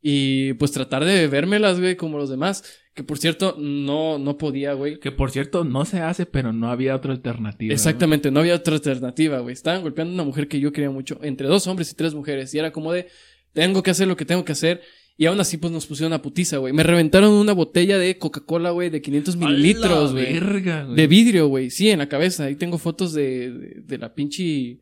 Y 0.00 0.54
pues 0.54 0.72
tratar 0.72 1.04
de 1.04 1.26
vérmelas, 1.26 1.78
güey, 1.78 1.96
como 1.96 2.16
los 2.16 2.30
demás. 2.30 2.64
Que 2.94 3.04
por 3.04 3.18
cierto, 3.18 3.56
no, 3.58 4.18
no 4.18 4.38
podía, 4.38 4.72
güey. 4.72 4.98
Que 4.98 5.12
por 5.12 5.30
cierto, 5.30 5.64
no 5.64 5.84
se 5.84 6.00
hace, 6.00 6.26
pero 6.26 6.52
no 6.52 6.70
había 6.70 6.96
otra 6.96 7.12
alternativa. 7.12 7.72
Exactamente, 7.72 8.30
no 8.30 8.40
había 8.40 8.54
otra 8.54 8.74
alternativa, 8.74 9.40
güey. 9.40 9.52
Estaban 9.52 9.82
golpeando 9.82 10.12
a 10.12 10.14
una 10.14 10.24
mujer 10.24 10.48
que 10.48 10.60
yo 10.60 10.72
quería 10.72 10.90
mucho, 10.90 11.18
entre 11.22 11.46
dos 11.46 11.66
hombres 11.66 11.90
y 11.92 11.94
tres 11.94 12.14
mujeres. 12.14 12.54
Y 12.54 12.58
era 12.58 12.72
como 12.72 12.92
de, 12.92 13.08
tengo 13.52 13.82
que 13.82 13.90
hacer 13.90 14.08
lo 14.08 14.16
que 14.16 14.24
tengo 14.24 14.44
que 14.44 14.52
hacer. 14.52 14.80
Y 15.20 15.26
aún 15.26 15.38
así, 15.38 15.58
pues 15.58 15.70
nos 15.70 15.84
pusieron 15.84 16.14
a 16.14 16.22
putiza, 16.22 16.56
güey. 16.56 16.72
Me 16.72 16.82
reventaron 16.82 17.32
una 17.34 17.52
botella 17.52 17.98
de 17.98 18.16
Coca-Cola, 18.16 18.70
güey, 18.70 18.88
de 18.88 19.02
500 19.02 19.36
mililitros, 19.36 20.12
güey. 20.12 20.32
verga, 20.32 20.84
güey. 20.84 20.96
De 20.96 21.06
vidrio, 21.06 21.46
güey. 21.46 21.68
Sí, 21.68 21.90
en 21.90 21.98
la 21.98 22.08
cabeza. 22.08 22.44
Ahí 22.44 22.54
tengo 22.54 22.78
fotos 22.78 23.12
de, 23.12 23.50
de, 23.52 23.82
de 23.84 23.98
la 23.98 24.14
pinche 24.14 24.80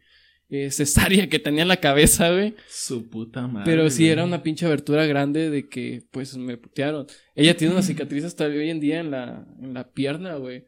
eh, 0.49 0.71
cesárea 0.71 1.29
que 1.29 1.41
tenía 1.41 1.63
en 1.63 1.69
la 1.69 1.79
cabeza, 1.79 2.31
güey. 2.31 2.55
Su 2.69 3.11
puta 3.11 3.49
madre. 3.49 3.65
Pero 3.69 3.91
sí 3.91 4.05
güey. 4.05 4.13
era 4.13 4.23
una 4.23 4.45
pinche 4.45 4.65
abertura 4.65 5.07
grande 5.07 5.51
de 5.51 5.69
que, 5.69 6.05
pues, 6.13 6.37
me 6.37 6.57
putearon. 6.57 7.09
Ella 7.35 7.57
tiene 7.57 7.73
una 7.73 7.83
cicatriz 7.83 8.23
hasta 8.23 8.47
hoy 8.47 8.71
en 8.71 8.79
día 8.79 9.01
en 9.01 9.11
la, 9.11 9.45
en 9.61 9.75
la 9.75 9.91
pierna, 9.91 10.37
güey. 10.37 10.67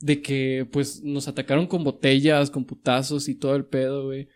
De 0.00 0.22
que, 0.22 0.66
pues, 0.72 1.04
nos 1.04 1.28
atacaron 1.28 1.68
con 1.68 1.84
botellas, 1.84 2.50
con 2.50 2.64
putazos 2.64 3.28
y 3.28 3.36
todo 3.36 3.54
el 3.54 3.66
pedo, 3.66 4.06
güey. 4.06 4.26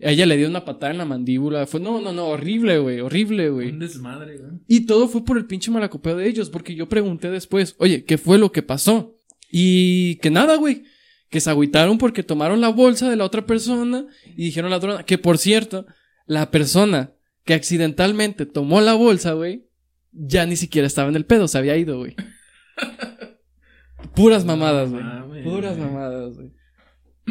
Ella 0.00 0.26
le 0.26 0.36
dio 0.36 0.48
una 0.48 0.64
patada 0.64 0.92
en 0.92 0.98
la 0.98 1.04
mandíbula. 1.04 1.66
Fue, 1.66 1.80
no, 1.80 2.00
no, 2.00 2.12
no, 2.12 2.26
horrible, 2.28 2.78
güey, 2.78 3.00
horrible, 3.00 3.50
güey. 3.50 3.70
Un 3.70 3.80
desmadre, 3.80 4.38
güey. 4.38 4.50
Y 4.68 4.86
todo 4.86 5.08
fue 5.08 5.24
por 5.24 5.36
el 5.38 5.46
pinche 5.46 5.70
malacopeo 5.70 6.16
de 6.16 6.28
ellos, 6.28 6.50
porque 6.50 6.74
yo 6.76 6.88
pregunté 6.88 7.30
después, 7.30 7.74
oye, 7.78 8.04
¿qué 8.04 8.16
fue 8.16 8.38
lo 8.38 8.52
que 8.52 8.62
pasó? 8.62 9.16
Y 9.50 10.16
que 10.16 10.30
nada, 10.30 10.56
güey. 10.56 10.84
Que 11.30 11.40
se 11.40 11.50
agüitaron 11.50 11.98
porque 11.98 12.22
tomaron 12.22 12.60
la 12.60 12.68
bolsa 12.68 13.10
de 13.10 13.16
la 13.16 13.24
otra 13.24 13.44
persona 13.44 14.06
y 14.36 14.44
dijeron 14.44 14.70
ladrona. 14.70 15.02
Que 15.02 15.18
por 15.18 15.36
cierto, 15.36 15.84
la 16.26 16.50
persona 16.50 17.12
que 17.44 17.54
accidentalmente 17.54 18.46
tomó 18.46 18.80
la 18.80 18.94
bolsa, 18.94 19.32
güey, 19.32 19.66
ya 20.12 20.46
ni 20.46 20.56
siquiera 20.56 20.86
estaba 20.86 21.08
en 21.08 21.16
el 21.16 21.26
pedo, 21.26 21.48
se 21.48 21.58
había 21.58 21.76
ido, 21.76 21.98
güey. 21.98 22.14
Puras 24.14 24.44
mamadas, 24.44 24.90
güey. 24.90 25.02
mames, 25.02 25.44
Puras 25.44 25.76
güey. 25.76 25.88
mamadas, 25.90 26.34
güey. 26.36 26.52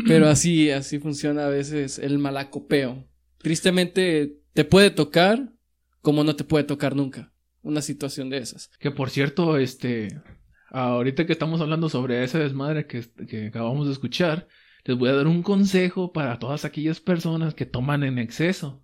Pero 0.06 0.28
así, 0.28 0.70
así 0.70 1.00
funciona 1.00 1.46
a 1.46 1.50
veces 1.50 2.00
el 2.00 2.20
malacopeo. 2.20 3.08
Tristemente, 3.40 4.38
te 4.54 4.66
puede 4.66 4.92
tocar 4.92 5.54
como 6.02 6.24
no 6.24 6.36
te 6.36 6.44
puede 6.44 6.64
tocar 6.64 6.96
nunca. 6.96 7.34
Una 7.62 7.82
situación 7.82 8.30
de 8.30 8.38
esas. 8.38 8.70
Que 8.80 8.92
por 8.92 9.10
cierto, 9.10 9.58
este. 9.58 10.22
Ahorita 10.70 11.26
que 11.26 11.34
estamos 11.34 11.62
hablando 11.62 11.90
sobre 11.90 12.24
ese 12.24 12.40
desmadre 12.40 12.88
que, 12.88 13.04
que 13.28 13.48
acabamos 13.48 13.88
de 13.88 13.94
escuchar, 13.94 14.48
les 14.84 14.98
voy 14.98 15.10
a 15.10 15.14
dar 15.14 15.28
un 15.28 15.44
consejo 15.44 16.12
para 16.12 16.40
todas 16.40 16.66
aquellas 16.66 17.00
personas 17.00 17.56
que 17.56 17.66
toman 17.66 18.04
en 18.04 18.20
exceso. 18.20 18.84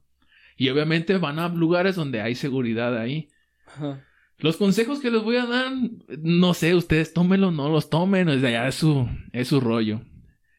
Y 0.57 0.70
obviamente 0.70 1.18
van 1.18 1.39
a 1.39 1.49
lugares 1.49 1.95
donde 1.95 2.22
hay 2.22 2.36
seguridad 2.36 2.97
ahí. 2.97 3.30
Ajá. 3.68 4.03
Los 4.38 4.57
consejos 4.57 4.99
que 4.99 5.11
les 5.11 5.24
voy 5.24 5.38
a 5.38 5.45
dar, 5.45 5.72
no 6.20 6.53
sé, 6.53 6.76
ustedes 6.76 7.14
tómenlos, 7.14 7.53
no 7.53 7.70
los 7.70 7.89
tomen, 7.89 8.28
o 8.28 8.38
sea, 8.38 8.49
ya 8.49 8.68
es 8.68 8.76
su, 8.76 9.07
es 9.32 9.47
su 9.47 9.61
rollo. 9.61 10.01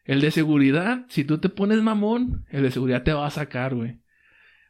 El 0.05 0.21
de 0.21 0.31
seguridad, 0.31 1.05
si 1.09 1.23
tú 1.23 1.39
te 1.39 1.49
pones 1.49 1.81
mamón, 1.81 2.45
el 2.49 2.63
de 2.63 2.71
seguridad 2.71 3.03
te 3.03 3.13
va 3.13 3.25
a 3.25 3.31
sacar, 3.31 3.75
güey. 3.75 3.99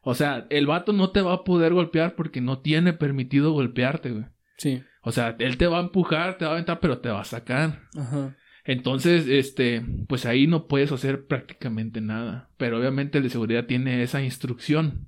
O 0.02 0.16
sea, 0.16 0.48
el 0.50 0.66
vato 0.66 0.94
no 0.94 1.12
te 1.12 1.22
va 1.22 1.34
a 1.34 1.44
poder 1.44 1.74
golpear 1.74 2.16
porque 2.16 2.40
no 2.40 2.60
tiene 2.60 2.94
permitido 2.94 3.52
golpearte, 3.52 4.12
güey. 4.12 4.26
Sí. 4.58 4.84
O 5.02 5.12
sea, 5.12 5.36
él 5.40 5.58
te 5.58 5.68
va 5.68 5.78
a 5.78 5.84
empujar, 5.84 6.38
te 6.38 6.46
va 6.46 6.52
a 6.52 6.54
aventar, 6.54 6.80
pero 6.80 7.00
te 7.00 7.10
va 7.10 7.22
a 7.22 7.26
sacar. 7.26 7.82
Ajá. 7.98 8.36
Entonces, 8.64 9.28
este, 9.28 9.86
pues 10.08 10.26
ahí 10.26 10.48
no 10.48 10.68
puedes 10.68 10.92
hacer 10.92 11.28
prácticamente 11.28 12.02
nada. 12.02 12.50
Pero 12.58 12.80
obviamente 12.80 13.20
el 13.20 13.24
de 13.24 13.30
seguridad 13.30 13.66
tiene 13.66 14.02
esa 14.02 14.24
instrucción. 14.24 15.06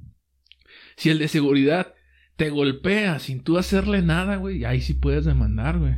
Si 0.96 1.10
el 1.10 1.18
de 1.18 1.28
seguridad 1.28 1.96
te 2.36 2.52
golpea 2.52 3.18
sin 3.18 3.44
tú 3.44 3.58
hacerle 3.58 4.04
nada, 4.04 4.36
güey, 4.36 4.64
ahí 4.66 4.82
sí 4.82 4.94
puedes 4.94 5.26
demandar, 5.26 5.80
güey. 5.80 5.96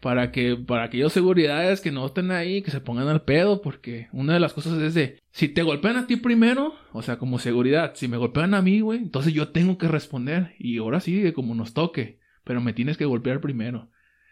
Para 0.00 0.32
que, 0.32 0.56
para 0.56 0.84
aquellos 0.84 1.12
seguridades 1.12 1.82
que 1.82 1.92
no 1.92 2.06
estén 2.06 2.30
ahí, 2.30 2.62
que 2.62 2.70
se 2.70 2.80
pongan 2.80 3.08
al 3.08 3.22
pedo, 3.22 3.60
porque 3.60 4.08
una 4.12 4.32
de 4.32 4.40
las 4.40 4.54
cosas 4.54 4.80
es 4.80 4.94
de, 4.94 5.18
si 5.30 5.48
te 5.48 5.62
golpean 5.62 5.98
a 5.98 6.06
ti 6.06 6.16
primero, 6.16 6.74
o 6.92 7.02
sea, 7.02 7.18
como 7.18 7.38
seguridad, 7.38 7.92
si 7.94 8.08
me 8.08 8.16
golpean 8.16 8.54
a 8.54 8.62
mí, 8.62 8.80
güey, 8.80 8.98
entonces 8.98 9.34
yo 9.34 9.48
tengo 9.50 9.76
que 9.76 9.88
responder. 9.88 10.54
Y 10.58 10.78
ahora 10.78 11.00
sí, 11.00 11.30
como 11.32 11.54
nos 11.54 11.74
toque, 11.74 12.18
pero 12.44 12.62
me 12.62 12.72
tienes 12.72 12.96
que 12.96 13.04
golpear 13.04 13.42
primero. 13.42 13.90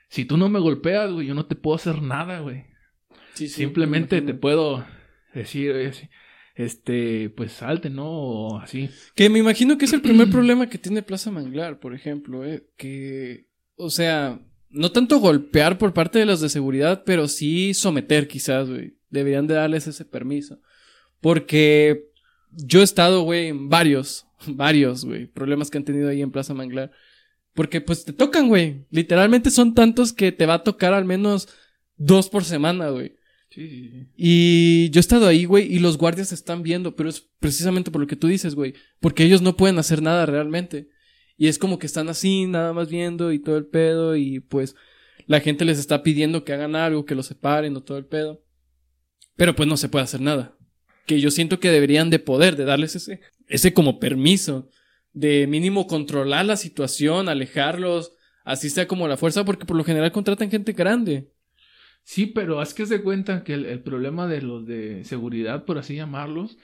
Si 0.08 0.24
tú 0.24 0.38
no 0.38 0.48
me 0.48 0.58
golpeas, 0.58 1.12
güey, 1.12 1.26
yo 1.26 1.34
no 1.34 1.46
te 1.46 1.54
puedo 1.54 1.76
hacer 1.76 2.00
nada, 2.00 2.40
güey. 2.40 2.64
Sí, 3.34 3.48
sí, 3.48 3.56
Simplemente 3.62 4.20
me 4.20 4.26
te 4.28 4.34
puedo 4.34 4.84
decir, 5.34 5.92
sí, 5.92 6.08
este, 6.54 7.30
pues 7.30 7.52
salte, 7.52 7.88
¿no? 7.88 8.10
O 8.10 8.58
así. 8.58 8.90
Que 9.14 9.28
me 9.30 9.38
imagino 9.38 9.78
que 9.78 9.84
es 9.84 9.92
el 9.92 10.00
primer 10.00 10.28
problema 10.30 10.68
que 10.68 10.78
tiene 10.78 11.02
Plaza 11.02 11.30
Manglar, 11.30 11.78
por 11.78 11.94
ejemplo, 11.94 12.44
eh. 12.44 12.66
Que, 12.76 13.46
o 13.76 13.90
sea, 13.90 14.40
no 14.70 14.92
tanto 14.92 15.18
golpear 15.18 15.78
por 15.78 15.94
parte 15.94 16.18
de 16.18 16.26
los 16.26 16.40
de 16.40 16.48
seguridad, 16.48 17.02
pero 17.04 17.28
sí 17.28 17.74
someter 17.74 18.28
quizás, 18.28 18.68
güey. 18.68 18.96
Deberían 19.10 19.46
de 19.46 19.54
darles 19.54 19.86
ese 19.86 20.04
permiso. 20.04 20.60
Porque 21.20 22.10
yo 22.52 22.80
he 22.80 22.84
estado, 22.84 23.22
güey, 23.22 23.48
en 23.48 23.68
varios, 23.68 24.26
varios, 24.46 25.04
güey, 25.04 25.26
problemas 25.26 25.70
que 25.70 25.78
han 25.78 25.84
tenido 25.84 26.08
ahí 26.08 26.22
en 26.22 26.30
Plaza 26.30 26.54
Manglar. 26.54 26.90
Porque 27.54 27.80
pues 27.80 28.04
te 28.04 28.12
tocan, 28.12 28.48
güey. 28.48 28.86
Literalmente 28.90 29.50
son 29.50 29.74
tantos 29.74 30.12
que 30.12 30.30
te 30.30 30.46
va 30.46 30.54
a 30.54 30.64
tocar 30.64 30.92
al 30.92 31.04
menos 31.04 31.48
dos 31.96 32.28
por 32.28 32.44
semana, 32.44 32.90
güey. 32.90 33.16
Sí. 33.50 34.06
Y 34.14 34.90
yo 34.90 34.98
he 34.98 35.00
estado 35.00 35.26
ahí, 35.26 35.44
güey, 35.44 35.72
y 35.74 35.78
los 35.78 35.96
guardias 35.96 36.32
están 36.32 36.62
viendo, 36.62 36.94
pero 36.94 37.08
es 37.08 37.26
precisamente 37.40 37.90
por 37.90 38.00
lo 38.00 38.06
que 38.06 38.14
tú 38.14 38.28
dices, 38.28 38.54
güey, 38.54 38.74
porque 39.00 39.24
ellos 39.24 39.42
no 39.42 39.56
pueden 39.56 39.78
hacer 39.78 40.02
nada 40.02 40.26
realmente. 40.26 40.90
Y 41.38 41.46
es 41.46 41.58
como 41.58 41.78
que 41.78 41.86
están 41.86 42.08
así, 42.08 42.46
nada 42.46 42.72
más 42.72 42.90
viendo 42.90 43.32
y 43.32 43.38
todo 43.38 43.56
el 43.56 43.66
pedo, 43.66 44.16
y 44.16 44.40
pues 44.40 44.74
la 45.26 45.40
gente 45.40 45.64
les 45.64 45.78
está 45.78 46.02
pidiendo 46.02 46.44
que 46.44 46.52
hagan 46.52 46.74
algo, 46.74 47.04
que 47.04 47.14
los 47.14 47.26
separen 47.26 47.76
o 47.76 47.82
todo 47.82 47.96
el 47.96 48.06
pedo. 48.06 48.42
Pero 49.36 49.54
pues 49.54 49.68
no 49.68 49.76
se 49.76 49.88
puede 49.88 50.04
hacer 50.04 50.20
nada. 50.20 50.58
Que 51.06 51.20
yo 51.20 51.30
siento 51.30 51.60
que 51.60 51.70
deberían 51.70 52.10
de 52.10 52.18
poder, 52.18 52.56
de 52.56 52.64
darles 52.64 52.96
ese, 52.96 53.20
ese 53.46 53.72
como 53.72 54.00
permiso, 54.00 54.68
de 55.12 55.46
mínimo 55.46 55.86
controlar 55.86 56.44
la 56.44 56.56
situación, 56.56 57.28
alejarlos, 57.28 58.12
así 58.44 58.68
sea 58.68 58.88
como 58.88 59.06
la 59.06 59.16
fuerza, 59.16 59.44
porque 59.44 59.64
por 59.64 59.76
lo 59.76 59.84
general 59.84 60.10
contratan 60.10 60.50
gente 60.50 60.72
grande. 60.72 61.30
Sí, 62.02 62.26
pero 62.26 62.58
haz 62.58 62.74
que 62.74 62.86
se 62.86 63.02
cuenta 63.02 63.44
que 63.44 63.54
el, 63.54 63.66
el 63.66 63.80
problema 63.80 64.26
de 64.26 64.42
los 64.42 64.66
de 64.66 65.04
seguridad, 65.04 65.64
por 65.64 65.78
así 65.78 65.94
llamarlos, 65.94 66.58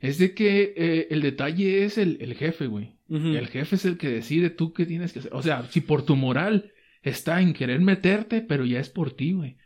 es 0.00 0.18
de 0.18 0.34
que 0.34 0.74
eh, 0.76 1.08
el 1.10 1.20
detalle 1.20 1.84
es 1.84 1.98
el, 1.98 2.18
el 2.20 2.34
jefe, 2.34 2.66
güey. 2.66 2.96
El 3.08 3.48
jefe 3.48 3.74
es 3.74 3.84
el 3.84 3.98
que 3.98 4.08
decide 4.08 4.50
tú 4.50 4.72
qué 4.72 4.86
tienes 4.86 5.12
que 5.12 5.18
hacer. 5.18 5.34
O 5.34 5.42
sea, 5.42 5.64
si 5.64 5.80
por 5.80 6.04
tu 6.04 6.14
moral 6.14 6.72
está 7.02 7.40
en 7.40 7.54
querer 7.54 7.80
meterte, 7.80 8.40
pero 8.40 8.64
ya 8.64 8.78
es 8.78 8.88
por 8.88 9.10
ti, 9.10 9.32
güey. 9.32 9.56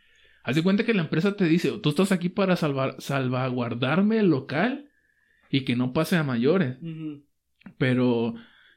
Haz 0.43 0.55
de 0.55 0.63
cuenta 0.63 0.83
que 0.83 0.95
la 0.95 1.03
empresa 1.03 1.35
te 1.35 1.45
dice, 1.45 1.71
tú 1.81 1.89
estás 1.89 2.11
aquí 2.11 2.29
para 2.29 2.55
salvar, 2.55 2.95
salvaguardarme 2.97 4.17
el 4.17 4.29
local 4.29 4.89
y 5.51 5.61
que 5.61 5.75
no 5.75 5.93
pase 5.93 6.17
a 6.17 6.23
mayores. 6.23 6.77
Pero 7.77 8.33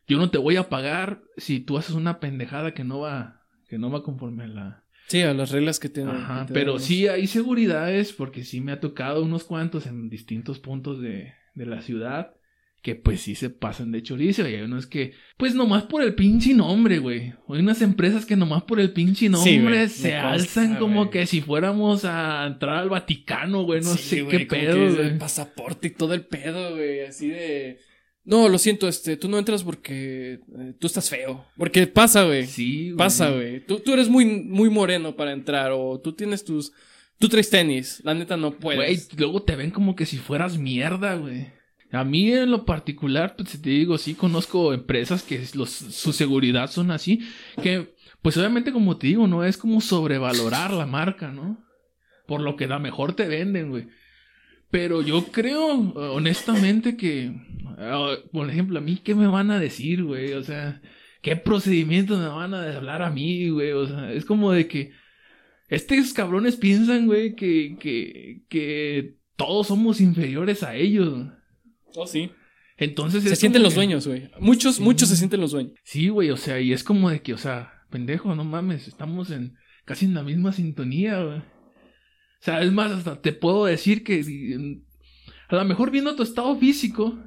yo 0.06 0.18
no 0.18 0.30
te 0.30 0.36
voy 0.36 0.56
a 0.56 0.68
pagar 0.68 1.22
si 1.38 1.60
tú 1.60 1.78
haces 1.78 1.94
una 1.94 2.20
pendejada 2.20 2.74
que 2.74 2.84
no 2.84 3.00
va, 3.00 3.42
que 3.68 3.78
no 3.78 3.90
va 3.90 4.02
conforme 4.02 4.44
a 4.44 4.48
la, 4.48 4.84
Sí, 5.08 5.22
a 5.22 5.32
las 5.32 5.50
reglas 5.50 5.78
que 5.80 5.88
tienen. 5.88 6.14
Ajá, 6.14 6.44
que 6.44 6.52
pero 6.52 6.78
sí 6.78 7.08
hay 7.08 7.26
seguridades 7.26 8.12
porque 8.12 8.44
sí 8.44 8.60
me 8.60 8.72
ha 8.72 8.80
tocado 8.80 9.24
unos 9.24 9.44
cuantos 9.44 9.86
en 9.86 10.10
distintos 10.10 10.58
puntos 10.58 11.00
de, 11.00 11.32
de 11.54 11.66
la 11.66 11.82
ciudad 11.82 12.34
que 12.82 12.94
pues 12.94 13.20
sí 13.20 13.34
se 13.34 13.50
pasan 13.50 13.90
de 13.92 14.02
chorizo. 14.02 14.48
Y 14.48 14.54
hay 14.54 14.62
unos 14.62 14.86
que, 14.86 15.12
pues 15.36 15.54
nomás 15.54 15.84
por 15.84 16.02
el 16.02 16.14
pinche 16.14 16.54
nombre, 16.54 16.98
güey. 16.98 17.32
Hay 17.48 17.58
unas 17.58 17.82
empresas 17.82 18.24
que 18.24 18.36
nomás 18.36 18.62
por 18.62 18.80
el 18.80 18.92
pinche 18.92 19.28
nombre 19.28 19.88
se 19.88 20.14
alzan 20.14 20.76
como 20.76 21.10
que 21.10 21.26
si 21.26 21.40
fuéramos 21.40 22.04
a 22.04 22.46
entrar 22.46 22.76
al 22.76 22.88
Vaticano, 22.88 23.64
güey. 23.64 23.80
No 23.80 23.94
Sí, 23.94 23.98
sé 23.98 24.22
güey, 24.22 24.38
qué 24.38 24.46
pedo, 24.46 24.76
güey. 24.76 25.06
El 25.06 25.18
pasaporte 25.18 25.88
y 25.88 25.90
todo 25.90 26.14
el 26.14 26.24
pedo, 26.24 26.76
güey. 26.76 27.00
Así 27.00 27.28
de. 27.28 27.78
No, 28.24 28.48
lo 28.48 28.58
siento, 28.58 28.88
este, 28.88 29.16
tú 29.16 29.28
no 29.28 29.38
entras 29.38 29.64
porque 29.64 30.34
eh, 30.34 30.74
tú 30.78 30.86
estás 30.86 31.08
feo. 31.08 31.46
Porque 31.56 31.86
pasa, 31.86 32.24
güey. 32.24 32.46
Sí, 32.46 32.90
güey. 32.90 32.96
Pasa, 32.98 33.30
güey. 33.30 33.64
Tú, 33.64 33.80
tú 33.80 33.94
eres 33.94 34.08
muy, 34.08 34.24
muy 34.26 34.68
moreno 34.70 35.16
para 35.16 35.32
entrar. 35.32 35.72
O 35.72 35.98
tú 36.00 36.12
tienes 36.12 36.44
tus. 36.44 36.72
Tú 37.18 37.28
traes 37.28 37.50
tenis. 37.50 38.00
La 38.04 38.14
neta 38.14 38.36
no 38.36 38.50
Güey, 38.52 38.76
puedes. 38.76 39.18
luego 39.18 39.42
te 39.42 39.56
ven 39.56 39.70
como 39.70 39.96
que 39.96 40.06
si 40.06 40.18
fueras 40.18 40.58
mierda, 40.58 41.14
güey. 41.16 41.48
A 41.90 42.04
mí 42.04 42.30
en 42.32 42.50
lo 42.50 42.64
particular, 42.64 43.34
pues 43.34 43.60
te 43.60 43.70
digo, 43.70 43.96
sí 43.96 44.14
conozco 44.14 44.74
empresas 44.74 45.22
que 45.22 45.44
su 45.46 46.12
seguridad 46.12 46.70
son 46.70 46.90
así, 46.90 47.20
que 47.62 47.94
pues 48.20 48.36
obviamente 48.36 48.72
como 48.72 48.98
te 48.98 49.06
digo, 49.06 49.26
no 49.26 49.42
es 49.42 49.56
como 49.56 49.80
sobrevalorar 49.80 50.72
la 50.72 50.84
marca, 50.84 51.32
¿no? 51.32 51.64
Por 52.26 52.42
lo 52.42 52.56
que 52.56 52.66
da 52.66 52.78
mejor 52.78 53.14
te 53.14 53.26
venden, 53.26 53.70
güey. 53.70 53.88
Pero 54.70 55.00
yo 55.00 55.24
creo, 55.32 55.66
honestamente, 56.12 56.96
que, 56.98 57.32
ah, 57.78 58.16
por 58.32 58.50
ejemplo, 58.50 58.78
a 58.78 58.82
mí, 58.82 59.00
¿qué 59.02 59.14
me 59.14 59.26
van 59.26 59.50
a 59.50 59.58
decir, 59.58 60.04
güey? 60.04 60.34
O 60.34 60.42
sea, 60.44 60.82
¿qué 61.22 61.36
procedimientos 61.36 62.18
me 62.18 62.28
van 62.28 62.52
a 62.52 62.76
hablar 62.76 63.00
a 63.00 63.08
mí, 63.10 63.48
güey? 63.48 63.72
O 63.72 63.86
sea, 63.86 64.12
es 64.12 64.26
como 64.26 64.52
de 64.52 64.68
que 64.68 64.92
estos 65.68 66.12
cabrones 66.12 66.56
piensan, 66.56 67.06
güey, 67.06 67.34
que, 67.34 67.76
que, 67.78 68.42
que 68.48 69.16
todos 69.36 69.68
somos 69.68 70.00
inferiores 70.00 70.62
a 70.62 70.74
ellos. 70.74 71.28
Oh, 71.94 72.06
sí. 72.06 72.30
Entonces 72.76 73.24
Se 73.24 73.36
sienten 73.36 73.62
los 73.62 73.72
que- 73.74 73.80
dueños, 73.80 74.06
güey. 74.06 74.30
Muchos, 74.40 74.76
Sí. 74.76 74.82
muchos 74.82 75.08
se 75.08 75.16
sienten 75.16 75.40
los 75.40 75.50
dueños. 75.52 75.72
Sí, 75.84 76.08
güey, 76.08 76.30
o 76.30 76.36
sea, 76.36 76.60
y 76.60 76.72
es 76.72 76.84
como 76.84 77.10
de 77.10 77.20
que, 77.22 77.34
o 77.34 77.38
sea, 77.38 77.72
pendejo, 77.90 78.34
no 78.34 78.44
mames, 78.44 78.86
estamos 78.88 79.30
en 79.30 79.54
casi 79.84 80.04
en 80.04 80.14
la 80.14 80.22
misma 80.22 80.52
sintonía, 80.52 81.22
güey. 81.22 81.38
O 81.38 82.40
sea, 82.40 82.62
es 82.62 82.70
más, 82.72 82.92
hasta 82.92 83.20
te 83.20 83.32
puedo 83.32 83.64
decir 83.64 84.04
que 84.04 84.22
si, 84.22 84.54
a 85.48 85.56
lo 85.56 85.64
mejor 85.64 85.90
viendo 85.90 86.14
tu 86.14 86.22
estado 86.22 86.56
físico 86.56 87.18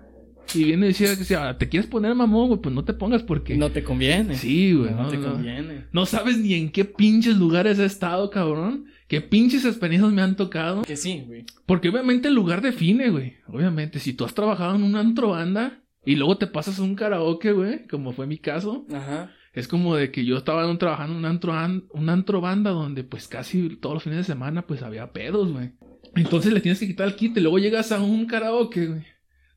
y 0.54 0.64
viene 0.66 0.86
a 0.86 0.88
decir 0.88 1.08
que 1.18 1.24
si 1.24 1.34
ah, 1.34 1.58
te 1.58 1.70
quieres 1.70 1.90
poner 1.90 2.14
mamón, 2.16 2.48
güey, 2.50 2.60
pues 2.62 2.74
no 2.76 2.84
te 2.84 2.94
pongas 2.94 3.24
porque... 3.24 3.56
No 3.56 3.72
te 3.72 3.84
conviene. 3.84 4.36
Sí, 4.36 4.74
güey, 4.74 4.92
no, 4.92 5.04
no, 5.04 5.10
te 5.10 5.18
no. 5.18 5.32
conviene. 5.34 5.86
No 5.92 6.06
sabes 6.06 6.38
ni 6.38 6.54
en 6.56 6.72
qué 6.72 6.84
pinches 6.86 7.38
lugares 7.38 7.80
he 7.80 7.86
estado, 7.86 8.30
cabrón. 8.30 8.86
Qué 9.08 9.22
pinches 9.22 9.66
experiencias 9.66 10.12
me 10.12 10.22
han 10.22 10.36
tocado. 10.36 10.82
Que 10.84 10.96
sí, 10.98 11.24
güey. 11.28 11.46
Porque 11.66 11.90
obviamente 11.90 12.28
el 12.30 12.34
lugar 12.36 12.62
define, 12.62 13.10
güey. 13.10 13.36
Obviamente, 13.48 14.00
si 14.00 14.14
tú 14.14 14.26
has 14.26 14.34
trabajado 14.34 14.76
en 14.76 14.84
una 14.84 15.00
antro 15.02 15.30
banda 15.30 15.80
y 16.06 16.16
luego 16.16 16.38
te 16.38 16.48
pasas 16.48 16.80
a 16.80 16.84
un 16.84 16.96
karaoke, 16.96 17.52
güey, 17.52 17.88
como 17.88 18.12
fue 18.14 18.26
mi 18.28 18.38
caso, 18.38 18.86
Ajá. 18.94 19.32
es 19.54 19.68
como 19.68 19.96
de 19.96 20.12
que 20.12 20.26
yo 20.26 20.38
estaba 20.38 20.78
trabajando 20.78 21.14
en 21.14 21.20
un 21.20 21.26
antro, 21.26 21.54
an- 21.54 21.84
un 21.94 22.10
antro 22.10 22.42
banda 22.42 22.72
donde 22.72 23.04
pues 23.04 23.28
casi 23.28 23.78
todos 23.82 23.96
los 23.96 24.04
fines 24.04 24.18
de 24.20 24.24
semana 24.24 24.66
pues 24.66 24.82
había 24.82 25.12
pedos, 25.12 25.52
güey. 25.52 25.72
Entonces 26.16 26.52
le 26.52 26.60
tienes 26.62 26.80
que 26.80 26.88
quitar 26.88 27.08
el 27.08 27.16
kit 27.16 27.38
y 27.38 27.42
luego 27.42 27.58
llegas 27.60 27.92
a 27.92 28.02
un 28.02 28.26
karaoke, 28.26 28.88
güey, 28.88 29.02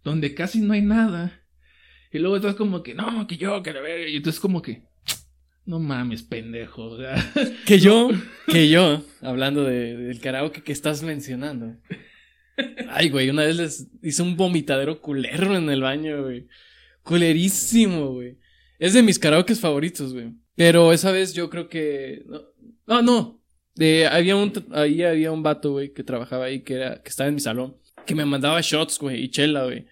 donde 0.05 0.35
casi 0.35 0.61
no 0.61 0.75
hay 0.75 0.83
nada. 0.83 1.41
Y 2.13 2.19
luego 2.19 2.37
estás 2.37 2.55
como 2.55 2.83
que, 2.83 2.95
no, 2.95 3.27
que 3.27 3.37
yo, 3.37 3.63
que 3.63 3.73
la 3.73 3.81
verga. 3.81 4.07
Y 4.09 4.17
entonces 4.17 4.39
como 4.41 4.63
que, 4.63 4.85
no 5.67 5.81
mames, 5.81 6.23
pendejo. 6.23 6.83
O 6.85 6.99
sea, 6.99 7.15
Que 7.67 7.79
yo, 7.81 8.11
que 8.47 8.69
yo, 8.69 9.03
hablando 9.23 9.65
de- 9.65 9.97
del 9.97 10.21
karaoke 10.21 10.63
que 10.63 10.73
estás 10.73 11.03
mencionando. 11.03 11.77
Ay, 12.89 13.09
güey, 13.11 13.31
una 13.31 13.43
vez 13.45 13.57
les 13.57 13.89
hice 14.03 14.23
un 14.23 14.37
vomitadero 14.37 15.01
culero 15.01 15.57
en 15.57 15.69
el 15.71 15.81
baño, 15.81 16.23
güey. 16.23 16.47
Culerísimo, 17.03 18.13
güey. 18.13 18.39
Es 18.79 18.93
de 18.95 19.03
mis 19.03 19.19
karaokes 19.19 19.59
favoritos, 19.61 20.13
güey. 20.13 20.33
Pero 20.55 20.93
esa 20.93 21.11
vez 21.11 21.35
yo 21.35 21.51
creo 21.51 21.69
que. 21.69 22.25
No, 22.87 23.03
no. 23.03 23.03
no. 23.03 23.41
De, 23.75 24.07
había 24.07 24.37
un, 24.37 24.53
ahí 24.71 25.03
había 25.03 25.33
un 25.33 25.43
vato, 25.43 25.73
güey, 25.73 25.93
que 25.93 26.05
trabajaba 26.05 26.45
ahí, 26.45 26.61
que, 26.63 26.75
era, 26.75 27.03
que 27.03 27.09
estaba 27.09 27.29
en 27.29 27.35
mi 27.35 27.41
salón. 27.41 27.77
Que 28.07 28.15
me 28.15 28.25
mandaba 28.25 28.61
shots, 28.61 28.99
güey, 28.99 29.25
y 29.25 29.29
chela, 29.31 29.65
güey. 29.65 29.87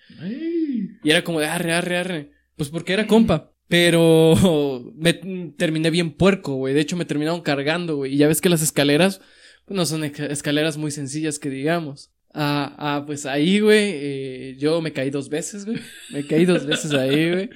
Y 1.02 1.10
era 1.10 1.24
como 1.24 1.40
de 1.40 1.46
arre, 1.46 1.72
arre, 1.72 1.96
arre. 1.96 2.30
Pues 2.56 2.68
porque 2.68 2.92
era 2.92 3.06
compa. 3.06 3.52
Pero 3.68 4.92
me 4.96 5.14
terminé 5.56 5.90
bien 5.90 6.12
puerco, 6.12 6.54
güey. 6.56 6.74
De 6.74 6.80
hecho, 6.80 6.96
me 6.96 7.04
terminaron 7.06 7.40
cargando, 7.40 7.96
güey. 7.96 8.14
Y 8.14 8.16
ya 8.18 8.28
ves 8.28 8.40
que 8.40 8.48
las 8.50 8.62
escaleras 8.62 9.20
pues, 9.64 9.76
no 9.76 9.86
son 9.86 10.02
esc- 10.02 10.30
escaleras 10.30 10.76
muy 10.76 10.90
sencillas 10.90 11.38
que 11.38 11.48
digamos. 11.50 12.10
Ah, 12.34 12.74
ah 12.78 13.04
pues 13.06 13.26
ahí, 13.26 13.60
güey, 13.60 13.90
eh, 13.94 14.56
yo 14.58 14.80
me 14.80 14.92
caí 14.92 15.10
dos 15.10 15.28
veces, 15.28 15.64
güey. 15.64 15.78
Me 16.10 16.26
caí 16.26 16.44
dos 16.44 16.66
veces 16.66 16.92
ahí, 16.92 17.30
güey. 17.30 17.50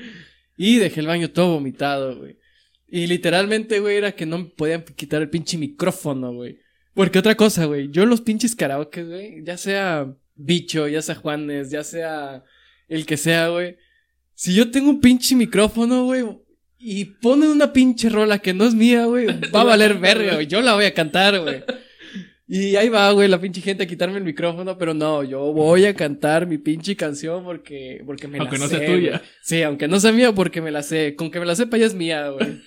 Y 0.56 0.76
dejé 0.78 1.00
el 1.00 1.06
baño 1.06 1.30
todo 1.30 1.52
vomitado, 1.54 2.16
güey. 2.18 2.36
Y 2.88 3.06
literalmente, 3.06 3.80
güey, 3.80 3.96
era 3.96 4.12
que 4.12 4.26
no 4.26 4.38
me 4.38 4.44
podían 4.46 4.84
quitar 4.84 5.20
el 5.20 5.28
pinche 5.28 5.58
micrófono, 5.58 6.32
güey. 6.32 6.58
Porque 6.94 7.18
otra 7.18 7.34
cosa, 7.34 7.66
güey, 7.66 7.90
yo 7.90 8.06
los 8.06 8.22
pinches 8.22 8.56
karaoke, 8.56 9.04
güey, 9.04 9.44
ya 9.44 9.58
sea 9.58 10.14
Bicho, 10.36 10.86
ya 10.88 11.02
sea 11.02 11.14
Juanes, 11.14 11.70
ya 11.70 11.82
sea 11.82 12.44
el 12.88 13.06
que 13.06 13.16
sea, 13.16 13.48
güey. 13.48 13.76
Si 14.34 14.54
yo 14.54 14.70
tengo 14.70 14.90
un 14.90 15.00
pinche 15.00 15.34
micrófono, 15.34 16.04
güey, 16.04 16.24
y 16.78 17.04
ponen 17.06 17.48
una 17.48 17.72
pinche 17.72 18.08
rola 18.10 18.38
que 18.38 18.52
no 18.54 18.64
es 18.64 18.74
mía, 18.74 19.06
güey, 19.06 19.26
va 19.54 19.62
a 19.62 19.64
valer 19.64 19.98
verga, 19.98 20.34
güey. 20.34 20.46
Yo 20.46 20.60
la 20.60 20.74
voy 20.74 20.84
a 20.84 20.94
cantar, 20.94 21.40
güey. 21.40 21.64
Y 22.48 22.76
ahí 22.76 22.88
va, 22.88 23.10
güey, 23.10 23.28
la 23.28 23.40
pinche 23.40 23.60
gente 23.60 23.82
a 23.82 23.86
quitarme 23.88 24.18
el 24.18 24.24
micrófono, 24.24 24.78
pero 24.78 24.94
no, 24.94 25.24
yo 25.24 25.52
voy 25.52 25.84
a 25.84 25.94
cantar 25.94 26.46
mi 26.46 26.58
pinche 26.58 26.94
canción 26.94 27.42
porque, 27.42 28.02
porque 28.06 28.28
me 28.28 28.38
Aunque 28.38 28.56
la 28.56 28.64
no 28.64 28.70
sé. 28.70 28.78
sea 28.78 28.86
tuya. 28.86 29.22
Sí, 29.42 29.62
aunque 29.62 29.88
no 29.88 29.98
sea 29.98 30.12
mía, 30.12 30.32
porque 30.32 30.60
me 30.60 30.70
la 30.70 30.84
sé. 30.84 31.16
Con 31.16 31.32
que 31.32 31.40
me 31.40 31.46
la 31.46 31.56
sepa 31.56 31.76
ya 31.76 31.86
es 31.86 31.94
mía, 31.94 32.28
güey. 32.28 32.60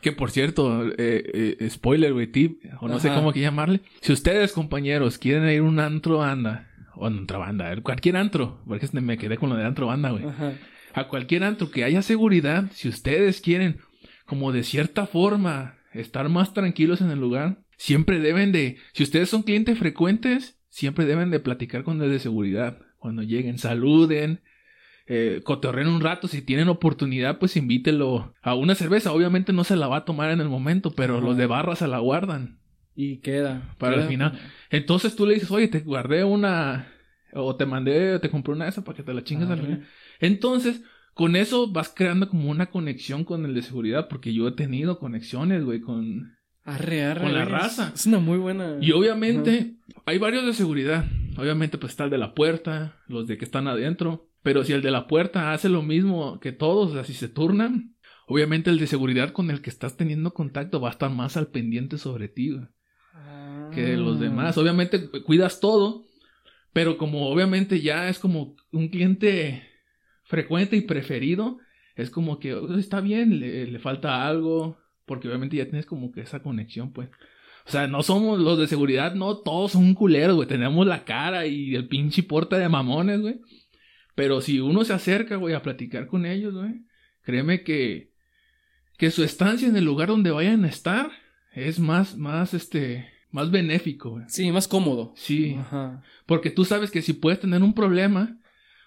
Que 0.00 0.12
por 0.12 0.30
cierto, 0.32 0.88
eh, 0.98 1.56
eh, 1.58 1.70
spoiler, 1.70 2.12
güey, 2.12 2.26
tip, 2.26 2.64
o 2.80 2.88
no 2.88 2.98
sé 2.98 3.08
cómo 3.10 3.32
que 3.32 3.40
llamarle. 3.40 3.80
Si 4.00 4.12
ustedes, 4.12 4.52
compañeros, 4.52 5.16
quieren 5.16 5.48
ir 5.48 5.60
a 5.60 5.62
un 5.62 5.78
antro 5.78 6.18
banda, 6.18 6.68
o 6.96 7.06
a 7.06 7.10
otra 7.10 7.38
banda, 7.38 7.74
cualquier 7.82 8.16
antro, 8.16 8.60
porque 8.66 8.84
este 8.84 9.00
me 9.00 9.16
quedé 9.16 9.36
con 9.36 9.50
lo 9.50 9.56
de 9.56 9.64
antro 9.64 9.86
banda, 9.86 10.10
güey. 10.10 10.24
A 10.94 11.08
cualquier 11.08 11.44
antro 11.44 11.70
que 11.70 11.84
haya 11.84 12.02
seguridad, 12.02 12.64
si 12.72 12.88
ustedes 12.88 13.40
quieren, 13.40 13.78
como 14.26 14.50
de 14.50 14.64
cierta 14.64 15.06
forma, 15.06 15.76
estar 15.92 16.28
más 16.28 16.52
tranquilos 16.52 17.00
en 17.00 17.10
el 17.10 17.20
lugar, 17.20 17.62
siempre 17.76 18.18
deben 18.18 18.50
de, 18.50 18.78
si 18.92 19.04
ustedes 19.04 19.30
son 19.30 19.42
clientes 19.42 19.78
frecuentes, 19.78 20.58
siempre 20.68 21.04
deben 21.04 21.30
de 21.30 21.38
platicar 21.38 21.84
con 21.84 22.02
el 22.02 22.10
de 22.10 22.18
seguridad. 22.18 22.78
Cuando 22.98 23.22
lleguen, 23.22 23.58
saluden, 23.58 24.40
eh, 25.14 25.40
cotorren 25.44 25.88
un 25.88 26.00
rato, 26.00 26.26
si 26.26 26.40
tienen 26.40 26.68
oportunidad, 26.68 27.38
pues 27.38 27.56
invítelo 27.56 28.32
a 28.40 28.54
una 28.54 28.74
cerveza. 28.74 29.12
Obviamente 29.12 29.52
no 29.52 29.62
se 29.64 29.76
la 29.76 29.86
va 29.88 29.98
a 29.98 30.04
tomar 30.06 30.30
en 30.30 30.40
el 30.40 30.48
momento, 30.48 30.90
pero 30.92 31.18
Ajá. 31.18 31.26
los 31.26 31.36
de 31.36 31.46
barra 31.46 31.76
se 31.76 31.86
la 31.86 31.98
guardan. 31.98 32.58
Y 32.96 33.18
queda. 33.18 33.74
Para 33.78 33.94
queda- 33.94 34.02
el 34.04 34.08
final. 34.08 34.38
Entonces 34.70 35.14
tú 35.14 35.26
le 35.26 35.34
dices, 35.34 35.50
oye, 35.50 35.68
te 35.68 35.80
guardé 35.80 36.24
una, 36.24 36.88
o 37.34 37.56
te 37.56 37.66
mandé, 37.66 38.14
o 38.14 38.20
te 38.20 38.30
compré 38.30 38.54
una 38.54 38.64
de 38.64 38.70
esas 38.70 38.84
para 38.84 38.96
que 38.96 39.02
te 39.02 39.12
la 39.12 39.22
chingues 39.22 39.50
al 39.50 39.60
final. 39.60 39.86
Entonces, 40.20 40.82
con 41.14 41.36
eso 41.36 41.70
vas 41.70 41.92
creando 41.94 42.28
como 42.28 42.50
una 42.50 42.66
conexión 42.70 43.24
con 43.24 43.44
el 43.44 43.54
de 43.54 43.62
seguridad, 43.62 44.08
porque 44.08 44.32
yo 44.32 44.48
he 44.48 44.52
tenido 44.52 44.98
conexiones, 44.98 45.62
güey, 45.64 45.80
con... 45.80 46.36
Arre, 46.64 47.04
arre. 47.04 47.22
Con 47.22 47.34
la 47.34 47.42
es- 47.42 47.48
raza. 47.50 47.92
Es 47.94 48.06
una 48.06 48.18
muy 48.18 48.38
buena. 48.38 48.76
Y 48.80 48.92
obviamente, 48.92 49.74
hay 50.06 50.18
varios 50.18 50.46
de 50.46 50.54
seguridad. 50.54 51.04
Obviamente, 51.36 51.76
pues 51.76 51.92
está 51.92 52.04
el 52.04 52.10
de 52.10 52.18
la 52.18 52.34
puerta, 52.34 52.96
los 53.08 53.26
de 53.26 53.36
que 53.36 53.44
están 53.44 53.66
adentro. 53.68 54.28
Pero 54.42 54.64
si 54.64 54.72
el 54.72 54.82
de 54.82 54.90
la 54.90 55.06
puerta 55.06 55.52
hace 55.52 55.68
lo 55.68 55.82
mismo 55.82 56.40
que 56.40 56.52
todos, 56.52 56.90
o 56.90 56.94
sea, 56.94 57.04
si 57.04 57.14
se 57.14 57.28
turnan, 57.28 57.94
obviamente 58.26 58.70
el 58.70 58.78
de 58.78 58.86
seguridad 58.86 59.32
con 59.32 59.50
el 59.50 59.62
que 59.62 59.70
estás 59.70 59.96
teniendo 59.96 60.32
contacto 60.34 60.80
va 60.80 60.88
a 60.88 60.92
estar 60.92 61.10
más 61.10 61.36
al 61.36 61.48
pendiente 61.48 61.98
sobre 61.98 62.28
ti, 62.28 62.56
que 63.74 63.96
los 63.96 64.16
Ah. 64.18 64.20
demás. 64.20 64.58
Obviamente 64.58 65.08
cu- 65.08 65.22
cuidas 65.22 65.60
todo, 65.60 66.04
pero 66.72 66.96
como 66.98 67.28
obviamente 67.28 67.80
ya 67.80 68.08
es 68.08 68.18
como 68.18 68.56
un 68.72 68.88
cliente 68.88 69.62
frecuente 70.24 70.76
y 70.76 70.82
preferido, 70.82 71.58
es 71.94 72.10
como 72.10 72.38
que 72.38 72.54
"Oh, 72.54 72.76
está 72.78 73.00
bien, 73.00 73.38
le, 73.40 73.66
le 73.66 73.78
falta 73.78 74.26
algo, 74.26 74.78
porque 75.04 75.28
obviamente 75.28 75.56
ya 75.56 75.64
tienes 75.66 75.86
como 75.86 76.10
que 76.12 76.22
esa 76.22 76.42
conexión, 76.42 76.92
pues. 76.92 77.10
O 77.66 77.70
sea, 77.70 77.86
no 77.86 78.02
somos 78.02 78.40
los 78.40 78.58
de 78.58 78.66
seguridad, 78.66 79.14
no 79.14 79.36
todos 79.38 79.72
son 79.72 79.94
culeros, 79.94 80.34
güey. 80.36 80.48
Tenemos 80.48 80.84
la 80.86 81.04
cara 81.04 81.46
y 81.46 81.74
el 81.76 81.86
pinche 81.86 82.22
porte 82.24 82.56
de 82.56 82.68
mamones, 82.68 83.20
güey. 83.20 83.40
Pero 84.14 84.40
si 84.40 84.60
uno 84.60 84.84
se 84.84 84.92
acerca, 84.92 85.36
güey, 85.36 85.54
a 85.54 85.62
platicar 85.62 86.06
con 86.06 86.26
ellos, 86.26 86.54
güey, 86.54 86.82
créeme 87.22 87.62
que, 87.62 88.12
que 88.98 89.10
su 89.10 89.24
estancia 89.24 89.66
en 89.68 89.76
el 89.76 89.84
lugar 89.84 90.08
donde 90.08 90.30
vayan 90.30 90.64
a 90.64 90.68
estar 90.68 91.10
es 91.54 91.78
más, 91.78 92.16
más, 92.16 92.52
este, 92.54 93.08
más 93.30 93.50
benéfico, 93.50 94.10
güey. 94.10 94.24
Sí, 94.28 94.50
más 94.52 94.68
cómodo. 94.68 95.12
Sí, 95.16 95.56
Ajá. 95.58 96.02
porque 96.26 96.50
tú 96.50 96.64
sabes 96.64 96.90
que 96.90 97.02
si 97.02 97.14
puedes 97.14 97.40
tener 97.40 97.62
un 97.62 97.74
problema, 97.74 98.38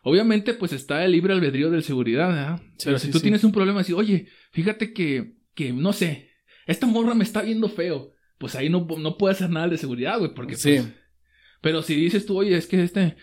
obviamente 0.04 0.54
pues 0.54 0.74
está 0.74 1.04
el 1.06 1.12
libre 1.12 1.34
albedrío 1.34 1.72
del 1.72 1.84
seguridad, 1.84 2.30
¿verdad? 2.30 2.62
Sí, 2.78 2.86
Pero 2.86 3.00
sí, 3.00 3.08
si 3.08 3.12
tú 3.12 3.18
sí. 3.20 3.24
tienes 3.24 3.44
un 3.44 3.52
problema 3.52 3.82
así, 3.82 3.94
oye, 3.94 4.28
fíjate 4.52 4.94
que, 4.94 5.38
que, 5.56 5.74
no 5.74 5.92
sé, 5.94 6.30
esta 6.68 6.86
morra 6.86 7.16
me 7.16 7.24
está 7.24 7.42
viendo 7.42 7.68
feo, 7.70 8.14
pues 8.38 8.56
ahí 8.56 8.70
no, 8.70 8.86
no 9.00 9.18
puede 9.18 9.34
hacer 9.34 9.50
nada 9.50 9.68
de 9.70 9.78
seguridad, 9.80 10.20
güey, 10.20 10.34
porque 10.36 10.56
Sí. 10.56 10.76
pues, 10.78 10.94
pero 11.62 11.82
si 11.82 11.96
dices 11.96 12.28
tú, 12.28 12.38
oye, 12.38 12.56
es 12.56 12.68
que 12.68 12.84
este, 12.84 13.16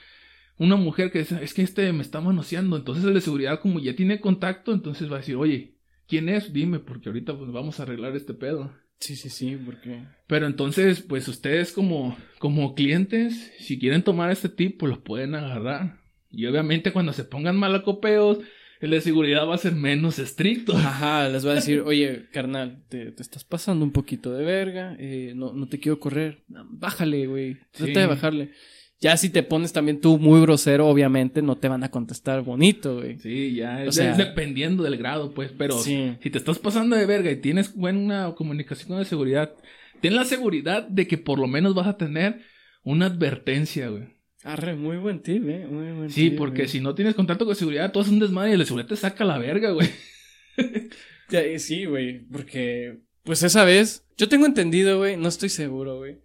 una 0.59 0.77
mujer 0.77 1.11
que 1.11 1.21
dice, 1.21 1.39
es 1.43 1.55
que 1.55 1.63
este 1.63 1.93
me 1.93 2.03
está 2.03 2.21
manoseando, 2.21 2.77
entonces 2.77 3.05
el 3.05 3.15
de 3.15 3.21
seguridad 3.21 3.61
como 3.61 3.81
ya 3.81 3.97
tiene 3.97 4.21
contacto, 4.21 4.73
entonces 4.73 5.11
va 5.11 5.17
a 5.17 5.21
decir, 5.21 5.37
oye, 5.37 5.75
¿quién 6.07 6.29
es? 6.29 6.53
Dime, 6.53 6.79
porque 6.79 7.09
ahorita 7.09 7.37
pues 7.37 7.51
vamos 7.53 7.81
a 7.81 7.85
arreglar 7.85 8.15
este 8.17 8.35
pedo. 8.35 8.73
Sí, 9.01 9.17
sí, 9.17 9.31
sí, 9.31 9.57
porque... 9.65 10.05
Pero 10.29 10.47
entonces, 10.47 11.01
pues 11.03 11.27
ustedes 11.27 11.73
como, 11.73 12.17
como 12.39 12.75
clientes, 12.77 13.53
si 13.59 13.79
quieren 13.79 14.03
tomar 14.05 14.31
este 14.31 14.49
tip, 14.49 14.79
pues 14.79 14.91
los 14.91 15.01
pueden 15.01 15.35
agarrar. 15.35 15.99
Y 16.31 16.47
obviamente 16.47 16.93
cuando 16.93 17.13
se 17.13 17.25
pongan 17.25 17.57
malacopeos, 17.57 18.39
el 18.81 18.91
de 18.91 19.01
seguridad 19.01 19.47
va 19.49 19.57
a 19.57 19.59
ser 19.59 19.75
menos 19.75 20.21
estricto. 20.21 20.73
Ajá, 20.77 21.29
les 21.29 21.45
va 21.45 21.51
a 21.53 21.55
decir, 21.57 21.81
oye, 21.81 22.27
carnal, 22.33 22.85
te, 22.89 23.11
te 23.11 23.23
estás 23.23 23.43
pasando 23.45 23.85
un 23.85 23.91
poquito 23.93 24.33
de 24.33 24.45
verga, 24.45 24.95
eh, 25.01 25.33
no, 25.35 25.53
no 25.53 25.67
te 25.69 25.81
quiero 25.81 25.99
correr, 25.99 26.45
bájale, 26.49 27.27
güey, 27.27 27.55
trata 27.73 27.87
Sí. 27.87 27.93
de 28.01 28.07
bajarle. 28.07 28.51
Ya 29.03 29.17
si 29.17 29.31
te 29.31 29.43
pones 29.43 29.73
también 29.73 30.01
tú 30.01 30.17
muy 30.17 30.41
grosero, 30.43 30.87
obviamente 30.87 31.43
no 31.43 31.57
te 31.57 31.69
van 31.69 31.83
a 31.83 31.91
contestar 31.91 32.43
bonito, 32.43 32.99
güey. 33.01 33.19
Sí, 33.19 33.55
ya, 33.57 33.83
es, 33.83 33.89
O 33.89 33.93
sea- 33.93 34.13
es 34.13 34.17
dependiendo 34.17 34.85
del 34.85 34.97
grado, 34.97 35.35
pues, 35.35 35.51
pero 35.59 35.77
Sí. 35.79 36.17
si 36.23 36.31
te 36.31 36.39
estás 36.39 36.59
pasando 36.61 36.95
de 36.97 37.05
verga 37.05 37.31
y 37.33 37.37
tienes 37.41 37.75
buena 37.75 38.33
comunicación 38.37 38.89
con 38.89 38.99
la 38.99 39.05
seguridad, 39.05 39.53
ten 40.01 40.15
la 40.15 40.25
seguridad 40.25 40.87
de 40.87 41.07
que 41.09 41.19
por 41.19 41.39
lo 41.41 41.49
menos 41.49 41.75
vas 41.75 41.89
a 41.89 41.97
tener 41.97 42.43
una 42.85 43.07
advertencia, 43.07 43.89
güey. 43.89 44.05
Arre, 44.45 44.75
muy 44.77 44.97
buen 44.99 45.21
tip, 45.21 45.49
eh, 45.49 45.67
muy 45.69 45.93
buen 45.93 46.11
Sí, 46.11 46.31
tip, 46.31 46.39
porque 46.39 46.59
güey. 46.63 46.69
si 46.69 46.81
no 46.81 46.95
tienes 46.95 47.15
contacto 47.15 47.45
con 47.45 47.55
seguridad, 47.57 47.91
todo 47.93 48.05
es 48.05 48.09
un 48.09 48.19
desmadre 48.21 48.55
y 48.55 48.57
la 48.57 48.65
seguridad 48.65 48.89
te 48.89 48.97
saca 48.97 49.25
la 49.25 49.39
verga, 49.39 49.71
güey. 49.73 49.89
Eh, 51.33 51.59
Sí, 51.59 51.87
güey, 51.87 52.21
porque 52.27 52.99
pues 53.25 53.43
esa 53.43 53.65
vez, 53.65 54.05
yo 54.19 54.29
tengo 54.29 54.45
entendido, 54.47 54.99
güey, 54.99 55.17
no 55.17 55.29
estoy 55.29 55.49
seguro, 55.49 55.97
güey. 55.99 56.19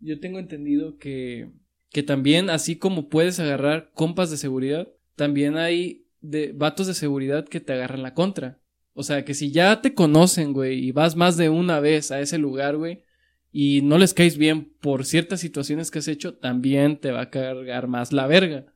Yo 0.00 0.20
tengo 0.20 0.38
entendido 0.38 0.96
que 0.98 1.48
que 1.94 2.02
también 2.02 2.50
así 2.50 2.74
como 2.74 3.08
puedes 3.08 3.38
agarrar 3.38 3.92
compas 3.94 4.28
de 4.28 4.36
seguridad, 4.36 4.88
también 5.14 5.56
hay 5.56 6.08
de 6.20 6.50
vatos 6.52 6.88
de 6.88 6.94
seguridad 6.94 7.46
que 7.46 7.60
te 7.60 7.72
agarran 7.72 8.02
la 8.02 8.14
contra. 8.14 8.58
O 8.94 9.04
sea, 9.04 9.24
que 9.24 9.32
si 9.32 9.52
ya 9.52 9.80
te 9.80 9.94
conocen, 9.94 10.52
güey, 10.52 10.84
y 10.84 10.90
vas 10.90 11.14
más 11.14 11.36
de 11.36 11.50
una 11.50 11.78
vez 11.78 12.10
a 12.10 12.20
ese 12.20 12.36
lugar, 12.36 12.76
güey, 12.76 13.04
y 13.52 13.82
no 13.82 13.96
les 13.96 14.12
caes 14.12 14.36
bien 14.36 14.72
por 14.80 15.04
ciertas 15.04 15.38
situaciones 15.38 15.92
que 15.92 16.00
has 16.00 16.08
hecho, 16.08 16.34
también 16.34 16.96
te 16.96 17.12
va 17.12 17.20
a 17.20 17.30
cargar 17.30 17.86
más 17.86 18.12
la 18.12 18.26
verga. 18.26 18.66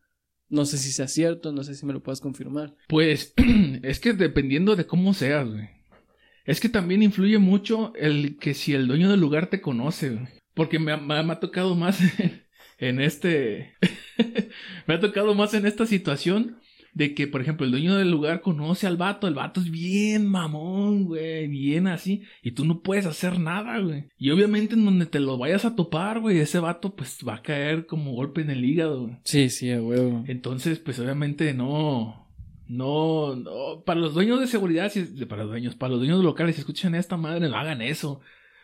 No 0.49 0.64
sé 0.64 0.79
si 0.79 0.93
sea 0.93 1.09
cierto, 1.09 1.51
no 1.51 1.64
sé 1.64 1.75
si 1.75 1.85
me 1.87 1.93
lo 1.93 2.05
puedes 2.05 2.21
confirmar. 2.21 2.77
Pues 2.87 3.35
es 3.83 3.99
que 3.99 4.12
dependiendo 4.12 4.77
de 4.77 4.87
cómo 4.87 5.12
seas, 5.12 5.49
güey. 5.49 5.69
Es 6.45 6.61
que 6.61 6.69
también 6.69 7.03
influye 7.03 7.39
mucho 7.39 7.93
el 7.97 8.39
que 8.39 8.55
si 8.55 8.75
el 8.75 8.87
dueño 8.87 9.11
del 9.11 9.21
lugar 9.21 9.51
te 9.51 9.61
conoce, 9.61 10.11
güey. 10.11 10.29
Porque 10.55 10.79
me, 10.79 10.97
me 10.97 11.14
ha 11.14 11.41
tocado 11.41 11.75
más 11.75 11.99
en, 12.79 13.01
este... 13.01 13.76
me 14.87 14.95
ha 14.95 15.01
tocado 15.01 15.35
más 15.35 15.55
en 15.55 15.66
esta 15.66 15.87
situación 15.87 16.59
de 16.99 17.14
que, 17.14 17.29
por 17.29 17.41
ejemplo, 17.41 17.64
el 17.64 17.70
dueño 17.70 17.97
del 17.97 18.11
lugar 18.11 18.41
conoce 18.41 18.87
al 18.89 18.97
vato, 18.97 19.29
el 19.29 19.35
vato 19.35 19.61
es 19.61 19.70
bien 19.70 20.26
mamón, 20.26 21.05
güey, 21.05 21.47
bien 21.47 21.87
así, 21.87 22.22
y 22.43 22.51
tú 22.53 22.64
no 22.64 22.81
puedes 22.81 23.07
hacer 23.07 23.39
nada, 23.39 23.79
güey. 23.79 24.07
Y 24.18 24.31
obviamente 24.31 24.74
en 24.74 24.85
donde 24.85 25.07
te 25.07 25.20
lo 25.20 25.39
vayas 25.39 25.64
a 25.64 25.76
topar, 25.76 26.18
güey, 26.18 26.39
ese 26.39 26.59
vato 26.59 26.97
pues 26.97 27.20
va 27.26 27.37
a 27.37 27.43
caer 27.43 27.87
como 27.87 28.14
golpe 28.14 28.41
en 28.41 28.51
el 28.51 28.64
hígado, 28.64 29.03
güey. 29.03 29.16
Sí, 29.22 29.49
sí, 29.49 29.70
a 29.70 29.81
huevo. 29.81 30.24
Entonces, 30.26 30.81
pues 30.81 30.99
obviamente 30.99 31.55
no. 31.55 32.26
No, 32.66 33.37
no. 33.37 33.83
Para 33.85 34.01
los 34.01 34.14
dueños 34.14 34.41
de 34.41 34.49
seguridad, 34.49 34.91
si, 34.91 35.05
para 35.26 35.43
los 35.43 35.53
dueños, 35.53 35.76
para 35.76 35.91
los 35.91 36.01
dueños 36.01 36.22
locales, 36.24 36.57
si 36.57 36.62
escuchan 36.62 36.97
esta 36.97 37.16
madre, 37.16 37.49
no 37.49 37.57
hagan 37.57 37.81
eso. 37.81 38.20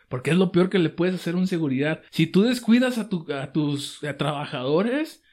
Porque 0.09 0.31
es 0.31 0.37
lo 0.37 0.51
peor 0.51 0.69
que 0.69 0.79
le 0.79 0.89
puedes 0.89 1.15
hacer 1.15 1.35
a 1.35 1.37
un 1.37 1.47
seguridad. 1.47 2.01
Si 2.11 2.27
tú 2.27 2.43
descuidas 2.43 2.97
a, 2.97 3.09
tu, 3.09 3.25
a 3.33 3.51
tus 3.51 4.03
a 4.03 4.17
trabajadores, 4.17 5.23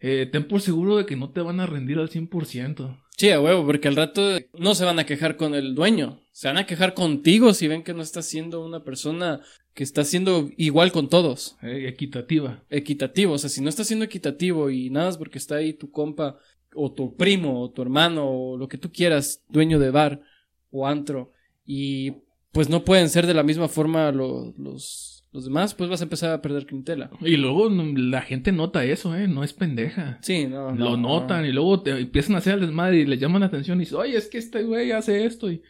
eh, 0.00 0.28
ten 0.30 0.48
por 0.48 0.60
seguro 0.60 0.96
de 0.96 1.06
que 1.06 1.16
no 1.16 1.30
te 1.30 1.40
van 1.40 1.60
a 1.60 1.66
rendir 1.66 1.98
al 1.98 2.08
100%. 2.08 2.98
Sí, 3.16 3.30
a 3.30 3.40
huevo, 3.40 3.66
porque 3.66 3.88
al 3.88 3.96
rato 3.96 4.38
no 4.58 4.74
se 4.74 4.86
van 4.86 4.98
a 4.98 5.04
quejar 5.04 5.36
con 5.36 5.54
el 5.54 5.74
dueño, 5.74 6.22
se 6.32 6.48
van 6.48 6.56
a 6.56 6.64
quejar 6.64 6.94
contigo 6.94 7.52
si 7.52 7.68
ven 7.68 7.82
que 7.82 7.92
no 7.92 8.00
estás 8.00 8.24
siendo 8.24 8.64
una 8.64 8.82
persona 8.82 9.42
que 9.74 9.84
está 9.84 10.04
siendo 10.04 10.48
igual 10.56 10.90
con 10.90 11.10
todos, 11.10 11.58
eh, 11.62 11.86
equitativa. 11.86 12.64
equitativo, 12.70 13.34
o 13.34 13.38
sea, 13.38 13.50
si 13.50 13.60
no 13.60 13.68
estás 13.68 13.88
siendo 13.88 14.06
equitativo 14.06 14.70
y 14.70 14.88
nada 14.88 15.06
más 15.06 15.18
porque 15.18 15.36
está 15.36 15.56
ahí 15.56 15.74
tu 15.74 15.90
compa 15.90 16.38
o 16.74 16.92
tu 16.92 17.14
primo 17.14 17.60
o 17.60 17.70
tu 17.70 17.82
hermano 17.82 18.26
o 18.26 18.56
lo 18.56 18.68
que 18.68 18.78
tú 18.78 18.90
quieras, 18.90 19.44
dueño 19.50 19.78
de 19.78 19.90
bar 19.90 20.22
o 20.70 20.86
antro 20.86 21.32
y 21.66 22.14
pues 22.52 22.68
no 22.68 22.84
pueden 22.84 23.08
ser 23.08 23.26
de 23.26 23.34
la 23.34 23.42
misma 23.42 23.68
forma 23.68 24.10
lo- 24.12 24.54
los, 24.58 25.24
los 25.32 25.44
demás, 25.44 25.74
pues 25.74 25.88
vas 25.88 26.00
a 26.00 26.04
empezar 26.04 26.30
a 26.32 26.42
perder 26.42 26.66
clientela. 26.66 27.10
Y 27.20 27.36
luego 27.36 27.68
la 27.70 28.22
gente 28.22 28.52
nota 28.52 28.84
eso, 28.84 29.14
¿eh? 29.16 29.28
No 29.28 29.44
es 29.44 29.52
pendeja. 29.52 30.18
Sí, 30.22 30.46
no. 30.46 30.72
Lo 30.74 30.96
no, 30.96 31.20
notan 31.20 31.46
y 31.46 31.52
luego 31.52 31.82
te 31.82 31.90
empiezan 31.90 32.34
a 32.34 32.38
hacer 32.38 32.54
el 32.54 32.60
desmadre 32.62 32.98
y 33.00 33.06
le 33.06 33.18
llaman 33.18 33.40
la 33.40 33.46
atención 33.46 33.78
y 33.78 33.84
dicen, 33.84 33.98
oye, 33.98 34.16
es 34.16 34.26
que 34.28 34.38
este 34.38 34.62
güey 34.64 34.90
hace 34.92 35.24
esto. 35.24 35.50
Y, 35.50 35.62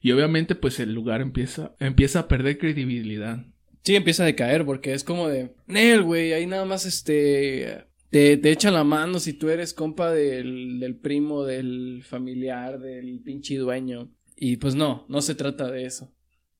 y 0.00 0.12
obviamente, 0.12 0.54
pues 0.54 0.80
el 0.80 0.92
lugar 0.92 1.20
empieza, 1.20 1.74
empieza 1.80 2.20
a 2.20 2.28
perder 2.28 2.58
credibilidad. 2.58 3.44
Sí, 3.82 3.94
empieza 3.96 4.22
a 4.22 4.26
decaer 4.26 4.64
porque 4.64 4.94
es 4.94 5.04
como 5.04 5.28
de, 5.28 5.54
Nel, 5.66 6.02
güey, 6.02 6.32
ahí 6.32 6.46
nada 6.46 6.64
más 6.64 6.86
este, 6.86 7.84
te, 8.10 8.36
te 8.38 8.50
echa 8.50 8.70
la 8.70 8.82
mano 8.82 9.18
si 9.20 9.34
tú 9.34 9.50
eres 9.50 9.74
compa 9.74 10.10
del, 10.10 10.80
del 10.80 10.96
primo, 10.96 11.44
del 11.44 12.02
familiar, 12.02 12.80
del 12.80 13.20
pinche 13.20 13.56
dueño. 13.58 14.10
Y 14.36 14.56
pues 14.56 14.74
no, 14.74 15.04
no 15.08 15.20
se 15.20 15.34
trata 15.34 15.70
de 15.70 15.84
eso. 15.84 16.10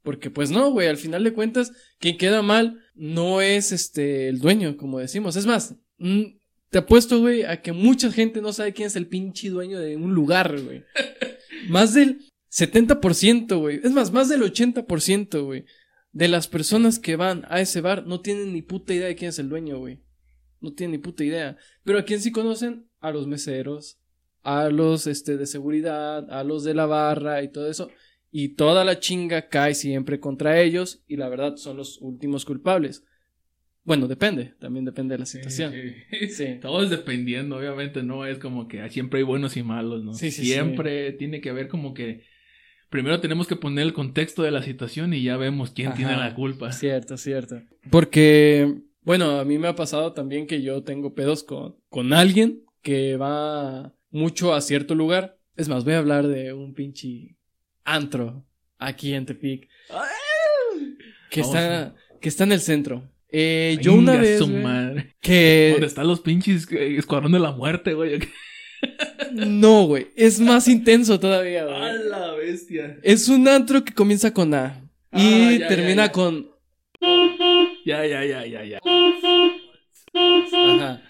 Porque 0.05 0.31
pues 0.31 0.51
no, 0.51 0.71
güey, 0.71 0.87
al 0.87 0.99
final 0.99 1.25
de 1.25 1.33
cuentas, 1.33 1.73
quien 1.99 2.19
queda 2.19 2.43
mal 2.43 2.79
no 2.95 3.41
es 3.41 3.73
este, 3.73 4.29
el 4.29 4.39
dueño, 4.39 4.77
como 4.77 4.99
decimos. 4.99 5.35
Es 5.35 5.47
más, 5.47 5.75
mm, 5.97 6.25
te 6.69 6.79
apuesto, 6.79 7.21
güey, 7.21 7.43
a 7.45 7.63
que 7.63 7.73
mucha 7.73 8.13
gente 8.13 8.43
no 8.43 8.53
sabe 8.53 8.75
quién 8.75 8.89
es 8.89 8.97
el 8.97 9.09
pinche 9.09 9.49
dueño 9.49 9.81
de 9.81 9.97
un 9.97 10.15
lugar, 10.15 10.61
güey. 10.61 10.85
Más 11.69 11.95
del 11.95 12.21
70%, 12.51 13.59
güey. 13.59 13.81
Es 13.83 13.91
más, 13.93 14.13
más 14.13 14.29
del 14.29 14.43
80%, 14.43 15.43
güey. 15.45 15.65
De 16.13 16.29
las 16.29 16.47
personas 16.47 16.99
que 16.99 17.17
van 17.17 17.45
a 17.49 17.61
ese 17.61 17.81
bar 17.81 18.07
no 18.07 18.21
tienen 18.21 18.53
ni 18.53 18.61
puta 18.63 18.93
idea 18.93 19.09
de 19.09 19.17
quién 19.17 19.31
es 19.31 19.39
el 19.39 19.49
dueño, 19.49 19.79
güey. 19.79 20.03
No 20.61 20.73
tienen 20.73 20.93
ni 20.93 20.99
puta 20.99 21.25
idea. 21.25 21.57
Pero 21.83 21.99
a 21.99 22.05
quién 22.05 22.21
sí 22.21 22.31
conocen? 22.31 22.89
A 23.01 23.11
los 23.11 23.27
meseros, 23.27 23.99
a 24.43 24.69
los 24.69 25.07
este 25.07 25.37
de 25.37 25.47
seguridad, 25.47 26.31
a 26.31 26.45
los 26.45 26.63
de 26.63 26.75
la 26.75 26.87
barra 26.87 27.43
y 27.43 27.51
todo 27.51 27.69
eso. 27.69 27.91
Y 28.37 28.57
toda 28.57 28.85
la 28.85 28.99
chinga 28.99 29.49
cae 29.49 29.77
siempre 29.77 30.19
contra 30.19 30.61
ellos 30.61 31.05
y 31.07 31.17
la 31.19 31.29
verdad 31.29 31.55
son 31.55 31.77
los 31.77 31.99
últimos 32.01 32.45
culpables. 32.45 33.05
Bueno, 33.85 34.09
depende, 34.09 34.55
también 34.59 34.85
depende 34.85 35.15
de 35.15 35.21
la 35.21 35.27
situación. 35.27 35.73
Sí. 36.11 36.27
Sí. 36.31 36.47
Todo 36.61 36.83
es 36.83 36.91
dependiendo, 36.91 37.57
obviamente, 37.57 38.03
no 38.03 38.27
es 38.27 38.39
como 38.39 38.67
que 38.67 38.91
siempre 38.91 39.19
hay 39.21 39.25
buenos 39.25 39.57
y 39.57 39.63
malos, 39.63 40.03
¿no? 40.03 40.15
Sí, 40.15 40.33
sí, 40.33 40.47
siempre 40.47 41.13
tiene 41.13 41.41
que 41.41 41.51
haber 41.51 41.69
como 41.69 41.95
que 41.95 42.25
primero 42.91 43.21
tenemos 43.21 43.47
que 43.47 43.55
poner 43.55 43.87
el 43.87 43.93
contexto 43.93 44.43
de 44.43 44.51
la 44.51 44.65
situación 44.65 45.15
y 45.15 45.23
ya 45.23 45.37
vemos 45.37 45.71
quién 45.71 45.91
Ajá. 45.91 45.97
tiene 45.97 46.17
la 46.17 46.35
culpa. 46.35 46.73
Cierto, 46.73 47.17
cierto. 47.17 47.63
Porque, 47.89 48.83
bueno, 49.03 49.39
a 49.39 49.45
mí 49.45 49.59
me 49.59 49.69
ha 49.69 49.77
pasado 49.77 50.13
también 50.13 50.49
que 50.49 50.61
yo 50.61 50.83
tengo 50.83 51.15
pedos 51.15 51.45
con, 51.45 51.77
con 51.89 52.13
alguien 52.13 52.65
que 52.83 53.17
va 53.17 53.95
mucho 54.11 54.55
a 54.55 54.61
cierto 54.61 54.97
lugar. 54.97 55.39
Es 55.55 55.69
más, 55.69 55.85
voy 55.85 55.95
a 55.95 55.99
hablar 55.99 56.27
de 56.27 56.53
un 56.53 56.75
pinche 56.75 57.37
antro 57.85 58.45
aquí 58.79 59.15
en 59.15 59.27
Tepic. 59.27 59.69
Que 61.31 61.41
Vamos 61.41 61.57
está, 61.57 61.95
que 62.21 62.29
está 62.29 62.45
en 62.45 62.53
el 62.53 62.61
centro. 62.61 63.11
Eh, 63.31 63.79
yo 63.81 63.95
una 63.95 64.17
vez, 64.17 64.39
su 64.39 64.47
madre. 64.49 65.17
que... 65.21 65.71
¿Dónde 65.73 65.87
están 65.89 66.07
los 66.07 66.21
pinches 66.21 66.71
eh, 66.71 66.97
escuadrón 66.97 67.33
de 67.33 67.41
la 67.41 67.53
muerte, 67.53 67.95
güey? 67.95 68.21
No, 69.33 69.87
güey, 69.87 70.09
es 70.15 70.39
más 70.41 70.69
intenso 70.69 71.19
todavía, 71.19 71.65
güey. 71.65 71.75
¡A 71.75 71.93
la 71.95 72.33
bestia! 72.35 72.99
Es 73.03 73.29
un 73.29 73.49
antro 73.49 73.83
que 73.83 73.93
comienza 73.95 74.33
con 74.33 74.53
A. 74.55 74.81
Y 75.11 75.17
Ah, 75.17 75.51
ya, 75.53 75.59
ya, 75.59 75.69
termina 75.69 76.07
ya. 76.07 76.13
con 76.13 76.51
Ya, 77.85 78.07
ya, 78.07 78.25
ya, 78.25 78.47
ya, 78.47 78.65
ya. 78.65 78.81
Ajá. 80.15 81.03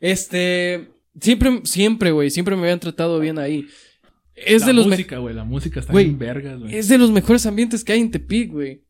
Este. 0.00 0.88
Siempre, 1.20 1.60
siempre, 1.64 2.10
güey. 2.10 2.30
Siempre 2.30 2.56
me 2.56 2.62
habían 2.62 2.80
tratado 2.80 3.20
bien 3.20 3.38
ahí. 3.38 3.66
Es 4.34 4.62
la 4.62 4.68
de 4.68 4.72
los 4.74 4.86
música, 4.86 5.18
güey. 5.18 5.34
La 5.34 5.44
música 5.44 5.80
está 5.80 5.92
Güey, 5.92 6.06
en 6.06 6.18
vergas, 6.18 6.60
güey. 6.60 6.74
es 6.76 6.88
de 6.88 6.98
los 6.98 7.10
mejores 7.10 7.44
ambientes 7.46 7.84
que 7.84 7.92
hay 7.92 8.00
en 8.00 8.10
Tepic, 8.10 8.50
güey. 8.50 8.82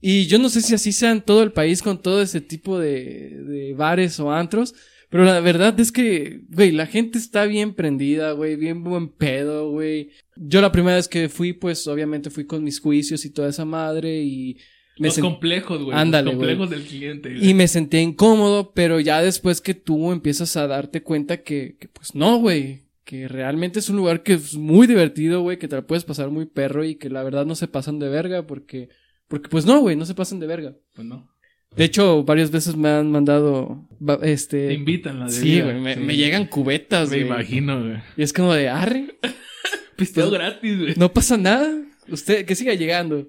Y 0.00 0.26
yo 0.26 0.38
no 0.38 0.48
sé 0.50 0.60
si 0.60 0.74
así 0.74 0.92
sea 0.92 1.12
en 1.12 1.22
todo 1.22 1.42
el 1.42 1.52
país 1.52 1.80
con 1.82 2.02
todo 2.02 2.20
ese 2.20 2.40
tipo 2.40 2.78
de, 2.78 3.42
de 3.44 3.74
bares 3.74 4.20
o 4.20 4.30
antros. 4.32 4.74
Pero 5.08 5.24
la 5.24 5.38
verdad 5.40 5.78
es 5.78 5.92
que, 5.92 6.40
güey, 6.48 6.72
la 6.72 6.86
gente 6.86 7.18
está 7.18 7.44
bien 7.46 7.74
prendida, 7.74 8.32
güey, 8.32 8.56
bien 8.56 8.82
buen 8.82 9.08
pedo, 9.10 9.70
güey. 9.70 10.10
Yo 10.36 10.60
la 10.60 10.72
primera 10.72 10.96
vez 10.96 11.06
que 11.08 11.28
fui, 11.28 11.52
pues 11.52 11.86
obviamente 11.86 12.30
fui 12.30 12.46
con 12.46 12.64
mis 12.64 12.80
juicios 12.80 13.24
y 13.24 13.30
toda 13.30 13.48
esa 13.50 13.64
madre 13.64 14.22
y 14.22 14.58
me 14.98 15.08
Los 15.08 15.18
complejos, 15.18 15.82
güey. 15.84 15.96
Ándale, 15.96 16.26
Los 16.26 16.34
complejos 16.34 16.68
del 16.70 16.82
cliente. 16.82 17.32
y 17.40 17.54
me 17.54 17.68
sentía 17.68 18.00
incómodo, 18.02 18.72
pero 18.74 18.98
ya 19.00 19.22
después 19.22 19.60
que 19.60 19.74
tú 19.74 20.10
empiezas 20.12 20.56
a 20.56 20.66
darte 20.66 21.02
cuenta 21.02 21.42
que, 21.42 21.76
que 21.78 21.88
pues 21.88 22.14
no, 22.14 22.38
güey. 22.38 22.83
Que 23.04 23.28
realmente 23.28 23.78
es 23.80 23.90
un 23.90 23.96
lugar 23.96 24.22
que 24.22 24.32
es 24.34 24.54
muy 24.56 24.86
divertido, 24.86 25.42
güey, 25.42 25.58
que 25.58 25.68
te 25.68 25.76
la 25.76 25.86
puedes 25.86 26.04
pasar 26.04 26.30
muy 26.30 26.46
perro 26.46 26.84
y 26.84 26.94
que 26.96 27.10
la 27.10 27.22
verdad 27.22 27.44
no 27.44 27.54
se 27.54 27.68
pasan 27.68 27.98
de 27.98 28.08
verga 28.08 28.46
porque, 28.46 28.88
porque 29.28 29.48
pues 29.50 29.66
no, 29.66 29.80
güey, 29.80 29.94
no 29.94 30.06
se 30.06 30.14
pasan 30.14 30.40
de 30.40 30.46
verga. 30.46 30.74
Pues 30.94 31.06
no. 31.06 31.28
De 31.76 31.84
hecho, 31.84 32.22
varias 32.24 32.50
veces 32.50 32.76
me 32.76 32.88
han 32.88 33.10
mandado, 33.10 33.86
este... 34.22 34.68
Te 34.68 34.74
invitan 34.74 35.18
la 35.20 35.28
Sí, 35.28 35.56
bebida, 35.60 35.64
güey, 35.64 35.80
me, 35.80 35.94
sí. 35.94 36.00
me 36.00 36.16
llegan 36.16 36.46
cubetas, 36.46 37.10
Me 37.10 37.16
güey. 37.18 37.26
imagino, 37.28 37.80
güey. 37.82 37.96
Y 38.16 38.22
es 38.22 38.32
como 38.32 38.54
de, 38.54 38.68
arre, 38.68 39.18
Pisteo 39.96 40.30
gratis, 40.30 40.78
güey. 40.78 40.94
no 40.96 41.12
pasa 41.12 41.36
nada. 41.36 41.68
Usted, 42.08 42.44
que 42.46 42.54
siga 42.54 42.74
llegando. 42.74 43.28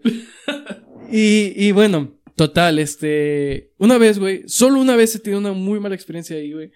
y, 1.12 1.54
y 1.58 1.72
bueno, 1.72 2.16
total, 2.36 2.80
este... 2.80 3.72
Una 3.78 3.98
vez, 3.98 4.20
güey, 4.20 4.44
solo 4.48 4.80
una 4.80 4.96
vez 4.96 5.16
he 5.16 5.20
tenido 5.20 5.40
una 5.40 5.52
muy 5.54 5.80
mala 5.80 5.96
experiencia 5.96 6.38
ahí, 6.38 6.54
güey. 6.54 6.72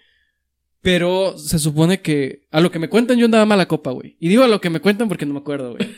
Pero 0.82 1.36
se 1.36 1.58
supone 1.58 2.00
que 2.00 2.46
a 2.50 2.60
lo 2.60 2.70
que 2.70 2.78
me 2.78 2.88
cuentan 2.88 3.18
yo 3.18 3.26
andaba 3.26 3.44
mala 3.44 3.68
copa, 3.68 3.90
güey. 3.90 4.16
Y 4.18 4.28
digo 4.28 4.42
a 4.42 4.48
lo 4.48 4.60
que 4.60 4.70
me 4.70 4.80
cuentan 4.80 5.08
porque 5.08 5.26
no 5.26 5.34
me 5.34 5.40
acuerdo, 5.40 5.76
güey. 5.76 5.90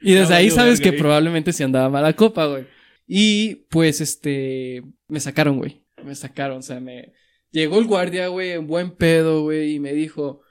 Y 0.00 0.12
desde 0.14 0.34
ahí 0.34 0.50
sabes 0.50 0.80
verga 0.80 0.92
que 0.92 0.98
probablemente 0.98 1.52
sí 1.52 1.62
andaba 1.62 1.88
mala 1.88 2.12
copa, 2.14 2.46
güey. 2.46 2.66
Y 3.06 3.66
pues 3.70 4.00
este 4.00 4.84
me 5.08 5.18
sacaron, 5.18 5.58
güey. 5.58 5.82
Me 6.04 6.14
sacaron, 6.14 6.58
o 6.58 6.62
sea, 6.62 6.78
me 6.78 7.12
llegó 7.50 7.78
el 7.80 7.86
guardia, 7.86 8.28
güey, 8.28 8.52
en 8.52 8.66
buen 8.66 8.92
pedo, 8.92 9.42
güey, 9.42 9.74
y 9.74 9.80
me 9.80 9.92
dijo, 9.92 10.42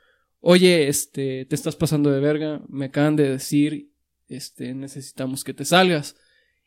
"Oye, 0.42 0.90
este, 0.90 1.46
te 1.46 1.56
estás 1.56 1.76
pasando 1.76 2.12
de 2.12 2.20
verga, 2.20 2.62
me 2.68 2.86
acaban 2.86 3.16
de 3.16 3.30
decir, 3.30 3.92
este, 4.28 4.74
necesitamos 4.74 5.44
que 5.44 5.54
te 5.54 5.66
salgas." 5.66 6.18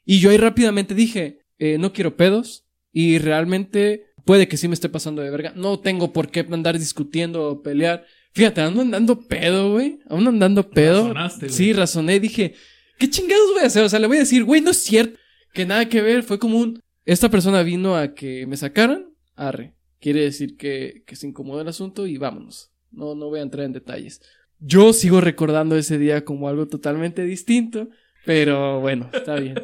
Y 0.04 0.20
yo 0.20 0.30
ahí 0.30 0.38
rápidamente 0.38 0.94
dije, 0.94 1.44
eh, 1.58 1.76
"No 1.78 1.92
quiero 1.92 2.16
pedos 2.16 2.66
y 2.90 3.18
realmente 3.18 4.11
puede 4.24 4.48
que 4.48 4.56
sí 4.56 4.68
me 4.68 4.74
esté 4.74 4.88
pasando 4.88 5.22
de 5.22 5.30
verga. 5.30 5.52
No 5.56 5.80
tengo 5.80 6.12
por 6.12 6.30
qué 6.30 6.40
andar 6.50 6.78
discutiendo 6.78 7.48
o 7.48 7.62
pelear." 7.62 8.04
Fíjate, 8.32 8.62
ando 8.62 8.80
andando 8.80 9.20
pedo, 9.20 9.72
güey. 9.72 10.00
Aún 10.08 10.26
andando 10.26 10.68
pedo. 10.70 11.02
Razonaste, 11.02 11.46
güey. 11.46 11.56
Sí, 11.56 11.72
razoné. 11.72 12.18
Dije, 12.18 12.54
¿qué 12.98 13.10
chingados 13.10 13.52
voy 13.52 13.62
a 13.62 13.66
hacer? 13.66 13.84
O 13.84 13.88
sea, 13.88 13.98
le 13.98 14.06
voy 14.06 14.16
a 14.16 14.20
decir, 14.20 14.44
güey, 14.44 14.60
no 14.60 14.70
es 14.70 14.78
cierto. 14.78 15.18
Que 15.52 15.66
nada 15.66 15.88
que 15.88 16.00
ver. 16.00 16.22
Fue 16.22 16.38
como 16.38 16.58
un... 16.58 16.80
Esta 17.04 17.30
persona 17.30 17.62
vino 17.62 17.94
a 17.94 18.14
que 18.14 18.46
me 18.46 18.56
sacaran. 18.56 19.12
Arre. 19.34 19.74
Quiere 20.00 20.22
decir 20.22 20.56
que, 20.56 21.04
que 21.06 21.14
se 21.14 21.26
incomoda 21.26 21.62
el 21.62 21.68
asunto 21.68 22.06
y 22.06 22.16
vámonos. 22.16 22.70
No, 22.90 23.14
no 23.14 23.28
voy 23.28 23.40
a 23.40 23.42
entrar 23.42 23.66
en 23.66 23.72
detalles. 23.72 24.22
Yo 24.58 24.92
sigo 24.94 25.20
recordando 25.20 25.76
ese 25.76 25.98
día 25.98 26.24
como 26.24 26.48
algo 26.48 26.68
totalmente 26.68 27.24
distinto. 27.24 27.90
Pero 28.24 28.80
bueno, 28.80 29.10
está 29.12 29.34
bien. 29.34 29.56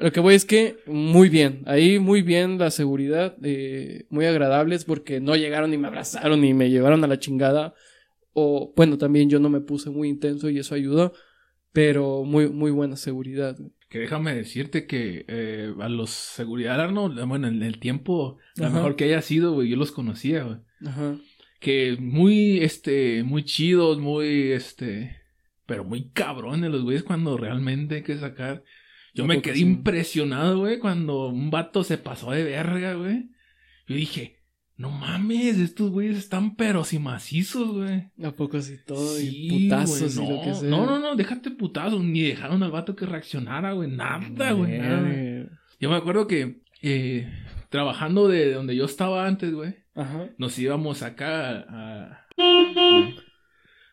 Lo 0.00 0.12
que 0.12 0.20
voy 0.20 0.34
es 0.34 0.46
que 0.46 0.78
muy 0.86 1.28
bien, 1.28 1.62
ahí 1.66 1.98
muy 1.98 2.22
bien 2.22 2.58
la 2.58 2.70
seguridad, 2.70 3.36
eh, 3.42 4.06
muy 4.08 4.24
agradables 4.24 4.86
porque 4.86 5.20
no 5.20 5.36
llegaron 5.36 5.74
y 5.74 5.78
me 5.78 5.88
abrazaron 5.88 6.42
y 6.42 6.54
me 6.54 6.70
llevaron 6.70 7.04
a 7.04 7.06
la 7.06 7.18
chingada. 7.18 7.74
O 8.32 8.72
bueno, 8.74 8.96
también 8.96 9.28
yo 9.28 9.38
no 9.40 9.50
me 9.50 9.60
puse 9.60 9.90
muy 9.90 10.08
intenso 10.08 10.48
y 10.48 10.58
eso 10.58 10.74
ayudó, 10.74 11.12
pero 11.72 12.24
muy, 12.24 12.48
muy 12.48 12.70
buena 12.70 12.96
seguridad. 12.96 13.58
Que 13.90 13.98
déjame 13.98 14.34
decirte 14.34 14.86
que 14.86 15.26
eh, 15.28 15.74
a 15.78 15.88
los 15.90 16.10
seguridad 16.10 16.80
Arnold, 16.80 17.22
bueno, 17.26 17.48
en 17.48 17.62
el 17.62 17.78
tiempo, 17.78 18.38
a 18.56 18.62
lo 18.62 18.70
mejor 18.70 18.96
que 18.96 19.04
haya 19.04 19.20
sido, 19.20 19.52
güey, 19.52 19.68
yo 19.68 19.76
los 19.76 19.92
conocía, 19.92 20.44
güey. 20.44 20.58
Ajá. 20.86 21.16
Que 21.60 21.98
muy, 22.00 22.60
este, 22.60 23.22
muy 23.22 23.44
chidos, 23.44 23.98
muy, 23.98 24.52
este, 24.52 25.16
pero 25.66 25.84
muy 25.84 26.08
cabrones 26.08 26.70
los 26.70 26.84
güeyes 26.84 27.02
cuando 27.02 27.36
realmente 27.36 27.96
hay 27.96 28.02
que 28.02 28.16
sacar. 28.16 28.64
Yo 29.14 29.24
¿A 29.24 29.26
me 29.26 29.42
quedé 29.42 29.56
sí? 29.56 29.62
impresionado, 29.62 30.60
güey, 30.60 30.78
cuando 30.78 31.28
un 31.28 31.50
vato 31.50 31.84
se 31.84 31.98
pasó 31.98 32.30
de 32.30 32.44
verga, 32.44 32.94
güey. 32.94 33.30
Yo 33.86 33.96
dije, 33.96 34.40
no 34.76 34.90
mames, 34.90 35.58
estos 35.58 35.90
güeyes 35.90 36.16
están 36.16 36.56
peros 36.56 36.92
y 36.92 36.98
macizos, 36.98 37.68
güey. 37.72 38.10
¿A 38.22 38.30
poco 38.32 38.56
así 38.56 38.78
todo? 38.86 39.16
Sí, 39.16 39.46
y 39.46 39.68
putazos 39.68 40.16
güey, 40.16 40.28
y 40.28 40.32
lo 40.32 40.40
que 40.42 40.48
no, 40.48 40.54
sea. 40.54 40.70
no, 40.70 40.86
no, 40.86 40.98
no, 41.00 41.16
déjate 41.16 41.50
putazos, 41.50 42.02
ni 42.02 42.22
dejaron 42.22 42.62
al 42.62 42.70
vato 42.70 42.96
que 42.96 43.04
reaccionara, 43.04 43.72
güey, 43.72 43.90
nada, 43.90 44.52
güey, 44.52 44.78
nada. 44.78 45.48
Yo 45.80 45.90
me 45.90 45.96
acuerdo 45.96 46.26
que 46.26 46.62
eh, 46.82 47.30
trabajando 47.68 48.28
de 48.28 48.52
donde 48.52 48.74
yo 48.74 48.84
estaba 48.84 49.26
antes, 49.26 49.52
güey, 49.52 49.74
Ajá. 49.94 50.30
nos 50.38 50.58
íbamos 50.58 51.02
acá 51.02 51.64
a... 51.68 52.26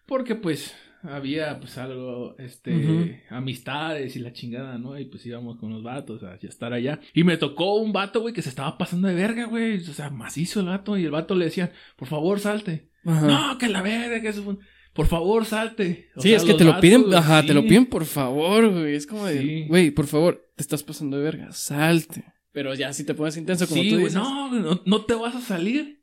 Porque 0.05 0.35
pues 0.35 0.73
había 1.03 1.59
pues 1.59 1.77
algo, 1.77 2.35
este, 2.37 3.23
amistades 3.29 4.15
y 4.15 4.19
la 4.19 4.33
chingada, 4.33 4.77
¿no? 4.77 4.99
Y 4.99 5.05
pues 5.05 5.25
íbamos 5.25 5.57
con 5.57 5.71
los 5.71 5.83
vatos 5.83 6.23
a, 6.23 6.35
estar 6.35 6.73
allá. 6.73 6.99
Y 7.13 7.23
me 7.23 7.37
tocó 7.37 7.75
un 7.75 7.93
vato, 7.93 8.21
güey, 8.21 8.33
que 8.33 8.41
se 8.41 8.49
estaba 8.49 8.77
pasando 8.77 9.07
de 9.07 9.15
verga, 9.15 9.45
güey. 9.45 9.77
O 9.77 9.93
sea, 9.93 10.09
macizo 10.09 10.59
el 10.59 10.67
vato. 10.67 10.97
Y 10.97 11.05
el 11.05 11.11
vato 11.11 11.35
le 11.35 11.45
decía, 11.45 11.71
por 11.95 12.07
favor, 12.07 12.39
salte. 12.39 12.89
Ajá. 13.05 13.25
No, 13.27 13.57
que 13.57 13.69
la 13.69 13.81
verga, 13.81 14.21
que 14.21 14.29
eso... 14.29 14.57
Por 14.93 15.05
favor, 15.05 15.45
salte. 15.45 16.09
O 16.15 16.21
sí, 16.21 16.29
sea, 16.29 16.37
es 16.37 16.43
que 16.43 16.55
te 16.55 16.63
lo 16.63 16.71
vatos, 16.71 16.81
piden, 16.81 17.13
ajá, 17.13 17.43
te 17.43 17.53
lo 17.53 17.61
piden 17.61 17.85
por 17.85 18.05
favor, 18.05 18.71
güey. 18.71 18.95
Es 18.95 19.05
como 19.05 19.27
de, 19.27 19.39
Sí. 19.39 19.65
güey, 19.67 19.91
por 19.91 20.07
favor, 20.07 20.49
te 20.55 20.63
estás 20.63 20.81
pasando 20.81 21.17
de 21.17 21.23
verga, 21.23 21.51
salte. 21.51 22.25
Pero 22.51 22.73
ya 22.73 22.91
si 22.91 23.05
te 23.05 23.13
pones 23.13 23.37
intenso 23.37 23.67
como 23.67 23.83
Sí, 23.83 23.91
tú 23.91 23.97
dices. 23.97 24.15
no, 24.15 24.49
güey, 24.49 24.59
no, 24.59 24.81
no 24.83 25.05
te 25.05 25.13
vas 25.13 25.35
a 25.35 25.41
salir. 25.41 25.96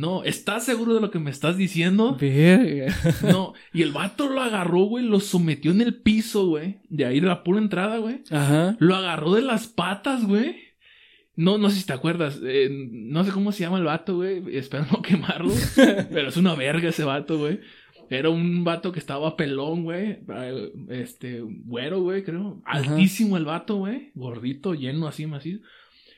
No, 0.00 0.24
¿estás 0.24 0.64
seguro 0.64 0.94
de 0.94 1.00
lo 1.02 1.10
que 1.10 1.18
me 1.18 1.30
estás 1.30 1.58
diciendo? 1.58 2.16
Verga. 2.18 2.94
No, 3.30 3.52
y 3.74 3.82
el 3.82 3.92
vato 3.92 4.30
lo 4.30 4.40
agarró, 4.40 4.84
güey, 4.84 5.04
lo 5.04 5.20
sometió 5.20 5.72
en 5.72 5.82
el 5.82 5.94
piso, 6.00 6.46
güey. 6.46 6.78
De 6.88 7.04
ahí 7.04 7.20
de 7.20 7.26
la 7.26 7.44
pura 7.44 7.58
entrada, 7.58 7.98
güey. 7.98 8.22
Ajá. 8.30 8.76
Lo 8.78 8.94
agarró 8.96 9.34
de 9.34 9.42
las 9.42 9.66
patas, 9.66 10.24
güey. 10.26 10.56
No, 11.36 11.58
no 11.58 11.68
sé 11.68 11.80
si 11.80 11.86
te 11.86 11.92
acuerdas. 11.92 12.40
eh, 12.42 12.68
no 12.70 13.24
sé 13.24 13.30
cómo 13.30 13.52
se 13.52 13.60
llama 13.60 13.76
el 13.76 13.84
vato, 13.84 14.16
güey. 14.16 14.42
Espero 14.56 14.86
no 14.90 15.02
quemarlo. 15.02 15.52
pero 16.10 16.28
es 16.28 16.36
una 16.38 16.54
verga 16.54 16.88
ese 16.88 17.04
vato, 17.04 17.36
güey. 17.38 17.60
Era 18.08 18.30
un 18.30 18.64
vato 18.64 18.92
que 18.92 18.98
estaba 19.00 19.36
pelón, 19.36 19.84
güey. 19.84 20.18
eh, 20.34 20.72
Este, 20.88 21.42
güero, 21.42 22.00
güey, 22.00 22.24
creo. 22.24 22.62
Ajá. 22.64 22.90
Altísimo 22.94 23.36
el 23.36 23.44
vato, 23.44 23.76
güey. 23.76 24.12
Gordito, 24.14 24.72
lleno 24.74 25.06
así, 25.08 25.26
macizo. 25.26 25.60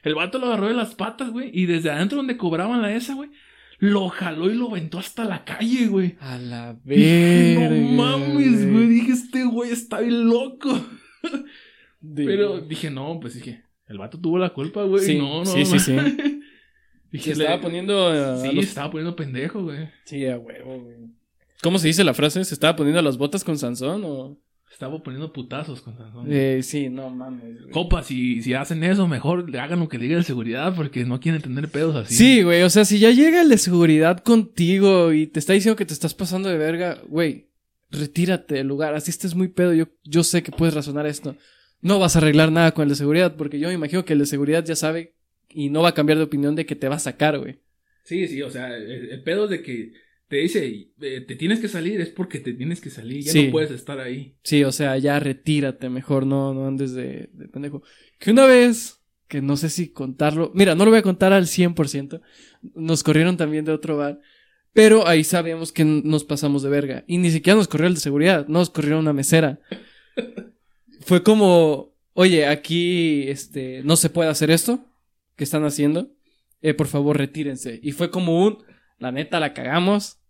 El 0.05 0.15
vato 0.15 0.39
lo 0.39 0.47
agarró 0.47 0.69
de 0.69 0.75
las 0.75 0.95
patas, 0.95 1.31
güey. 1.31 1.51
Y 1.53 1.67
desde 1.67 1.91
adentro 1.91 2.19
donde 2.19 2.37
cobraban 2.37 2.81
la 2.81 2.95
esa, 2.95 3.15
güey. 3.15 3.31
Lo 3.85 4.09
jaló 4.11 4.49
y 4.49 4.55
lo 4.55 4.71
aventó 4.71 5.01
hasta 5.01 5.25
la 5.25 5.45
calle, 5.45 5.89
güey. 5.89 6.15
A 6.21 6.39
la 6.39 6.79
Dije, 6.85 7.57
verga. 7.59 7.77
no 7.77 8.19
mames, 8.19 8.71
güey. 8.71 8.87
Dije, 8.87 9.11
este 9.11 9.45
güey 9.45 9.73
está 9.73 9.99
bien 9.99 10.29
loco. 10.29 10.71
De- 12.01 12.25
Pero 12.25 12.61
dije, 12.61 12.91
no, 12.91 13.19
pues 13.21 13.35
dije, 13.35 13.65
el 13.89 13.99
vato 13.99 14.21
tuvo 14.21 14.39
la 14.39 14.51
culpa, 14.51 14.85
güey. 14.85 15.05
Sí, 15.05 15.19
no, 15.19 15.41
no, 15.41 15.47
sí, 15.47 15.65
sí, 15.65 15.81
sí. 15.81 15.97
Dije, 17.11 17.35
Se 17.35 17.43
estaba 17.43 17.61
poniendo 17.61 18.07
a 18.07 18.39
Sí, 18.41 18.53
los- 18.53 18.65
se 18.67 18.69
estaba 18.71 18.91
poniendo 18.93 19.17
pendejo, 19.17 19.65
güey. 19.65 19.89
Sí, 20.05 20.25
a 20.27 20.39
huevo, 20.39 20.81
güey. 20.81 20.97
¿Cómo 21.61 21.79
se 21.81 21.89
dice 21.89 22.05
la 22.05 22.15
frase? 22.15 22.45
¿Se 22.45 22.55
estaba 22.55 22.77
poniendo 22.77 23.03
las 23.03 23.19
botas 23.19 23.43
con 23.43 23.59
Sansón 23.59 24.03
o...? 24.05 24.39
Estaba 24.73 25.03
poniendo 25.03 25.33
putazos 25.33 25.83
con 25.83 25.97
Sansón. 25.97 26.27
Eh, 26.29 26.61
sí, 26.63 26.89
no 26.89 27.11
mames, 27.11 27.61
güey. 27.61 27.71
Copa, 27.73 28.03
si, 28.03 28.43
si 28.43 28.55
hacen 28.55 28.83
eso, 28.83 29.07
mejor 29.07 29.49
le 29.49 29.61
hagan 29.61 29.81
lo 29.81 29.89
que 29.89 29.99
diga 29.99 30.17
de 30.17 30.23
seguridad 30.25 30.75
porque 30.75 31.05
no 31.05 31.21
quieren 31.21 31.43
tener 31.43 31.69
pedos 31.69 31.95
así. 31.95 32.15
Sí, 32.15 32.43
güey, 32.43 32.63
o 32.63 32.71
sea, 32.71 32.85
si 32.85 32.99
ya 32.99 33.11
llega 33.11 33.43
el 33.43 33.49
de 33.49 33.59
seguridad 33.59 34.21
contigo 34.21 35.13
y 35.13 35.27
te 35.27 35.39
está 35.39 35.53
diciendo 35.53 35.77
que 35.77 35.85
te 35.87 35.93
estás 35.93 36.15
pasando 36.15 36.49
de 36.49 36.57
verga, 36.57 36.99
güey, 37.07 37.49
retírate 37.91 38.55
del 38.57 38.67
lugar, 38.67 38.95
así 38.95 39.11
estés 39.11 39.35
muy 39.35 39.49
pedo, 39.49 39.75
yo, 39.75 39.89
yo 40.05 40.25
sé 40.25 40.43
que 40.43 40.51
puedes 40.51 40.75
razonar 40.75 41.07
esto. 41.07 41.37
No 41.81 41.99
vas 41.99 42.17
a 42.17 42.21
arreglar 42.21 42.51
nada 42.51 42.73
con 42.73 42.85
el 42.85 42.89
de 42.89 42.95
seguridad, 42.97 43.37
porque 43.37 43.59
yo 43.59 43.69
me 43.69 43.75
imagino 43.75 44.05
que 44.05 44.15
el 44.15 44.21
de 44.21 44.27
seguridad 44.27 44.65
ya 44.65 44.75
sabe 44.75 45.15
y 45.51 45.69
no 45.69 45.83
va 45.83 45.91
a 45.91 45.95
cambiar 45.95 46.19
de 46.19 46.25
opinión 46.25 46.57
de 46.57 46.65
que 46.65 46.77
te 46.77 46.89
va 46.89 46.97
a 46.97 47.01
sacar, 47.01 47.39
güey. 47.39 47.59
Sí, 48.05 48.27
sí, 48.27 48.41
o 48.43 48.51
sea, 48.51 48.75
el, 48.75 49.11
el 49.11 49.23
pedo 49.23 49.45
es 49.45 49.51
de 49.51 49.63
que 49.63 49.93
te 50.33 50.39
dice, 50.39 50.89
eh, 51.03 51.21
te 51.21 51.37
tienes 51.37 51.61
que 51.61 51.69
salir, 51.69 52.01
es 52.01 52.09
porque 52.09 52.41
te 52.41 52.55
tienes 52.55 52.81
que 52.81 52.89
salir, 52.89 53.23
ya 53.23 53.33
Sí. 53.33 53.45
no 53.45 53.53
puedes 53.53 53.71
estar 53.71 54.01
ahí. 54.01 54.35
Sí, 54.43 54.65
o 54.65 54.73
sea, 54.73 54.97
ya 54.97 55.21
retírate, 55.21 55.91
mejor 55.91 56.25
no, 56.25 56.55
no 56.55 56.67
andes 56.67 56.95
de, 56.95 57.29
de 57.35 57.49
pendejo. 57.49 57.83
Que 58.19 58.31
una 58.31 58.47
vez, 58.47 58.99
que 59.29 59.43
no 59.43 59.59
sé 59.59 59.69
si 59.69 59.91
contarlo, 59.93 60.51
mira, 60.55 60.75
no 60.75 60.87
lo 60.87 60.91
voy 60.91 61.01
a 61.01 61.03
contar 61.03 61.35
al 61.35 61.45
100%, 61.49 62.23
nos 62.75 63.03
corrieron 63.03 63.37
también 63.37 63.67
de 63.67 63.73
otro 63.73 63.99
bar, 63.99 64.23
pero 64.73 65.07
ahí 65.07 65.23
sabíamos 65.23 65.71
que 65.71 65.85
nos 65.85 66.25
pasamos 66.25 66.63
de 66.63 66.71
verga. 66.71 67.05
Y 67.07 67.19
ni 67.19 67.31
siquiera 67.31 67.59
nos 67.59 67.69
corrió 67.69 67.87
el 67.89 67.95
de 67.97 68.01
seguridad, 68.01 68.47
nos 68.49 68.71
corrieron 68.71 69.01
una 69.01 69.13
mesera. 69.13 69.61
Fue 71.01 71.23
como, 71.23 71.95
oye, 72.15 72.47
aquí, 72.47 73.25
este, 73.29 73.83
no 73.85 73.97
se 73.97 74.09
puede 74.09 74.31
hacer 74.31 74.51
esto 74.51 74.87
que 75.37 75.45
están 75.45 75.65
haciendo, 75.65 76.11
eh, 76.63 76.73
por 76.73 76.87
favor 76.87 77.19
retírense. 77.19 77.81
Y 77.83 77.93
fue 77.93 78.11
como 78.11 78.43
un, 78.47 78.65
la 78.99 79.13
neta 79.13 79.41
la 79.41 79.53
cagamos, 79.53 80.21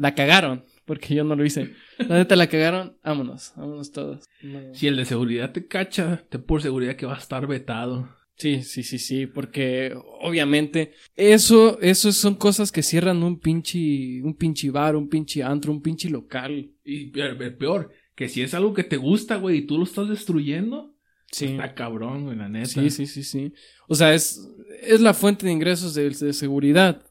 la 0.00 0.14
cagaron, 0.14 0.64
porque 0.86 1.14
yo 1.14 1.22
no 1.24 1.36
lo 1.36 1.44
hice. 1.44 1.74
La 1.98 2.16
neta 2.18 2.34
la 2.34 2.48
cagaron, 2.48 2.96
vámonos, 3.04 3.52
vámonos 3.56 3.92
todos. 3.92 4.24
No. 4.42 4.74
Si 4.74 4.86
el 4.86 4.96
de 4.96 5.04
seguridad 5.04 5.52
te 5.52 5.66
cacha, 5.66 6.24
te 6.30 6.38
por 6.38 6.62
seguridad 6.62 6.96
que 6.96 7.06
va 7.06 7.14
a 7.16 7.18
estar 7.18 7.46
vetado. 7.46 8.08
Sí, 8.36 8.62
sí, 8.62 8.82
sí, 8.82 8.98
sí, 8.98 9.26
porque 9.26 9.94
obviamente 10.22 10.92
eso, 11.14 11.78
eso 11.82 12.10
son 12.10 12.34
cosas 12.36 12.72
que 12.72 12.82
cierran 12.82 13.22
un 13.22 13.38
pinche, 13.38 14.22
un 14.22 14.34
pinche 14.34 14.70
bar, 14.70 14.96
un 14.96 15.10
pinche 15.10 15.42
antro, 15.42 15.70
un 15.70 15.82
pinche 15.82 16.08
local. 16.08 16.70
Y 16.82 17.10
pe- 17.10 17.34
pe- 17.34 17.50
peor, 17.50 17.90
que 18.14 18.28
si 18.30 18.40
es 18.40 18.54
algo 18.54 18.72
que 18.72 18.82
te 18.84 18.96
gusta, 18.96 19.36
güey, 19.36 19.58
y 19.58 19.66
tú 19.66 19.76
lo 19.76 19.84
estás 19.84 20.08
destruyendo, 20.08 20.96
Sí. 21.30 21.44
está 21.46 21.74
cabrón, 21.74 22.24
güey, 22.24 22.36
la 22.38 22.48
neta. 22.48 22.66
Sí, 22.66 22.88
sí, 22.90 23.06
sí, 23.06 23.22
sí. 23.24 23.52
O 23.88 23.94
sea, 23.94 24.14
es, 24.14 24.40
es 24.82 25.00
la 25.02 25.12
fuente 25.12 25.44
de 25.44 25.52
ingresos 25.52 25.92
de, 25.94 26.08
de 26.08 26.32
seguridad. 26.32 27.02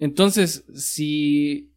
Entonces, 0.00 0.64
si 0.74 1.72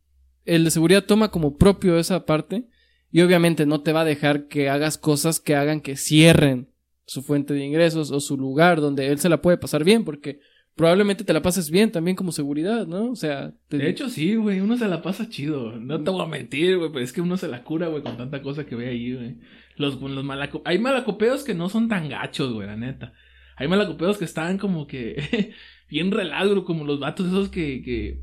el 0.48 0.64
de 0.64 0.72
seguridad 0.72 1.06
toma 1.06 1.30
como 1.32 1.58
propio 1.58 1.98
esa 2.00 2.26
parte, 2.26 2.68
y 3.12 3.22
obviamente 3.22 3.66
no 3.66 3.82
te 3.82 3.94
va 3.94 4.02
a 4.02 4.06
dejar 4.06 4.48
que 4.48 4.70
hagas 4.70 4.98
cosas 4.98 5.40
que 5.40 5.56
hagan 5.56 5.80
que 5.82 5.96
cierren 5.96 6.70
su 7.06 7.22
fuente 7.22 7.54
de 7.54 7.64
ingresos 7.66 8.12
o 8.12 8.20
su 8.20 8.36
lugar 8.38 8.82
donde 8.82 9.08
él 9.08 9.20
se 9.20 9.30
la 9.30 9.42
puede 9.42 9.58
pasar 9.58 9.84
bien, 9.86 10.04
porque 10.04 10.40
probablemente 10.76 11.24
te 11.24 11.34
la 11.34 11.42
pases 11.42 11.72
bien 11.72 11.92
también 11.92 12.16
como 12.18 12.32
seguridad, 12.32 12.86
¿no? 12.86 13.10
O 13.12 13.16
sea, 13.16 13.54
te- 13.70 13.78
De 13.78 13.90
hecho, 13.90 14.10
sí, 14.10 14.36
güey, 14.36 14.60
uno 14.60 14.78
se 14.78 14.88
la 14.88 15.02
pasa 15.02 15.30
chido. 15.30 15.72
No 15.80 16.04
te 16.04 16.12
voy 16.12 16.22
a 16.22 16.28
mentir, 16.28 16.78
güey, 16.78 16.92
pero 16.92 17.04
es 17.04 17.14
que 17.14 17.22
uno 17.22 17.38
se 17.38 17.48
la 17.48 17.64
cura, 17.64 17.88
güey, 17.88 18.04
con 18.04 18.18
tanta 18.18 18.42
cosa 18.42 18.66
que 18.66 18.76
ve 18.76 18.90
ahí, 18.90 19.14
güey. 19.16 19.38
Los, 19.78 20.00
los 20.02 20.24
malaco... 20.24 20.62
Hay 20.66 20.78
malacopeos 20.80 21.44
que 21.44 21.54
no 21.56 21.70
son 21.70 21.88
tan 21.88 22.10
gachos, 22.10 22.54
güey, 22.54 22.68
la 22.68 22.76
neta. 22.76 23.14
Hay 23.56 23.68
malacopeos 23.68 24.18
que 24.18 24.26
están 24.26 24.58
como 24.60 24.86
que 24.86 25.54
bien 25.90 26.12
relagro, 26.12 26.64
como 26.66 26.84
los 26.86 27.00
vatos 27.00 27.26
esos 27.28 27.50
que, 27.50 27.82
que 27.82 28.22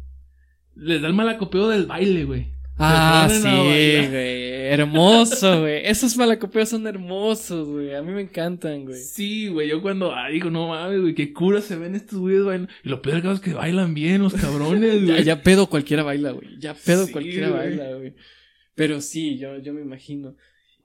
les 0.76 1.00
da 1.00 1.08
el 1.08 1.14
malacopeo 1.14 1.68
del 1.68 1.86
baile, 1.86 2.24
güey. 2.24 2.54
Ah, 2.76 3.28
sí, 3.30 3.40
güey. 3.42 4.34
Hermoso, 4.66 5.60
güey. 5.60 5.86
Esos 5.86 6.16
malacopeos 6.16 6.70
son 6.70 6.86
hermosos, 6.86 7.68
güey. 7.68 7.94
A 7.94 8.02
mí 8.02 8.12
me 8.12 8.22
encantan, 8.22 8.84
güey. 8.84 8.98
Sí, 9.00 9.48
güey, 9.48 9.68
yo 9.68 9.80
cuando 9.80 10.12
ah, 10.12 10.28
digo, 10.28 10.50
no 10.50 10.68
mames, 10.68 11.00
güey, 11.00 11.14
qué 11.14 11.32
cura 11.32 11.60
se 11.60 11.76
ven 11.76 11.94
estos 11.94 12.18
güeyes 12.18 12.44
bailando. 12.44 12.72
Y 12.82 12.88
lo 12.88 13.00
peor 13.00 13.24
es 13.24 13.40
que 13.40 13.52
bailan 13.54 13.94
bien 13.94 14.22
los 14.22 14.34
cabrones, 14.34 15.00
Ya, 15.06 15.12
güey. 15.12 15.24
ya 15.24 15.42
pedo 15.42 15.68
cualquiera 15.68 16.02
baila, 16.02 16.32
güey. 16.32 16.58
Ya 16.58 16.74
pedo 16.74 17.06
Sí, 17.06 17.12
cualquiera 17.12 17.50
baila, 17.50 17.94
güey. 17.94 18.14
Pero 18.74 19.00
sí, 19.00 19.38
yo, 19.38 19.58
yo 19.58 19.72
me 19.72 19.82
imagino. 19.82 20.34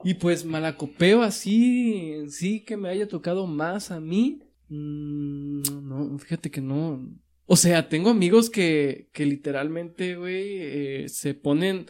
Y 0.04 0.14
pues 0.14 0.44
malacopeo 0.44 1.22
así, 1.22 2.12
en 2.14 2.30
sí 2.30 2.60
que 2.60 2.76
me 2.76 2.88
haya 2.88 3.08
tocado 3.08 3.46
más 3.46 3.90
a 3.90 4.00
mí. 4.00 4.40
mm, 4.68 5.62
no, 5.82 6.18
fíjate 6.18 6.50
que 6.50 6.60
no. 6.60 7.04
O 7.52 7.56
sea, 7.56 7.88
tengo 7.88 8.10
amigos 8.10 8.48
que, 8.48 9.08
que 9.12 9.26
literalmente, 9.26 10.14
güey, 10.14 10.58
eh, 10.60 11.08
se 11.08 11.34
ponen 11.34 11.86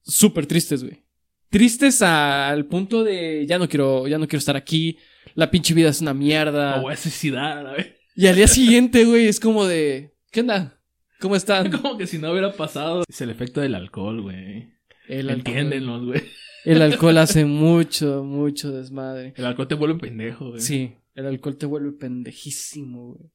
súper 0.00 0.46
tristes, 0.46 0.82
güey. 0.82 1.04
Tristes 1.50 2.00
al 2.00 2.64
punto 2.64 3.04
de 3.04 3.44
ya 3.46 3.58
no 3.58 3.68
quiero, 3.68 4.08
ya 4.08 4.16
no 4.16 4.26
quiero 4.26 4.38
estar 4.38 4.56
aquí. 4.56 4.96
La 5.34 5.50
pinche 5.50 5.74
vida 5.74 5.90
es 5.90 6.00
una 6.00 6.14
mierda. 6.14 6.76
Me 6.76 6.82
voy 6.84 6.94
a 6.94 6.96
suicidar, 6.96 7.76
vez. 7.76 7.92
Y 8.16 8.28
al 8.28 8.36
día 8.36 8.48
siguiente, 8.48 9.04
güey, 9.04 9.26
es 9.26 9.40
como 9.40 9.66
de, 9.66 10.14
¿qué 10.30 10.40
onda? 10.40 10.80
¿Cómo 11.20 11.36
están? 11.36 11.70
Como 11.82 11.98
que 11.98 12.06
si 12.06 12.16
no 12.16 12.30
hubiera 12.30 12.54
pasado. 12.54 13.04
Es 13.06 13.20
el 13.20 13.28
efecto 13.28 13.60
del 13.60 13.74
alcohol, 13.74 14.22
güey. 14.22 14.70
El 15.06 15.28
alcohol. 15.28 15.54
Entiéndenlos, 15.54 16.06
güey. 16.06 16.22
El 16.64 16.80
alcohol 16.80 17.18
hace 17.18 17.44
mucho, 17.44 18.24
mucho 18.24 18.72
desmadre. 18.72 19.34
El 19.36 19.44
alcohol 19.44 19.68
te 19.68 19.74
vuelve 19.74 19.98
pendejo, 19.98 20.48
güey. 20.48 20.62
Sí, 20.62 20.94
el 21.14 21.26
alcohol 21.26 21.58
te 21.58 21.66
vuelve 21.66 21.92
pendejísimo, 21.92 23.16
güey. 23.16 23.34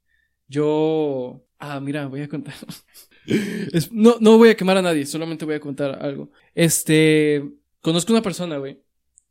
Yo... 0.49 1.45
Ah, 1.57 1.79
mira, 1.79 2.07
voy 2.07 2.21
a 2.21 2.27
contar. 2.27 2.55
Es- 3.71 3.91
no, 3.91 4.17
no 4.19 4.37
voy 4.37 4.49
a 4.49 4.57
quemar 4.57 4.77
a 4.77 4.81
nadie, 4.81 5.05
solamente 5.05 5.45
voy 5.45 5.55
a 5.55 5.59
contar 5.61 6.03
algo. 6.03 6.31
Este... 6.53 7.49
Conozco 7.81 8.11
una 8.11 8.21
persona, 8.21 8.57
güey, 8.57 8.81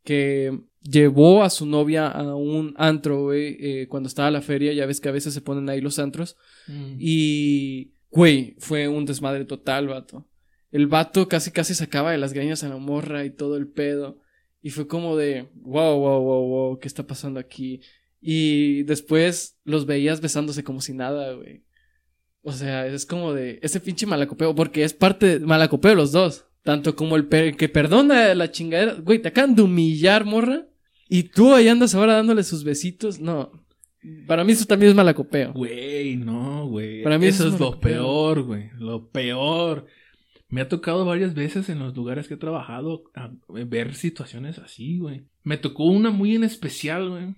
que 0.03 0.57
llevó 0.81 1.43
a 1.43 1.51
su 1.51 1.67
novia 1.67 2.07
a 2.07 2.35
un 2.35 2.73
antro, 2.77 3.25
güey, 3.25 3.57
eh, 3.59 3.87
cuando 3.87 4.07
estaba 4.07 4.31
la 4.31 4.41
feria. 4.41 4.73
Ya 4.73 4.87
ves 4.87 4.99
que 4.99 5.09
a 5.09 5.11
veces 5.11 5.35
se 5.35 5.41
ponen 5.41 5.69
ahí 5.69 5.81
los 5.81 5.99
antros. 5.99 6.35
Mm. 6.67 6.95
Y, 6.97 7.91
güey, 8.09 8.55
fue 8.57 8.87
un 8.87 9.05
desmadre 9.05 9.45
total, 9.45 9.87
vato. 9.87 10.27
El 10.71 10.87
vato 10.87 11.27
casi 11.27 11.51
casi 11.51 11.75
sacaba 11.75 12.11
de 12.11 12.17
las 12.17 12.33
greñas 12.33 12.63
a 12.63 12.69
la 12.69 12.77
morra 12.77 13.25
y 13.25 13.29
todo 13.29 13.55
el 13.55 13.67
pedo. 13.67 14.17
Y 14.61 14.71
fue 14.71 14.87
como 14.87 15.15
de, 15.15 15.47
wow, 15.53 15.99
wow, 15.99 16.21
wow, 16.21 16.47
wow, 16.47 16.79
¿qué 16.79 16.87
está 16.87 17.05
pasando 17.05 17.39
aquí? 17.39 17.81
Y 18.21 18.83
después 18.83 19.57
los 19.63 19.85
veías 19.85 20.21
besándose 20.21 20.63
como 20.63 20.81
si 20.81 20.93
nada, 20.93 21.33
güey. 21.33 21.63
O 22.41 22.51
sea, 22.51 22.87
es 22.87 23.05
como 23.05 23.33
de 23.33 23.59
ese 23.61 23.79
pinche 23.79 24.05
malacopeo, 24.05 24.55
porque 24.55 24.83
es 24.83 24.93
parte 24.93 25.39
de 25.39 25.45
malacopeo 25.45 25.95
los 25.95 26.11
dos. 26.11 26.45
Tanto 26.63 26.95
como 26.95 27.15
el 27.15 27.27
que 27.55 27.69
perdona 27.69 28.33
la 28.35 28.51
chingadera. 28.51 28.95
Güey, 28.95 29.19
te 29.19 29.29
acaban 29.29 29.55
de 29.55 29.61
humillar, 29.61 30.25
morra. 30.25 30.65
Y 31.07 31.23
tú 31.23 31.53
ahí 31.53 31.67
andas 31.67 31.95
ahora 31.95 32.13
dándole 32.15 32.43
sus 32.43 32.63
besitos. 32.63 33.19
No. 33.19 33.51
Para 34.27 34.43
mí 34.43 34.51
eso 34.53 34.65
también 34.65 34.91
es 34.91 34.95
malacopeo. 34.95 35.53
Güey, 35.53 36.17
no, 36.17 36.67
güey. 36.67 37.03
Para 37.03 37.17
mí 37.17 37.25
eso 37.27 37.45
eso 37.45 37.55
es 37.55 37.59
lo 37.59 37.79
peor. 37.79 37.79
peor, 37.79 38.43
güey. 38.43 38.69
Lo 38.77 39.09
peor. 39.09 39.87
Me 40.49 40.61
ha 40.61 40.67
tocado 40.69 41.05
varias 41.05 41.33
veces 41.33 41.69
en 41.69 41.79
los 41.79 41.95
lugares 41.95 42.27
que 42.27 42.33
he 42.33 42.37
trabajado 42.37 43.03
a- 43.15 43.31
ver 43.47 43.95
situaciones 43.95 44.57
así, 44.59 44.97
güey. 44.97 45.23
Me 45.43 45.57
tocó 45.57 45.85
una 45.85 46.11
muy 46.11 46.35
en 46.35 46.43
especial, 46.43 47.09
güey. 47.09 47.35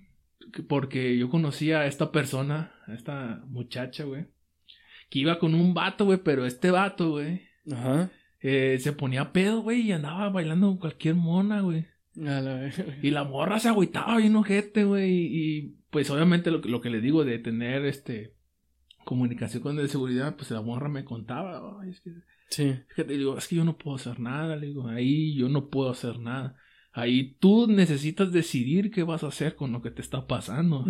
Que- 0.52 0.62
Porque 0.62 1.16
yo 1.18 1.28
conocía 1.30 1.80
a 1.80 1.86
esta 1.86 2.10
persona, 2.12 2.72
a 2.86 2.94
esta 2.94 3.42
muchacha, 3.48 4.04
güey. 4.04 4.26
Que 5.10 5.18
iba 5.20 5.38
con 5.38 5.54
un 5.54 5.74
vato, 5.74 6.04
güey, 6.06 6.18
pero 6.22 6.46
este 6.46 6.70
vato, 6.70 7.10
güey, 7.10 7.42
Ajá. 7.70 8.10
eh, 8.40 8.78
se 8.80 8.92
ponía 8.92 9.32
pedo, 9.32 9.60
güey, 9.62 9.82
y 9.82 9.92
andaba 9.92 10.30
bailando 10.30 10.68
con 10.68 10.78
cualquier 10.78 11.14
mona, 11.16 11.60
güey. 11.60 11.86
La. 12.14 12.70
Y 13.02 13.10
la 13.10 13.24
morra 13.24 13.58
se 13.58 13.68
agüitaba 13.68 14.16
bien 14.18 14.36
ojete, 14.36 14.84
güey. 14.84 15.10
Y, 15.10 15.56
y, 15.58 15.76
pues 15.90 16.10
obviamente 16.10 16.50
lo, 16.50 16.60
que- 16.60 16.68
lo 16.68 16.80
que 16.80 16.90
le 16.90 17.00
digo 17.00 17.24
de 17.24 17.38
tener 17.38 17.84
este 17.84 18.34
comunicación 19.04 19.62
con 19.62 19.76
el 19.76 19.82
de 19.82 19.88
seguridad, 19.88 20.36
pues 20.36 20.50
la 20.50 20.62
morra 20.62 20.88
me 20.88 21.04
contaba, 21.04 21.80
ay, 21.82 21.90
es 21.90 22.00
que, 22.00 22.10
Sí. 22.50 22.74
fíjate, 22.88 23.16
digo, 23.16 23.36
es 23.36 23.48
que 23.48 23.56
yo 23.56 23.64
no 23.64 23.76
puedo 23.76 23.96
hacer 23.96 24.20
nada, 24.20 24.56
le 24.56 24.66
digo, 24.68 24.86
ahí 24.88 25.34
yo 25.34 25.48
no 25.48 25.68
puedo 25.70 25.90
hacer 25.90 26.18
nada. 26.20 26.54
Ahí 26.92 27.36
tú 27.40 27.66
necesitas 27.68 28.32
decidir 28.32 28.90
qué 28.90 29.02
vas 29.02 29.24
a 29.24 29.28
hacer 29.28 29.56
con 29.56 29.72
lo 29.72 29.80
que 29.80 29.90
te 29.90 30.02
está 30.02 30.26
pasando. 30.26 30.84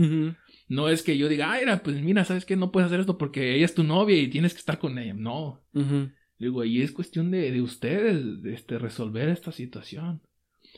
No 0.68 0.88
es 0.88 1.02
que 1.02 1.16
yo 1.16 1.28
diga, 1.28 1.52
ay, 1.52 1.62
era, 1.62 1.82
pues 1.82 2.00
mira, 2.02 2.24
sabes 2.24 2.44
que 2.44 2.56
no 2.56 2.72
puedes 2.72 2.86
hacer 2.86 3.00
esto 3.00 3.18
porque 3.18 3.54
ella 3.54 3.64
es 3.64 3.74
tu 3.74 3.84
novia 3.84 4.16
y 4.16 4.28
tienes 4.28 4.52
que 4.52 4.60
estar 4.60 4.78
con 4.78 4.98
ella. 4.98 5.14
No. 5.14 5.62
Le 5.72 6.10
Digo, 6.38 6.62
ahí 6.62 6.82
es 6.82 6.90
cuestión 6.90 7.30
de, 7.30 7.52
de 7.52 7.62
ustedes, 7.62 8.42
de, 8.42 8.52
este, 8.52 8.78
resolver 8.78 9.28
esta 9.28 9.52
situación. 9.52 10.22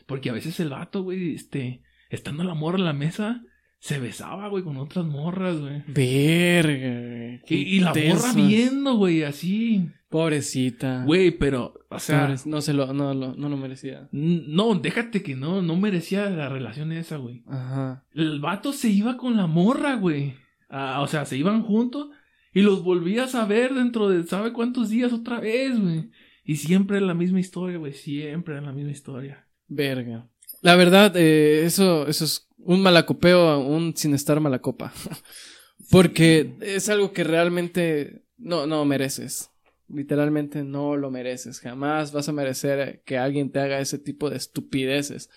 Porque 0.07 0.29
a 0.29 0.35
veces 0.35 0.61
el 0.61 0.69
vato, 0.69 1.03
güey, 1.03 1.35
este, 1.35 1.83
estando 2.11 2.45
la 2.45 2.55
morra 2.55 2.79
en 2.79 2.85
la 2.85 2.93
mesa, 2.93 3.43
se 3.79 3.99
besaba, 3.99 4.49
güey, 4.49 4.63
con 4.63 4.77
otras 4.77 5.07
morras, 5.07 5.59
güey. 5.59 5.85
Verga, 5.87 7.01
güey. 7.01 7.41
Y, 7.49 7.77
y 7.77 7.81
la 7.81 7.95
morra 7.95 8.33
viendo, 8.35 8.97
güey, 8.97 9.23
así. 9.23 9.89
Pobrecita. 10.15 11.03
Güey, 11.05 11.33
pero, 11.33 11.75
o 11.89 11.99
sea, 11.99 12.37
no 12.47 12.61
se 12.61 12.73
lo, 12.73 12.93
no, 12.93 13.13
lo- 13.15 13.35
no 13.35 13.49
lo 13.49 13.57
merecía. 13.57 14.09
no, 14.13 14.77
déjate 14.77 15.25
que 15.25 15.35
no, 15.35 15.61
no 15.61 15.75
merecía 15.75 16.31
la 16.31 16.49
relación 16.49 16.93
esa, 16.93 17.17
güey. 17.17 17.43
Ajá. 17.49 18.07
El 18.15 18.39
vato 18.39 18.73
se 18.73 18.91
iba 18.91 19.17
con 19.17 19.37
la 19.37 19.49
morra, 19.49 19.97
güey. 19.97 20.35
Ah, 20.71 21.01
o 21.03 21.09
sea, 21.09 21.25
se 21.25 21.37
iban 21.37 21.65
juntos 21.65 22.11
y 22.53 22.61
los 22.61 22.85
volvías 22.85 23.35
a 23.35 23.45
ver 23.45 23.75
dentro 23.75 24.09
de 24.09 24.23
sabe 24.23 24.53
cuántos 24.53 24.89
días 24.89 25.13
otra 25.13 25.41
vez, 25.41 25.81
güey. 25.81 26.13
Y 26.45 26.59
siempre 26.59 27.01
la 27.01 27.15
misma 27.15 27.41
historia, 27.41 27.79
güey, 27.79 27.93
siempre 27.93 28.61
la 28.61 28.71
misma 28.71 28.93
historia. 28.93 29.49
Verga. 29.67 30.29
La 30.63 30.77
verdad, 30.77 31.13
eh, 31.17 31.65
eso, 31.65 32.07
eso 32.07 32.25
es 32.25 32.49
un 32.59 32.83
malacopeo 32.83 33.49
aún 33.49 33.97
sin 33.97 34.15
estar 34.15 34.39
malacopa. 34.39 34.93
Porque 35.91 36.55
es 36.61 36.89
algo 36.89 37.13
que 37.13 37.25
realmente 37.25 38.23
no, 38.39 38.69
no 38.69 38.85
mereces. 38.85 39.51
Literalmente 39.89 40.65
no 40.65 40.97
lo 40.97 41.11
mereces. 41.11 41.61
Jamás 41.61 42.13
vas 42.13 42.29
a 42.29 42.33
merecer 42.33 43.03
que 43.05 43.19
alguien 43.19 43.51
te 43.51 43.61
haga 43.61 43.81
ese 43.81 43.99
tipo 43.99 44.31
de 44.31 44.37
estupideces. 44.37 45.31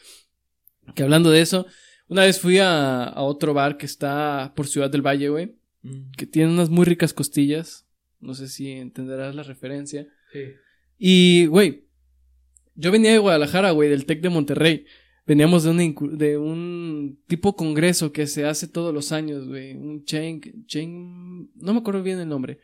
Que 0.96 1.04
hablando 1.04 1.30
de 1.32 1.42
eso, 1.42 1.66
una 2.08 2.24
vez 2.24 2.40
fui 2.40 2.60
a, 2.60 3.04
a 3.04 3.22
otro 3.24 3.54
bar 3.54 3.78
que 3.78 3.86
está 3.86 4.54
por 4.56 4.68
Ciudad 4.68 4.90
del 4.90 5.06
Valle, 5.06 5.30
güey. 5.30 5.56
Que 6.18 6.26
tiene 6.26 6.52
unas 6.52 6.70
muy 6.70 6.86
ricas 6.86 7.14
costillas. 7.14 7.88
No 8.20 8.34
sé 8.34 8.48
si 8.48 8.72
entenderás 8.72 9.36
la 9.36 9.44
referencia. 9.44 10.08
Sí. 10.32 10.40
Y, 10.98 11.46
güey, 11.48 11.88
yo 12.76 12.92
venía 12.92 13.12
de 13.12 13.18
Guadalajara, 13.18 13.72
güey, 13.72 13.90
del 13.90 14.06
TEC 14.06 14.22
de 14.22 14.30
Monterrey. 14.30 14.86
Veníamos 15.26 15.64
de 15.64 15.70
un, 15.72 16.18
de 16.18 16.38
un 16.38 17.20
tipo 17.28 17.56
congreso 17.56 18.14
que 18.14 18.28
se 18.28 18.46
hace 18.46 18.68
todos 18.68 18.94
los 18.94 19.12
años, 19.12 19.48
güey. 19.48 19.74
Un 19.74 20.06
chain, 20.06 20.42
chain, 20.68 21.52
no 21.56 21.74
me 21.74 21.80
acuerdo 21.80 22.02
bien 22.02 22.20
el 22.20 22.30
nombre. 22.30 22.60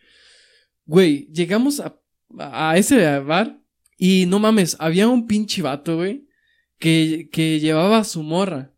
Güey, 0.86 1.28
llegamos 1.32 1.80
a, 1.80 2.00
a 2.38 2.78
ese 2.78 3.20
bar 3.20 3.62
y 3.98 4.26
no 4.26 4.40
mames, 4.40 4.76
había 4.80 5.08
un 5.08 5.28
pinche 5.28 5.62
vato, 5.62 5.98
güey, 5.98 6.28
que, 6.80 7.30
que 7.32 7.60
llevaba 7.60 8.00
a 8.00 8.04
su 8.04 8.24
morra. 8.24 8.74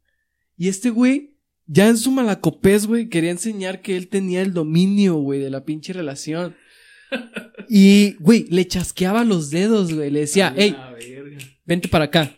Y 0.58 0.68
este 0.68 0.90
güey, 0.90 1.36
ya 1.66 1.88
en 1.88 1.98
su 1.98 2.12
malacopés, 2.12 2.86
güey, 2.88 3.10
quería 3.10 3.32
enseñar 3.32 3.82
que 3.82 3.98
él 3.98 4.08
tenía 4.08 4.42
el 4.42 4.54
dominio, 4.54 5.16
güey, 5.16 5.40
de 5.40 5.50
la 5.50 5.66
pinche 5.66 5.94
relación. 5.94 6.56
Y, 7.68 8.14
güey, 8.20 8.46
le 8.50 8.68
chasqueaba 8.68 9.24
los 9.24 9.50
dedos, 9.50 9.92
güey. 9.92 10.12
Le 10.12 10.22
decía, 10.22 10.54
hey, 10.56 10.76
vente 11.66 11.88
para 11.88 12.06
acá. 12.06 12.32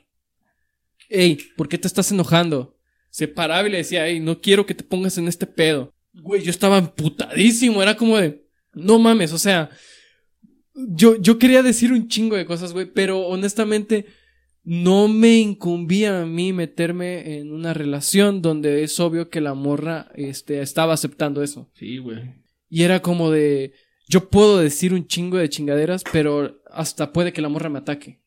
Ey, 1.10 1.38
¿por 1.58 1.68
qué 1.68 1.78
te 1.78 1.88
estás 1.88 2.12
enojando? 2.12 2.78
Se 3.10 3.28
paraba 3.28 3.68
y 3.68 3.72
le 3.72 3.80
decía, 3.80 4.08
ey, 4.08 4.22
no 4.22 4.40
quiero 4.40 4.66
que 4.66 4.74
te 4.74 4.86
pongas 4.86 5.18
en 5.18 5.28
este 5.28 5.46
pedo. 5.46 5.94
Güey, 6.14 6.44
yo 6.44 6.50
estaba 6.50 6.78
emputadísimo. 6.78 7.82
Era 7.82 7.98
como 7.98 8.18
de, 8.18 8.47
no 8.78 9.00
mames, 9.00 9.34
o 9.34 9.38
sea, 9.38 9.70
yo, 10.74 11.20
yo 11.20 11.38
quería 11.40 11.64
decir 11.64 11.92
un 11.92 12.08
chingo 12.08 12.36
de 12.36 12.46
cosas, 12.46 12.74
güey, 12.74 12.86
pero 12.86 13.22
honestamente 13.28 14.06
no 14.64 15.08
me 15.08 15.38
incumbía 15.38 16.22
a 16.22 16.26
mí 16.26 16.54
meterme 16.54 17.38
en 17.38 17.52
una 17.52 17.74
relación 17.74 18.42
donde 18.42 18.84
es 18.84 19.00
obvio 19.00 19.30
que 19.30 19.42
la 19.42 19.54
morra, 19.54 20.12
este, 20.16 20.62
estaba 20.62 20.94
aceptando 20.94 21.42
eso. 21.42 21.72
Sí, 21.74 21.98
güey. 21.98 22.20
Y 22.70 22.84
era 22.84 23.02
como 23.02 23.32
de, 23.32 23.74
yo 24.10 24.30
puedo 24.30 24.60
decir 24.60 24.94
un 24.94 25.08
chingo 25.08 25.38
de 25.38 25.50
chingaderas, 25.50 26.04
pero 26.12 26.62
hasta 26.70 27.14
puede 27.14 27.34
que 27.34 27.42
la 27.42 27.50
morra 27.50 27.70
me 27.70 27.80
ataque. 27.80 28.20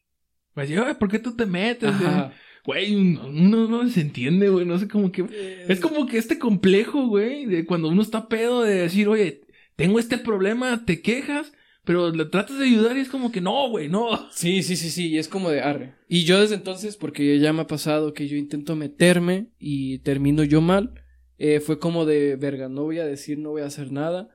Pues 0.54 0.68
yo, 0.68 0.84
"Ay, 0.86 0.94
¿por 0.94 1.10
qué 1.10 1.18
tú 1.18 1.36
te 1.36 1.46
metes? 1.46 1.90
Ajá. 1.90 2.32
Güey, 2.64 2.94
uno, 2.94 3.26
uno 3.28 3.68
no 3.68 3.88
se 3.88 4.00
entiende, 4.00 4.48
güey. 4.48 4.66
No 4.66 4.78
sé 4.78 4.88
cómo 4.88 5.10
que. 5.12 5.24
Es 5.68 5.80
como 5.80 6.06
que 6.06 6.18
este 6.18 6.38
complejo, 6.38 7.06
güey, 7.06 7.46
de 7.46 7.64
cuando 7.64 7.88
uno 7.88 8.02
está 8.02 8.28
pedo 8.28 8.62
de 8.62 8.82
decir, 8.82 9.08
oye, 9.08 9.42
tengo 9.80 9.98
este 9.98 10.18
problema, 10.18 10.84
te 10.84 11.00
quejas, 11.00 11.52
pero 11.84 12.10
le 12.10 12.26
tratas 12.26 12.58
de 12.58 12.66
ayudar 12.66 12.98
y 12.98 13.00
es 13.00 13.08
como 13.08 13.32
que 13.32 13.40
no, 13.40 13.70
güey, 13.70 13.88
no. 13.88 14.28
Sí, 14.30 14.62
sí, 14.62 14.76
sí, 14.76 14.90
sí, 14.90 15.08
y 15.08 15.18
es 15.18 15.26
como 15.26 15.48
de 15.48 15.62
arre. 15.62 15.94
Y 16.06 16.24
yo 16.24 16.38
desde 16.38 16.56
entonces, 16.56 16.98
porque 16.98 17.38
ya 17.38 17.54
me 17.54 17.62
ha 17.62 17.66
pasado 17.66 18.12
que 18.12 18.28
yo 18.28 18.36
intento 18.36 18.76
meterme 18.76 19.48
y 19.58 20.00
termino 20.00 20.44
yo 20.44 20.60
mal, 20.60 20.92
eh, 21.38 21.60
fue 21.60 21.78
como 21.78 22.04
de 22.04 22.36
verga, 22.36 22.68
no 22.68 22.82
voy 22.82 22.98
a 22.98 23.06
decir, 23.06 23.38
no 23.38 23.52
voy 23.52 23.62
a 23.62 23.68
hacer 23.68 23.90
nada, 23.90 24.28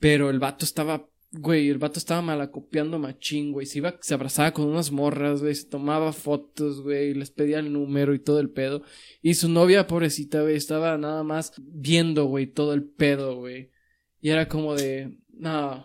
pero 0.00 0.30
el 0.30 0.40
vato 0.40 0.64
estaba, 0.64 1.08
güey, 1.30 1.68
el 1.68 1.78
vato 1.78 2.00
estaba 2.00 2.20
malacopiando 2.20 2.98
machín, 2.98 3.52
güey, 3.52 3.66
se 3.66 3.78
iba, 3.78 3.96
se 4.00 4.14
abrazaba 4.14 4.50
con 4.50 4.66
unas 4.66 4.90
morras, 4.90 5.42
güey, 5.42 5.54
se 5.54 5.68
tomaba 5.68 6.12
fotos, 6.12 6.82
güey, 6.82 7.14
les 7.14 7.30
pedía 7.30 7.60
el 7.60 7.72
número 7.72 8.14
y 8.14 8.18
todo 8.18 8.40
el 8.40 8.50
pedo, 8.50 8.82
y 9.22 9.34
su 9.34 9.48
novia, 9.48 9.86
pobrecita, 9.86 10.42
güey, 10.42 10.56
estaba 10.56 10.98
nada 10.98 11.22
más 11.22 11.52
viendo, 11.62 12.24
güey, 12.24 12.48
todo 12.48 12.74
el 12.74 12.82
pedo, 12.82 13.36
güey, 13.36 13.70
y 14.22 14.30
era 14.30 14.48
como 14.48 14.76
de, 14.76 15.18
no, 15.32 15.84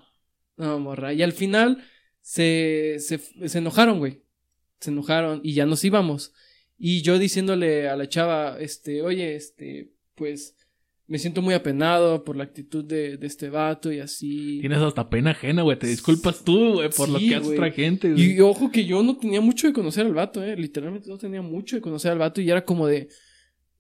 no, 0.55 0.79
morra. 0.79 1.11
Y 1.11 1.23
al 1.23 1.33
final 1.33 1.83
se, 2.21 2.97
se, 2.99 3.17
se 3.17 3.57
enojaron, 3.57 3.97
güey. 3.97 4.21
Se 4.79 4.91
enojaron 4.91 5.41
y 5.43 5.53
ya 5.53 5.65
nos 5.65 5.83
íbamos. 5.83 6.33
Y 6.77 7.01
yo 7.01 7.17
diciéndole 7.17 7.89
a 7.89 7.95
la 7.95 8.07
chava, 8.07 8.57
este, 8.59 9.01
oye, 9.01 9.35
este, 9.35 9.91
pues, 10.13 10.55
me 11.07 11.17
siento 11.17 11.41
muy 11.41 11.55
apenado 11.55 12.23
por 12.23 12.35
la 12.35 12.43
actitud 12.43 12.85
de, 12.85 13.17
de 13.17 13.25
este 13.25 13.49
vato 13.49 13.91
y 13.91 14.01
así. 14.01 14.59
Tienes 14.59 14.77
hasta 14.77 15.09
pena 15.09 15.31
ajena, 15.31 15.63
güey. 15.63 15.79
Te 15.79 15.87
disculpas 15.87 16.43
tú, 16.43 16.73
güey, 16.73 16.89
por 16.91 17.09
lo 17.09 17.17
que 17.17 17.33
hace 17.33 17.53
otra 17.53 17.71
gente. 17.71 18.13
Y 18.15 18.39
ojo 18.41 18.69
que 18.69 18.85
yo 18.85 19.01
no 19.01 19.17
tenía 19.17 19.41
mucho 19.41 19.65
de 19.65 19.73
conocer 19.73 20.05
al 20.05 20.13
vato, 20.13 20.43
eh. 20.43 20.55
Literalmente 20.55 21.09
no 21.09 21.17
tenía 21.17 21.41
mucho 21.41 21.75
de 21.75 21.81
conocer 21.81 22.11
al 22.11 22.19
vato 22.19 22.39
y 22.39 22.51
era 22.51 22.63
como 22.63 22.85
de, 22.85 23.09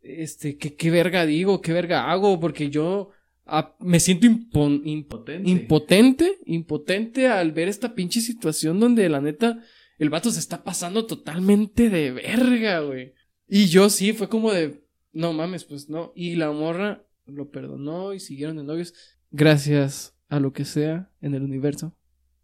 este, 0.01 0.57
¿qué, 0.57 0.75
qué 0.75 0.89
verga 0.89 1.27
digo? 1.27 1.61
¿Qué 1.61 1.73
verga 1.73 2.09
hago? 2.09 2.39
Porque 2.39 2.71
yo 2.71 3.11
ah, 3.47 3.75
me 3.79 3.99
siento 3.99 4.27
impon- 4.27 4.81
imp- 4.83 5.07
Potente. 5.07 5.49
impotente, 5.49 6.37
impotente 6.45 7.27
al 7.27 7.51
ver 7.51 7.67
esta 7.67 7.93
pinche 7.95 8.21
situación 8.21 8.79
donde 8.79 9.07
la 9.09 9.21
neta 9.21 9.59
el 9.97 10.09
vato 10.09 10.29
se 10.31 10.39
está 10.39 10.63
pasando 10.63 11.05
totalmente 11.05 11.89
de 11.89 12.11
verga, 12.11 12.81
güey. 12.81 13.13
Y 13.47 13.65
yo 13.67 13.89
sí, 13.89 14.13
fue 14.13 14.29
como 14.29 14.51
de, 14.51 14.83
no 15.11 15.33
mames, 15.33 15.63
pues 15.63 15.89
no. 15.89 16.11
Y 16.15 16.35
la 16.35 16.51
morra 16.51 17.03
lo 17.25 17.49
perdonó 17.49 18.13
y 18.13 18.19
siguieron 18.19 18.57
de 18.57 18.63
novios. 18.63 18.93
Gracias 19.31 20.15
a 20.29 20.39
lo 20.39 20.53
que 20.53 20.65
sea 20.65 21.09
en 21.21 21.33
el 21.33 21.41
universo. 21.43 21.97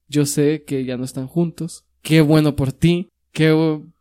Yo 0.07 0.25
sé 0.25 0.63
que 0.63 0.83
ya 0.85 0.97
no 0.97 1.03
están 1.05 1.27
juntos. 1.27 1.85
Qué 2.01 2.21
bueno 2.21 2.55
por 2.55 2.71
ti. 2.73 3.09
Qué 3.31 3.53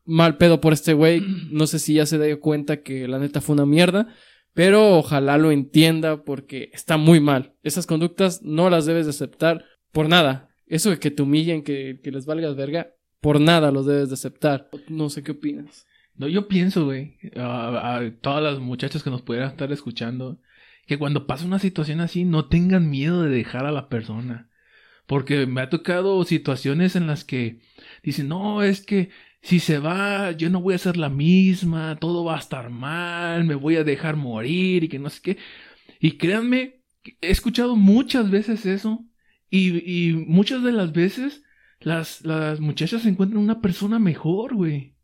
mal 0.04 0.36
pedo 0.38 0.60
por 0.60 0.72
este 0.72 0.92
güey. 0.94 1.20
No 1.52 1.66
sé 1.66 1.78
si 1.78 1.94
ya 1.94 2.06
se 2.06 2.18
dio 2.24 2.40
cuenta 2.40 2.82
que 2.82 3.06
la 3.06 3.18
neta 3.18 3.40
fue 3.40 3.54
una 3.54 3.66
mierda. 3.66 4.08
Pero 4.54 4.98
ojalá 4.98 5.38
lo 5.38 5.50
entienda 5.50 6.24
porque 6.24 6.70
está 6.72 6.96
muy 6.96 7.20
mal. 7.20 7.54
Esas 7.62 7.86
conductas 7.86 8.42
no 8.42 8.68
las 8.68 8.84
debes 8.84 9.06
de 9.06 9.10
aceptar 9.10 9.64
por 9.92 10.08
nada. 10.08 10.48
Eso 10.66 10.90
de 10.90 10.98
que 10.98 11.10
te 11.10 11.22
humillen, 11.22 11.62
que, 11.62 12.00
que 12.02 12.10
les 12.10 12.26
valgas 12.26 12.56
verga, 12.56 12.92
por 13.20 13.40
nada 13.40 13.70
los 13.70 13.86
debes 13.86 14.08
de 14.08 14.14
aceptar. 14.14 14.68
No 14.88 15.08
sé 15.08 15.22
qué 15.22 15.32
opinas. 15.32 15.86
No, 16.14 16.28
yo 16.28 16.48
pienso, 16.48 16.84
güey, 16.84 17.16
a, 17.36 17.96
a 17.96 18.10
todas 18.20 18.42
las 18.42 18.58
muchachas 18.58 19.02
que 19.02 19.10
nos 19.10 19.22
pudieran 19.22 19.50
estar 19.50 19.72
escuchando, 19.72 20.40
que 20.86 20.98
cuando 20.98 21.26
pasa 21.26 21.46
una 21.46 21.58
situación 21.58 22.00
así, 22.00 22.24
no 22.24 22.46
tengan 22.46 22.90
miedo 22.90 23.22
de 23.22 23.30
dejar 23.30 23.64
a 23.64 23.72
la 23.72 23.88
persona. 23.88 24.50
Porque 25.06 25.46
me 25.46 25.62
ha 25.62 25.70
tocado 25.70 26.22
situaciones 26.24 26.96
en 26.96 27.06
las 27.06 27.24
que 27.24 27.60
dicen, 28.02 28.28
no, 28.28 28.62
es 28.62 28.84
que 28.84 29.10
si 29.42 29.60
se 29.60 29.78
va, 29.78 30.30
yo 30.32 30.48
no 30.50 30.60
voy 30.60 30.74
a 30.74 30.78
ser 30.78 30.96
la 30.96 31.08
misma, 31.08 31.96
todo 31.96 32.24
va 32.24 32.36
a 32.36 32.40
estar 32.40 32.70
mal, 32.70 33.44
me 33.44 33.54
voy 33.56 33.76
a 33.76 33.84
dejar 33.84 34.16
morir 34.16 34.84
y 34.84 34.88
que 34.88 34.98
no 34.98 35.10
sé 35.10 35.20
qué. 35.22 35.38
Y 36.00 36.12
créanme, 36.12 36.80
he 37.20 37.30
escuchado 37.30 37.76
muchas 37.76 38.30
veces 38.30 38.64
eso 38.66 39.04
y, 39.50 40.10
y 40.10 40.12
muchas 40.14 40.62
de 40.62 40.72
las 40.72 40.92
veces 40.92 41.42
las, 41.80 42.24
las 42.24 42.60
muchachas 42.60 43.04
encuentran 43.06 43.42
una 43.42 43.60
persona 43.60 43.98
mejor, 43.98 44.54
güey. 44.54 44.94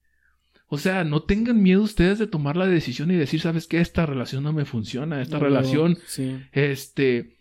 O 0.69 0.79
sea, 0.79 1.03
no 1.03 1.23
tengan 1.23 1.63
miedo 1.63 1.83
ustedes 1.83 2.19
de 2.19 2.27
tomar 2.27 2.57
la 2.57 2.67
decisión 2.67 3.11
y 3.11 3.17
decir, 3.17 3.41
¿sabes 3.41 3.67
qué? 3.67 3.81
Esta 3.81 4.07
relación 4.07 4.45
no 4.45 4.53
me 4.53 4.67
funciona, 4.67 5.21
esta 5.23 5.39
No, 5.39 5.45
relación, 5.45 5.99
Sí. 6.07 6.37
este... 6.53 7.37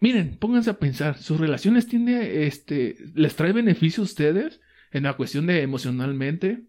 Miren, 0.00 0.36
pónganse 0.38 0.70
a 0.70 0.78
pensar, 0.78 1.16
sus 1.18 1.38
relaciones 1.40 1.86
tiene, 1.86 2.44
este, 2.46 2.96
les 3.14 3.36
trae 3.36 3.52
beneficio 3.52 4.02
a 4.02 4.04
ustedes 4.04 4.60
en 4.94 5.02
la 5.02 5.14
cuestión 5.14 5.46
de 5.46 5.60
emocionalmente, 5.60 6.62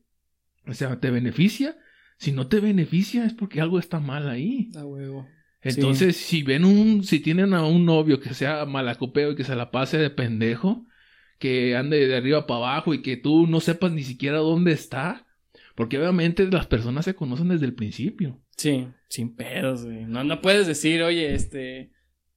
o 0.68 0.74
sea, 0.74 1.00
te 1.00 1.12
beneficia. 1.12 1.78
Si 2.18 2.32
no 2.32 2.48
te 2.48 2.60
beneficia 2.60 3.24
es 3.24 3.34
porque 3.34 3.62
algo 3.62 3.78
está 3.78 4.00
mal 4.00 4.28
ahí. 4.28 4.72
A 4.76 4.84
huevo. 4.84 5.28
Entonces, 5.62 6.18
si 6.18 6.42
ven 6.44 6.66
un, 6.66 7.04
si 7.04 7.20
tienen 7.20 7.54
a 7.54 7.66
un 7.66 7.86
novio 7.86 8.20
que 8.20 8.34
sea 8.34 8.66
malacopeo 8.66 9.32
y 9.32 9.36
que 9.36 9.44
se 9.44 9.56
la 9.56 9.70
pase 9.72 9.98
de 10.00 10.10
pendejo, 10.10 10.86
que 11.38 11.76
ande 11.76 12.08
de 12.08 12.16
arriba 12.16 12.48
para 12.48 12.58
abajo 12.58 12.94
y 12.94 13.04
que 13.04 13.16
tú 13.16 13.46
no 13.46 13.60
sepas 13.60 13.92
ni 13.92 14.04
siquiera 14.04 14.40
dónde 14.40 14.72
está, 14.72 15.28
porque 15.76 16.00
obviamente 16.00 16.50
las 16.50 16.66
personas 16.66 17.06
se 17.06 17.16
conocen 17.16 17.50
desde 17.50 17.66
el 17.66 17.76
principio. 17.76 18.42
Sí, 18.58 18.88
sin 19.08 19.36
pedos, 19.36 19.86
güey. 19.86 20.06
No, 20.06 20.24
no 20.24 20.42
puedes 20.42 20.66
decir, 20.66 21.04
oye, 21.04 21.36
este. 21.36 21.92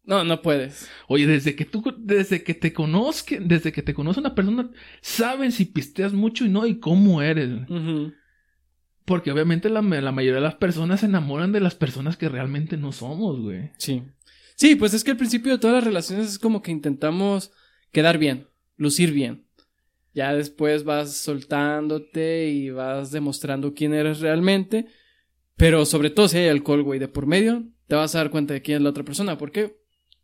No, 0.04 0.24
no 0.24 0.40
puedes. 0.40 0.88
Oye, 1.06 1.26
desde 1.26 1.54
que 1.54 1.66
tú, 1.66 1.84
desde 1.98 2.42
que 2.42 2.54
te 2.54 2.72
conozca, 2.72 3.36
desde 3.40 3.72
que 3.72 3.82
te 3.82 3.92
conoce 3.92 4.20
una 4.20 4.34
persona, 4.34 4.70
saben 5.02 5.52
si 5.52 5.66
pisteas 5.66 6.14
mucho 6.14 6.46
y 6.46 6.48
no 6.48 6.66
y 6.66 6.78
cómo 6.78 7.20
eres. 7.20 7.50
Porque 9.04 9.30
obviamente 9.30 9.68
la, 9.68 9.82
la 9.82 10.12
mayoría 10.12 10.36
de 10.36 10.40
las 10.40 10.54
personas 10.54 11.00
se 11.00 11.06
enamoran 11.06 11.52
de 11.52 11.60
las 11.60 11.74
personas 11.74 12.16
que 12.16 12.28
realmente 12.28 12.76
no 12.76 12.92
somos, 12.92 13.40
güey. 13.40 13.70
Sí. 13.76 14.02
Sí, 14.56 14.74
pues 14.74 14.92
es 14.92 15.04
que 15.04 15.12
al 15.12 15.16
principio 15.16 15.52
de 15.52 15.58
todas 15.58 15.76
las 15.76 15.84
relaciones 15.84 16.26
es 16.26 16.38
como 16.38 16.62
que 16.62 16.72
intentamos 16.72 17.52
quedar 17.92 18.18
bien, 18.18 18.48
lucir 18.76 19.12
bien. 19.12 19.46
Ya 20.14 20.34
después 20.34 20.84
vas 20.84 21.16
soltándote 21.16 22.48
y 22.48 22.70
vas 22.70 23.12
demostrando 23.12 23.72
quién 23.72 23.94
eres 23.94 24.20
realmente. 24.20 24.86
Pero 25.56 25.84
sobre 25.86 26.10
todo 26.10 26.28
si 26.28 26.38
hay 26.38 26.48
alcohol, 26.48 26.82
güey, 26.82 26.98
de 26.98 27.08
por 27.08 27.26
medio, 27.26 27.68
te 27.86 27.94
vas 27.94 28.14
a 28.14 28.18
dar 28.18 28.30
cuenta 28.30 28.54
de 28.54 28.62
quién 28.62 28.76
es 28.78 28.82
la 28.82 28.90
otra 28.90 29.04
persona. 29.04 29.38
porque 29.38 29.77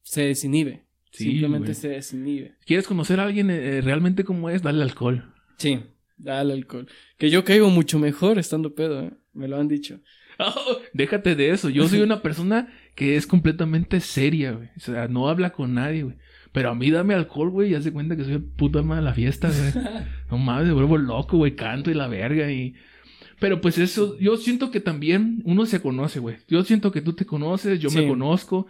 Se 0.04 0.22
desinhibe. 0.22 0.84
Sí, 1.10 1.24
Simplemente 1.24 1.66
güey. 1.68 1.74
se 1.74 1.88
desinhibe. 1.88 2.54
¿Quieres 2.66 2.86
conocer 2.86 3.20
a 3.20 3.24
alguien 3.24 3.50
eh, 3.50 3.80
realmente 3.80 4.24
como 4.24 4.50
es? 4.50 4.62
Dale 4.62 4.82
alcohol. 4.82 5.32
Sí, 5.56 5.80
dale 6.16 6.52
alcohol. 6.52 6.86
Que 7.18 7.30
yo 7.30 7.44
caigo 7.44 7.70
mucho 7.70 7.98
mejor 7.98 8.38
estando 8.38 8.74
pedo, 8.74 9.00
¿eh? 9.02 9.12
Me 9.32 9.48
lo 9.48 9.56
han 9.56 9.68
dicho. 9.68 10.00
Oh, 10.38 10.78
déjate 10.92 11.34
de 11.34 11.50
eso. 11.50 11.68
Yo 11.68 11.88
soy 11.88 12.00
una 12.02 12.22
persona 12.22 12.72
que 12.94 13.16
es 13.16 13.26
completamente 13.26 14.00
seria, 14.00 14.52
güey. 14.52 14.68
O 14.76 14.80
sea, 14.80 15.08
no 15.08 15.28
habla 15.28 15.50
con 15.50 15.74
nadie, 15.74 16.02
güey. 16.02 16.16
Pero 16.52 16.70
a 16.70 16.74
mí 16.74 16.90
dame 16.90 17.14
alcohol, 17.14 17.50
güey, 17.50 17.72
y 17.72 17.74
haz 17.74 17.84
de 17.84 17.92
cuenta 17.92 18.16
que 18.16 18.24
soy 18.24 18.34
el 18.34 18.44
puto 18.44 18.78
ama 18.78 18.96
de 18.96 19.02
la 19.02 19.14
fiesta, 19.14 19.48
güey. 19.48 19.84
No 20.30 20.38
mames, 20.38 20.66
me 20.66 20.72
vuelvo 20.72 20.98
loco, 20.98 21.36
güey, 21.36 21.56
canto 21.56 21.90
y 21.90 21.94
la 21.94 22.08
verga 22.08 22.50
y... 22.50 22.74
Pero 23.40 23.60
pues 23.60 23.78
eso, 23.78 24.16
yo 24.18 24.36
siento 24.36 24.70
que 24.70 24.80
también 24.80 25.42
uno 25.44 25.66
se 25.66 25.80
conoce, 25.80 26.20
güey. 26.20 26.36
Yo 26.48 26.62
siento 26.62 26.92
que 26.92 27.00
tú 27.02 27.12
te 27.14 27.26
conoces, 27.26 27.80
yo 27.80 27.90
me 27.90 28.06
conozco. 28.06 28.68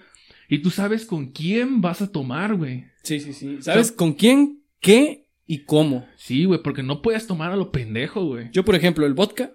Y 0.49 0.59
tú 0.59 0.71
sabes 0.71 1.07
con 1.07 1.33
quién 1.33 1.81
vas 1.81 2.03
a 2.03 2.11
tomar, 2.11 2.55
güey. 2.55 2.85
Sí, 3.03 3.21
sí, 3.21 3.33
sí. 3.33 3.59
¿Sabes 3.61 3.93
con 3.93 4.13
quién, 4.13 4.63
qué 4.81 5.27
y 5.47 5.65
cómo? 5.65 6.07
Sí, 6.17 6.45
güey, 6.45 6.63
porque 6.63 6.83
no 6.83 7.03
puedes 7.03 7.27
tomar 7.27 7.53
a 7.53 7.57
lo 7.57 7.71
pendejo, 7.71 8.25
güey. 8.25 8.51
Yo, 8.53 8.65
por 8.65 8.75
ejemplo, 8.75 9.07
el 9.07 9.15
vodka, 9.15 9.53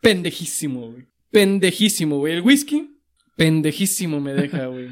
pendejísimo, 0.00 0.90
güey. 0.90 1.06
Pendejísimo, 1.30 2.18
güey. 2.18 2.34
El 2.34 2.42
whisky, 2.42 2.98
pendejísimo 3.36 4.20
me 4.20 4.34
deja, 4.34 4.66
güey. 4.66 4.88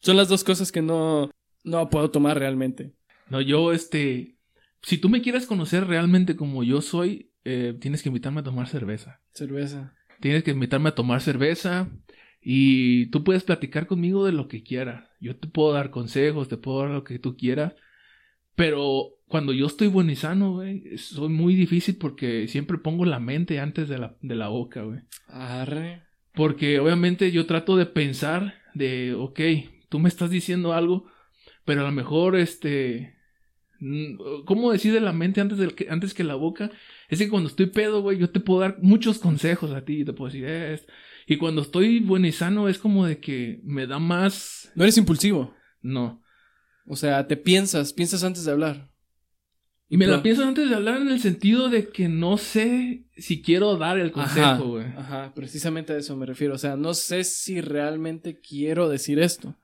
Son 0.00 0.16
las 0.16 0.28
dos 0.28 0.44
cosas 0.44 0.70
que 0.70 0.82
no, 0.82 1.30
no 1.62 1.90
puedo 1.90 2.10
tomar 2.10 2.38
realmente. 2.38 2.94
No, 3.28 3.40
yo, 3.40 3.72
este... 3.72 4.36
Si 4.82 4.98
tú 4.98 5.08
me 5.08 5.22
quieres 5.22 5.46
conocer 5.46 5.86
realmente 5.86 6.36
como 6.36 6.62
yo 6.62 6.82
soy, 6.82 7.32
eh, 7.44 7.74
tienes 7.80 8.02
que 8.02 8.10
invitarme 8.10 8.40
a 8.40 8.44
tomar 8.44 8.68
cerveza. 8.68 9.22
Cerveza. 9.32 9.94
Tienes 10.20 10.44
que 10.44 10.50
invitarme 10.50 10.90
a 10.90 10.94
tomar 10.94 11.22
cerveza 11.22 11.90
y 12.44 13.06
tú 13.06 13.24
puedes 13.24 13.42
platicar 13.42 13.86
conmigo 13.86 14.26
de 14.26 14.32
lo 14.32 14.48
que 14.48 14.62
quieras. 14.62 15.08
Yo 15.20 15.34
te 15.36 15.48
puedo 15.48 15.72
dar 15.72 15.90
consejos, 15.90 16.48
te 16.48 16.58
puedo 16.58 16.80
dar 16.80 16.90
lo 16.90 17.02
que 17.04 17.18
tú 17.18 17.36
quieras. 17.36 17.72
Pero 18.54 19.14
cuando 19.26 19.52
yo 19.52 19.66
estoy 19.66 19.88
bueno 19.88 20.12
y 20.12 20.16
sano, 20.16 20.52
güey, 20.52 20.96
soy 20.98 21.28
muy 21.30 21.54
difícil 21.54 21.96
porque 21.96 22.46
siempre 22.46 22.78
pongo 22.78 23.04
la 23.04 23.18
mente 23.18 23.58
antes 23.60 23.88
de 23.88 23.98
la, 23.98 24.16
de 24.20 24.34
la 24.34 24.48
boca, 24.48 24.82
güey. 24.82 25.00
Arre. 25.26 26.02
Porque 26.34 26.78
obviamente 26.78 27.32
yo 27.32 27.46
trato 27.46 27.76
de 27.76 27.86
pensar 27.86 28.54
de, 28.74 29.14
ok, 29.14 29.40
tú 29.88 29.98
me 29.98 30.08
estás 30.08 30.30
diciendo 30.30 30.72
algo, 30.72 31.06
pero 31.64 31.80
a 31.80 31.84
lo 31.84 31.92
mejor 31.92 32.36
este... 32.36 33.16
mm, 33.80 34.44
¿Cómo 34.44 34.70
decide 34.70 35.00
la 35.00 35.12
mente 35.12 35.40
antes, 35.40 35.58
del 35.58 35.74
que, 35.74 35.86
antes 35.90 36.12
que 36.12 36.24
la 36.24 36.34
boca? 36.34 36.70
Es 37.08 37.18
que 37.18 37.28
cuando 37.28 37.48
estoy 37.48 37.66
pedo, 37.66 38.02
güey, 38.02 38.18
yo 38.18 38.30
te 38.30 38.40
puedo 38.40 38.60
dar 38.60 38.78
muchos 38.82 39.18
consejos 39.18 39.72
a 39.72 39.84
ti. 39.84 40.04
Te 40.04 40.12
puedo 40.12 40.30
decir, 40.30 40.44
"Eh, 40.46 40.80
y 41.26 41.36
cuando 41.36 41.62
estoy 41.62 42.00
bueno 42.00 42.26
y 42.26 42.32
sano 42.32 42.68
es 42.68 42.78
como 42.78 43.06
de 43.06 43.18
que 43.18 43.60
me 43.64 43.86
da 43.86 43.98
más... 43.98 44.70
No 44.74 44.84
eres 44.84 44.98
impulsivo. 44.98 45.54
No. 45.80 46.22
O 46.86 46.96
sea, 46.96 47.26
te 47.26 47.36
piensas, 47.36 47.92
piensas 47.92 48.24
antes 48.24 48.44
de 48.44 48.52
hablar. 48.52 48.90
Y 49.88 49.96
me 49.96 50.06
la 50.06 50.22
pienso 50.22 50.44
antes 50.44 50.68
de 50.68 50.74
hablar 50.74 51.00
en 51.00 51.08
el 51.08 51.20
sentido 51.20 51.68
de 51.68 51.88
que 51.88 52.08
no 52.08 52.36
sé 52.36 53.04
si 53.16 53.42
quiero 53.42 53.76
dar 53.76 53.98
el 53.98 54.12
consejo, 54.12 54.70
güey. 54.70 54.86
ajá, 54.86 55.32
precisamente 55.34 55.92
a 55.92 55.98
eso 55.98 56.16
me 56.16 56.26
refiero. 56.26 56.54
O 56.54 56.58
sea, 56.58 56.76
no 56.76 56.94
sé 56.94 57.22
si 57.22 57.60
realmente 57.60 58.40
quiero 58.40 58.88
decir 58.88 59.18
esto. 59.18 59.56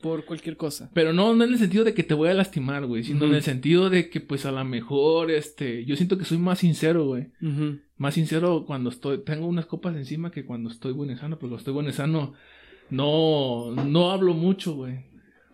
Por 0.00 0.24
cualquier 0.24 0.56
cosa. 0.56 0.90
Pero 0.94 1.12
no, 1.12 1.34
no 1.34 1.44
en 1.44 1.52
el 1.52 1.58
sentido 1.58 1.84
de 1.84 1.92
que 1.92 2.02
te 2.02 2.14
voy 2.14 2.30
a 2.30 2.34
lastimar, 2.34 2.86
güey, 2.86 3.04
sino 3.04 3.26
en 3.26 3.34
el 3.34 3.42
sentido 3.42 3.90
de 3.90 4.10
que, 4.10 4.20
pues, 4.20 4.46
a 4.46 4.52
lo 4.52 4.64
mejor, 4.64 5.30
este, 5.30 5.84
yo 5.84 5.96
siento 5.96 6.18
que 6.18 6.24
soy 6.24 6.38
más 6.38 6.60
sincero, 6.60 7.06
güey. 7.06 7.28
Más 8.02 8.14
sincero 8.14 8.64
cuando 8.66 8.90
estoy, 8.90 9.18
tengo 9.18 9.46
unas 9.46 9.66
copas 9.66 9.94
encima 9.94 10.32
que 10.32 10.44
cuando 10.44 10.68
estoy 10.68 10.90
buen 10.92 11.16
sano, 11.16 11.38
porque 11.38 11.50
cuando 11.50 11.58
estoy 11.58 11.72
buen 11.72 11.92
sano, 11.92 12.34
no, 12.90 13.70
no 13.70 14.10
hablo 14.10 14.34
mucho, 14.34 14.74
güey. 14.74 14.94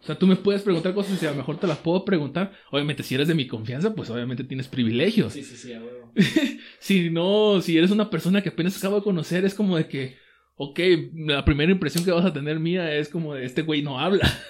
O 0.00 0.02
sea, 0.02 0.18
tú 0.18 0.26
me 0.26 0.34
puedes 0.34 0.62
preguntar 0.62 0.94
cosas 0.94 1.22
y 1.22 1.26
a 1.26 1.32
lo 1.32 1.36
mejor 1.36 1.60
te 1.60 1.66
las 1.66 1.76
puedo 1.76 2.06
preguntar. 2.06 2.52
Obviamente, 2.70 3.02
si 3.02 3.14
eres 3.14 3.28
de 3.28 3.34
mi 3.34 3.46
confianza, 3.46 3.94
pues 3.94 4.08
obviamente 4.08 4.44
tienes 4.44 4.66
privilegios. 4.66 5.34
Sí, 5.34 5.42
sí, 5.42 5.58
sí, 5.58 5.74
a 5.74 5.82
huevo. 5.82 6.10
si 6.78 7.10
no, 7.10 7.60
si 7.60 7.76
eres 7.76 7.90
una 7.90 8.08
persona 8.08 8.40
que 8.40 8.48
apenas 8.48 8.78
acabo 8.78 8.96
de 8.96 9.02
conocer, 9.02 9.44
es 9.44 9.52
como 9.52 9.76
de 9.76 9.86
que, 9.86 10.16
ok, 10.56 10.80
la 11.16 11.44
primera 11.44 11.70
impresión 11.70 12.02
que 12.02 12.12
vas 12.12 12.24
a 12.24 12.32
tener 12.32 12.58
mía 12.60 12.94
es 12.94 13.10
como 13.10 13.34
de 13.34 13.44
este 13.44 13.60
güey 13.60 13.82
no 13.82 14.00
habla. 14.00 14.26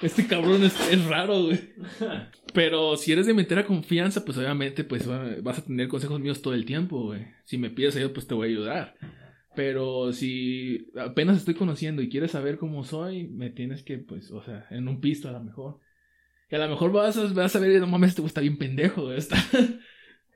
Este 0.00 0.28
cabrón 0.28 0.62
es, 0.62 1.04
raro, 1.06 1.46
güey. 1.46 1.58
Pero 2.54 2.96
si 2.96 3.12
eres 3.12 3.26
de 3.26 3.34
mi 3.34 3.42
entera 3.42 3.64
confianza, 3.64 4.24
pues 4.24 4.38
obviamente 4.38 4.84
pues 4.84 5.06
vas 5.06 5.58
a 5.58 5.64
tener 5.64 5.88
consejos 5.88 6.20
míos 6.20 6.42
todo 6.42 6.54
el 6.54 6.64
tiempo, 6.64 7.06
güey. 7.06 7.26
Si 7.44 7.58
me 7.58 7.70
pides 7.70 7.96
ayuda, 7.96 8.12
pues 8.12 8.26
te 8.26 8.34
voy 8.34 8.48
a 8.48 8.50
ayudar. 8.50 8.94
Pero 9.54 10.12
si 10.12 10.90
apenas 10.96 11.36
estoy 11.36 11.54
conociendo 11.54 12.00
y 12.00 12.08
quieres 12.08 12.30
saber 12.30 12.58
cómo 12.58 12.84
soy, 12.84 13.28
me 13.28 13.50
tienes 13.50 13.82
que, 13.82 13.98
pues, 13.98 14.30
o 14.30 14.42
sea, 14.42 14.66
en 14.70 14.88
un 14.88 15.00
pisto 15.00 15.28
a 15.28 15.32
lo 15.32 15.40
mejor. 15.40 15.80
Y 16.50 16.54
a 16.54 16.58
lo 16.58 16.68
mejor 16.68 16.92
vas 16.92 17.16
a, 17.16 17.24
vas 17.32 17.56
a 17.56 17.58
ver, 17.58 17.80
no 17.80 17.86
mames, 17.86 18.10
este 18.10 18.24
está 18.24 18.40
bien 18.40 18.58
pendejo, 18.58 19.04
güey. 19.04 19.18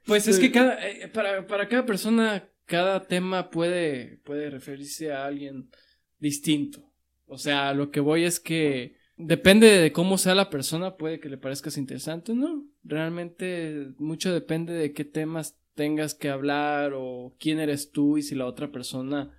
Pues 0.04 0.26
es 0.26 0.40
que 0.40 0.50
cada, 0.50 0.84
eh, 0.84 1.06
para, 1.06 1.46
para 1.46 1.68
cada 1.68 1.86
persona, 1.86 2.48
cada 2.66 3.04
tema 3.04 3.50
puede, 3.50 4.18
puede 4.24 4.50
referirse 4.50 5.12
a 5.12 5.26
alguien 5.26 5.70
distinto. 6.18 6.92
O 7.26 7.38
sea, 7.38 7.72
lo 7.72 7.92
que 7.92 8.00
voy 8.00 8.24
es 8.24 8.40
que 8.40 8.96
depende 9.24 9.68
de 9.68 9.92
cómo 9.92 10.18
sea 10.18 10.34
la 10.34 10.50
persona, 10.50 10.96
puede 10.96 11.20
que 11.20 11.28
le 11.28 11.38
parezcas 11.38 11.76
interesante, 11.76 12.34
¿no? 12.34 12.64
Realmente 12.84 13.88
mucho 13.98 14.32
depende 14.32 14.72
de 14.72 14.92
qué 14.92 15.04
temas 15.04 15.56
tengas 15.74 16.14
que 16.14 16.28
hablar 16.28 16.92
o 16.94 17.34
quién 17.38 17.58
eres 17.58 17.92
tú 17.92 18.18
y 18.18 18.22
si 18.22 18.34
la 18.34 18.46
otra 18.46 18.70
persona 18.70 19.30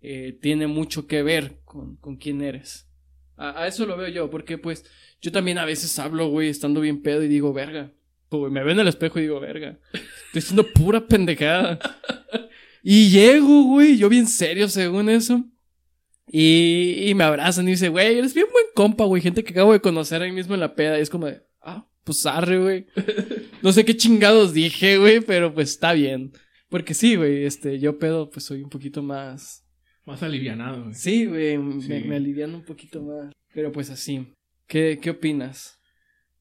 eh, 0.00 0.38
tiene 0.40 0.66
mucho 0.66 1.06
que 1.06 1.22
ver 1.22 1.60
con, 1.64 1.96
con 1.96 2.16
quién 2.16 2.42
eres. 2.42 2.88
A, 3.36 3.66
eso 3.66 3.86
lo 3.86 3.96
veo 3.96 4.08
yo, 4.08 4.30
porque 4.30 4.58
pues 4.58 4.84
yo 5.20 5.32
también 5.32 5.58
a 5.58 5.64
veces 5.64 5.98
hablo, 5.98 6.28
güey, 6.28 6.48
estando 6.48 6.80
bien 6.80 7.02
pedo 7.02 7.22
y 7.22 7.28
digo, 7.28 7.52
verga. 7.52 7.92
me 8.30 8.62
veo 8.62 8.70
en 8.72 8.80
el 8.80 8.88
espejo 8.88 9.18
y 9.18 9.22
digo, 9.22 9.40
verga. 9.40 9.78
Estoy 9.92 10.38
haciendo 10.38 10.66
pura 10.72 11.06
pendejada. 11.06 11.78
y 12.82 13.10
llego, 13.10 13.64
güey, 13.64 13.96
yo 13.96 14.08
bien 14.08 14.26
serio 14.26 14.68
según 14.68 15.08
eso. 15.08 15.44
Y, 16.34 17.10
y 17.10 17.14
me 17.14 17.24
abrazan 17.24 17.68
y 17.68 17.72
dice, 17.72 17.90
güey, 17.90 18.18
eres 18.18 18.32
bien 18.32 18.46
buen 18.50 18.64
compa, 18.74 19.04
güey. 19.04 19.20
Gente 19.20 19.44
que 19.44 19.52
acabo 19.52 19.74
de 19.74 19.80
conocer 19.80 20.22
ahí 20.22 20.32
mismo 20.32 20.54
en 20.54 20.60
la 20.60 20.74
peda. 20.74 20.98
Y 20.98 21.02
es 21.02 21.10
como 21.10 21.26
de, 21.26 21.42
ah, 21.60 21.86
pues 22.04 22.24
arre, 22.24 22.58
güey. 22.58 22.86
No 23.60 23.70
sé 23.70 23.84
qué 23.84 23.94
chingados 23.94 24.54
dije, 24.54 24.96
güey, 24.96 25.20
pero 25.20 25.52
pues 25.52 25.68
está 25.68 25.92
bien. 25.92 26.32
Porque 26.70 26.94
sí, 26.94 27.16
güey, 27.16 27.44
este, 27.44 27.78
yo 27.78 27.98
pedo, 27.98 28.30
pues 28.30 28.46
soy 28.46 28.62
un 28.62 28.70
poquito 28.70 29.02
más. 29.02 29.68
Más 30.06 30.22
alivianado, 30.22 30.84
güey. 30.84 30.94
Sí, 30.94 31.26
güey, 31.26 31.58
Me, 31.58 32.00
me, 32.00 32.16
alivian 32.16 32.54
un 32.54 32.64
poquito 32.64 33.02
más. 33.02 33.30
Pero 33.52 33.70
pues 33.70 33.90
así. 33.90 34.32
¿Qué, 34.66 34.98
qué 35.02 35.10
opinas? 35.10 35.82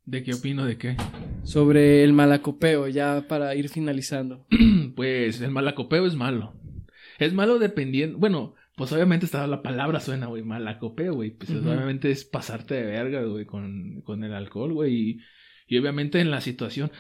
¿De 0.05 0.23
qué 0.23 0.33
opino 0.33 0.65
de 0.65 0.77
qué? 0.77 0.95
Sobre 1.43 2.03
el 2.03 2.13
malacopeo, 2.13 2.87
ya 2.87 3.27
para 3.27 3.53
ir 3.55 3.67
finalizando. 3.67 4.47
pues 4.95 5.41
el 5.41 5.51
malacopeo 5.51 6.07
es 6.07 6.15
malo. 6.15 6.55
Es 7.19 7.33
malo 7.33 7.59
dependiendo. 7.59 8.17
Bueno, 8.17 8.55
pues 8.81 8.93
obviamente 8.93 9.25
está 9.25 9.47
la 9.47 9.61
palabra 9.61 9.99
suena, 9.99 10.27
güey, 10.27 10.43
malacopeo, 10.43 11.13
güey. 11.13 11.31
Pues 11.31 11.49
obviamente 11.51 12.11
es 12.11 12.25
pasarte 12.25 12.75
de 12.75 12.83
verga, 12.83 13.23
güey, 13.23 13.45
con, 13.45 14.01
con 14.01 14.23
el 14.23 14.33
alcohol, 14.33 14.73
güey. 14.73 14.93
Y 14.93 15.19
y 15.71 15.77
obviamente 15.77 16.19
en 16.19 16.31
la 16.31 16.41
situación. 16.41 16.91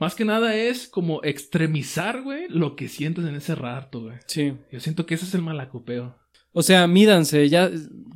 Más 0.00 0.14
que 0.14 0.24
nada 0.24 0.56
es 0.56 0.88
como 0.88 1.22
extremizar, 1.22 2.22
güey, 2.22 2.46
lo 2.48 2.74
que 2.74 2.88
sientes 2.88 3.26
en 3.26 3.34
ese 3.34 3.54
rato, 3.54 4.00
güey. 4.00 4.16
Sí. 4.26 4.54
Yo 4.72 4.80
siento 4.80 5.04
que 5.04 5.14
ese 5.14 5.26
es 5.26 5.34
el 5.34 5.42
malacopeo. 5.42 6.16
O 6.52 6.62
sea, 6.62 6.86
mídanse, 6.86 7.46
ya, 7.50 7.70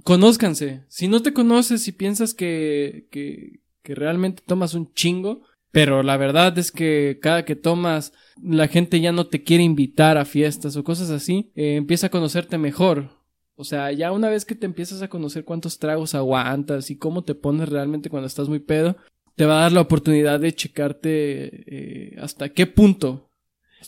conózcanse. 0.04 0.86
Si 0.88 1.08
no 1.08 1.20
te 1.20 1.34
conoces 1.34 1.86
y 1.88 1.92
piensas 1.92 2.32
que, 2.32 3.06
que, 3.10 3.60
que 3.82 3.94
realmente 3.94 4.42
tomas 4.46 4.72
un 4.72 4.94
chingo, 4.94 5.42
pero 5.78 6.02
la 6.02 6.16
verdad 6.16 6.58
es 6.58 6.72
que 6.72 7.20
cada 7.22 7.44
que 7.44 7.54
tomas, 7.54 8.12
la 8.42 8.66
gente 8.66 9.00
ya 9.00 9.12
no 9.12 9.28
te 9.28 9.44
quiere 9.44 9.62
invitar 9.62 10.18
a 10.18 10.24
fiestas 10.24 10.76
o 10.76 10.82
cosas 10.82 11.08
así, 11.10 11.52
eh, 11.54 11.76
empieza 11.76 12.08
a 12.08 12.10
conocerte 12.10 12.58
mejor. 12.58 13.10
O 13.54 13.62
sea, 13.62 13.92
ya 13.92 14.10
una 14.10 14.28
vez 14.28 14.44
que 14.44 14.56
te 14.56 14.66
empiezas 14.66 15.02
a 15.02 15.08
conocer 15.08 15.44
cuántos 15.44 15.78
tragos 15.78 16.16
aguantas 16.16 16.90
y 16.90 16.96
cómo 16.96 17.22
te 17.22 17.36
pones 17.36 17.68
realmente 17.68 18.10
cuando 18.10 18.26
estás 18.26 18.48
muy 18.48 18.58
pedo, 18.58 18.96
te 19.36 19.46
va 19.46 19.58
a 19.58 19.62
dar 19.62 19.72
la 19.72 19.82
oportunidad 19.82 20.40
de 20.40 20.52
checarte 20.52 21.12
eh, 21.68 22.16
hasta 22.20 22.48
qué 22.48 22.66
punto. 22.66 23.30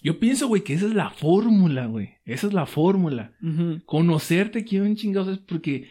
Yo 0.01 0.21
pienso, 0.21 0.47
güey, 0.47 0.63
que 0.63 0.75
esa 0.75 0.87
es 0.87 0.95
la 0.95 1.11
fórmula, 1.11 1.87
güey. 1.87 2.11
Esa 2.25 2.47
es 2.47 2.53
la 2.53 2.67
fórmula. 2.67 3.33
Conocerte 3.85 4.65
quién 4.65 4.95
chingados 4.95 5.27
es 5.27 5.39
porque 5.39 5.91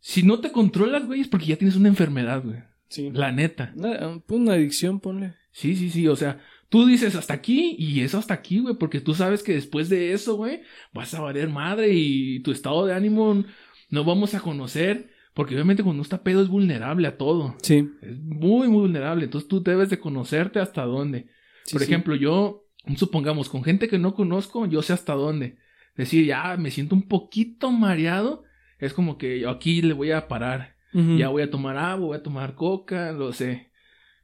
si 0.00 0.22
no 0.22 0.40
te 0.40 0.50
controlas, 0.50 1.04
güey, 1.04 1.20
es 1.20 1.28
porque 1.28 1.44
ya 1.44 1.56
tienes 1.56 1.76
una 1.76 1.88
enfermedad, 1.88 2.42
güey. 2.42 2.56
Sí. 2.88 3.10
La 3.12 3.32
neta. 3.32 3.72
Una, 3.76 4.20
una 4.28 4.52
adicción, 4.52 5.00
ponle. 5.00 5.34
Sí, 5.52 5.76
sí, 5.76 5.90
sí. 5.90 6.06
O 6.08 6.16
sea, 6.16 6.40
tú 6.68 6.86
dices 6.86 7.14
hasta 7.14 7.34
aquí 7.34 7.76
y 7.78 8.00
eso 8.00 8.18
hasta 8.18 8.34
aquí, 8.34 8.60
güey, 8.60 8.76
porque 8.76 9.00
tú 9.00 9.14
sabes 9.14 9.42
que 9.42 9.54
después 9.54 9.88
de 9.88 10.12
eso, 10.12 10.36
güey, 10.36 10.62
vas 10.92 11.14
a 11.14 11.20
valer 11.20 11.48
madre 11.48 11.90
y 11.92 12.40
tu 12.40 12.52
estado 12.52 12.86
de 12.86 12.94
ánimo 12.94 13.44
no 13.88 14.04
vamos 14.04 14.34
a 14.34 14.40
conocer 14.40 15.10
porque 15.36 15.52
obviamente 15.52 15.82
cuando 15.82 15.98
uno 15.98 16.02
está 16.02 16.22
pedo 16.22 16.40
es 16.40 16.48
vulnerable 16.48 17.06
a 17.06 17.18
todo. 17.18 17.56
Sí. 17.60 17.90
Es 18.00 18.18
muy, 18.18 18.68
muy 18.68 18.80
vulnerable. 18.80 19.24
Entonces 19.24 19.46
tú 19.46 19.62
debes 19.62 19.90
de 19.90 19.98
conocerte 19.98 20.60
hasta 20.60 20.82
dónde. 20.86 21.26
Por 21.70 21.82
ejemplo, 21.82 22.14
yo, 22.14 22.64
supongamos, 22.96 23.50
con 23.50 23.62
gente 23.62 23.86
que 23.86 23.98
no 23.98 24.14
conozco, 24.14 24.64
yo 24.64 24.80
sé 24.80 24.94
hasta 24.94 25.12
dónde. 25.12 25.58
Decir, 25.94 26.24
ya 26.24 26.56
me 26.56 26.70
siento 26.70 26.94
un 26.94 27.06
poquito 27.06 27.70
mareado. 27.70 28.44
Es 28.78 28.94
como 28.94 29.18
que 29.18 29.40
yo 29.40 29.50
aquí 29.50 29.82
le 29.82 29.92
voy 29.92 30.10
a 30.10 30.26
parar. 30.26 30.75
Ya 31.18 31.28
voy 31.28 31.42
a 31.42 31.50
tomar 31.50 31.76
agua, 31.76 32.06
voy 32.06 32.16
a 32.16 32.22
tomar 32.22 32.54
coca, 32.54 33.12
lo 33.12 33.32
sé. 33.32 33.70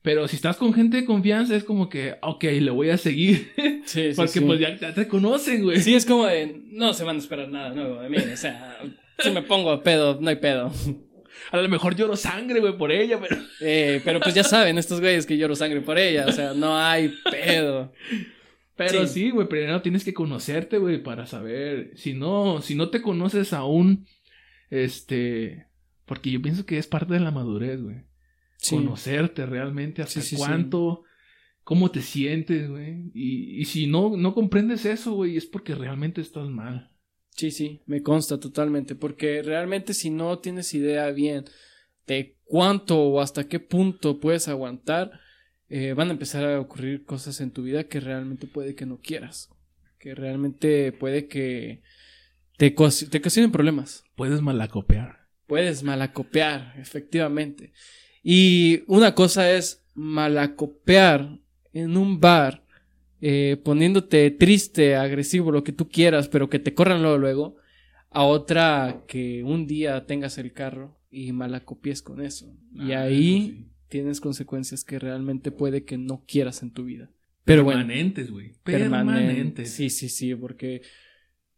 Pero 0.02 0.26
si 0.26 0.36
estás 0.36 0.56
con 0.56 0.72
gente 0.72 0.96
de 0.96 1.04
confianza, 1.04 1.54
es 1.54 1.64
como 1.64 1.88
que, 1.88 2.16
ok, 2.22 2.44
le 2.44 2.70
voy 2.70 2.90
a 2.90 2.98
seguir. 2.98 3.52
Sí, 3.84 4.10
sí, 4.10 4.16
Porque 4.16 4.40
pues 4.40 4.60
ya, 4.60 4.78
ya, 4.78 4.94
te 4.94 5.08
conocen, 5.08 5.64
güey. 5.64 5.80
Sí, 5.80 5.96
es 5.96 6.06
como 6.06 6.24
de, 6.24 6.62
no 6.70 6.94
se 6.94 7.02
van 7.02 7.16
a 7.16 7.18
esperar 7.18 7.48
nada 7.48 7.70
nuevo 7.70 8.00
de 8.00 8.08
mí. 8.08 8.16
O 8.16 8.36
sea, 8.36 8.78
si 9.18 9.30
me 9.30 9.42
pongo 9.42 9.72
a 9.72 9.82
pedo, 9.82 10.18
no 10.20 10.30
hay 10.30 10.36
pedo. 10.36 10.70
A 11.50 11.56
lo 11.56 11.68
mejor 11.68 11.96
lloro 11.96 12.14
sangre, 12.14 12.60
güey, 12.60 12.76
por 12.78 12.92
ella, 12.92 13.18
pero. 13.20 13.36
Eh, 13.60 14.00
pero 14.04 14.20
pues 14.20 14.34
ya 14.34 14.44
saben, 14.44 14.78
estos 14.78 15.00
güeyes 15.00 15.26
que 15.26 15.36
lloro 15.36 15.56
sangre 15.56 15.80
por 15.80 15.98
ella. 15.98 16.26
O 16.26 16.32
sea, 16.32 16.54
no 16.54 16.76
hay 16.76 17.12
pedo. 17.30 17.92
Pero 18.76 19.06
sí, 19.06 19.30
güey, 19.30 19.48
primero 19.48 19.82
tienes 19.82 20.04
que 20.04 20.14
conocerte, 20.14 20.78
güey, 20.78 21.02
para 21.02 21.26
saber. 21.26 21.90
Si 21.96 22.14
no, 22.14 22.60
si 22.62 22.74
no 22.74 22.88
te 22.90 23.02
conoces 23.02 23.52
aún, 23.52 24.06
este. 24.70 25.66
Porque 26.07 26.30
yo 26.30 26.42
pienso 26.42 26.66
que 26.66 26.78
es 26.78 26.86
parte 26.86 27.14
de 27.14 27.20
la 27.20 27.30
madurez, 27.30 27.80
güey. 27.82 28.05
Conocerte 28.68 29.46
realmente, 29.46 30.03
hasta 30.03 30.20
cuánto, 30.36 31.05
cómo 31.64 31.90
te 31.90 32.00
sientes, 32.00 32.70
güey. 32.70 33.11
Y, 33.14 33.61
y 33.61 33.64
si 33.64 33.86
no, 33.86 34.16
no 34.16 34.34
comprendes 34.34 34.84
eso, 34.84 35.14
güey, 35.14 35.36
es 35.36 35.46
porque 35.46 35.74
realmente 35.74 36.20
estás 36.20 36.48
mal. 36.48 36.92
Sí, 37.34 37.50
sí, 37.50 37.80
me 37.86 38.03
consta 38.03 38.38
totalmente, 38.38 38.94
porque 38.94 39.42
realmente 39.42 39.94
si 39.94 40.11
no 40.11 40.38
tienes 40.38 40.74
idea 40.74 41.11
bien 41.11 41.44
de 42.07 42.36
cuánto 42.44 43.00
o 43.00 43.20
hasta 43.20 43.48
qué 43.48 43.59
punto 43.59 44.20
puedes 44.20 44.48
aguantar, 44.48 45.12
eh, 45.68 45.94
van 45.94 46.09
a 46.09 46.12
empezar 46.12 46.44
a 46.44 46.61
ocurrir 46.61 47.05
cosas 47.05 47.40
en 47.40 47.50
tu 47.50 47.62
vida 47.62 47.84
que 47.84 48.00
realmente 48.00 48.46
puede 48.46 48.74
que 48.74 48.84
no 48.84 49.00
quieras, 49.00 49.48
que 49.98 50.14
realmente 50.14 50.92
puede 50.92 51.26
que 51.28 51.82
te, 52.59 52.70
te 52.70 53.18
ocasionen 53.18 53.50
problemas. 53.50 54.05
Puedes 54.14 54.42
malacopear. 54.42 55.21
Puedes 55.47 55.82
malacopear, 55.82 56.74
efectivamente. 56.78 57.72
Y 58.22 58.82
una 58.86 59.14
cosa 59.14 59.53
es 59.53 59.84
malacopear 59.95 61.38
en 61.72 61.96
un 61.96 62.21
bar 62.21 62.62
eh, 63.21 63.57
poniéndote 63.62 64.30
triste, 64.33 64.96
agresivo, 64.96 65.53
lo 65.53 65.62
que 65.62 65.72
tú 65.72 65.88
quieras, 65.88 66.29
pero 66.29 66.49
que 66.49 66.58
te 66.58 66.75
corran 66.75 67.03
luego, 67.03 67.18
luego, 67.18 67.57
a 68.11 68.25
otra 68.25 69.04
que 69.07 69.45
un 69.45 69.66
día 69.66 70.07
tengas 70.07 70.38
el 70.38 70.53
carro 70.53 70.99
y 71.11 71.33
malacopies 71.33 72.03
con 72.03 72.21
eso. 72.21 72.53
y 72.75 72.92
ah, 72.92 73.03
ahí 73.03 73.68
tienes 73.88 74.21
consecuencias 74.21 74.84
que 74.84 74.99
realmente 74.99 75.53
puede 75.53 75.84
que 75.84 75.99
no 75.99 76.25
quieras 76.26 76.62
en 76.62 76.72
tu 76.72 76.84
vida. 76.84 77.11
Pero 77.45 77.66
permanentes, 77.66 78.30
güey. 78.30 78.54
Permanentes. 78.64 79.71
Sí, 79.71 79.91
sí, 79.91 80.08
sí, 80.08 80.34
porque 80.34 80.83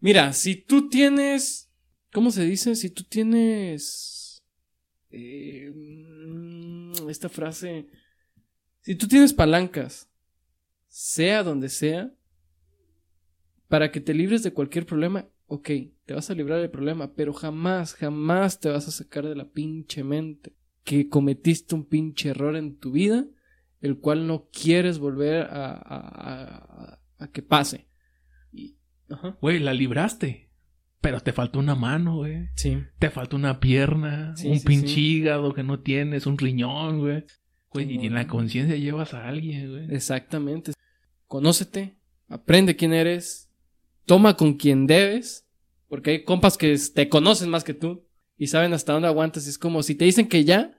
mira, 0.01 0.33
si 0.33 0.57
tú 0.57 0.89
tienes, 0.89 1.71
¿cómo 2.15 2.31
se 2.31 2.45
dice? 2.45 2.77
Si 2.77 2.91
tú 2.91 3.03
tienes 3.03 4.43
eh, 5.11 5.71
mm, 5.75 7.11
esta 7.11 7.29
frase, 7.29 7.89
si 8.81 8.95
tú 8.95 9.09
tienes 9.09 9.35
palancas 9.35 10.09
sea 10.89 11.43
donde 11.43 11.69
sea, 11.69 12.15
para 13.67 13.91
que 13.91 14.01
te 14.01 14.15
libres 14.15 14.45
de 14.45 14.53
cualquier 14.53 14.87
problema, 14.87 15.29
ok, 15.47 15.69
te 16.07 16.15
vas 16.15 16.31
a 16.31 16.35
librar 16.35 16.61
del 16.61 16.71
problema, 16.71 17.15
pero 17.15 17.33
jamás, 17.33 17.95
jamás 17.95 18.61
te 18.61 18.69
vas 18.69 18.87
a 18.87 18.93
sacar 18.93 19.27
de 19.27 19.35
la 19.35 19.51
pinche 19.51 20.05
mente 20.05 20.55
que 20.85 21.09
cometiste 21.09 21.75
un 21.75 21.85
pinche 21.85 22.29
error 22.29 22.55
en 22.55 22.79
tu 22.79 22.93
vida, 22.93 23.27
el 23.81 23.99
cual 23.99 24.29
no 24.29 24.49
quieres 24.53 24.99
volver 24.99 25.49
a, 25.51 27.01
a, 27.19 27.29
que 27.33 27.43
pase. 27.43 27.89
Güey, 29.41 29.59
la 29.59 29.75
libraste. 29.75 30.51
Pero 31.05 31.21
te 31.21 31.35
faltó 31.35 31.59
una 31.59 31.75
mano, 31.75 32.17
güey. 32.17 32.49
Sí. 32.55 32.83
Te 32.99 33.11
falta 33.11 33.37
una 33.37 33.61
pierna, 33.61 34.35
Sí, 34.39 34.49
un 34.49 34.59
sí, 34.59 34.67
pinche 34.67 34.95
sí. 34.95 35.17
hígado 35.19 35.53
que 35.53 35.63
no 35.63 35.81
tienes, 35.81 36.25
un 36.25 36.39
riñón, 36.39 37.01
güey. 37.01 37.25
Güey, 37.69 38.03
y 38.03 38.07
en 38.07 38.15
la 38.15 38.27
conciencia 38.27 38.75
llevas 38.75 39.13
a 39.13 39.29
alguien, 39.29 39.71
güey. 39.71 39.95
Exactamente. 39.95 40.73
Conócete, 41.27 41.99
aprende 42.31 42.75
quién 42.75 42.95
eres, 42.95 43.51
toma 44.07 44.35
con 44.35 44.55
quien 44.55 44.87
debes, 44.87 45.47
porque 45.89 46.11
hay 46.13 46.25
compas 46.25 46.57
que 46.57 46.75
te 46.95 47.11
conocen 47.11 47.51
más 47.51 47.65
que 47.65 47.75
tú 47.75 48.07
y 48.39 48.47
saben 48.47 48.73
hasta 48.73 48.95
dónde 48.95 49.09
aguantas. 49.09 49.47
Es 49.47 49.59
como 49.59 49.83
si 49.83 49.95
te 49.95 50.07
dicen 50.07 50.27
que 50.27 50.45
ya, 50.45 50.73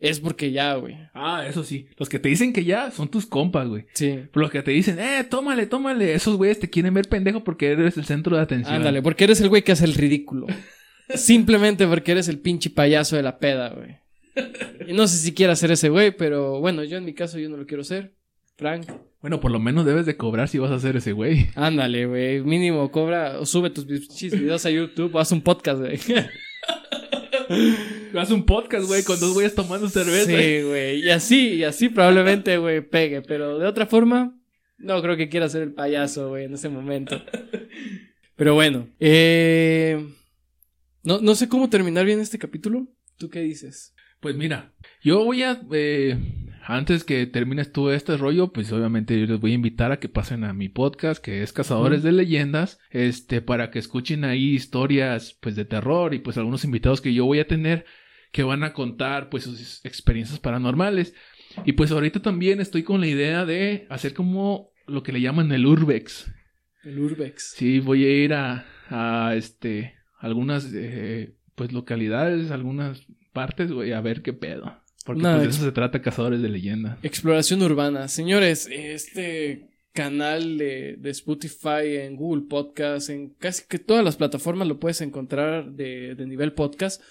es 0.00 0.18
porque 0.18 0.50
ya, 0.50 0.74
güey. 0.74 0.96
Ah, 1.12 1.44
eso 1.46 1.62
sí. 1.62 1.86
Los 1.98 2.08
que 2.08 2.18
te 2.18 2.28
dicen 2.28 2.52
que 2.52 2.64
ya 2.64 2.90
son 2.90 3.08
tus 3.08 3.26
compas, 3.26 3.68
güey. 3.68 3.84
Sí. 3.92 4.20
Pero 4.32 4.42
los 4.42 4.50
que 4.50 4.62
te 4.62 4.70
dicen, 4.70 4.98
eh, 4.98 5.24
tómale, 5.28 5.66
tómale. 5.66 6.14
Esos 6.14 6.36
güeyes 6.36 6.58
te 6.58 6.70
quieren 6.70 6.94
ver 6.94 7.08
pendejo 7.08 7.44
porque 7.44 7.70
eres 7.70 7.96
el 7.96 8.06
centro 8.06 8.34
de 8.36 8.42
atención. 8.42 8.76
Ándale, 8.76 9.02
porque 9.02 9.24
eres 9.24 9.40
el 9.40 9.48
güey 9.50 9.62
que 9.62 9.72
hace 9.72 9.84
el 9.84 9.94
ridículo. 9.94 10.46
Simplemente 11.14 11.86
porque 11.86 12.12
eres 12.12 12.28
el 12.28 12.38
pinche 12.38 12.70
payaso 12.70 13.16
de 13.16 13.22
la 13.22 13.38
peda, 13.38 13.70
güey. 13.70 13.98
Y 14.88 14.92
no 14.94 15.06
sé 15.06 15.18
si 15.18 15.34
quiera 15.34 15.54
ser 15.56 15.72
ese 15.72 15.88
güey, 15.90 16.16
pero 16.16 16.60
bueno, 16.60 16.82
yo 16.84 16.96
en 16.96 17.04
mi 17.04 17.12
caso 17.14 17.38
yo 17.38 17.48
no 17.48 17.56
lo 17.56 17.66
quiero 17.66 17.84
ser. 17.84 18.14
Frank, 18.56 18.86
Bueno, 19.22 19.40
por 19.40 19.50
lo 19.50 19.58
menos 19.58 19.86
debes 19.86 20.04
de 20.06 20.16
cobrar 20.18 20.48
si 20.48 20.58
vas 20.58 20.70
a 20.70 20.78
ser 20.78 20.96
ese 20.96 21.12
güey. 21.12 21.48
ándale, 21.54 22.06
güey. 22.06 22.42
Mínimo 22.42 22.90
cobra 22.90 23.38
o 23.40 23.46
sube 23.46 23.70
tus 23.70 23.86
videos 23.86 24.64
a 24.66 24.70
YouTube 24.70 25.14
o 25.14 25.18
haz 25.18 25.32
un 25.32 25.40
podcast, 25.42 25.80
güey. 25.80 25.98
Haz 28.14 28.30
un 28.30 28.44
podcast, 28.44 28.86
güey, 28.86 29.02
con 29.02 29.18
dos 29.18 29.34
güeyes 29.34 29.54
tomando 29.54 29.88
cerveza. 29.88 30.26
Sí, 30.26 30.62
güey. 30.62 31.00
Y 31.00 31.10
así, 31.10 31.54
y 31.54 31.64
así 31.64 31.88
probablemente, 31.88 32.56
güey, 32.58 32.80
pegue. 32.80 33.22
Pero 33.22 33.58
de 33.58 33.66
otra 33.66 33.86
forma, 33.86 34.38
no 34.78 35.02
creo 35.02 35.16
que 35.16 35.28
quiera 35.28 35.48
ser 35.48 35.62
el 35.62 35.72
payaso, 35.72 36.28
güey, 36.28 36.44
en 36.44 36.54
ese 36.54 36.68
momento. 36.68 37.20
Pero 38.36 38.54
bueno, 38.54 38.88
eh... 38.98 40.06
no, 41.02 41.20
no 41.20 41.34
sé 41.34 41.48
cómo 41.48 41.68
terminar 41.68 42.04
bien 42.06 42.20
este 42.20 42.38
capítulo. 42.38 42.86
¿Tú 43.18 43.28
qué 43.28 43.40
dices? 43.40 43.94
Pues 44.20 44.36
mira, 44.36 44.72
yo 45.02 45.24
voy 45.24 45.42
a, 45.42 45.60
eh, 45.72 46.18
antes 46.62 47.04
que 47.04 47.26
termines 47.26 47.72
todo 47.72 47.92
este 47.92 48.16
rollo, 48.16 48.52
pues 48.52 48.70
obviamente 48.72 49.18
yo 49.18 49.26
les 49.26 49.40
voy 49.40 49.52
a 49.52 49.54
invitar 49.54 49.92
a 49.92 49.98
que 49.98 50.08
pasen 50.08 50.44
a 50.44 50.52
mi 50.52 50.68
podcast, 50.68 51.22
que 51.22 51.42
es 51.42 51.52
Cazadores 51.52 52.02
de 52.02 52.12
Leyendas, 52.12 52.78
este, 52.90 53.40
para 53.40 53.70
que 53.70 53.78
escuchen 53.78 54.24
ahí 54.24 54.54
historias, 54.54 55.36
pues, 55.40 55.56
de 55.56 55.64
terror 55.64 56.14
y 56.14 56.18
pues 56.18 56.36
algunos 56.36 56.64
invitados 56.64 57.00
que 57.00 57.14
yo 57.14 57.24
voy 57.24 57.40
a 57.40 57.46
tener 57.46 57.84
que 58.32 58.42
van 58.42 58.62
a 58.62 58.72
contar, 58.72 59.28
pues, 59.30 59.44
sus 59.44 59.84
experiencias 59.84 60.38
paranormales. 60.38 61.14
Y 61.64 61.72
pues 61.72 61.90
ahorita 61.90 62.22
también 62.22 62.60
estoy 62.60 62.84
con 62.84 63.00
la 63.00 63.08
idea 63.08 63.44
de 63.44 63.86
hacer 63.90 64.14
como 64.14 64.70
lo 64.86 65.02
que 65.02 65.12
le 65.12 65.20
llaman 65.20 65.50
el 65.50 65.66
Urbex. 65.66 66.32
El 66.84 66.98
Urbex. 67.00 67.54
Sí, 67.56 67.80
voy 67.80 68.04
a 68.04 68.24
ir 68.24 68.34
a, 68.34 68.66
a 68.88 69.34
este, 69.34 69.94
algunas, 70.18 70.70
eh, 70.72 71.34
pues, 71.56 71.72
localidades, 71.72 72.50
algunas 72.50 73.06
partes, 73.32 73.72
güey, 73.72 73.92
a 73.92 74.00
ver 74.00 74.22
qué 74.22 74.32
pedo. 74.32 74.79
Porque 75.04 75.22
pues 75.22 75.40
de 75.40 75.48
eso 75.48 75.64
se 75.64 75.72
trata 75.72 76.02
Cazadores 76.02 76.42
de 76.42 76.48
Leyendas. 76.48 76.98
Exploración 77.02 77.62
urbana. 77.62 78.08
Señores, 78.08 78.68
este 78.70 79.70
canal 79.92 80.58
de, 80.58 80.96
de 80.98 81.10
Spotify, 81.10 81.96
en 82.02 82.16
Google 82.16 82.44
Podcast, 82.48 83.10
en 83.10 83.30
casi 83.30 83.64
que 83.66 83.78
todas 83.78 84.04
las 84.04 84.16
plataformas 84.16 84.68
lo 84.68 84.78
puedes 84.78 85.00
encontrar 85.00 85.72
de, 85.72 86.14
de 86.14 86.26
nivel 86.26 86.52
podcast. 86.52 87.02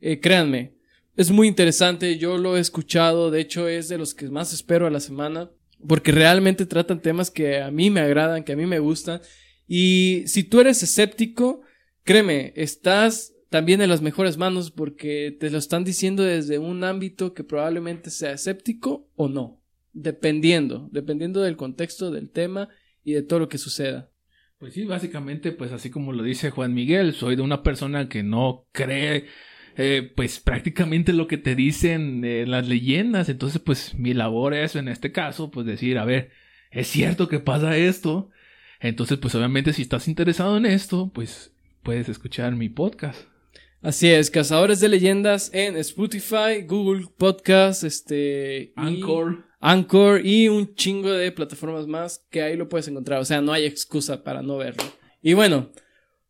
Eh, 0.00 0.20
créanme, 0.20 0.74
es 1.16 1.30
muy 1.30 1.48
interesante. 1.48 2.18
Yo 2.18 2.38
lo 2.38 2.56
he 2.56 2.60
escuchado. 2.60 3.30
De 3.30 3.40
hecho, 3.40 3.68
es 3.68 3.88
de 3.88 3.98
los 3.98 4.14
que 4.14 4.28
más 4.28 4.52
espero 4.52 4.86
a 4.86 4.90
la 4.90 5.00
semana. 5.00 5.50
Porque 5.86 6.12
realmente 6.12 6.66
tratan 6.66 7.00
temas 7.00 7.30
que 7.30 7.62
a 7.62 7.70
mí 7.70 7.90
me 7.90 8.00
agradan, 8.00 8.44
que 8.44 8.52
a 8.52 8.56
mí 8.56 8.66
me 8.66 8.80
gustan. 8.80 9.20
Y 9.66 10.24
si 10.26 10.44
tú 10.44 10.60
eres 10.60 10.82
escéptico, 10.82 11.62
créeme, 12.04 12.52
estás 12.56 13.32
también 13.50 13.82
en 13.82 13.90
las 13.90 14.00
mejores 14.00 14.38
manos 14.38 14.70
porque 14.70 15.36
te 15.38 15.50
lo 15.50 15.58
están 15.58 15.84
diciendo 15.84 16.22
desde 16.22 16.58
un 16.58 16.84
ámbito 16.84 17.34
que 17.34 17.44
probablemente 17.44 18.10
sea 18.10 18.32
escéptico 18.32 19.08
o 19.16 19.28
no. 19.28 19.60
Dependiendo, 19.92 20.88
dependiendo 20.92 21.42
del 21.42 21.56
contexto 21.56 22.12
del 22.12 22.30
tema 22.30 22.68
y 23.02 23.12
de 23.12 23.22
todo 23.22 23.40
lo 23.40 23.48
que 23.48 23.58
suceda. 23.58 24.08
Pues 24.58 24.74
sí, 24.74 24.84
básicamente, 24.84 25.50
pues 25.50 25.72
así 25.72 25.90
como 25.90 26.12
lo 26.12 26.22
dice 26.22 26.50
Juan 26.50 26.74
Miguel, 26.74 27.12
soy 27.12 27.34
de 27.34 27.42
una 27.42 27.64
persona 27.64 28.08
que 28.08 28.22
no 28.22 28.66
cree, 28.70 29.26
eh, 29.76 30.12
pues 30.14 30.38
prácticamente 30.38 31.12
lo 31.12 31.26
que 31.26 31.38
te 31.38 31.56
dicen 31.56 32.24
eh, 32.24 32.46
las 32.46 32.68
leyendas. 32.68 33.28
Entonces, 33.28 33.60
pues 33.60 33.94
mi 33.94 34.14
labor 34.14 34.54
es, 34.54 34.76
en 34.76 34.86
este 34.86 35.10
caso, 35.10 35.50
pues 35.50 35.66
decir, 35.66 35.98
a 35.98 36.04
ver, 36.04 36.30
es 36.70 36.86
cierto 36.86 37.26
que 37.26 37.40
pasa 37.40 37.76
esto. 37.76 38.30
Entonces, 38.78 39.18
pues 39.18 39.34
obviamente 39.34 39.72
si 39.72 39.82
estás 39.82 40.06
interesado 40.06 40.56
en 40.56 40.66
esto, 40.66 41.10
pues 41.12 41.52
puedes 41.82 42.08
escuchar 42.08 42.54
mi 42.54 42.68
podcast. 42.68 43.29
Así 43.82 44.08
es, 44.08 44.30
Cazadores 44.30 44.80
de 44.80 44.88
Leyendas 44.90 45.50
en 45.54 45.76
Spotify, 45.78 46.62
Google 46.66 47.06
Podcast, 47.16 47.82
este... 47.84 48.62
y- 48.64 48.72
Anchor. 48.76 49.44
Anchor 49.58 50.24
y 50.24 50.48
un 50.48 50.74
chingo 50.74 51.10
de 51.10 51.32
plataformas 51.32 51.86
más 51.86 52.26
que 52.30 52.42
ahí 52.42 52.56
lo 52.56 52.68
puedes 52.68 52.88
encontrar. 52.88 53.20
O 53.20 53.24
sea, 53.24 53.40
no 53.40 53.52
hay 53.52 53.64
excusa 53.64 54.22
para 54.22 54.42
no 54.42 54.56
verlo. 54.56 54.82
Y 55.22 55.34
bueno, 55.34 55.70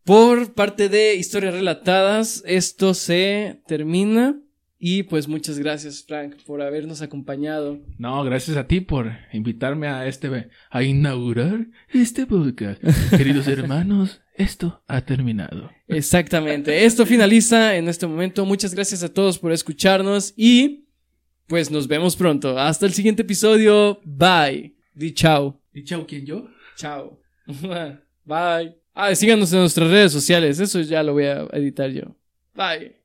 por 0.04 0.52
parte 0.54 0.88
de 0.88 1.14
historias 1.14 1.54
relatadas, 1.54 2.42
esto 2.46 2.94
se 2.94 3.62
termina. 3.66 4.40
Y 4.82 5.02
pues 5.02 5.28
muchas 5.28 5.58
gracias, 5.58 6.04
Frank, 6.08 6.36
por 6.46 6.62
habernos 6.62 7.02
acompañado. 7.02 7.78
No, 7.98 8.24
gracias 8.24 8.56
a 8.56 8.66
ti 8.66 8.80
por 8.80 9.12
invitarme 9.32 9.86
a 9.88 10.06
este, 10.06 10.48
a 10.70 10.82
inaugurar 10.82 11.66
este 11.92 12.24
podcast. 12.26 12.82
Queridos 13.16 13.46
hermanos, 13.46 14.22
esto 14.40 14.82
ha 14.86 15.00
terminado. 15.00 15.70
Exactamente. 15.88 16.84
Esto 16.84 17.06
finaliza 17.06 17.76
en 17.76 17.88
este 17.88 18.06
momento. 18.06 18.44
Muchas 18.44 18.74
gracias 18.74 19.02
a 19.02 19.12
todos 19.12 19.38
por 19.38 19.52
escucharnos 19.52 20.32
y 20.36 20.86
pues 21.46 21.70
nos 21.70 21.86
vemos 21.88 22.16
pronto. 22.16 22.58
Hasta 22.58 22.86
el 22.86 22.92
siguiente 22.92 23.22
episodio. 23.22 24.00
Bye. 24.04 24.76
Di 24.94 25.12
chao. 25.12 25.60
¿Y 25.72 25.84
chao, 25.84 26.06
quién 26.06 26.24
yo? 26.24 26.48
Chao. 26.76 27.20
Bye. 28.24 28.76
Ah, 28.94 29.14
síganos 29.14 29.52
en 29.52 29.60
nuestras 29.60 29.90
redes 29.90 30.12
sociales. 30.12 30.58
Eso 30.60 30.80
ya 30.80 31.02
lo 31.02 31.12
voy 31.12 31.24
a 31.24 31.46
editar 31.52 31.90
yo. 31.90 32.16
Bye. 32.54 32.99